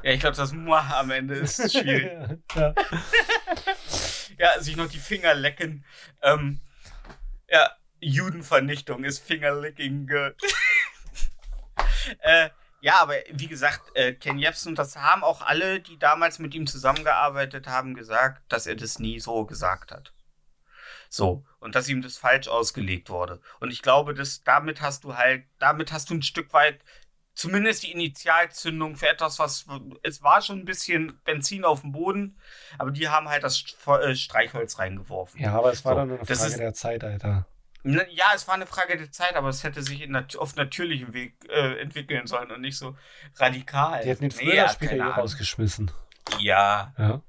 Ja, 0.02 0.12
ich 0.12 0.20
glaube, 0.20 0.36
das 0.36 0.52
Mua 0.52 0.80
am 1.00 1.10
Ende 1.10 1.34
ist 1.34 1.72
schwierig. 1.72 2.40
ja. 2.54 2.74
ja, 4.38 4.60
sich 4.60 4.76
noch 4.76 4.88
die 4.88 4.98
Finger 4.98 5.34
lecken. 5.34 5.84
Ähm, 6.22 6.60
ja, 7.48 7.70
Judenvernichtung 8.00 9.04
ist 9.04 9.18
Fingerlicking 9.20 10.06
good. 10.06 10.34
äh, 12.20 12.50
ja, 12.80 13.00
aber 13.00 13.14
wie 13.32 13.48
gesagt, 13.48 13.80
äh, 13.94 14.12
Ken 14.14 14.38
Jebsen, 14.38 14.68
und 14.70 14.78
das 14.78 14.96
haben 14.96 15.24
auch 15.24 15.42
alle, 15.42 15.80
die 15.80 15.98
damals 15.98 16.38
mit 16.38 16.54
ihm 16.54 16.66
zusammengearbeitet 16.66 17.66
haben, 17.66 17.94
gesagt, 17.94 18.40
dass 18.52 18.66
er 18.66 18.76
das 18.76 18.98
nie 18.98 19.18
so 19.18 19.44
gesagt 19.46 19.90
hat. 19.90 20.12
So, 21.10 21.44
und 21.58 21.74
dass 21.74 21.88
ihm 21.88 22.02
das 22.02 22.18
falsch 22.18 22.48
ausgelegt 22.48 23.08
wurde. 23.10 23.40
Und 23.60 23.72
ich 23.72 23.82
glaube, 23.82 24.14
dass 24.14 24.42
damit 24.44 24.80
hast 24.80 25.04
du 25.04 25.16
halt, 25.16 25.44
damit 25.58 25.90
hast 25.90 26.10
du 26.10 26.14
ein 26.14 26.22
Stück 26.22 26.52
weit 26.52 26.80
zumindest 27.34 27.84
die 27.84 27.92
Initialzündung 27.92 28.96
für 28.96 29.08
etwas, 29.08 29.38
was 29.38 29.64
es 30.02 30.22
war 30.22 30.42
schon 30.42 30.58
ein 30.60 30.64
bisschen 30.64 31.18
Benzin 31.24 31.64
auf 31.64 31.80
dem 31.82 31.92
Boden, 31.92 32.38
aber 32.78 32.90
die 32.90 33.08
haben 33.08 33.28
halt 33.28 33.42
das 33.44 33.64
äh, 33.86 34.14
Streichholz 34.16 34.78
reingeworfen. 34.78 35.40
ja, 35.40 35.52
aber 35.52 35.72
es 35.72 35.84
war 35.84 35.92
So, 35.92 35.98
dann 36.00 36.08
eine 36.10 36.18
Frage 36.26 36.32
ist- 36.48 36.58
der 36.58 36.74
Zeit, 36.74 37.04
Alter. 37.04 37.46
Ne, 37.88 38.06
Ja, 38.10 38.26
es 38.34 38.46
war 38.46 38.54
eine 38.54 38.66
Frage 38.66 38.96
der 38.96 39.10
Zeit, 39.10 39.34
aber 39.34 39.48
es 39.48 39.64
hätte 39.64 39.82
sich 39.82 40.06
nat 40.08 40.36
auf 40.36 40.56
natürlichem 40.56 41.14
Weg 41.14 41.34
äh, 41.48 41.80
entwickeln 41.80 42.26
sollen 42.26 42.50
und 42.50 42.60
nicht 42.60 42.76
so 42.76 42.96
radikal. 43.36 44.02
Die 44.02 44.10
hätten 44.10 44.22
den 44.28 44.30
Nee, 44.30 44.36
früher 44.36 44.54
ja, 44.54 44.64
oder 44.64 44.72
später 44.72 44.96
keine 44.96 45.10
eh 45.10 45.20
rausgeschmissen. 45.20 45.90
Ja, 46.40 46.92
Ja. 46.98 47.22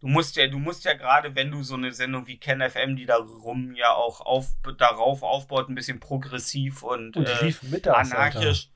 du 0.00 0.06
musst 0.06 0.36
ja, 0.36 0.46
du 0.46 0.58
musst 0.58 0.84
ja 0.84 0.94
gerade, 0.94 1.34
wenn 1.34 1.50
du 1.50 1.62
so 1.62 1.74
eine 1.74 1.92
Sendung 1.92 2.26
wie 2.26 2.38
Ken 2.38 2.60
FM, 2.60 2.96
die 2.96 3.06
darum 3.06 3.74
ja 3.74 3.92
auch 3.92 4.20
auf, 4.20 4.46
darauf 4.78 5.22
aufbaut, 5.22 5.68
ein 5.68 5.74
bisschen 5.74 6.00
progressiv 6.00 6.82
und, 6.82 7.16
Und 7.16 7.26
äh, 7.26 7.52
mittags, 7.62 8.12
anarchisch. 8.12 8.70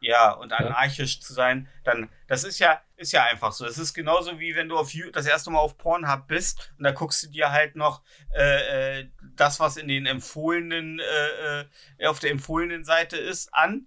Ja, 0.00 0.30
und 0.30 0.52
Ja. 0.52 0.58
anarchisch 0.58 1.20
zu 1.20 1.32
sein, 1.34 1.68
dann, 1.82 2.08
das 2.28 2.44
ist 2.44 2.60
ja, 2.60 2.80
ist 2.96 3.10
ja 3.10 3.24
einfach 3.24 3.50
so. 3.50 3.66
Es 3.66 3.78
ist 3.78 3.94
genauso 3.94 4.38
wie 4.38 4.54
wenn 4.54 4.68
du 4.68 4.78
auf 4.78 4.92
das 5.12 5.26
erste 5.26 5.50
Mal 5.50 5.58
auf 5.58 5.76
Pornhub 5.76 6.28
bist 6.28 6.72
und 6.78 6.84
da 6.84 6.92
guckst 6.92 7.24
du 7.24 7.28
dir 7.30 7.50
halt 7.50 7.74
noch 7.74 8.02
äh, 8.32 9.00
äh, 9.00 9.08
das, 9.40 9.60
was 9.60 9.76
in 9.76 9.88
den 9.88 10.06
empfohlenen, 10.06 11.00
äh, 11.00 11.60
äh, 11.98 12.06
auf 12.06 12.18
der 12.20 12.30
empfohlenen 12.32 12.84
Seite 12.84 13.16
ist, 13.16 13.52
an. 13.54 13.86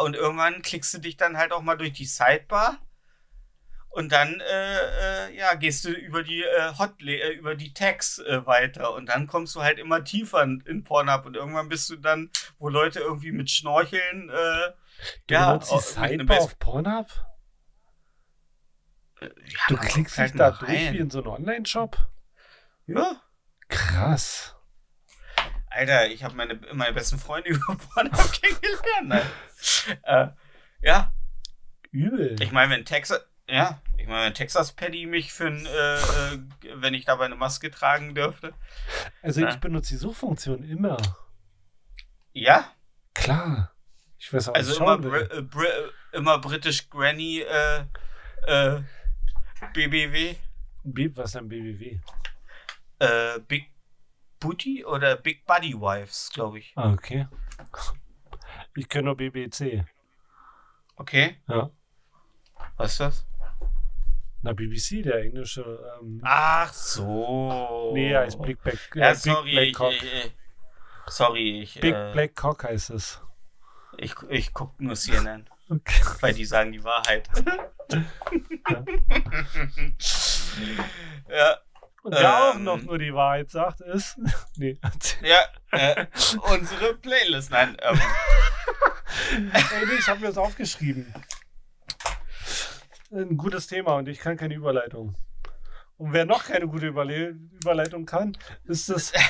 Und 0.00 0.14
irgendwann 0.16 0.62
klickst 0.62 0.94
du 0.94 0.98
dich 0.98 1.16
dann 1.16 1.36
halt 1.36 1.52
auch 1.52 1.62
mal 1.62 1.76
durch 1.76 1.92
die 1.92 2.04
Sidebar 2.06 2.78
Und 3.92 4.12
dann, 4.12 4.40
äh, 4.40 5.26
äh, 5.30 5.36
ja, 5.36 5.54
gehst 5.54 5.84
du 5.84 5.90
über 5.90 6.22
die 6.22 6.42
äh, 6.44 6.72
Hotle 6.78 7.12
äh, 7.12 7.32
über 7.32 7.56
die 7.56 7.74
Tags 7.74 8.18
äh, 8.20 8.46
weiter 8.46 8.94
und 8.94 9.06
dann 9.06 9.26
kommst 9.26 9.56
du 9.56 9.62
halt 9.62 9.80
immer 9.80 10.04
tiefer 10.04 10.42
in, 10.44 10.60
in 10.64 10.84
Pornhub 10.84 11.26
und 11.26 11.34
irgendwann 11.36 11.68
bist 11.68 11.90
du 11.90 11.96
dann, 11.96 12.30
wo 12.58 12.68
Leute 12.68 13.00
irgendwie 13.00 13.32
mit 13.32 13.50
Schnorcheln, 13.50 14.30
Du 15.28 15.34
ja, 15.34 15.40
benutzt 15.40 15.72
die 15.72 15.78
Sidebar 15.78 16.40
auf 16.40 16.58
Pornhub? 16.58 17.06
ja, 19.20 19.28
Du 19.66 19.76
klickst 19.78 20.16
guckt 20.16 20.18
halt 20.18 20.34
dich 20.34 20.34
da 20.34 20.50
mal 20.50 20.52
durch 20.52 20.90
rein. 20.90 20.92
wie 20.92 20.98
in 20.98 21.08
so 21.10 21.18
einen 21.20 21.28
Online-Shop? 21.28 21.96
Ja. 22.86 23.22
Krass. 23.68 24.54
Alter, 25.70 26.08
ich 26.10 26.24
habe 26.24 26.34
meine, 26.34 26.60
meine 26.72 26.92
besten 26.92 27.18
Freunde 27.18 27.50
über 27.50 27.76
Pornhub 27.76 28.32
kennengelernt. 28.32 29.26
Äh, 30.02 30.28
ja, 30.82 31.12
Übel. 31.90 32.36
ich 32.40 32.52
meine, 32.52 32.72
wenn 32.72 32.84
Texas, 32.84 33.24
ja, 33.48 33.80
ich 33.96 34.06
meine, 34.06 34.26
wenn 34.26 34.34
Texas 34.34 34.72
Paddy 34.72 35.06
mich 35.06 35.32
für 35.32 35.46
ein, 35.46 35.66
äh, 35.66 35.94
äh, 35.96 36.38
wenn 36.74 36.94
ich 36.94 37.04
dabei 37.04 37.26
eine 37.26 37.36
Maske 37.36 37.70
tragen 37.70 38.14
dürfte. 38.14 38.52
also 39.22 39.40
ja. 39.40 39.48
ich 39.48 39.56
benutze 39.56 39.90
die 39.90 39.98
Suchfunktion 39.98 40.62
immer. 40.64 40.96
Ja, 42.32 42.72
Klar. 43.14 43.72
Ich 44.18 44.32
weiß 44.32 44.48
auch, 44.48 44.54
also 44.54 44.76
immer, 44.76 44.98
Br 44.98 45.12
will. 45.12 45.28
äh, 45.32 45.42
Br 45.42 45.64
äh, 45.64 45.90
immer 46.12 46.38
British 46.38 46.88
Granny, 46.90 47.40
äh, 47.40 47.84
äh, 48.46 48.82
BBW, 49.72 50.36
Was 51.14 51.30
ist 51.30 51.36
ein 51.36 51.48
BBW? 51.48 51.98
äh, 52.98 53.38
Big 53.48 53.69
Booty 54.40 54.84
oder 54.84 55.16
Big 55.16 55.44
Buddy 55.46 55.74
Wives, 55.74 56.30
glaube 56.32 56.58
ich. 56.58 56.72
Ah, 56.76 56.92
okay. 56.92 57.28
Ich 58.74 58.88
kenne 58.88 59.04
nur 59.04 59.16
BBC. 59.16 59.84
Okay, 60.96 61.36
Ja. 61.48 61.70
was 62.76 62.92
ist 62.92 63.00
das? 63.00 63.26
Na, 64.42 64.52
BBC, 64.54 65.02
der 65.02 65.16
englische. 65.22 65.62
Ähm, 66.00 66.20
Ach 66.24 66.72
so. 66.72 67.90
Nee, 67.92 68.16
heißt 68.16 68.40
Big 68.40 68.62
Black, 68.62 68.78
äh, 68.96 69.00
Ja, 69.00 69.10
Big 69.12 69.18
sorry, 69.20 69.50
Black 69.52 69.66
ich, 69.66 69.74
Cock. 69.74 69.92
ich, 69.92 70.02
ich, 70.02 70.32
sorry, 71.08 71.60
ich, 71.62 71.80
Big 71.80 71.94
äh, 71.94 72.12
Black 72.12 72.34
Cock 72.36 72.64
heißt 72.64 72.90
es. 72.90 73.20
ich, 73.98 74.14
ich 74.30 74.52
gucke 74.54 74.82
nur 74.82 74.96
CNN, 74.96 75.46
Okay. 75.68 76.02
weil 76.20 76.32
die 76.34 76.44
sagen 76.46 76.72
die 76.72 76.82
Wahrheit. 76.82 77.28
ja, 81.28 81.58
Und 82.02 82.14
wer 82.14 82.50
auch 82.50 82.54
Ähm. 82.54 82.64
noch 82.64 82.82
nur 82.82 82.98
die 82.98 83.14
Wahrheit 83.14 83.50
sagt, 83.50 83.80
ist. 83.80 84.18
nee, 84.56 84.78
ja, 85.22 85.40
äh, 85.72 86.06
unsere 86.52 86.94
Playlist, 86.94 87.50
nein, 87.50 87.76
ähm, 87.82 88.00
Ey, 89.52 89.86
nee, 89.86 89.94
ich 89.98 90.08
habe 90.08 90.20
mir 90.20 90.28
das 90.28 90.38
aufgeschrieben. 90.38 91.12
Ein 93.12 93.36
gutes 93.36 93.66
Thema 93.66 93.96
und 93.96 94.08
ich 94.08 94.18
kann 94.18 94.36
keine 94.36 94.54
Überleitung. 94.54 95.16
Und 95.96 96.12
wer 96.12 96.24
noch 96.24 96.44
keine 96.44 96.66
gute 96.68 96.86
Überle 96.86 97.36
Überleitung 97.62 98.06
kann, 98.06 98.36
ist 98.64 98.88
das. 98.88 99.12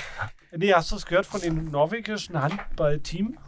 Nee, 0.53 0.75
hast 0.75 0.91
du 0.91 0.97
es 0.97 1.07
gehört 1.07 1.27
von 1.27 1.41
dem 1.41 1.71
norwegischen 1.71 2.43
Handballteam? 2.43 3.39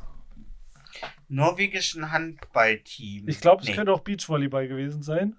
norwegischen 1.26 2.12
Handballteam. 2.12 3.26
Ich 3.28 3.40
glaube, 3.40 3.62
es 3.62 3.68
nee. 3.68 3.74
könnte 3.74 3.92
auch 3.92 4.00
Beachvolleyball 4.00 4.68
gewesen 4.68 5.02
sein. 5.02 5.36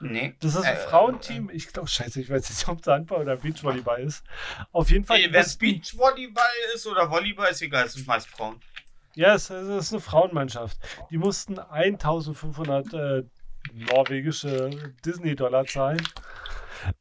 Nee. 0.00 0.34
Das 0.40 0.54
ist 0.54 0.64
ein 0.64 0.74
Äh, 0.74 0.78
Frauenteam. 0.78 1.50
Ich 1.52 1.68
glaube, 1.72 1.88
scheiße, 1.88 2.20
ich 2.20 2.30
weiß 2.30 2.48
nicht, 2.48 2.68
ob 2.68 2.80
es 2.80 2.86
Handball 2.86 3.20
oder 3.20 3.36
Beachvolleyball 3.36 4.02
ist. 4.02 4.24
Auf 4.72 4.90
jeden 4.90 5.04
Fall. 5.04 5.20
Wenn 5.30 5.34
es 5.34 5.56
Beachvolleyball 5.56 6.44
ist 6.74 6.86
oder 6.86 7.10
Volleyball, 7.10 7.50
ist 7.50 7.60
egal, 7.62 7.84
es 7.86 7.92
sind 7.92 8.06
meist 8.06 8.26
Frauen. 8.28 8.60
Ja, 9.14 9.34
es, 9.34 9.50
es 9.50 9.68
ist 9.68 9.92
eine 9.92 10.00
Frauenmannschaft. 10.00 10.78
Die 11.10 11.18
mussten 11.18 11.58
1500 11.58 12.94
äh, 12.94 13.22
norwegische 13.74 14.70
Disney-Dollar 15.04 15.66
zahlen, 15.66 16.02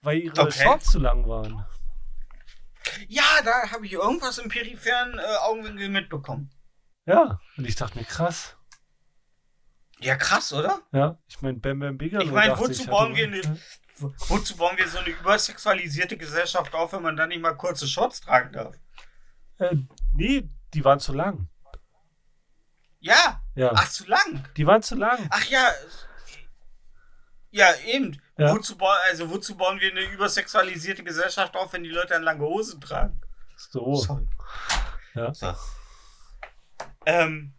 weil 0.02 0.18
ihre 0.18 0.42
Okay. 0.42 0.64
Shorts 0.64 0.92
zu 0.92 1.00
lang 1.00 1.28
waren. 1.28 1.66
Ja, 3.08 3.24
da 3.46 3.72
habe 3.72 3.86
ich 3.86 3.94
irgendwas 3.94 4.40
im 4.40 4.50
peripheren 4.50 5.18
äh, 5.20 5.22
Augenwinkel 5.42 5.90
mitbekommen. 5.90 6.50
Ja, 7.06 7.40
und 7.58 7.66
ich 7.68 7.76
dachte 7.76 7.98
mir, 7.98 8.04
krass. 8.04 8.56
Ja, 10.02 10.16
krass, 10.16 10.54
oder? 10.54 10.82
Ja, 10.92 11.18
ich 11.28 11.42
meine, 11.42 11.58
Bam 11.60 11.80
Bam 11.80 11.98
Bigelow 11.98 12.24
Ich 12.24 12.32
meine, 12.32 12.58
wozu 12.58 12.86
bauen 12.88 13.16
wir 13.16 13.58
wozu 14.30 14.56
bauen 14.56 14.78
wir 14.78 14.88
so 14.88 15.00
eine 15.00 15.10
übersexualisierte 15.10 16.18
Gesellschaft 16.18 16.74
auf, 16.74 16.94
wenn 16.94 17.02
man 17.02 17.18
dann 17.18 17.30
nicht 17.30 17.42
mal 17.42 17.54
kurze 17.54 17.88
Shorts 17.88 18.22
tragen 18.22 18.54
darf? 18.54 18.76
Äh, 19.58 19.76
nee, 20.14 20.50
die 20.74 20.86
waren 20.86 21.00
zu 21.00 21.14
lang. 21.14 21.50
Ja, 23.02 23.42
Ja, 23.56 23.72
ach, 23.74 23.90
zu 23.90 24.06
lang. 24.08 24.46
die 24.56 24.66
waren 24.66 24.82
zu 24.82 24.96
lang. 24.96 25.28
Ach 25.32 25.44
ja. 25.46 25.70
Ja, 27.52 27.74
eben. 27.86 28.22
Ja. 28.38 28.54
Wozu, 28.54 28.78
also, 29.10 29.30
wozu 29.30 29.58
bauen 29.58 29.80
wir 29.80 29.92
eine 29.92 30.04
übersexualisierte 30.04 31.04
Gesellschaft 31.04 31.56
auf, 31.58 31.74
wenn 31.74 31.84
die 31.84 31.90
Leute 31.90 32.10
dann 32.10 32.24
lange 32.24 32.46
Hosen 32.46 32.80
tragen? 32.80 33.20
So. 33.58 33.96
Sorry. 33.96 34.28
Ja. 35.16 35.34
So. 35.34 35.54
Ähm, 37.06 37.54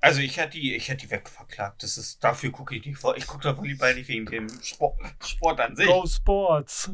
also 0.00 0.20
ich 0.20 0.36
hätte 0.36 0.58
die, 0.58 0.74
ich 0.74 0.88
hätte 0.88 1.06
die 1.06 1.10
wegverklagt. 1.10 1.82
Das 1.82 1.96
ist, 1.98 2.22
dafür 2.22 2.52
gucke 2.52 2.76
ich 2.76 2.84
nicht 2.84 2.98
vor. 2.98 3.16
Ich 3.16 3.26
gucke 3.26 3.42
da 3.42 3.56
Volleyball 3.56 3.94
nicht 3.94 4.08
wegen 4.08 4.26
dem 4.26 4.48
Sport, 4.62 5.00
Sport 5.24 5.60
an 5.60 5.76
sich. 5.76 5.86
Go 5.86 6.06
Sports. 6.06 6.90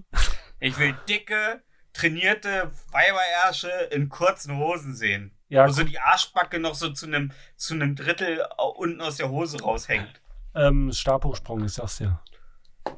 Ich 0.60 0.78
will 0.78 0.96
dicke, 1.08 1.62
trainierte 1.92 2.70
Weiberärsche 2.90 3.68
in 3.90 4.08
kurzen 4.08 4.56
Hosen 4.56 4.94
sehen. 4.94 5.36
Ja, 5.48 5.68
wo 5.68 5.72
so 5.72 5.84
die 5.84 5.98
Arschbacke 6.00 6.58
noch 6.58 6.74
so 6.74 6.90
zu 6.90 7.06
einem 7.06 7.32
zu 7.56 7.74
einem 7.74 7.94
Drittel 7.94 8.44
unten 8.76 9.00
aus 9.00 9.16
der 9.16 9.28
Hose 9.28 9.60
raushängt. 9.60 10.20
ähm, 10.54 10.90
Stabhochsprung, 10.92 11.64
ich 11.64 11.74
sag's 11.74 11.98
ja. 11.98 12.22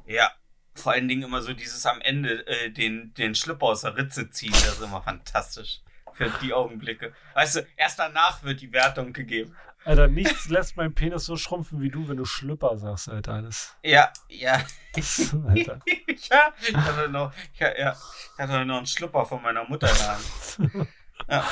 Ja. 0.06 0.30
Vor 0.74 0.92
allen 0.92 1.08
Dingen 1.08 1.22
immer 1.22 1.40
so 1.40 1.54
dieses 1.54 1.86
am 1.86 2.00
Ende 2.02 2.46
äh, 2.46 2.70
den, 2.70 3.14
den 3.14 3.34
Schlipper 3.34 3.66
aus 3.66 3.80
der 3.80 3.96
Ritze 3.96 4.28
ziehen. 4.30 4.52
Das 4.52 4.74
ist 4.74 4.82
immer 4.82 5.00
fantastisch. 5.02 5.80
Für 6.12 6.30
die 6.42 6.52
Augenblicke. 6.52 7.12
Weißt 7.34 7.56
du, 7.56 7.66
erst 7.76 7.98
danach 7.98 8.42
wird 8.42 8.60
die 8.60 8.72
Wertung 8.72 9.12
gegeben. 9.12 9.56
Alter, 9.86 10.08
nichts 10.08 10.48
lässt 10.48 10.76
meinen 10.76 10.94
Penis 10.94 11.26
so 11.26 11.36
schrumpfen 11.36 11.80
wie 11.80 11.90
du, 11.90 12.08
wenn 12.08 12.16
du 12.16 12.24
Schlüpper 12.24 12.76
sagst, 12.76 13.08
Alter. 13.08 13.40
Das, 13.42 13.76
Ja, 13.84 14.12
ja. 14.28 14.54
Alter. 15.48 15.80
ja, 15.86 16.52
ich 16.60 16.76
hatte 16.76 17.08
noch, 17.08 17.32
ich, 17.54 17.60
ja, 17.60 17.92
ich 17.92 18.38
hatte 18.38 18.64
noch 18.64 18.78
einen 18.78 18.86
Schlüpper 18.86 19.24
von 19.24 19.40
meiner 19.40 19.62
Mutter 19.68 19.88
in 19.88 19.96
der 19.96 20.08
Hand. 20.08 20.88
Ja, 21.28 21.44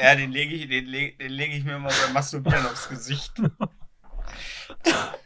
ja 0.00 0.14
den 0.14 0.30
lege 0.30 0.54
ich, 0.54 0.68
den 0.68 0.86
leg, 0.86 1.18
den 1.18 1.32
leg 1.32 1.52
ich 1.52 1.64
mir 1.64 1.78
mal 1.78 1.92
beim 2.04 2.12
Masturbieren 2.12 2.66
aufs 2.66 2.88
Gesicht. 2.88 3.32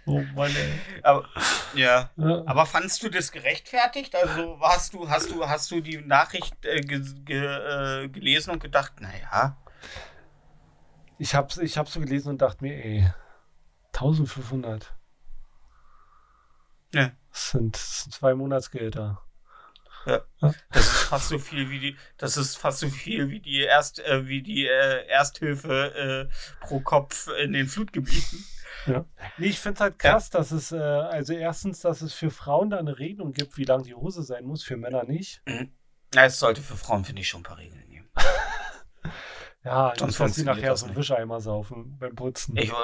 Oh 0.06 0.22
Mann, 0.34 0.50
ey. 0.56 1.02
Aber, 1.02 1.28
ja. 1.74 2.10
Ja. 2.16 2.42
Aber 2.46 2.64
fandst 2.64 3.02
du 3.02 3.10
das 3.10 3.30
gerechtfertigt? 3.30 4.14
Also 4.16 4.58
hast 4.62 4.94
du, 4.94 5.08
hast 5.10 5.30
du, 5.30 5.46
hast 5.46 5.70
du 5.70 5.82
die 5.82 5.98
Nachricht 5.98 6.54
äh, 6.64 6.80
ge, 6.80 7.02
ge, 7.24 7.44
äh, 7.44 8.08
gelesen 8.08 8.52
und 8.52 8.60
gedacht, 8.62 9.00
naja, 9.00 9.58
Ich 11.18 11.34
hab's, 11.34 11.58
ich 11.58 11.76
hab's 11.76 11.92
so 11.92 12.00
gelesen 12.00 12.30
und 12.30 12.42
dachte 12.42 12.64
mir, 12.64 12.84
ey, 12.84 13.12
1500. 13.92 14.94
Ja. 16.94 17.12
Das 17.30 17.50
sind, 17.50 17.74
das 17.74 18.02
sind 18.02 18.14
zwei 18.14 18.34
Monatsgelder. 18.34 19.20
das 20.06 20.86
ist 20.86 21.02
fast 21.02 21.28
so 21.28 21.38
viel 21.38 21.68
wie 21.70 21.80
die, 21.80 21.96
das 22.16 22.36
ist 22.36 22.56
fast 22.56 22.78
so 22.78 22.88
viel 22.88 23.30
wie 23.30 23.40
die 23.40 23.60
Erst, 23.60 23.98
äh, 24.00 24.26
wie 24.26 24.42
die 24.42 24.66
äh, 24.66 25.06
Ersthilfe 25.06 26.28
äh, 26.30 26.64
pro 26.64 26.80
Kopf 26.80 27.28
in 27.42 27.52
den 27.52 27.66
Flutgebieten. 27.66 28.44
Nee, 29.36 29.48
ich 29.48 29.58
finde 29.58 29.80
halt 29.80 29.98
krass, 29.98 30.30
dass 30.30 30.50
es, 30.50 30.72
äh, 30.72 30.78
also 30.78 31.34
erstens, 31.34 31.80
dass 31.80 32.00
es 32.00 32.14
für 32.14 32.30
Frauen 32.30 32.70
da 32.70 32.78
eine 32.78 32.98
Regelung 32.98 33.32
gibt, 33.32 33.58
wie 33.58 33.64
lang 33.64 33.82
die 33.82 33.94
Hose 33.94 34.22
sein 34.22 34.44
muss, 34.44 34.62
für 34.62 34.76
Männer 34.76 35.04
nicht. 35.04 35.42
Na, 36.14 36.24
es 36.24 36.38
sollte 36.38 36.62
für 36.62 36.76
Frauen, 36.76 37.04
finde 37.04 37.20
ich, 37.20 37.28
schon 37.28 37.40
ein 37.40 37.44
paar 37.44 37.58
Regeln 37.58 37.86
geben. 37.90 38.08
Ja, 39.64 39.92
dass 39.92 40.10
sie 40.12 40.16
funktioniert 40.16 40.56
nachher 40.56 40.76
so 40.76 40.86
nicht. 40.86 40.96
Wischeimer 40.96 41.40
saufen 41.40 41.96
beim 41.98 42.14
Putzen. 42.14 42.56
Ich 42.56 42.72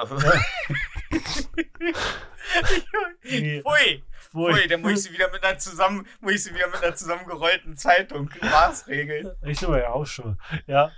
Nee. 3.23 3.63
Pfui, 3.63 4.05
Pfui. 4.21 4.53
pfui, 4.53 4.69
dann 4.69 4.83
muss 4.83 4.93
ich 4.93 5.03
sie 5.03 5.13
wieder 5.13 5.31
mit 5.31 5.43
einer 5.43 5.59
zusammen, 5.59 6.07
muss 6.21 6.33
ich 6.35 6.45
sie 6.45 6.55
wieder 6.55 6.69
mit 6.69 6.83
einer 6.83 6.95
zusammengerollten 6.95 7.77
Zeitung 7.77 8.31
maßregeln. 8.41 9.33
Ich 9.43 9.63
nur 9.63 9.79
ja 9.79 9.89
Hausschuhe. 9.89 10.37
Ja. 10.67 10.93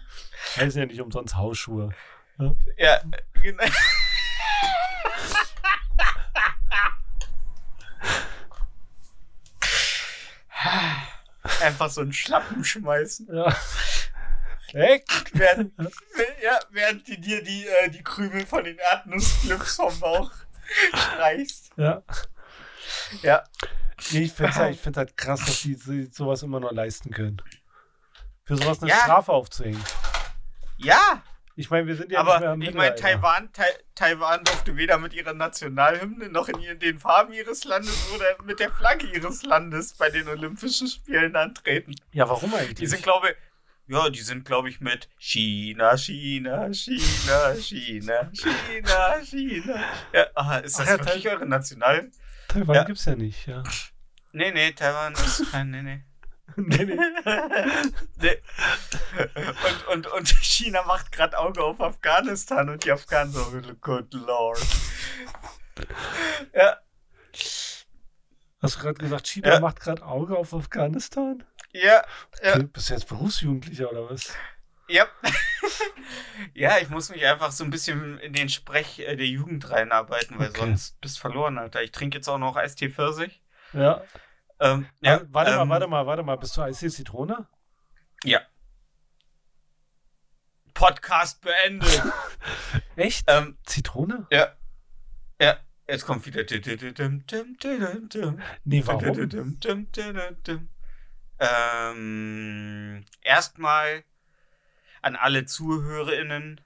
Heißen 0.57 0.81
ja 0.81 0.87
nicht 0.87 1.01
umsonst 1.01 1.37
Hausschuhe. 1.37 1.95
Ja, 2.77 3.01
genau. 3.43 3.65
Einfach 11.63 11.89
so 11.91 12.01
einen 12.01 12.13
Schlappen 12.13 12.65
schmeißen. 12.65 13.29
Ja. 13.33 13.55
Weg! 14.73 15.05
Während, 15.33 15.73
ja, 16.43 16.59
während 16.71 17.07
die 17.09 17.21
dir 17.21 17.43
die, 17.43 17.67
äh, 17.67 17.89
die 17.91 18.03
Krümel 18.03 18.45
von 18.47 18.65
den 18.65 18.79
Erdnussglücks 18.79 19.77
vom 19.77 19.99
Bauch 20.01 20.31
streichst. 20.95 21.71
Ja. 21.77 22.03
Ja. 23.23 23.45
Nee, 24.13 24.23
ich 24.25 24.33
finde 24.33 24.55
halt, 24.55 24.75
ich 24.75 24.81
find 24.81 24.97
halt 24.97 25.17
krass, 25.17 25.41
dass 25.45 25.63
die 25.63 25.75
sie 25.75 26.05
sowas 26.07 26.43
immer 26.43 26.61
noch 26.61 26.73
leisten 26.73 27.11
können. 27.11 27.41
Für 28.45 28.57
sowas 28.57 28.81
eine 28.83 28.91
Ja. 28.91 28.99
Strafe 28.99 29.33
aufzuhängen. 29.33 29.83
Ja, 30.79 31.23
Ich 31.59 31.71
meine, 31.71 31.87
wir 31.87 31.97
sind 31.97 32.13
ja 32.13 32.21
Aber 32.21 32.37
ich 32.61 32.75
meine. 32.75 32.95
Taiwan, 32.97 33.51
Tai 33.55 33.65
Taiwan 33.95 34.45
durfte 34.45 34.77
weder 34.77 34.99
mit 34.99 35.15
ihrer 35.15 35.33
Nationalhymne 35.33 36.29
noch 36.29 36.51
in 36.51 36.61
ihren- 36.61 36.79
den 36.79 36.99
Farben 36.99 37.33
ihres 37.33 37.65
Landes 37.65 38.13
oder 38.15 38.27
mit 38.45 38.61
der 38.61 38.71
Flagge 38.71 39.07
ihres 39.07 39.43
Landes 39.43 39.95
bei 39.95 40.11
den 40.11 40.29
Olympischen 40.29 40.87
Spielen 40.87 41.35
antreten. 41.35 41.95
Ja, 42.13 42.29
warum 42.29 42.53
eigentlich? 42.55 42.75
Die 42.75 42.87
sind, 42.87 43.03
glaube 43.03 43.31
ich, 43.31 43.37
ja, 43.89 44.11
die 44.11 44.21
sind, 44.23 44.45
glaube 44.45 44.69
ich, 44.69 44.81
mit 44.81 45.09
China, 45.19 45.97
China, 45.97 46.73
China, 46.73 47.55
China, 47.55 48.31
China, 48.33 49.21
China. 49.25 49.85
Ja, 50.13 50.27
aha, 50.35 50.59
ist 50.59 50.79
das 50.79 50.87
Ach 50.89 50.91
ja, 50.93 50.99
wirklich 51.07 51.23
Tai- 51.25 51.31
eure 51.31 51.47
National? 51.47 52.11
Taiwan 52.49 52.75
Ja. 52.77 52.85
gibt's 52.85 53.05
ja 53.05 53.15
nicht, 53.17 53.47
ja. 53.47 53.63
Nee, 54.33 54.51
nee, 54.53 54.73
Taiwan 54.73 55.13
ist 55.15 55.51
kein, 55.51 55.71
nee, 55.71 55.83
nee. 55.83 56.05
nee, 56.57 56.85
nee. 56.85 56.97
nee. 58.19 58.37
Und, 59.65 59.87
und, 59.89 60.07
und 60.09 60.29
China 60.43 60.83
macht 60.85 61.11
gerade 61.13 61.39
Auge 61.39 61.63
auf 61.63 61.81
Afghanistan 61.81 62.69
und 62.69 62.85
die 62.85 62.93
Afghanen 62.93 63.33
so, 63.33 63.45
good 63.81 64.13
lord. 64.15 64.61
Ja, 66.55 66.77
Hast 68.63 68.77
du 68.77 68.81
gerade 68.81 68.95
gesagt, 68.95 69.27
China 69.29 69.49
Ja. 69.55 69.61
macht 69.61 69.81
gerade 69.81 70.03
Auge 70.05 70.37
auf 70.37 70.55
Afghanistan? 70.55 71.45
Ja, 71.85 72.05
ja. 72.43 72.59
Bist 72.59 72.91
du 72.91 72.95
jetzt 72.95 73.09
Berufsjugendlicher 73.09 73.91
oder 73.91 74.11
was? 74.11 74.33
Ja. 74.89 75.07
ja, 76.55 76.79
ich 76.79 76.89
muss 76.89 77.09
mich 77.11 77.25
einfach 77.27 77.51
so 77.53 77.65
ein 77.65 77.71
bisschen 77.71 78.19
in 78.19 78.33
den 78.33 78.49
Sprech 78.49 79.01
äh, 79.01 79.17
der 79.17 79.27
Jugend 79.27 79.69
reinarbeiten, 79.71 80.39
weil 80.39 80.51
Okay. 80.51 80.61
sonst 80.61 81.01
bist 81.01 81.17
du 81.17 81.21
verloren, 81.23 81.59
Alter. 81.59 81.83
Ich 81.83 81.93
trinke 81.93 82.19
jetzt 82.19 82.29
auch 82.29 82.39
noch 82.39 82.57
Eistee 82.57 82.89
Pfirsich. 82.89 83.43
Ja. 83.73 84.03
Ähm, 84.61 84.87
ja, 85.01 85.21
warte, 85.31 85.33
warte 85.33 85.53
ähm, 85.53 85.69
mal, 85.69 85.69
warte 85.69 85.87
mal, 85.89 86.07
warte 86.07 86.23
mal. 86.23 86.37
Bist 86.37 86.57
du 86.57 86.63
Eistee 86.63 86.89
Zitrone? 86.89 87.47
Ja. 88.25 88.41
Podcast 90.73 91.41
beendet. 91.43 92.03
Echt? 92.97 93.25
ähm, 93.29 93.59
Zitrone? 93.65 94.27
ja. 94.31 94.53
Ja, 95.41 95.59
jetzt 95.87 96.07
kommt 96.07 96.25
wieder. 96.25 96.45
Nee, 98.65 98.83
warum? 98.87 99.31
Ähm, 101.39 103.05
erstmal 103.21 104.05
an 105.03 105.17
alle 105.17 105.45
ZuhörerInnen. 105.47 106.61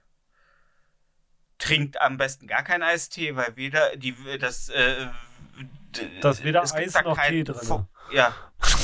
Trinkt 1.59 2.01
am 2.01 2.17
besten 2.17 2.47
gar 2.47 2.63
keinen 2.63 2.83
Eistee, 2.83 3.37
weil 3.37 3.55
weder 3.57 3.95
die 3.97 4.15
das 4.39 4.71
äh, 4.71 5.09
d- 5.95 6.21
Da 6.21 6.31
ist 6.31 6.43
weder 6.43 6.63
es 6.63 6.73
Eis 6.73 6.93
da 6.95 7.03
noch 7.03 7.17
kein 7.17 7.33
Tee 7.33 7.45
drin. 7.45 7.61
Fu- 7.61 7.87
Ja, 8.11 8.35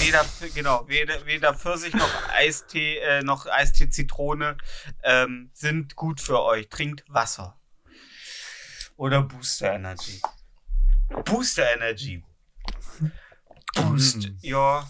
weder 0.01 0.27
genau, 0.55 0.87
weder, 0.87 1.25
weder 1.25 1.55
Pfirsich 1.55 1.95
noch 1.95 2.29
Eistee, 2.29 2.99
äh, 2.99 3.23
noch 3.23 3.47
Eistee 3.47 3.89
Zitrone 3.89 4.59
ähm, 5.03 5.51
sind 5.55 5.97
gut 5.97 6.21
für 6.21 6.43
euch. 6.43 6.69
Trinkt 6.69 7.05
Wasser. 7.09 7.59
Oder 8.97 9.23
Booster 9.23 9.73
Energy. 9.73 10.21
Booster 11.25 11.73
Energy. 11.75 12.23
Boost 13.75 14.29
Mm. 14.29 14.37
your 14.43 14.87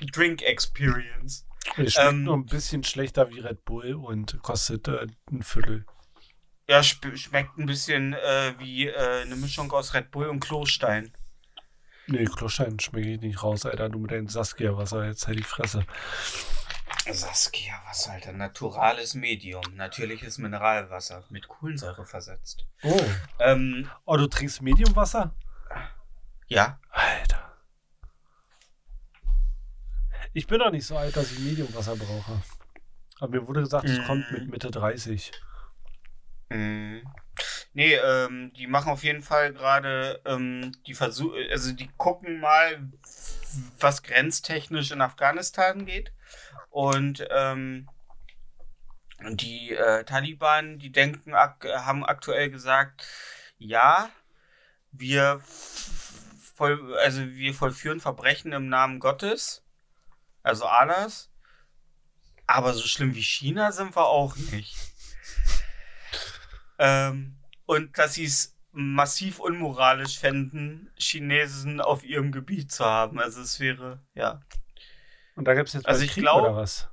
drink 0.00 0.42
experience. 0.42 1.46
Es 1.76 1.94
schmeckt 1.94 2.08
Ähm, 2.10 2.24
nur 2.24 2.36
ein 2.36 2.46
bisschen 2.46 2.82
schlechter 2.84 3.30
wie 3.30 3.40
Red 3.40 3.64
Bull 3.64 3.94
und 3.94 4.40
kostet 4.42 4.88
äh, 4.88 5.06
ein 5.30 5.42
Viertel. 5.42 5.84
Ja, 6.68 6.82
schmeckt 6.82 7.56
ein 7.58 7.66
bisschen 7.66 8.12
äh, 8.14 8.54
wie 8.58 8.88
äh, 8.88 9.22
eine 9.22 9.36
Mischung 9.36 9.70
aus 9.72 9.94
Red 9.94 10.10
Bull 10.10 10.28
und 10.28 10.40
Klostein. 10.40 11.12
Nee, 12.06 12.24
Klostein 12.24 12.78
schmecke 12.80 13.14
ich 13.14 13.20
nicht 13.20 13.42
raus, 13.42 13.66
Alter. 13.66 13.88
Du 13.90 13.98
mit 13.98 14.10
deinem 14.10 14.28
Saskia-Wasser, 14.28 15.04
jetzt 15.06 15.26
halt 15.26 15.38
die 15.38 15.42
Fresse. 15.42 15.84
Saskia, 17.10 17.74
was 17.86 18.08
Alter? 18.08 18.32
Naturales 18.32 19.14
Medium, 19.14 19.62
natürliches 19.74 20.38
Mineralwasser 20.38 21.24
mit 21.30 21.48
Kohlensäure 21.48 22.04
versetzt. 22.04 22.66
Oh. 22.82 23.00
Ähm, 23.38 23.90
Oh, 24.04 24.16
du 24.16 24.26
trinkst 24.26 24.62
Mediumwasser? 24.62 25.34
ja. 26.48 26.78
Alter. 26.90 27.47
Ich 30.32 30.46
bin 30.46 30.58
doch 30.58 30.70
nicht 30.70 30.86
so 30.86 30.96
alt, 30.96 31.16
dass 31.16 31.32
ich 31.32 31.38
Mediumwasser 31.40 31.96
brauche. 31.96 32.40
Aber 33.20 33.30
mir 33.32 33.46
wurde 33.46 33.60
gesagt, 33.60 33.88
es 33.88 33.98
Mhm. 33.98 34.04
kommt 34.04 34.30
mit 34.32 34.48
Mitte 34.48 34.70
30. 34.70 35.32
Mm. 36.50 36.98
Nee, 37.74 37.94
ähm, 37.94 38.52
die 38.54 38.66
machen 38.66 38.90
auf 38.90 39.04
jeden 39.04 39.22
Fall 39.22 39.52
gerade, 39.52 40.20
ähm, 40.24 40.72
die 40.86 40.94
versuchen, 40.94 41.36
also 41.50 41.72
die 41.72 41.88
gucken 41.96 42.40
mal, 42.40 42.90
was 43.78 44.02
grenztechnisch 44.02 44.90
in 44.90 45.00
Afghanistan 45.00 45.84
geht. 45.86 46.12
Und 46.70 47.26
ähm, 47.30 47.88
die 49.30 49.72
äh, 49.74 50.04
Taliban, 50.04 50.78
die 50.78 50.90
denken, 50.90 51.34
ak 51.34 51.64
haben 51.64 52.04
aktuell 52.04 52.50
gesagt, 52.50 53.06
ja, 53.58 54.10
wir 54.92 55.40
voll, 55.44 56.96
also 56.98 57.22
wir 57.26 57.54
vollführen 57.54 58.00
Verbrechen 58.00 58.52
im 58.52 58.68
Namen 58.68 59.00
Gottes, 59.00 59.62
also 60.48 60.66
Allahs. 60.66 61.30
Aber 62.46 62.72
so 62.72 62.86
schlimm 62.86 63.14
wie 63.14 63.22
China 63.22 63.72
sind 63.72 63.94
wir 63.94 64.06
auch 64.06 64.34
nicht. 64.36 64.76
Ähm, 66.78 67.36
und 67.66 67.98
dass 67.98 68.14
sie 68.14 68.24
es 68.24 68.56
massiv 68.72 69.40
unmoralisch 69.40 70.18
fänden, 70.18 70.90
Chinesen 70.96 71.80
auf 71.80 72.04
ihrem 72.04 72.32
Gebiet 72.32 72.72
zu 72.72 72.84
haben. 72.84 73.18
Also 73.18 73.42
es 73.42 73.60
wäre, 73.60 74.02
ja. 74.14 74.40
Und 75.34 75.44
da 75.46 75.54
gibt 75.54 75.68
es 75.68 75.74
jetzt 75.74 75.86
Also 75.86 76.02
ich 76.04 76.12
Krieg 76.12 76.24
glaub- 76.24 76.42
oder 76.42 76.56
was? 76.56 76.88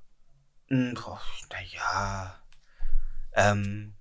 Naja. 1.52 2.42
Ähm, 3.34 3.96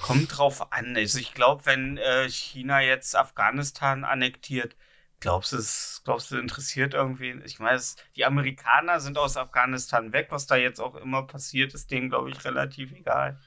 kommt 0.00 0.36
drauf 0.36 0.72
an. 0.72 0.96
Also 0.96 1.18
ich 1.18 1.34
glaube, 1.34 1.66
wenn 1.66 1.96
äh, 1.98 2.28
China 2.28 2.80
jetzt 2.80 3.16
Afghanistan 3.16 4.04
annektiert, 4.04 4.76
glaubst 5.20 5.52
du, 5.52 5.56
es, 5.56 6.02
glaubst 6.04 6.30
du, 6.30 6.38
interessiert 6.38 6.94
irgendwen? 6.94 7.42
Ich 7.44 7.58
meine, 7.58 7.80
die 8.16 8.24
Amerikaner 8.24 9.00
sind 9.00 9.18
aus 9.18 9.36
Afghanistan 9.36 10.12
weg. 10.12 10.28
Was 10.30 10.46
da 10.46 10.56
jetzt 10.56 10.80
auch 10.80 10.94
immer 10.96 11.26
passiert, 11.26 11.74
ist 11.74 11.90
denen, 11.90 12.10
glaube 12.10 12.30
ich, 12.30 12.44
relativ 12.44 12.92
egal. 12.92 13.40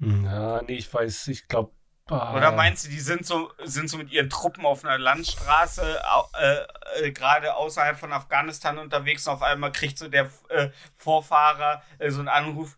Hm, 0.00 0.24
Ja, 0.24 0.62
nee, 0.62 0.76
ich 0.76 0.92
weiß, 0.92 1.28
ich 1.28 1.48
glaube. 1.48 1.72
Oder 2.06 2.52
meinst 2.52 2.84
du, 2.84 2.90
die 2.90 3.00
sind 3.00 3.24
so, 3.24 3.50
sind 3.64 3.88
so 3.88 3.96
mit 3.96 4.10
ihren 4.12 4.28
Truppen 4.28 4.66
auf 4.66 4.84
einer 4.84 4.98
Landstraße 4.98 6.02
äh, 6.38 7.06
äh, 7.06 7.12
gerade 7.12 7.54
außerhalb 7.54 7.98
von 7.98 8.12
Afghanistan 8.12 8.76
unterwegs 8.76 9.26
und 9.26 9.32
auf 9.34 9.42
einmal 9.42 9.72
kriegt 9.72 9.98
so 9.98 10.08
der 10.08 10.30
äh, 10.50 10.68
Vorfahrer 10.96 11.82
äh, 11.98 12.10
so 12.10 12.18
einen 12.18 12.28
Anruf, 12.28 12.76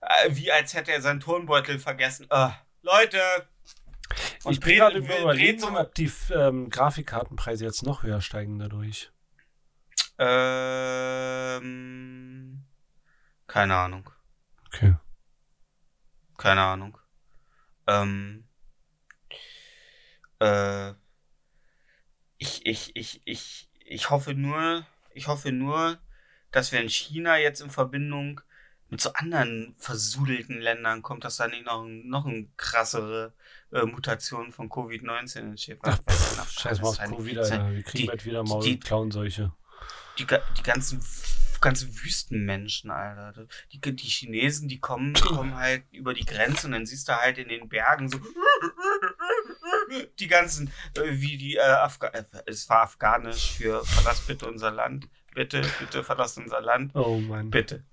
äh, 0.00 0.30
wie 0.30 0.52
als 0.52 0.74
hätte 0.74 0.92
er 0.92 1.02
seinen 1.02 1.20
Turnbeutel 1.20 1.78
vergessen. 1.80 2.26
Äh, 2.30 2.50
Leute! 2.82 3.20
Und 4.44 4.52
Ich 4.52 4.60
bin 4.60 4.76
gerade 4.76 4.98
überlegen, 4.98 5.58
so- 5.58 5.76
ob 5.78 5.94
die 5.94 6.10
ähm, 6.32 6.70
Grafikkartenpreise 6.70 7.64
jetzt 7.64 7.82
noch 7.84 8.02
höher 8.02 8.20
steigen 8.20 8.58
dadurch. 8.58 9.10
Ähm, 11.30 12.64
keine 13.46 13.76
Ahnung. 13.76 14.10
Okay. 14.66 14.96
Keine 16.36 16.62
Ahnung. 16.62 16.98
Ähm, 17.86 18.44
äh, 20.40 20.92
ich, 22.38 22.64
ich, 22.66 22.96
ich, 22.96 23.20
ich, 23.24 23.70
ich 23.84 24.10
hoffe 24.10 24.34
nur, 24.34 24.86
ich 25.12 25.26
hoffe 25.28 25.52
nur, 25.52 25.98
dass 26.50 26.72
wenn 26.72 26.88
China 26.88 27.36
jetzt 27.38 27.60
in 27.60 27.70
Verbindung 27.70 28.40
mit 28.88 29.00
so 29.00 29.12
anderen 29.12 29.74
versudelten 29.78 30.58
Ländern 30.60 31.02
kommt, 31.02 31.24
dass 31.24 31.36
da 31.36 31.46
nicht 31.46 31.64
noch, 31.66 31.84
noch 31.86 32.26
eine 32.26 32.48
krassere 32.56 33.32
äh, 33.72 33.82
Mutation 33.84 34.52
von 34.52 34.68
Covid-19 34.68 35.38
entsteht. 35.40 35.78
Weil 35.82 35.94
in 35.94 36.46
Scheiß 36.48 36.80
mal 36.80 36.88
auf 36.88 36.98
Covid, 36.98 37.38
Alter. 37.38 37.70
Wir 37.72 37.82
kriegen 37.82 38.06
bald 38.08 38.24
wieder 38.24 38.42
Maul- 38.42 38.62
die- 38.64 38.74
und 38.74 38.84
Klauenseuche. 38.84 39.52
die, 40.18 40.26
die 40.58 40.62
ganzen, 40.62 41.02
ganzen 41.60 41.94
Wüstenmenschen, 42.02 42.90
Alter. 42.90 43.46
Die, 43.72 43.80
die 43.80 44.08
Chinesen, 44.08 44.68
die 44.68 44.80
kommen, 44.80 45.14
kommen 45.14 45.56
halt 45.56 45.84
über 45.92 46.14
die 46.14 46.24
Grenze 46.24 46.66
und 46.66 46.72
dann 46.72 46.86
siehst 46.86 47.08
du 47.08 47.16
halt 47.16 47.38
in 47.38 47.48
den 47.48 47.68
Bergen 47.68 48.08
so 48.08 48.18
die 50.18 50.26
ganzen, 50.28 50.72
äh, 50.96 51.02
wie 51.06 51.36
die 51.36 51.56
äh, 51.56 51.60
Afga 51.60 52.08
äh, 52.08 52.24
es 52.46 52.68
war 52.68 52.82
afghanisch 52.82 53.52
für 53.52 53.84
verlass 53.84 54.20
bitte 54.26 54.46
unser 54.48 54.70
Land. 54.70 55.08
Bitte, 55.34 55.62
bitte 55.78 56.02
verlass 56.02 56.36
unser 56.38 56.60
Land. 56.60 56.92
Oh 56.94 57.18
Mann. 57.18 57.50
Bitte. 57.50 57.84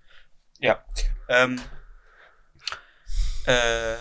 Ja. 0.60 0.84
Ähm, 1.30 1.62
äh, 3.46 3.96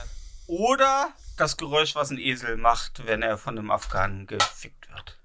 oder 0.47 1.13
das 1.37 1.57
Geräusch, 1.57 1.95
was 1.95 2.11
ein 2.11 2.19
Esel 2.19 2.57
macht, 2.57 3.07
wenn 3.07 3.23
er 3.23 3.39
von 3.39 3.59
einem 3.59 3.71
Afghanen 3.71 4.27
gefickt 4.27 4.91
wird. 4.91 5.19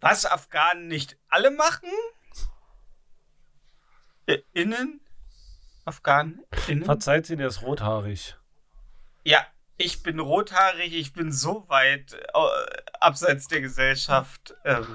Was 0.00 0.24
Afghanen 0.24 0.88
nicht 0.88 1.18
alle 1.28 1.50
machen? 1.50 1.90
Äh, 4.26 4.38
Innen? 4.52 5.00
Afghanen? 5.84 6.44
Innen? 6.68 6.84
Verzeiht 6.84 7.26
sie, 7.26 7.36
der 7.36 7.48
ist 7.48 7.62
rothaarig. 7.62 8.36
Ja, 9.24 9.46
ich 9.76 10.02
bin 10.02 10.20
rothaarig, 10.20 10.94
ich 10.94 11.12
bin 11.12 11.32
so 11.32 11.68
weit 11.68 12.14
äh, 12.14 12.82
abseits 13.00 13.48
der 13.48 13.60
Gesellschaft. 13.60 14.54
Ähm, 14.64 14.86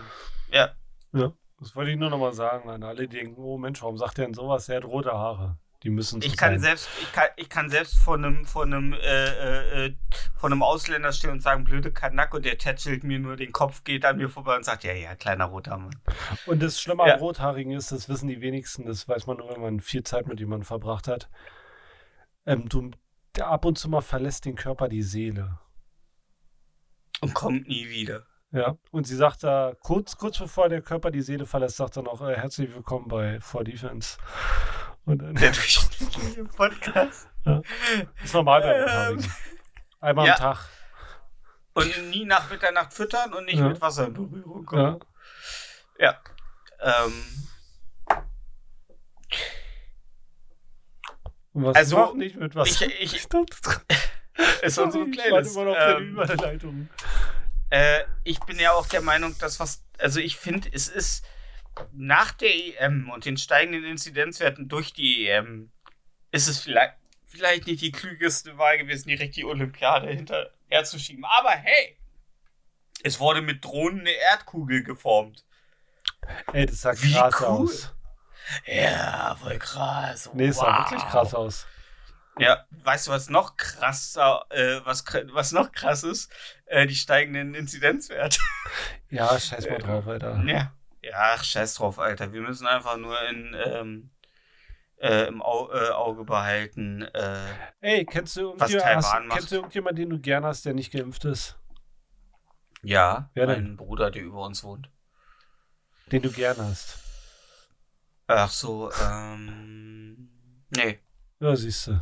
ja. 0.51 0.75
Ja. 1.11 1.33
Das 1.59 1.75
wollte 1.75 1.91
ich 1.91 1.97
nur 1.97 2.09
noch 2.09 2.19
mal 2.19 2.33
sagen 2.33 2.69
an 2.69 2.83
alle, 2.83 3.07
die 3.07 3.17
denken, 3.17 3.41
oh 3.41 3.57
Mensch, 3.57 3.81
warum 3.81 3.97
sagt 3.97 4.17
der 4.17 4.25
denn 4.25 4.33
sowas? 4.33 4.67
Er 4.69 4.77
hat 4.77 4.85
rote 4.85 5.13
Haare. 5.13 5.57
Die 5.85 5.91
müssen 5.91 6.19
so 6.19 6.27
Ich 6.27 6.35
kann 6.35 6.53
sein. 6.53 6.61
selbst, 6.61 6.89
ich 6.99 7.11
kann, 7.11 7.27
ich 7.37 7.47
kann 7.47 7.69
selbst 7.69 7.99
vor 7.99 8.15
einem, 8.15 8.43
vor 8.43 8.63
einem, 8.63 8.93
äh, 8.93 8.97
äh, 8.97 9.85
äh, 9.85 9.95
vor 10.35 10.49
einem 10.49 10.63
Ausländer 10.63 11.13
stehen 11.13 11.29
und 11.29 11.41
sagen, 11.43 11.63
blöde 11.63 11.91
Kanak 11.93 12.33
und 12.33 12.43
der 12.43 12.57
tätschelt 12.57 13.03
mir 13.03 13.19
nur 13.19 13.35
den 13.35 13.51
Kopf, 13.51 13.83
geht 13.83 14.03
an 14.03 14.17
mir 14.17 14.27
vorbei 14.27 14.55
und 14.55 14.65
sagt, 14.65 14.83
ja, 14.83 14.93
ja, 14.93 15.13
kleiner 15.15 15.45
roter 15.45 15.77
Mann. 15.77 15.95
Und 16.47 16.63
das 16.63 16.81
Schlimme 16.81 17.07
Ja. 17.07 17.13
am 17.13 17.19
Rothaarigen 17.19 17.71
ist, 17.73 17.91
das 17.91 18.09
wissen 18.09 18.27
die 18.27 18.41
wenigsten, 18.41 18.85
das 18.87 19.07
weiß 19.07 19.27
man 19.27 19.37
nur, 19.37 19.49
wenn 19.51 19.61
man 19.61 19.79
viel 19.79 20.01
Zeit 20.01 20.25
mit 20.25 20.39
jemandem 20.39 20.65
verbracht 20.65 21.07
hat. 21.07 21.29
Ähm, 22.47 22.67
du, 22.67 22.89
der 23.35 23.47
ab 23.47 23.63
und 23.65 23.77
zu 23.77 23.87
mal 23.87 24.01
verlässt 24.01 24.45
den 24.45 24.55
Körper 24.55 24.89
die 24.89 25.03
Seele. 25.03 25.59
Und 27.21 27.35
kommt 27.35 27.67
nie 27.67 27.89
wieder. 27.89 28.25
Ja, 28.51 28.77
und 28.89 29.05
sie 29.05 29.15
sagt 29.15 29.43
da, 29.43 29.73
kurz, 29.81 30.17
kurz 30.17 30.39
bevor 30.39 30.67
der 30.69 30.81
Körper 30.81 31.11
die 31.11 31.21
Seele 31.21 31.45
verlässt, 31.45 31.77
sagt 31.77 31.97
er 31.97 32.03
noch, 32.03 32.21
äh, 32.21 32.35
herzlich 32.35 32.73
willkommen 32.73 33.07
bei 33.07 33.39
For 33.39 33.63
Defense. 33.63 34.17
Und 35.05 35.19
dann 35.21 35.35
Der 35.35 35.51
durchschnittliche 35.51 36.43
Podcast. 36.57 37.27
ist 38.23 38.33
normal 38.33 38.61
bei 38.61 38.73
Ähm, 38.75 38.81
Rothaarigen. 38.83 39.33
Einmal 40.01 40.27
ja. 40.27 40.33
am 40.33 40.39
Tag. 40.39 40.69
Und 41.73 42.09
nie 42.09 42.25
nach 42.25 42.49
Mitternacht 42.49 42.93
füttern 42.93 43.33
und 43.33 43.45
nicht 43.45 43.59
Ja. 43.59 43.67
mit 43.69 43.81
Wasser 43.81 44.07
in 44.07 44.13
Berührung 44.13 44.65
kommen. 44.65 44.99
Ja. 45.99 46.19
Ja. 46.81 47.03
Ähm, 47.03 47.47
Also, 51.73 51.97
noch 51.97 52.13
nicht 52.15 52.35
mit 52.35 52.53
was? 52.55 52.69
ich, 52.69 52.81
ich, 52.81 53.13
Ich 53.15 53.25
ist 54.61 54.77
unsere 54.77 55.05
ich 55.05 55.11
Playlist. 55.17 55.55
immer 55.55 55.65
noch 55.65 55.71
auf 55.71 55.77
deine 55.77 55.97
Ähm, 55.99 56.09
Überleitung. 56.11 56.89
Äh, 57.69 58.03
ich 58.23 58.39
bin 58.41 58.59
ja 58.59 58.73
auch 58.73 58.87
der 58.87 59.01
Meinung, 59.01 59.35
dass 59.39 59.59
was, 59.59 59.83
also 59.97 60.19
ich 60.19 60.35
finde, 60.35 60.69
es 60.73 60.87
ist 60.89 61.25
nach 61.93 62.31
der 62.33 62.49
EM 62.53 63.09
und 63.09 63.25
den 63.25 63.37
steigenden 63.37 63.83
Inzidenzwerten 63.85 64.67
durch 64.69 64.93
die 64.93 65.27
EM, 65.27 65.71
ist 66.31 66.47
es 66.47 66.59
vielleicht, 66.59 66.95
vielleicht 67.25 67.67
nicht 67.67 67.81
die 67.81 67.91
klügeste 67.91 68.57
Wahl 68.57 68.77
gewesen, 68.77 69.07
direkt 69.09 69.35
die 69.35 69.45
Olympiade 69.45 70.09
hinterher 70.09 70.83
zu 70.83 70.99
schieben. 70.99 71.25
Aber 71.25 71.51
hey, 71.51 71.97
es 73.03 73.19
wurde 73.19 73.41
mit 73.41 73.63
Drohnen 73.63 74.01
eine 74.01 74.11
Erdkugel 74.11 74.83
geformt. 74.83 75.45
Ey, 76.53 76.65
das 76.65 76.81
sah 76.81 76.93
wie 77.01 77.13
krass 77.13 77.35
cool. 77.41 77.47
aus. 77.47 77.93
Ja, 78.65 79.35
voll 79.39 79.57
krass. 79.59 80.29
Nee, 80.33 80.47
es 80.47 80.57
sah 80.57 80.79
Wow. 80.79 80.91
wirklich 80.91 81.09
krass 81.09 81.33
aus. 81.33 81.67
Ja, 82.37 82.65
weißt 82.83 83.07
du, 83.07 83.11
was 83.11 83.29
noch 83.29 83.55
krasser, 83.55 84.45
äh, 84.49 84.81
was, 84.83 85.05
was 85.31 85.51
noch 85.53 85.71
krass 85.71 86.03
ist? 86.03 86.29
Äh, 86.65 86.85
die 86.85 86.95
steigenden 86.95 87.55
Inzidenzwerte. 87.55 88.39
Ja, 89.09 89.39
scheiß 89.39 89.69
mal 89.69 89.77
drauf, 89.77 90.05
Alter. 90.07 90.43
Ja. 90.45 90.73
Ja, 91.05 91.35
ach, 91.35 91.43
scheiß 91.43 91.75
drauf, 91.75 91.99
Alter. 91.99 92.33
Wir 92.33 92.41
müssen 92.41 92.65
einfach 92.65 92.97
nur 92.97 93.15
in, 93.29 93.55
ähm, 93.63 94.09
äh, 94.97 95.27
im 95.27 95.41
Au 95.43 95.71
äh, 95.71 95.89
Auge 95.89 96.23
behalten. 96.23 97.03
Äh, 97.03 97.53
Ey, 97.81 98.05
kennst 98.05 98.35
du, 98.37 98.53
Was 98.57 98.71
Taiwan 98.71 99.27
macht. 99.27 99.37
kennst 99.37 99.51
du 99.51 99.55
irgendjemanden, 99.57 99.97
den 99.97 100.09
du 100.09 100.19
gern 100.19 100.43
hast, 100.45 100.65
der 100.65 100.73
nicht 100.73 100.91
geimpft 100.91 101.25
ist? 101.25 101.59
ja, 102.81 103.29
Wer 103.33 103.45
mein 103.47 103.55
denn? 103.65 103.77
Bruder, 103.77 104.09
der 104.11 104.23
über 104.23 104.43
uns 104.45 104.63
wohnt. 104.63 104.89
Den 106.11 106.21
du 106.23 106.31
gern 106.31 106.57
hast? 106.57 106.99
Ach 108.27 108.49
so, 108.49 108.91
ähm. 109.03 110.29
Nee. 110.75 110.99
Ja, 111.39 111.55
siehst 111.55 111.87
du. 111.87 112.01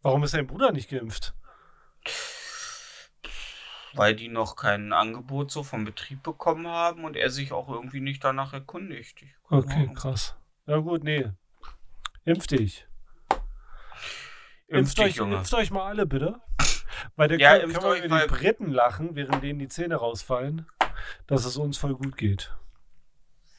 Warum 0.00 0.22
ist 0.24 0.34
dein 0.34 0.46
Bruder 0.48 0.72
nicht 0.72 0.90
geimpft? 0.90 1.34
Weil 3.94 4.16
die 4.16 4.28
noch 4.28 4.56
kein 4.56 4.92
Angebot 4.92 5.50
so 5.50 5.62
vom 5.62 5.84
Betrieb 5.84 6.22
bekommen 6.22 6.66
haben 6.66 7.04
und 7.04 7.16
er 7.16 7.30
sich 7.30 7.52
auch 7.52 7.68
irgendwie 7.68 8.00
nicht 8.00 8.24
danach 8.24 8.52
erkundigt. 8.52 9.22
Okay, 9.50 9.72
Ahnung. 9.72 9.94
krass. 9.94 10.34
Ja 10.66 10.78
gut, 10.78 11.04
nee. 11.04 11.28
Impf 12.24 12.46
dich. 12.46 12.86
Impf 14.68 14.94
dich, 14.94 15.04
euch, 15.04 15.16
Junge. 15.16 15.36
impft 15.36 15.52
euch 15.54 15.70
mal 15.70 15.86
alle, 15.86 16.06
bitte. 16.06 16.40
Weil 17.16 17.28
dann 17.28 17.38
Ja, 17.40 17.58
können, 17.58 17.72
können 17.72 17.84
wir 17.84 17.90
euch, 17.90 18.04
über 18.04 18.20
die 18.20 18.26
Briten 18.28 18.70
lachen, 18.70 19.14
während 19.14 19.42
denen 19.42 19.58
die 19.58 19.68
Zähne 19.68 19.96
rausfallen, 19.96 20.66
dass 21.26 21.44
es 21.44 21.56
uns 21.56 21.76
voll 21.76 21.94
gut 21.94 22.16
geht. 22.16 22.54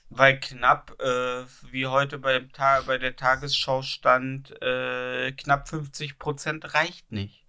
Weil 0.09 0.39
knapp, 0.39 0.99
äh, 1.01 1.43
wie 1.71 1.87
heute 1.87 2.19
bei, 2.19 2.39
bei 2.85 2.97
der 2.97 3.15
Tagesschau 3.15 3.81
stand, 3.81 4.51
äh, 4.61 5.31
knapp 5.33 5.67
50% 5.67 6.73
reicht 6.73 7.11
nicht. 7.11 7.42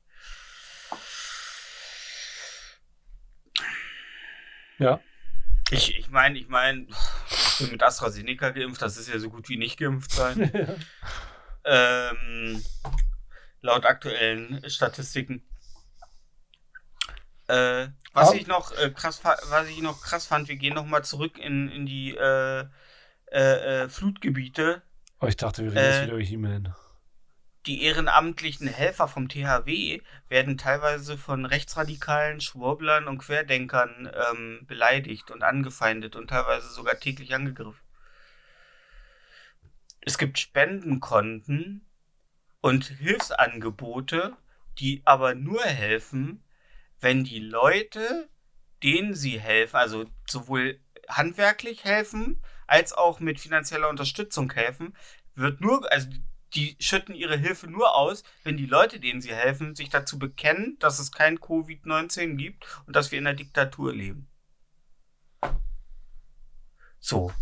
Ja. 4.78 5.00
Ich 5.70 5.98
ich 5.98 6.10
meine, 6.10 6.38
ich 6.38 6.48
meine, 6.48 6.86
ich 7.30 7.58
bin 7.58 7.70
mit 7.72 7.82
AstraZeneca 7.82 8.50
geimpft, 8.50 8.82
das 8.82 8.96
ist 8.96 9.08
ja 9.08 9.18
so 9.18 9.30
gut 9.30 9.48
wie 9.48 9.56
nicht 9.56 9.78
geimpft 9.78 10.12
sein. 10.12 10.50
ähm, 11.64 12.62
laut 13.60 13.86
aktuellen 13.86 14.68
Statistiken. 14.68 15.42
Äh, 17.46 17.88
was 18.12 18.32
ich 18.32 18.46
noch 18.46 18.72
äh, 18.78 18.90
krass 18.90 19.22
was 19.24 19.68
ich 19.68 19.82
noch 19.82 20.00
krass 20.02 20.26
fand, 20.26 20.48
wir 20.48 20.56
gehen 20.56 20.74
noch 20.74 20.86
mal 20.86 21.02
zurück 21.02 21.38
in, 21.38 21.68
in 21.70 21.84
die 21.86 22.16
äh, 22.16 22.64
äh, 23.32 23.82
äh, 23.84 23.88
Flutgebiete. 23.88 24.82
oh, 25.20 25.26
ich 25.26 25.36
dachte, 25.36 25.62
wir 25.62 25.70
reden 25.70 25.78
Äh, 25.78 25.90
jetzt 25.90 26.02
wieder 26.04 26.12
über 26.14 26.22
He-Man. 26.22 26.74
Die 27.66 27.82
ehrenamtlichen 27.82 28.68
Helfer 28.68 29.08
vom 29.08 29.28
THW 29.28 30.02
werden 30.28 30.58
teilweise 30.58 31.16
von 31.16 31.46
Rechtsradikalen, 31.46 32.42
Schwurblern 32.42 33.08
und 33.08 33.18
Querdenkern 33.18 34.12
ähm, 34.12 34.66
beleidigt 34.66 35.30
und 35.30 35.42
angefeindet 35.42 36.14
und 36.14 36.28
teilweise 36.28 36.68
sogar 36.68 37.00
täglich 37.00 37.34
angegriffen. 37.34 37.80
Es 40.02 40.18
gibt 40.18 40.38
Spendenkonten 40.38 41.86
und 42.60 42.84
Hilfsangebote, 42.84 44.36
die 44.78 45.00
aber 45.06 45.34
nur 45.34 45.62
helfen, 45.62 46.44
wenn 47.00 47.24
die 47.24 47.40
Leute, 47.40 48.28
denen 48.82 49.14
sie 49.14 49.40
helfen, 49.40 49.76
also 49.76 50.04
sowohl 50.28 50.80
handwerklich 51.08 51.84
helfen, 51.84 52.42
als 52.66 52.92
auch 52.92 53.20
mit 53.20 53.40
finanzieller 53.40 53.88
Unterstützung 53.88 54.52
helfen, 54.52 54.94
wird 55.34 55.62
nur, 55.62 55.90
also 55.90 56.08
die 56.54 56.76
schütten 56.80 57.14
ihre 57.14 57.36
Hilfe 57.36 57.66
nur 57.66 57.94
aus, 57.94 58.22
wenn 58.42 58.56
die 58.56 58.66
Leute, 58.66 59.00
denen 59.00 59.20
sie 59.20 59.34
helfen, 59.34 59.74
sich 59.74 59.90
dazu 59.90 60.18
bekennen, 60.18 60.76
dass 60.78 60.98
es 60.98 61.12
kein 61.12 61.38
Covid-19 61.38 62.36
gibt 62.36 62.66
und 62.86 62.94
dass 62.94 63.10
wir 63.10 63.18
in 63.18 63.26
einer 63.26 63.36
Diktatur 63.36 63.92
leben. 63.92 64.28
So. 67.00 67.32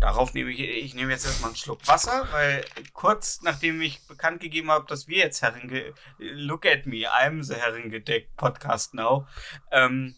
Darauf 0.00 0.34
nehme 0.34 0.50
ich, 0.50 0.60
ich 0.60 0.94
nehme 0.94 1.12
jetzt 1.12 1.24
erstmal 1.24 1.50
einen 1.50 1.56
Schluck 1.56 1.86
Wasser, 1.88 2.28
weil 2.30 2.64
kurz 2.92 3.40
nachdem 3.42 3.80
ich 3.80 4.06
bekannt 4.06 4.40
gegeben 4.40 4.70
habe, 4.70 4.86
dass 4.86 5.08
wir 5.08 5.18
jetzt 5.18 5.40
Herringe, 5.40 5.94
look 6.18 6.66
at 6.66 6.84
me, 6.84 7.10
I'm 7.10 7.42
the 7.42 7.54
Herringedeck 7.54 8.36
Podcast 8.36 8.92
now, 8.92 9.26
ähm, 9.70 10.14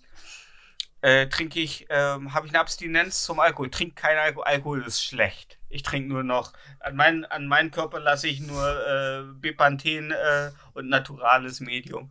äh, 1.02 1.28
trinke 1.28 1.60
ich, 1.60 1.86
ähm, 1.88 2.34
habe 2.34 2.46
ich 2.46 2.52
eine 2.52 2.60
Abstinenz 2.60 3.22
zum 3.22 3.38
Alkohol. 3.38 3.66
Ich 3.66 3.76
trinke 3.76 3.94
kein 3.94 4.18
Alkohol. 4.18 4.44
Alkohol 4.44 4.82
ist 4.82 5.04
schlecht. 5.04 5.55
Ich 5.68 5.82
trinke 5.82 6.08
nur 6.08 6.22
noch, 6.22 6.52
an, 6.80 6.96
mein, 6.96 7.24
an 7.24 7.46
meinen 7.46 7.70
Körper 7.70 8.00
lasse 8.00 8.28
ich 8.28 8.40
nur 8.40 8.86
äh, 8.86 9.24
Bepanthen 9.34 10.12
äh, 10.12 10.50
und 10.74 10.88
naturales 10.88 11.60
Medium. 11.60 12.10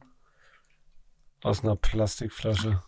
Aus 1.41 1.63
einer 1.63 1.75
Plastikflasche. 1.75 2.81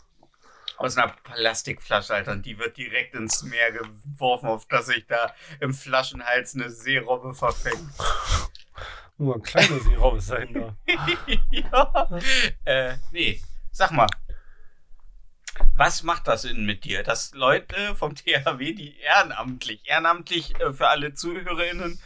Aus 0.77 0.98
einer 0.98 1.14
Plastikflasche, 1.23 2.14
Alter. 2.14 2.34
Und 2.34 2.45
die 2.45 2.57
wird 2.60 2.77
direkt 2.77 3.15
ins 3.15 3.44
Meer 3.44 3.72
geworfen, 3.72 4.48
auf 4.48 4.68
dass 4.68 4.88
sich 4.88 5.06
da 5.07 5.34
im 5.60 5.73
Flaschenhals 5.73 6.56
eine 6.56 6.69
Seerobbe 6.69 7.34
verfängt. 7.34 7.89
Nur 9.18 9.35
ein 9.35 9.41
kleiner 9.41 9.80
Seeraum 9.80 10.19
sein 10.19 10.53
da. 10.53 10.76
ja. 11.52 12.10
Äh, 12.65 12.98
nee. 13.11 13.41
Sag 13.72 13.91
mal. 13.91 14.07
Was 15.78 16.02
macht 16.04 16.28
das 16.28 16.41
denn 16.41 16.66
mit 16.66 16.84
dir, 16.86 17.04
dass 17.04 17.34
Leute 17.34 17.95
vom 17.95 18.16
THW, 18.16 18.74
die 18.74 18.98
ehrenamtlich, 18.99 19.88
ehrenamtlich 19.88 20.60
äh, 20.60 20.74
für 20.74 20.88
alle 20.88 21.14
ZuhörerInnen, 21.14 21.99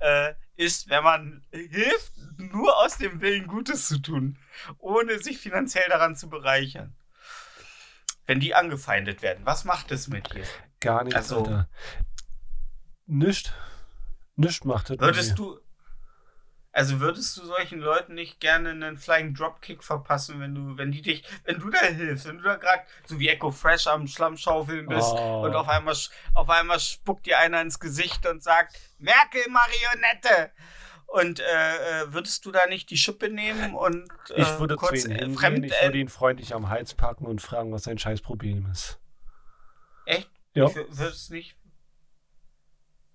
äh, 0.00 0.34
ist, 0.56 0.88
wenn 0.90 1.02
man 1.02 1.42
hilft, 1.50 2.12
nur 2.36 2.76
aus 2.78 2.98
dem 2.98 3.20
Willen 3.22 3.46
Gutes 3.46 3.88
zu 3.88 3.98
tun, 3.98 4.38
ohne 4.78 5.18
sich 5.18 5.38
finanziell 5.38 5.88
daran 5.88 6.16
zu 6.16 6.28
bereichern. 6.28 6.94
Wenn 8.26 8.40
die 8.40 8.54
angefeindet 8.54 9.22
werden, 9.22 9.44
was 9.46 9.64
macht 9.64 9.90
es 9.90 10.06
mit 10.08 10.32
dir? 10.32 10.44
Gar 10.80 11.04
nichts, 11.04 11.16
Also- 11.16 11.38
Alter. 11.38 11.68
Nischt. 13.06 13.52
Nischt 14.36 14.64
macht 14.64 14.84
das. 14.90 14.96
mit 14.96 15.00
Würdest 15.00 15.38
du, 15.38 15.60
also 16.74 17.00
würdest 17.00 17.36
du 17.36 17.44
solchen 17.46 17.78
Leuten 17.80 18.14
nicht 18.14 18.40
gerne 18.40 18.70
einen 18.70 18.98
Flying 18.98 19.32
Dropkick 19.34 19.82
verpassen, 19.84 20.40
wenn 20.40 20.54
du, 20.54 20.76
wenn 20.76 20.90
die 20.92 21.02
dich, 21.02 21.22
wenn 21.44 21.58
du 21.60 21.70
da 21.70 21.78
hilfst, 21.80 22.26
wenn 22.26 22.38
du 22.38 22.42
da 22.44 22.56
gerade 22.56 22.82
so 23.06 23.18
wie 23.18 23.28
Echo 23.28 23.50
Fresh 23.50 23.86
am 23.86 24.06
Schlammschaufeln 24.06 24.86
bist 24.86 25.12
Oh. 25.14 25.42
und 25.44 25.54
auf 25.54 25.68
einmal, 25.68 25.94
auf 26.34 26.50
einmal 26.50 26.80
spuckt 26.80 27.26
dir 27.26 27.38
einer 27.38 27.60
ins 27.62 27.78
Gesicht 27.80 28.26
und 28.26 28.42
sagt, 28.42 28.76
Merkel 28.98 29.42
Marionette! 29.48 30.52
Und 31.06 31.38
äh, 31.38 31.44
äh, 32.02 32.12
würdest 32.12 32.44
du 32.44 32.50
da 32.50 32.66
nicht 32.66 32.90
die 32.90 32.96
Schippe 32.96 33.28
nehmen 33.30 33.74
und 33.74 34.08
äh, 34.30 34.42
Ich 34.42 34.58
würde 34.58 34.74
kurz 34.74 35.04
äh, 35.04 35.30
fremd, 35.30 35.64
ich 35.64 35.72
äh, 35.72 35.84
würde 35.84 35.98
ihn 35.98 36.08
freundlich 36.08 36.54
am 36.54 36.70
Hals 36.70 36.94
packen 36.94 37.26
und 37.26 37.40
fragen, 37.40 37.70
was 37.72 37.84
sein 37.84 37.98
Scheißproblem 37.98 38.66
ist. 38.72 38.98
echt? 40.06 40.28
Ja. 40.54 40.66
Ich 40.66 40.74
würdest 40.74 41.30
nicht. 41.30 41.56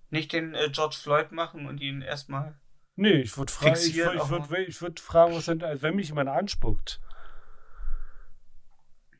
nicht 0.08 0.32
den 0.32 0.54
äh, 0.54 0.70
George 0.70 0.96
Floyd 0.98 1.32
machen 1.32 1.66
und 1.66 1.78
ihn 1.82 2.00
erstmal. 2.00 2.58
Nee, 2.96 3.20
ich 3.20 3.36
würde 3.38 3.52
fragen, 3.52 3.74
ich 3.76 3.96
ich 3.96 3.96
würd, 3.96 4.68
ich 4.68 4.82
würd 4.82 5.00
fragen, 5.00 5.34
was 5.34 5.46
denn, 5.46 5.62
also 5.62 5.82
wenn 5.82 5.96
mich 5.96 6.08
jemand 6.08 6.28
anspuckt, 6.28 7.00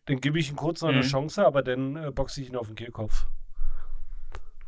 dann 0.06 0.20
gebe 0.20 0.38
ich 0.38 0.50
ihm 0.50 0.56
kurz 0.56 0.82
noch 0.82 0.88
eine 0.88 0.98
Mhm. 0.98 1.08
Chance, 1.08 1.46
aber 1.46 1.62
dann 1.62 1.96
äh, 1.96 2.10
boxe 2.10 2.42
ich 2.42 2.48
ihn 2.48 2.56
auf 2.56 2.66
den 2.66 2.76
Kehlkopf. 2.76 3.26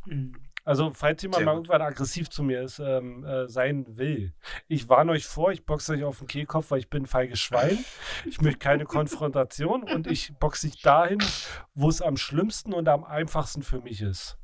Hm. 0.04 0.34
Also, 0.64 0.92
falls 0.94 1.20
jemand 1.22 1.38
Sehr 1.38 1.46
mal 1.46 1.52
gut. 1.56 1.66
irgendwann 1.66 1.82
aggressiv 1.82 2.30
zu 2.30 2.44
mir 2.44 2.62
ist, 2.62 2.78
ähm, 2.78 3.24
äh, 3.24 3.48
sein 3.48 3.84
will, 3.98 4.32
ich 4.68 4.88
warne 4.88 5.10
euch 5.10 5.26
vor, 5.26 5.50
ich 5.50 5.66
boxe 5.66 5.94
euch 5.94 6.04
auf 6.04 6.18
den 6.18 6.28
Kehlkopf, 6.28 6.70
weil 6.70 6.78
ich 6.78 6.88
bin 6.88 7.02
ein 7.02 7.06
feiges 7.06 7.40
Schwein. 7.40 7.84
Ich 8.24 8.40
möchte 8.40 8.60
keine 8.60 8.84
Konfrontation 8.84 9.82
und 9.92 10.06
ich 10.06 10.32
boxe 10.38 10.68
dich 10.70 10.80
dahin, 10.80 11.18
wo 11.74 11.88
es 11.88 12.00
am 12.00 12.16
schlimmsten 12.16 12.72
und 12.72 12.88
am 12.88 13.02
einfachsten 13.02 13.62
für 13.64 13.80
mich 13.80 14.00
ist. 14.02 14.38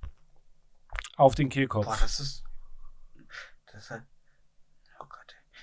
Auf 1.16 1.36
den 1.36 1.48
Kehlkopf. 1.50 1.86
Boah, 1.86 1.98
das 2.00 2.18
ist. 2.18 2.44
Das 3.72 3.90
ist. 3.92 4.02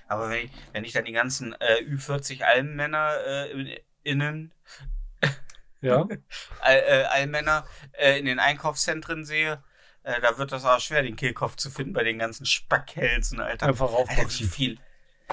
Aber 0.08 0.30
wenn 0.30 0.46
ich, 0.46 0.52
wenn 0.74 0.84
ich 0.86 0.94
dann 0.94 1.06
die 1.06 1.12
ganzen 1.12 1.54
äh, 1.60 1.82
Ü40 1.84 2.44
Almmänner 2.44 3.16
äh, 3.26 3.52
in- 3.52 3.80
innen, 4.04 4.54
Ja? 5.82 6.08
All, 6.62 6.76
äh, 6.78 7.04
Allmänner 7.10 7.66
äh, 7.94 8.20
in 8.20 8.26
den 8.26 8.40
Einkaufszentren 8.40 9.26
sehe, 9.26 9.64
äh, 10.04 10.20
da 10.22 10.38
wird 10.38 10.52
das 10.52 10.66
auch 10.66 10.80
schwer, 10.80 11.02
den 11.04 11.16
Kehlkopf 11.16 11.56
zu 11.56 11.70
finden 11.70 11.94
bei 11.94 12.04
den 12.04 12.20
ganzen 12.20 12.46
Spackhälsen, 12.46 13.40
Alter. 13.40 13.68
Einfach 13.68 13.92
Alter, 13.92 14.10
wie 14.10 14.18
aufboxen. 14.18 14.50
viel, 14.50 14.80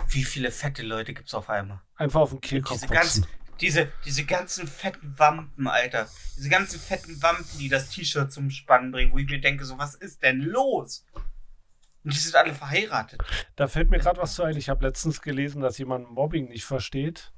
wie 0.09 0.25
viele 0.25 0.51
fette 0.51 0.83
Leute 0.83 1.13
gibt's 1.15 1.35
auf 1.35 1.51
einmal? 1.51 1.81
Einfach 1.97 2.21
auf 2.21 2.31
den 2.31 2.41
Kehlkopf 2.41 2.81
Diese 2.81 2.87
ganzen, 2.93 3.27
diese, 3.61 3.93
diese 4.05 4.25
ganzen 4.25 4.67
fetten 4.67 5.15
Wampen, 5.19 5.69
Alter. 5.69 6.09
Diese 6.37 6.49
ganzen 6.49 6.81
fetten 6.81 7.23
Wampen, 7.23 7.59
die 7.59 7.69
das 7.69 7.91
T-Shirt 7.91 8.33
zum 8.33 8.51
Spannen 8.51 8.91
bringen, 8.93 9.13
wo 9.13 9.19
ich 9.19 9.29
mir 9.29 9.41
denke, 9.41 9.65
so, 9.65 9.79
was 9.79 9.95
ist 9.95 10.23
denn 10.23 10.41
los? 10.41 11.05
Und 12.05 12.15
die 12.15 12.19
sind 12.19 12.35
alle 12.35 12.53
verheiratet. 12.55 13.23
Da 13.57 13.69
fällt 13.69 13.91
mir 13.91 13.99
gerade 13.99 14.21
was 14.21 14.35
zu 14.35 14.43
ein. 14.43 14.57
Ich 14.57 14.69
habe 14.69 14.85
letztens 14.85 15.23
gelesen, 15.23 15.63
dass 15.63 15.79
jemand 15.79 16.11
Mobbing 16.11 16.49
nicht 16.49 16.65
versteht, 16.65 17.33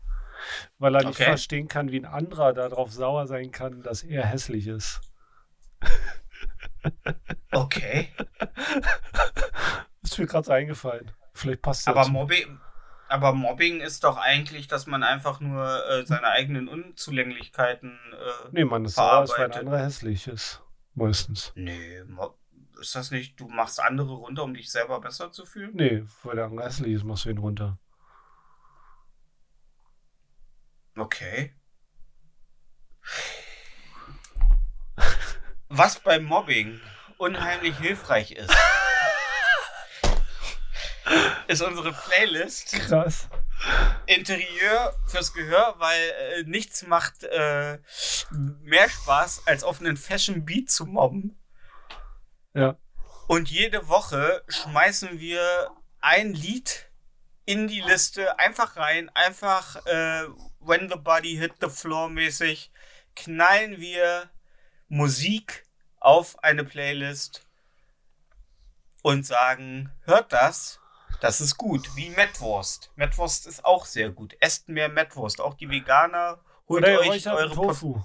weil 0.79 0.95
er 0.95 1.01
nicht 1.05 1.17
Okay. 1.21 1.25
verstehen 1.25 1.69
kann, 1.69 1.91
wie 1.93 2.01
ein 2.01 2.07
anderer 2.07 2.53
darauf 2.55 2.91
sauer 2.93 3.27
sein 3.27 3.51
kann, 3.51 3.83
dass 3.83 4.03
er 4.03 4.25
hässlich 4.27 4.67
ist. 4.67 5.01
Okay. 7.53 8.09
Ist 10.03 10.19
mir 10.19 10.27
gerade 10.27 10.47
so 10.47 10.53
eingefallen. 10.53 11.11
Vielleicht 11.33 11.63
passt 11.63 11.87
das. 11.87 11.95
Aber 11.97 12.09
Mobbing, 12.09 12.59
aber 13.09 13.33
Mobbing 13.33 13.81
ist 13.81 14.05
doch 14.05 14.17
eigentlich, 14.17 14.69
dass 14.69 14.87
man 14.87 15.03
einfach 15.03 15.41
nur 15.41 15.89
äh, 15.91 16.07
seine 16.07 16.29
eigenen 16.29 16.69
Unzulänglichkeiten. 16.69 17.99
Äh, 18.13 18.49
nee, 18.53 18.65
man 18.65 18.85
ist 18.85 18.95
sauer, 18.97 19.29
weil 19.29 19.45
ein 19.47 19.53
anderer 19.53 19.79
hässlich 19.85 20.27
ist. 20.29 20.63
Meistens. 20.95 21.53
nee, 21.57 22.03
Mo 22.07 22.37
ist 22.81 22.95
das 22.95 23.11
nicht, 23.11 23.39
du 23.41 23.49
machst 23.49 23.81
andere 23.81 24.13
runter, 24.13 24.45
um 24.45 24.55
dich 24.55 24.71
selber 24.71 25.01
besser 25.01 25.33
zu 25.33 25.47
fühlen? 25.47 25.73
Nee, 25.75 26.05
weil 26.23 26.37
der 26.37 26.47
andere 26.47 26.67
hässlich 26.67 26.93
ist, 26.93 27.05
machst 27.05 27.25
du 27.25 27.31
ihn 27.31 27.39
runter. 27.39 27.79
Okay. 30.97 31.55
Was 35.69 35.99
beim 35.99 36.25
Mobbing 36.25 36.81
unheimlich 37.19 37.77
hilfreich 37.79 38.33
ist, 38.33 38.55
ist 41.49 41.63
unsere 41.63 41.93
Playlist 41.93 42.73
Krass. 42.73 43.29
Interieur 44.07 44.95
fürs 45.07 45.33
Gehör, 45.33 45.75
weil 45.79 46.01
äh, 46.01 46.43
nichts 46.45 46.87
macht 46.87 47.25
äh, 47.25 47.79
mehr 48.31 48.89
Spaß, 48.89 49.47
als 49.47 49.65
auf 49.65 49.81
einen 49.81 49.97
Fashion 49.97 50.45
Beat 50.45 50.71
zu 50.71 50.87
mobben. 50.87 51.37
Ja. 52.55 52.77
Und 53.27 53.51
jede 53.51 53.89
Woche 53.89 54.43
schmeißen 54.49 55.19
wir 55.19 55.71
ein 56.01 56.35
Lied 56.35 56.91
in 57.47 57.69
die 57.69 57.81
Liste 57.81 58.39
einfach 58.39 58.77
rein, 58.77 59.11
einfach 59.15 59.85
äh, 59.87 60.25
When 60.61 60.89
the 60.89 60.97
Body 60.97 61.37
Hit 61.37 61.55
the 61.61 61.69
Floor 61.69 62.09
mäßig, 62.09 62.71
knallen 63.17 63.81
wir 63.81 64.31
Musik 64.89 65.65
auf 66.01 66.43
eine 66.43 66.65
Playlist 66.65 67.47
und 69.03 69.27
sagen, 69.27 69.91
hört 70.05 70.33
das, 70.33 70.81
das 71.21 71.41
ist 71.41 71.57
gut, 71.57 71.97
wie 71.97 72.11
Mettwurst. 72.11 72.91
Mettwurst 72.97 73.47
ist 73.47 73.65
auch 73.65 73.87
sehr 73.87 74.11
gut. 74.11 74.37
Esst 74.41 74.69
mehr 74.69 74.89
Mettwurst, 74.89 75.41
auch 75.41 75.55
die 75.55 75.71
Veganer, 75.71 76.41
holt 76.69 76.85
Oder 76.85 77.01
euch 77.01 77.27
eure 77.29 77.55
Pot- 77.55 77.69
Tofu. 77.69 78.03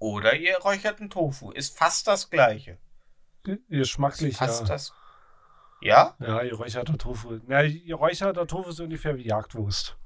Oder 0.00 0.34
ihr 0.34 0.56
räucherten 0.58 1.10
Tofu. 1.10 1.52
Ist 1.52 1.78
fast 1.78 2.08
das 2.08 2.30
gleiche. 2.30 2.78
Geschmacklich, 3.68 4.36
Fast 4.36 4.62
ja. 4.62 4.66
das. 4.66 4.92
Ja? 5.82 6.16
Ja, 6.18 6.42
ihr 6.42 6.54
räucherter 6.54 6.98
Tofu. 6.98 7.38
Ja, 7.48 7.62
ihr 7.62 7.94
räucherter 7.94 8.46
Tofu 8.46 8.70
ist 8.70 8.80
ungefähr 8.80 9.16
wie 9.16 9.26
Jagdwurst. 9.26 9.96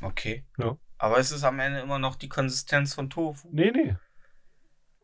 Okay. 0.00 0.46
Ja. 0.58 0.76
Aber 0.96 1.18
es 1.18 1.32
ist 1.32 1.44
am 1.44 1.58
Ende 1.58 1.80
immer 1.80 1.98
noch 1.98 2.14
die 2.14 2.28
Konsistenz 2.28 2.94
von 2.94 3.10
Tofu. 3.10 3.48
Nee, 3.52 3.72
nee. 3.72 3.96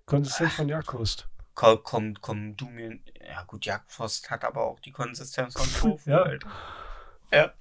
Konsistenz 0.06 0.54
von 0.54 0.68
Jagdwurst. 0.68 1.28
Komm, 1.54 1.80
komm, 1.82 2.14
komm, 2.20 2.56
du 2.56 2.66
mir. 2.66 3.00
Ja, 3.26 3.42
gut, 3.42 3.66
Jagdwurst 3.66 4.30
hat 4.30 4.44
aber 4.44 4.62
auch 4.62 4.78
die 4.78 4.92
Konsistenz 4.92 5.54
von 5.54 5.68
Tofu, 5.80 6.10
Ja. 6.10 6.22
Alter. 6.22 6.48
Ja. 7.32 7.52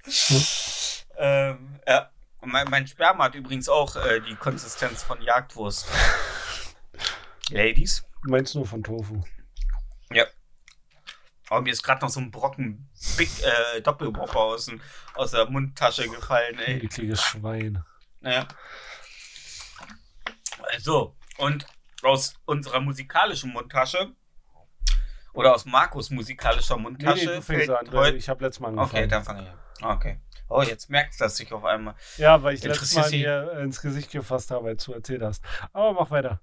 ähm, 1.17 1.79
ja. 1.87 2.11
Und 2.45 2.51
Mein, 2.51 2.69
mein 2.69 2.85
Sperma 2.85 3.23
hat 3.23 3.33
übrigens 3.35 3.67
auch 3.67 3.95
äh, 3.95 4.21
die 4.21 4.35
Konsistenz 4.35 5.01
von 5.01 5.19
Jagdwurst. 5.19 5.87
Ladies. 7.49 8.05
Du 8.23 8.29
meinst 8.29 8.53
nur 8.53 8.67
von 8.67 8.83
Tofu. 8.83 9.23
Ja. 10.11 10.25
Aber 11.49 11.61
mir 11.61 11.71
ist 11.73 11.81
gerade 11.81 12.01
noch 12.01 12.09
so 12.09 12.19
ein 12.19 12.29
Brocken 12.29 12.87
Big 13.17 13.29
äh, 13.43 13.81
Doppelbopper 13.81 14.39
aus, 14.39 14.65
dem- 14.67 14.79
aus 15.15 15.31
der 15.31 15.49
Mundtasche 15.49 16.07
gefallen, 16.07 16.59
ey. 16.59 16.85
Ekliges 16.85 17.21
Schwein. 17.23 17.83
Ja. 18.21 18.47
So, 20.79 21.15
und 21.37 21.65
aus 22.03 22.35
unserer 22.45 22.79
musikalischen 22.79 23.53
Mundtasche 23.53 24.13
oder 25.33 25.53
aus 25.55 25.65
Markus 25.65 26.09
musikalischer 26.11 26.75
Nee, 26.77 26.81
Mundtasche 26.83 27.25
nee, 27.25 27.41
fängst 27.41 27.45
fällt 27.65 27.69
an. 27.71 27.91
heute. 27.91 28.17
Ich 28.17 28.29
habe 28.29 28.43
letztes 28.43 28.59
Mal 28.61 28.67
angefangen. 28.69 28.89
Okay, 29.03 29.07
dann 29.07 29.23
fange 29.23 29.43
ich 29.43 29.83
an. 29.83 29.91
Okay. 29.97 30.19
Oh, 30.47 30.61
jetzt 30.61 30.89
merkt 30.89 31.19
das 31.19 31.37
sich 31.37 31.51
auf 31.53 31.65
einmal. 31.65 31.95
Ja, 32.17 32.41
weil 32.43 32.53
ich 32.55 32.63
letztes 32.63 32.93
Mal 32.95 33.09
dir 33.09 33.51
ins 33.63 33.81
Gesicht 33.81 34.11
gefasst 34.11 34.51
habe, 34.51 34.69
als 34.69 34.85
du 34.85 34.93
erzählt 34.93 35.21
hast. 35.23 35.43
Aber 35.73 35.93
mach 35.93 36.11
weiter. 36.11 36.39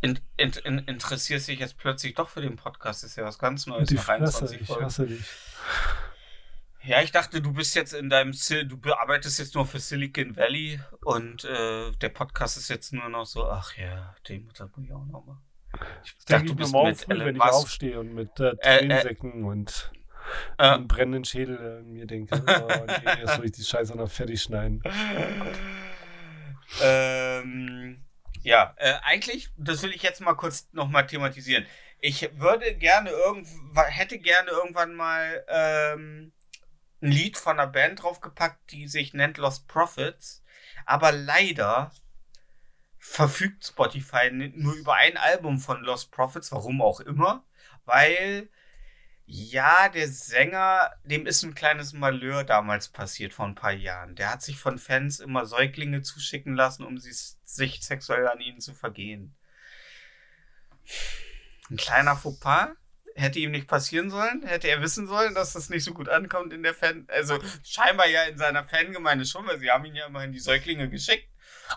In, 0.00 0.18
in, 0.36 0.52
in, 0.64 0.78
interessierst 0.80 1.48
dich 1.48 1.58
jetzt 1.58 1.78
plötzlich 1.78 2.14
doch 2.14 2.28
für 2.28 2.40
den 2.40 2.56
Podcast? 2.56 3.02
Ist 3.02 3.16
ja 3.16 3.24
was 3.24 3.38
ganz 3.38 3.66
Neues 3.66 3.88
Die 3.88 3.96
Fresse, 3.96 4.44
21 4.44 4.60
ich 4.60 4.80
hasse 4.80 5.06
dich. 5.06 5.24
Ja, 6.84 7.02
ich 7.02 7.10
dachte, 7.10 7.40
du 7.42 7.52
bist 7.52 7.74
jetzt 7.74 7.94
in 7.94 8.08
deinem 8.10 8.32
Sil 8.38 8.62
du 8.68 8.78
arbeitest 8.94 9.40
jetzt 9.40 9.56
nur 9.56 9.66
für 9.66 9.80
Silicon 9.80 10.36
Valley 10.36 10.80
und 11.02 11.44
äh, 11.44 11.90
der 12.00 12.10
Podcast 12.10 12.56
ist 12.58 12.68
jetzt 12.68 12.92
nur 12.92 13.08
noch 13.08 13.26
so, 13.26 13.48
ach 13.48 13.76
ja, 13.76 14.14
den 14.28 14.44
muss 14.44 14.54
ich 14.54 14.92
auch 14.92 15.04
noch 15.06 15.24
mal. 15.26 15.38
Ich 16.04 16.14
dachte, 16.26 16.44
du 16.46 16.54
bist 16.54 16.70
morgen 16.72 16.90
mit 16.90 17.00
früh, 17.00 17.12
Elon 17.12 17.26
wenn 17.26 17.36
ich 17.36 17.42
Musk. 17.42 17.54
aufstehe 17.54 17.98
und 17.98 18.14
mit 18.14 18.38
äh, 18.38 18.50
Äh, 18.50 18.50
äh. 18.52 18.78
Tränensäcken 18.78 19.44
und 19.44 19.90
Äh, 20.58 20.78
brennenden 20.80 21.24
Schädel 21.24 21.80
äh, 21.80 21.82
mir 21.82 22.06
denke, 22.06 22.42
oh 22.46 22.84
nee, 22.86 23.10
jetzt 23.20 23.36
soll 23.36 23.44
ich 23.44 23.52
die 23.52 23.64
Scheiße 23.64 23.96
noch 23.96 24.10
fertig 24.10 24.42
schneiden. 24.42 24.82
ähm, 26.82 28.04
ja, 28.42 28.74
äh, 28.76 28.94
eigentlich, 29.02 29.50
das 29.56 29.82
will 29.82 29.90
ich 29.90 30.02
jetzt 30.02 30.20
mal 30.20 30.34
kurz 30.34 30.68
nochmal 30.72 31.06
thematisieren. 31.06 31.66
Ich 32.00 32.28
würde 32.38 32.74
gerne 32.76 33.10
irgendwann, 33.10 33.86
hätte 33.86 34.18
gerne 34.18 34.50
irgendwann 34.50 34.94
mal 34.94 35.44
ähm, 35.48 36.32
ein 37.02 37.10
Lied 37.10 37.36
von 37.36 37.58
einer 37.58 37.70
Band 37.70 38.02
draufgepackt, 38.02 38.70
die 38.70 38.88
sich 38.88 39.14
nennt 39.14 39.38
Lost 39.38 39.66
Prophets. 39.68 40.42
Aber 40.84 41.12
leider 41.12 41.90
verfügt 42.98 43.64
Spotify 43.64 44.30
nur 44.30 44.74
über 44.74 44.94
ein 44.94 45.16
Album 45.16 45.58
von 45.58 45.82
Lost 45.82 46.10
Prophets, 46.10 46.52
warum 46.52 46.82
auch 46.82 47.00
immer, 47.00 47.44
weil 47.84 48.48
ja, 49.26 49.88
der 49.88 50.08
Sänger, 50.08 50.92
dem 51.04 51.26
ist 51.26 51.42
ein 51.42 51.54
kleines 51.54 51.92
Malheur 51.92 52.44
damals 52.44 52.88
passiert 52.88 53.32
vor 53.32 53.46
ein 53.46 53.56
paar 53.56 53.72
Jahren. 53.72 54.14
Der 54.14 54.30
hat 54.30 54.42
sich 54.42 54.56
von 54.56 54.78
Fans 54.78 55.18
immer 55.18 55.46
Säuglinge 55.46 56.02
zuschicken 56.02 56.54
lassen, 56.54 56.84
um 56.84 56.98
sie, 56.98 57.12
sich 57.44 57.82
sexuell 57.82 58.28
an 58.28 58.40
ihnen 58.40 58.60
zu 58.60 58.72
vergehen. 58.72 59.34
Ein 61.68 61.76
kleiner 61.76 62.16
Fauxpas 62.16 62.68
hätte 63.16 63.40
ihm 63.40 63.50
nicht 63.50 63.66
passieren 63.66 64.10
sollen, 64.10 64.44
hätte 64.44 64.68
er 64.68 64.80
wissen 64.80 65.08
sollen, 65.08 65.34
dass 65.34 65.54
das 65.54 65.70
nicht 65.70 65.82
so 65.82 65.92
gut 65.92 66.08
ankommt 66.08 66.52
in 66.52 66.62
der 66.62 66.74
Fan, 66.74 67.06
also 67.08 67.38
scheinbar 67.64 68.06
ja 68.06 68.24
in 68.24 68.38
seiner 68.38 68.64
Fangemeinde 68.64 69.24
schon, 69.24 69.46
weil 69.46 69.58
sie 69.58 69.70
haben 69.70 69.86
ihn 69.86 69.96
ja 69.96 70.06
immerhin 70.06 70.32
die 70.32 70.38
Säuglinge 70.38 70.88
geschickt 70.88 71.28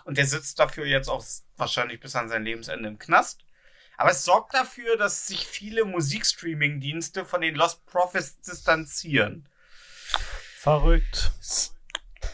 und 0.04 0.18
der 0.18 0.26
sitzt 0.26 0.58
dafür 0.58 0.86
jetzt 0.86 1.08
auch 1.08 1.24
wahrscheinlich 1.56 1.98
bis 1.98 2.14
an 2.14 2.28
sein 2.28 2.44
Lebensende 2.44 2.88
im 2.88 2.98
Knast. 2.98 3.44
Aber 4.00 4.12
es 4.12 4.24
sorgt 4.24 4.54
dafür, 4.54 4.96
dass 4.96 5.26
sich 5.26 5.46
viele 5.46 5.84
Musikstreaming-Dienste 5.84 7.26
von 7.26 7.42
den 7.42 7.54
Lost 7.54 7.84
Prophets 7.84 8.40
distanzieren. 8.40 9.46
Verrückt. 10.56 11.32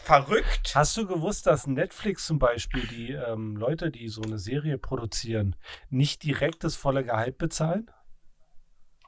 verrückt. 0.05 0.71
Hast 0.75 0.95
du 0.95 1.05
gewusst, 1.05 1.45
dass 1.45 1.67
Netflix 1.67 2.25
zum 2.25 2.39
Beispiel 2.39 2.87
die 2.87 3.11
ähm, 3.11 3.57
Leute, 3.57 3.91
die 3.91 4.07
so 4.07 4.21
eine 4.21 4.39
Serie 4.39 4.77
produzieren, 4.77 5.57
nicht 5.89 6.23
direkt 6.23 6.63
das 6.63 6.77
volle 6.77 7.03
Gehalt 7.03 7.37
bezahlen? 7.37 7.91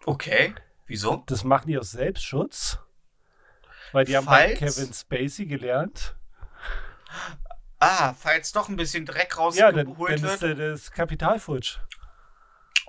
Okay. 0.06 0.54
Wieso? 0.86 1.24
Das 1.28 1.46
machen 1.46 1.68
die 1.68 1.78
aus 1.78 1.92
Selbstschutz. 1.92 2.80
Weil 3.94 4.04
die 4.04 4.18
haben 4.18 4.26
bei 4.26 4.54
Falls- 4.58 4.76
Kevin 4.76 4.94
Spacey 4.94 5.46
gelernt. 5.46 6.18
Ah, 7.80 8.14
falls 8.14 8.52
doch 8.52 8.68
ein 8.68 8.76
bisschen 8.76 9.06
Dreck 9.06 9.34
Ja, 9.56 9.72
dann, 9.72 9.88
rausgeholt 9.88 10.12
dann 10.22 10.30
ist 10.34 10.42
wird. 10.42 10.60
der- 10.60 10.72
das 10.72 10.92
Kapital 10.92 11.40
futsch. 11.40 11.78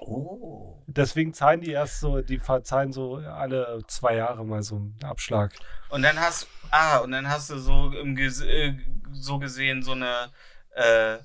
Oh. 0.03 0.83
Deswegen 0.87 1.35
zahlen 1.35 1.61
die 1.61 1.73
erst 1.73 2.01
so, 2.01 2.23
die 2.23 2.39
verzahlen 2.39 2.93
so 2.93 3.17
alle 3.17 3.83
zwei 3.87 4.17
Jahre 4.17 4.45
mal 4.45 4.63
so 4.63 4.77
einen 4.77 4.99
Abschlag. 5.05 5.53
Und 5.91 6.03
dann 6.03 6.19
hast 6.19 6.49
ah 6.71 6.99
und 6.99 7.11
dann 7.13 7.29
hast 7.29 7.51
du 7.51 7.59
so 7.59 7.93
im 7.93 8.17
äh, 8.17 8.79
so 9.13 9.39
gesehen 9.39 9.83
so 9.83 9.93
eine 9.93 10.33
äh, 10.71 11.19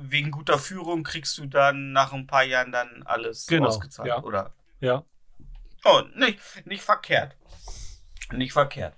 wegen 0.00 0.30
guter 0.32 0.58
Führung 0.58 1.04
kriegst 1.04 1.38
du 1.38 1.46
dann 1.46 1.92
nach 1.92 2.12
ein 2.12 2.26
paar 2.26 2.42
Jahren 2.42 2.72
dann 2.72 3.02
alles 3.04 3.46
Genau, 3.46 3.68
ausgezahlt 3.68 4.08
ja. 4.08 4.22
oder 4.22 4.52
Ja. 4.80 5.04
oh 5.84 6.02
nicht 6.16 6.40
nicht 6.66 6.82
verkehrt 6.82 7.36
nicht 8.32 8.52
verkehrt 8.52 8.94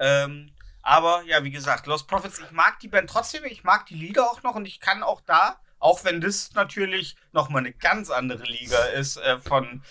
ähm, 0.00 0.50
aber 0.82 1.22
ja 1.26 1.44
wie 1.44 1.52
gesagt 1.52 1.86
Lost 1.86 2.08
Prophets 2.08 2.40
ich 2.40 2.50
mag 2.50 2.80
die 2.80 2.88
Band 2.88 3.08
trotzdem 3.08 3.44
ich 3.44 3.62
mag 3.62 3.86
die 3.86 3.94
Lieder 3.94 4.24
auch 4.28 4.42
noch 4.42 4.56
und 4.56 4.66
ich 4.66 4.80
kann 4.80 5.04
auch 5.04 5.20
da 5.20 5.60
auch 5.80 6.04
wenn 6.04 6.20
das 6.20 6.52
natürlich 6.54 7.16
noch 7.32 7.48
mal 7.48 7.58
eine 7.58 7.72
ganz 7.72 8.10
andere 8.10 8.44
Liga 8.44 8.78
ist 8.84 9.16
äh, 9.16 9.38
von 9.38 9.82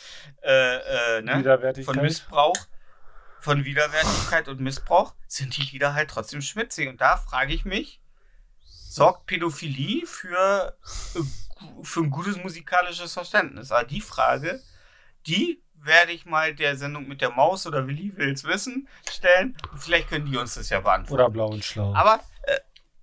äh, 0.42 1.18
äh, 1.18 1.22
ne? 1.22 1.84
Von 1.84 1.98
Missbrauch, 1.98 2.56
von 3.42 3.66
Widerwärtigkeit 3.66 4.48
und 4.48 4.62
Missbrauch, 4.62 5.14
sind 5.28 5.58
die 5.58 5.64
Lieder 5.64 5.94
halt 5.94 6.10
trotzdem 6.10 6.42
schmutzig. 6.42 6.88
Und 6.88 7.02
da 7.02 7.18
frage 7.18 7.54
ich 7.54 7.66
mich, 7.66 8.00
sorgt 8.64 9.26
Pädophilie 9.26 10.06
für, 10.06 10.78
äh, 11.16 11.20
für 11.84 12.02
ein 12.02 12.12
gutes 12.12 12.38
musikalisches 12.38 13.14
Verständnis? 13.14 13.72
Aber 13.72 13.86
die 13.86 14.02
Frage, 14.02 14.62
die 15.28 15.62
werde 15.82 16.12
ich 16.12 16.26
mal 16.26 16.54
der 16.54 16.76
Sendung 16.76 17.08
mit 17.08 17.22
der 17.22 17.32
Maus 17.32 17.66
oder 17.66 17.88
Willi 17.88 18.12
will's 18.16 18.44
wissen 18.44 18.88
stellen. 19.10 19.58
Vielleicht 19.78 20.10
können 20.10 20.26
die 20.26 20.38
uns 20.38 20.56
das 20.56 20.70
ja 20.70 20.82
beantworten. 20.82 21.14
Oder 21.22 21.30
blau 21.30 21.48
und 21.48 21.64
schlau. 21.64 21.94
Aber, 21.94 22.20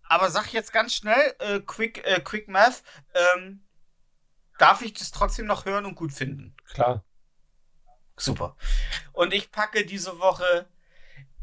aber 0.08 0.30
sag 0.30 0.52
jetzt 0.52 0.72
ganz 0.72 0.94
schnell, 0.94 1.34
äh, 1.38 1.60
Quick, 1.60 2.06
äh, 2.06 2.20
Quick 2.20 2.48
Math, 2.48 2.82
ähm, 3.14 3.64
darf 4.58 4.82
ich 4.82 4.92
das 4.92 5.10
trotzdem 5.10 5.46
noch 5.46 5.64
hören 5.64 5.84
und 5.84 5.94
gut 5.94 6.12
finden? 6.12 6.54
Klar. 6.72 7.04
Super. 8.16 8.56
Und 9.12 9.34
ich 9.34 9.50
packe 9.50 9.84
diese 9.84 10.18
Woche 10.18 10.66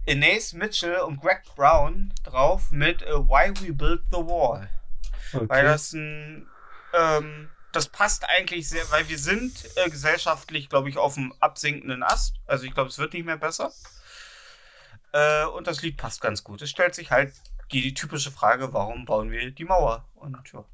Inez 0.06 0.54
Mitchell 0.54 0.98
und 1.02 1.22
Greg 1.22 1.44
Brown 1.56 2.14
drauf 2.24 2.72
mit 2.72 3.02
äh, 3.04 3.14
Why 3.14 3.54
We 3.62 3.74
Built 3.74 4.04
the 4.12 4.18
Wall. 4.18 4.70
Okay. 5.32 5.50
Weil 5.50 5.64
das 5.64 5.94
ein, 5.94 6.48
ähm, 6.94 7.50
das 7.72 7.88
passt 7.88 8.28
eigentlich 8.28 8.70
sehr, 8.70 8.90
weil 8.92 9.08
wir 9.08 9.18
sind 9.18 9.66
äh, 9.78 9.90
gesellschaftlich, 9.90 10.70
glaube 10.70 10.90
ich, 10.90 10.98
auf 10.98 11.16
dem 11.16 11.34
absinkenden 11.40 12.04
Ast. 12.04 12.36
Also 12.46 12.66
ich 12.66 12.74
glaube, 12.74 12.90
es 12.90 12.98
wird 12.98 13.14
nicht 13.14 13.26
mehr 13.26 13.38
besser. 13.38 13.72
Äh, 15.12 15.46
und 15.46 15.68
das 15.68 15.82
Lied 15.82 15.98
passt 15.98 16.22
ganz 16.22 16.44
gut. 16.44 16.62
Es 16.62 16.70
stellt 16.70 16.96
sich 16.96 17.12
halt 17.12 17.34
die, 17.72 17.82
die 17.82 17.94
typische 17.94 18.32
Frage, 18.32 18.74
warum 18.74 19.06
bauen 19.06 19.32
wir 19.32 19.52
die 19.52 19.66
Mauer? 19.66 20.08
Und 20.16 20.38
ja. 20.52 20.66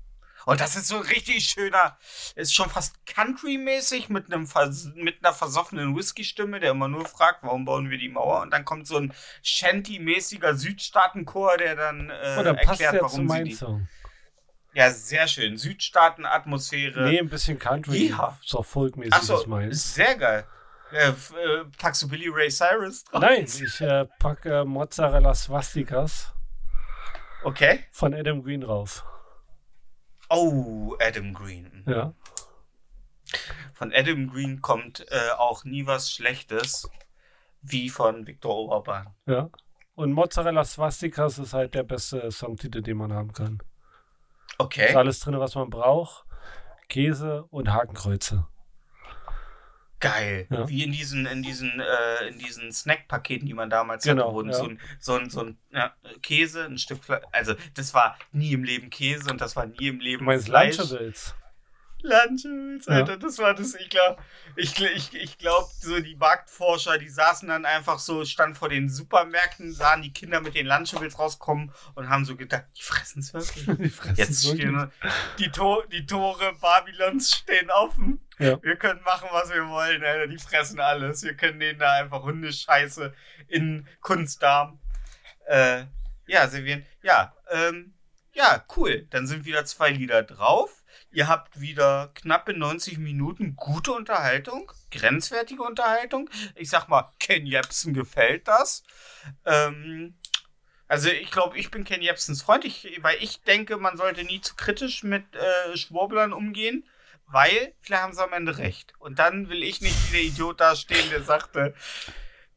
Und 0.45 0.61
das 0.61 0.75
ist 0.75 0.87
so 0.87 0.97
ein 0.97 1.03
richtig 1.03 1.45
schöner, 1.45 1.97
ist 2.35 2.55
schon 2.55 2.69
fast 2.69 3.05
Country-mäßig 3.05 4.09
mit, 4.09 4.33
einem 4.33 4.47
mit 4.95 5.23
einer 5.23 5.33
versoffenen 5.33 5.95
Whisky-Stimme, 5.95 6.59
der 6.59 6.71
immer 6.71 6.87
nur 6.87 7.05
fragt, 7.05 7.43
warum 7.43 7.65
bauen 7.65 7.89
wir 7.89 7.97
die 7.97 8.09
Mauer? 8.09 8.41
Und 8.41 8.51
dann 8.51 8.65
kommt 8.65 8.87
so 8.87 8.97
ein 8.97 9.13
Shanty-mäßiger 9.43 10.55
Südstaatenchor, 10.55 11.57
der 11.57 11.75
dann, 11.75 12.09
äh, 12.09 12.37
oh, 12.39 12.65
passt 12.65 12.81
erklärt, 12.81 12.95
zu 12.95 13.01
warum 13.01 13.29
sie 13.29 13.43
die. 13.43 13.53
Song. 13.53 13.87
Ja, 14.73 14.91
sehr 14.91 15.27
schön. 15.27 15.57
Südstaaten-Atmosphäre. 15.57 17.09
Nee, 17.09 17.19
ein 17.19 17.29
bisschen 17.29 17.59
Country. 17.59 18.09
Ja. 18.09 18.37
So 18.43 18.63
folkmäßig 18.63 19.29
ist 19.29 19.47
meins. 19.47 19.93
sehr 19.93 20.15
geil. 20.15 20.45
Äh, 20.91 21.09
äh, 21.09 21.13
packst 21.77 22.01
du 22.01 22.07
Billy 22.07 22.29
Ray 22.29 22.49
Cyrus 22.49 23.03
drauf? 23.03 23.21
Nein, 23.21 23.43
ich 23.43 23.81
äh, 23.81 24.05
packe 24.19 24.65
Mozzarella 24.65 25.35
Swastikas 25.35 26.33
Okay. 27.43 27.85
von 27.91 28.13
Adam 28.13 28.43
Green 28.43 28.61
drauf. 28.61 29.05
Oh, 30.29 30.95
Adam 30.99 31.33
Green. 31.33 31.83
Ja. 31.87 32.13
Von 33.73 33.93
Adam 33.93 34.27
Green 34.29 34.61
kommt 34.61 35.05
äh, 35.09 35.31
auch 35.37 35.63
nie 35.63 35.85
was 35.85 36.11
Schlechtes, 36.11 36.89
wie 37.61 37.89
von 37.89 38.27
Viktor 38.27 38.53
Orban. 38.69 39.07
Ja. 39.25 39.49
Und 39.95 40.13
Mozzarella 40.13 40.63
Swastikas 40.63 41.39
ist 41.39 41.53
halt 41.53 41.73
der 41.75 41.83
beste 41.83 42.31
Songtitel, 42.31 42.81
den 42.81 42.97
man 42.97 43.13
haben 43.13 43.33
kann. 43.33 43.55
Ist 43.55 44.59
Okay. 44.59 44.93
alles 44.95 45.19
drin, 45.19 45.39
was 45.39 45.55
man 45.55 45.69
braucht. 45.69 46.25
Käse 46.89 47.43
und 47.49 47.71
Hakenkreuze. 47.71 48.47
Geil. 49.99 50.47
Ja. 50.49 50.67
Wie 50.69 50.83
in 50.83 50.91
diesen, 50.91 51.25
in 51.25 51.43
diesen, 51.43 51.79
äh, 51.79 52.27
in 52.29 52.39
diesen 52.39 52.71
Snack-Paketen, 52.71 53.45
die 53.45 53.53
man 53.53 53.69
damals 53.69 54.03
Genau, 54.03 54.25
hatte, 54.25 54.33
wurden 54.33 54.49
ja. 54.51 54.55
so 54.55 54.65
ein, 54.65 54.79
so 54.99 55.15
ein, 55.15 55.29
so 55.29 55.41
ein 55.43 55.57
ja, 55.71 55.93
Käse, 56.21 56.65
ein 56.65 56.77
Stück 56.77 57.03
Fleisch. 57.03 57.23
Also, 57.31 57.55
das 57.73 57.93
war 57.93 58.17
nie 58.31 58.53
im 58.53 58.63
Leben 58.63 58.89
Käse 58.89 59.29
und 59.29 59.41
das 59.41 59.55
war 59.55 59.65
nie 59.65 59.87
im 59.87 59.99
Leben 59.99 60.19
Du 60.19 60.25
meinst 60.25 60.45
Fleisch. 60.45 60.77
Lunchables? 60.77 61.35
Ja. 62.87 62.95
Alter, 62.95 63.17
das 63.17 63.37
war 63.39 63.53
das, 63.53 63.75
ich 63.75 63.89
glaube, 63.89 64.21
ich, 64.55 64.79
ich, 64.79 65.13
ich 65.13 65.37
glaube, 65.37 65.67
so 65.79 65.99
die 65.99 66.15
Marktforscher, 66.15 66.97
die 66.97 67.09
saßen 67.09 67.47
dann 67.49 67.65
einfach 67.65 67.99
so, 67.99 68.23
standen 68.25 68.55
vor 68.55 68.69
den 68.69 68.89
Supermärkten, 68.89 69.71
sahen 69.73 70.01
die 70.01 70.13
Kinder 70.13 70.41
mit 70.41 70.55
den 70.55 70.65
Lunchables 70.65 71.19
rauskommen 71.19 71.71
und 71.95 72.09
haben 72.09 72.25
so 72.25 72.35
gedacht, 72.35 72.65
die 72.77 72.81
fressen 72.83 73.19
es 73.19 73.33
wirklich. 73.33 73.65
Die 73.79 73.89
fressen 73.89 74.15
Jetzt 74.15 74.45
wirklich. 74.45 74.61
stehen 74.61 74.91
die, 75.39 75.51
Tor, 75.51 75.85
die 75.87 76.05
Tore 76.05 76.53
Babylons 76.59 77.31
stehen 77.31 77.69
offen. 77.71 78.19
Ja. 78.37 78.61
Wir 78.63 78.75
können 78.75 79.01
machen, 79.03 79.27
was 79.31 79.49
wir 79.49 79.67
wollen, 79.67 80.03
Alter. 80.03 80.27
Die 80.27 80.37
fressen 80.37 80.79
alles. 80.79 81.23
Wir 81.23 81.35
können 81.35 81.59
denen 81.59 81.79
da 81.79 81.93
einfach 81.93 82.23
Hundescheiße 82.23 83.13
in 83.47 83.87
Kunstdarm 84.01 84.79
äh, 85.47 85.83
ja, 86.27 86.47
servieren. 86.47 86.85
Ja, 87.01 87.33
ähm, 87.49 87.93
ja, 88.33 88.63
cool. 88.77 89.07
Dann 89.09 89.27
sind 89.27 89.45
wieder 89.45 89.65
zwei 89.65 89.89
Lieder 89.89 90.23
drauf. 90.23 90.78
Ihr 91.11 91.27
habt 91.27 91.59
wieder 91.59 92.11
knappe 92.13 92.53
90 92.53 92.99
Minuten 92.99 93.55
gute 93.55 93.91
Unterhaltung, 93.91 94.71
grenzwertige 94.91 95.63
Unterhaltung. 95.63 96.29
Ich 96.55 96.69
sag 96.69 96.87
mal, 96.87 97.11
Ken 97.19 97.47
Jebsen 97.47 97.93
gefällt 97.93 98.47
das. 98.47 98.83
Ähm, 99.45 100.15
also 100.87 101.09
ich 101.09 101.31
glaube, 101.31 101.57
ich 101.57 101.71
bin 101.71 101.83
Ken 101.83 102.01
Jebsens 102.01 102.43
Freund, 102.43 102.63
ich, 102.63 102.99
weil 103.01 103.17
ich 103.21 103.41
denke, 103.41 103.77
man 103.77 103.97
sollte 103.97 104.23
nie 104.23 104.41
zu 104.41 104.55
kritisch 104.55 105.03
mit 105.03 105.23
äh, 105.35 105.77
Schwurblern 105.77 106.33
umgehen, 106.33 106.87
weil 107.25 107.73
vielleicht 107.79 108.03
haben 108.03 108.13
sie 108.13 108.23
am 108.23 108.33
Ende 108.33 108.57
recht. 108.57 108.93
Und 108.99 109.17
dann 109.19 109.49
will 109.49 109.63
ich 109.63 109.81
nicht 109.81 110.11
wie 110.11 110.17
der 110.17 110.25
Idiot 110.25 110.59
da 110.61 110.75
stehen, 110.75 111.09
der 111.09 111.23
sagte, 111.23 111.73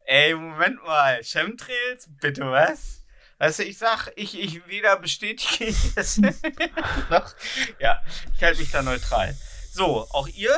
ey, 0.04 0.34
Moment 0.34 0.82
mal, 0.82 1.22
Chemtrails, 1.22 2.08
bitte 2.20 2.50
was? 2.50 3.01
Du, 3.42 3.64
ich 3.64 3.76
sag, 3.76 4.12
ich, 4.14 4.38
ich 4.38 4.68
weder 4.68 4.96
bestätige 4.96 5.64
ich 5.70 5.96
es 5.96 6.18
noch. 6.18 7.34
Ja, 7.80 8.00
ich 8.36 8.42
halte 8.42 8.60
mich 8.60 8.70
da 8.70 8.82
neutral. 8.82 9.36
So, 9.72 10.06
auch 10.10 10.28
ihr 10.28 10.56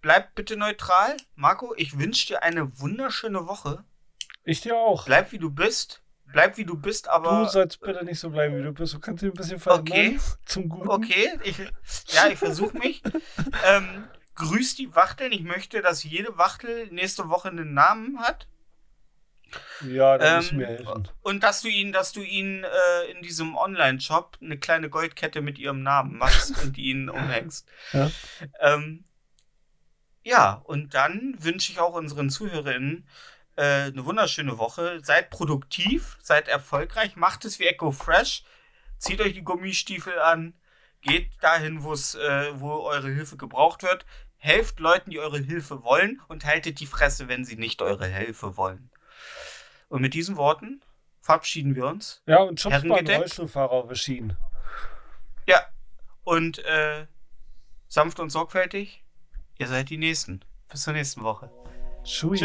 bleibt 0.00 0.36
bitte 0.36 0.56
neutral. 0.56 1.16
Marco, 1.34 1.74
ich 1.76 1.98
wünsche 1.98 2.28
dir 2.28 2.42
eine 2.44 2.78
wunderschöne 2.78 3.48
Woche. 3.48 3.82
Ich 4.44 4.60
dir 4.60 4.76
auch. 4.76 5.06
Bleib 5.06 5.32
wie 5.32 5.38
du 5.38 5.50
bist. 5.50 6.02
Bleib 6.26 6.56
wie 6.56 6.64
du 6.64 6.76
bist, 6.76 7.08
aber. 7.08 7.42
Du 7.42 7.48
sollst 7.48 7.80
bitte 7.80 8.04
nicht 8.04 8.20
so 8.20 8.30
bleiben, 8.30 8.58
wie 8.58 8.62
du 8.62 8.72
bist. 8.72 8.94
Du 8.94 9.00
kannst 9.00 9.22
dich 9.22 9.32
ein 9.32 9.34
bisschen 9.34 9.58
verändern. 9.58 9.92
Okay. 9.92 10.20
Zum 10.46 10.68
Guten. 10.68 10.88
Okay, 10.88 11.36
ich, 11.42 11.58
ja, 11.58 12.28
ich 12.28 12.38
versuche 12.38 12.78
mich. 12.78 13.02
ähm, 13.66 14.06
grüß 14.36 14.76
die 14.76 14.94
Wachteln. 14.94 15.32
Ich 15.32 15.42
möchte, 15.42 15.82
dass 15.82 16.04
jede 16.04 16.38
Wachtel 16.38 16.86
nächste 16.92 17.28
Woche 17.28 17.48
einen 17.48 17.74
Namen 17.74 18.20
hat. 18.20 18.46
Ja, 19.86 20.18
da 20.18 20.38
Ähm, 20.38 20.56
mir 20.56 20.66
helfen. 20.66 21.08
Und 21.22 21.42
dass 21.42 21.62
du 21.62 21.68
ihn, 21.68 21.92
dass 21.92 22.12
du 22.12 22.22
ihn 22.22 22.64
äh, 22.64 23.10
in 23.10 23.22
diesem 23.22 23.56
Online-Shop 23.56 24.38
eine 24.40 24.58
kleine 24.58 24.90
Goldkette 24.90 25.40
mit 25.40 25.58
ihrem 25.58 25.82
Namen 25.82 26.16
machst 26.18 26.54
und 26.62 26.78
ihn 26.78 27.08
umhängst. 27.08 27.68
Ja. 27.92 28.10
Ähm, 28.60 29.04
ja, 30.22 30.54
und 30.64 30.94
dann 30.94 31.36
wünsche 31.38 31.72
ich 31.72 31.80
auch 31.80 31.94
unseren 31.94 32.30
ZuhörerInnen 32.30 33.06
äh, 33.56 33.62
eine 33.62 34.04
wunderschöne 34.04 34.58
Woche. 34.58 35.00
Seid 35.02 35.30
produktiv, 35.30 36.16
seid 36.22 36.48
erfolgreich, 36.48 37.16
macht 37.16 37.44
es 37.44 37.58
wie 37.58 37.66
Echo 37.66 37.92
Fresh, 37.92 38.42
zieht 38.98 39.20
euch 39.20 39.34
die 39.34 39.44
Gummistiefel 39.44 40.18
an, 40.18 40.54
geht 41.02 41.30
dahin, 41.42 41.82
wo 41.82 41.92
es, 41.92 42.14
äh, 42.14 42.52
wo 42.54 42.72
eure 42.80 43.10
Hilfe 43.10 43.36
gebraucht 43.36 43.82
wird, 43.82 44.06
helft 44.36 44.80
Leuten, 44.80 45.10
die 45.10 45.20
eure 45.20 45.38
Hilfe 45.38 45.82
wollen 45.84 46.20
und 46.28 46.44
haltet 46.44 46.80
die 46.80 46.86
Fresse, 46.86 47.28
wenn 47.28 47.44
sie 47.44 47.56
nicht 47.56 47.82
eure 47.82 48.06
Hilfe 48.06 48.56
wollen. 48.56 48.90
Und 49.88 50.02
mit 50.02 50.14
diesen 50.14 50.36
Worten 50.36 50.82
verabschieden 51.20 51.74
wir 51.74 51.86
uns. 51.86 52.22
Ja, 52.26 52.38
und 52.42 52.60
schubst 52.60 52.84
mal 52.84 52.98
einen? 52.98 53.16
Rollstuhlfahrer 53.16 53.72
auf 53.72 53.88
die 53.88 53.96
Schienen. 53.96 54.36
Ja, 55.46 55.66
und 56.24 56.58
äh, 56.64 57.06
sanft 57.88 58.20
und 58.20 58.30
sorgfältig, 58.30 59.04
ihr 59.58 59.68
seid 59.68 59.90
die 59.90 59.98
Nächsten. 59.98 60.40
Bis 60.68 60.82
zur 60.82 60.92
nächsten 60.92 61.22
Woche. 61.22 61.50
Tschui. 62.02 62.38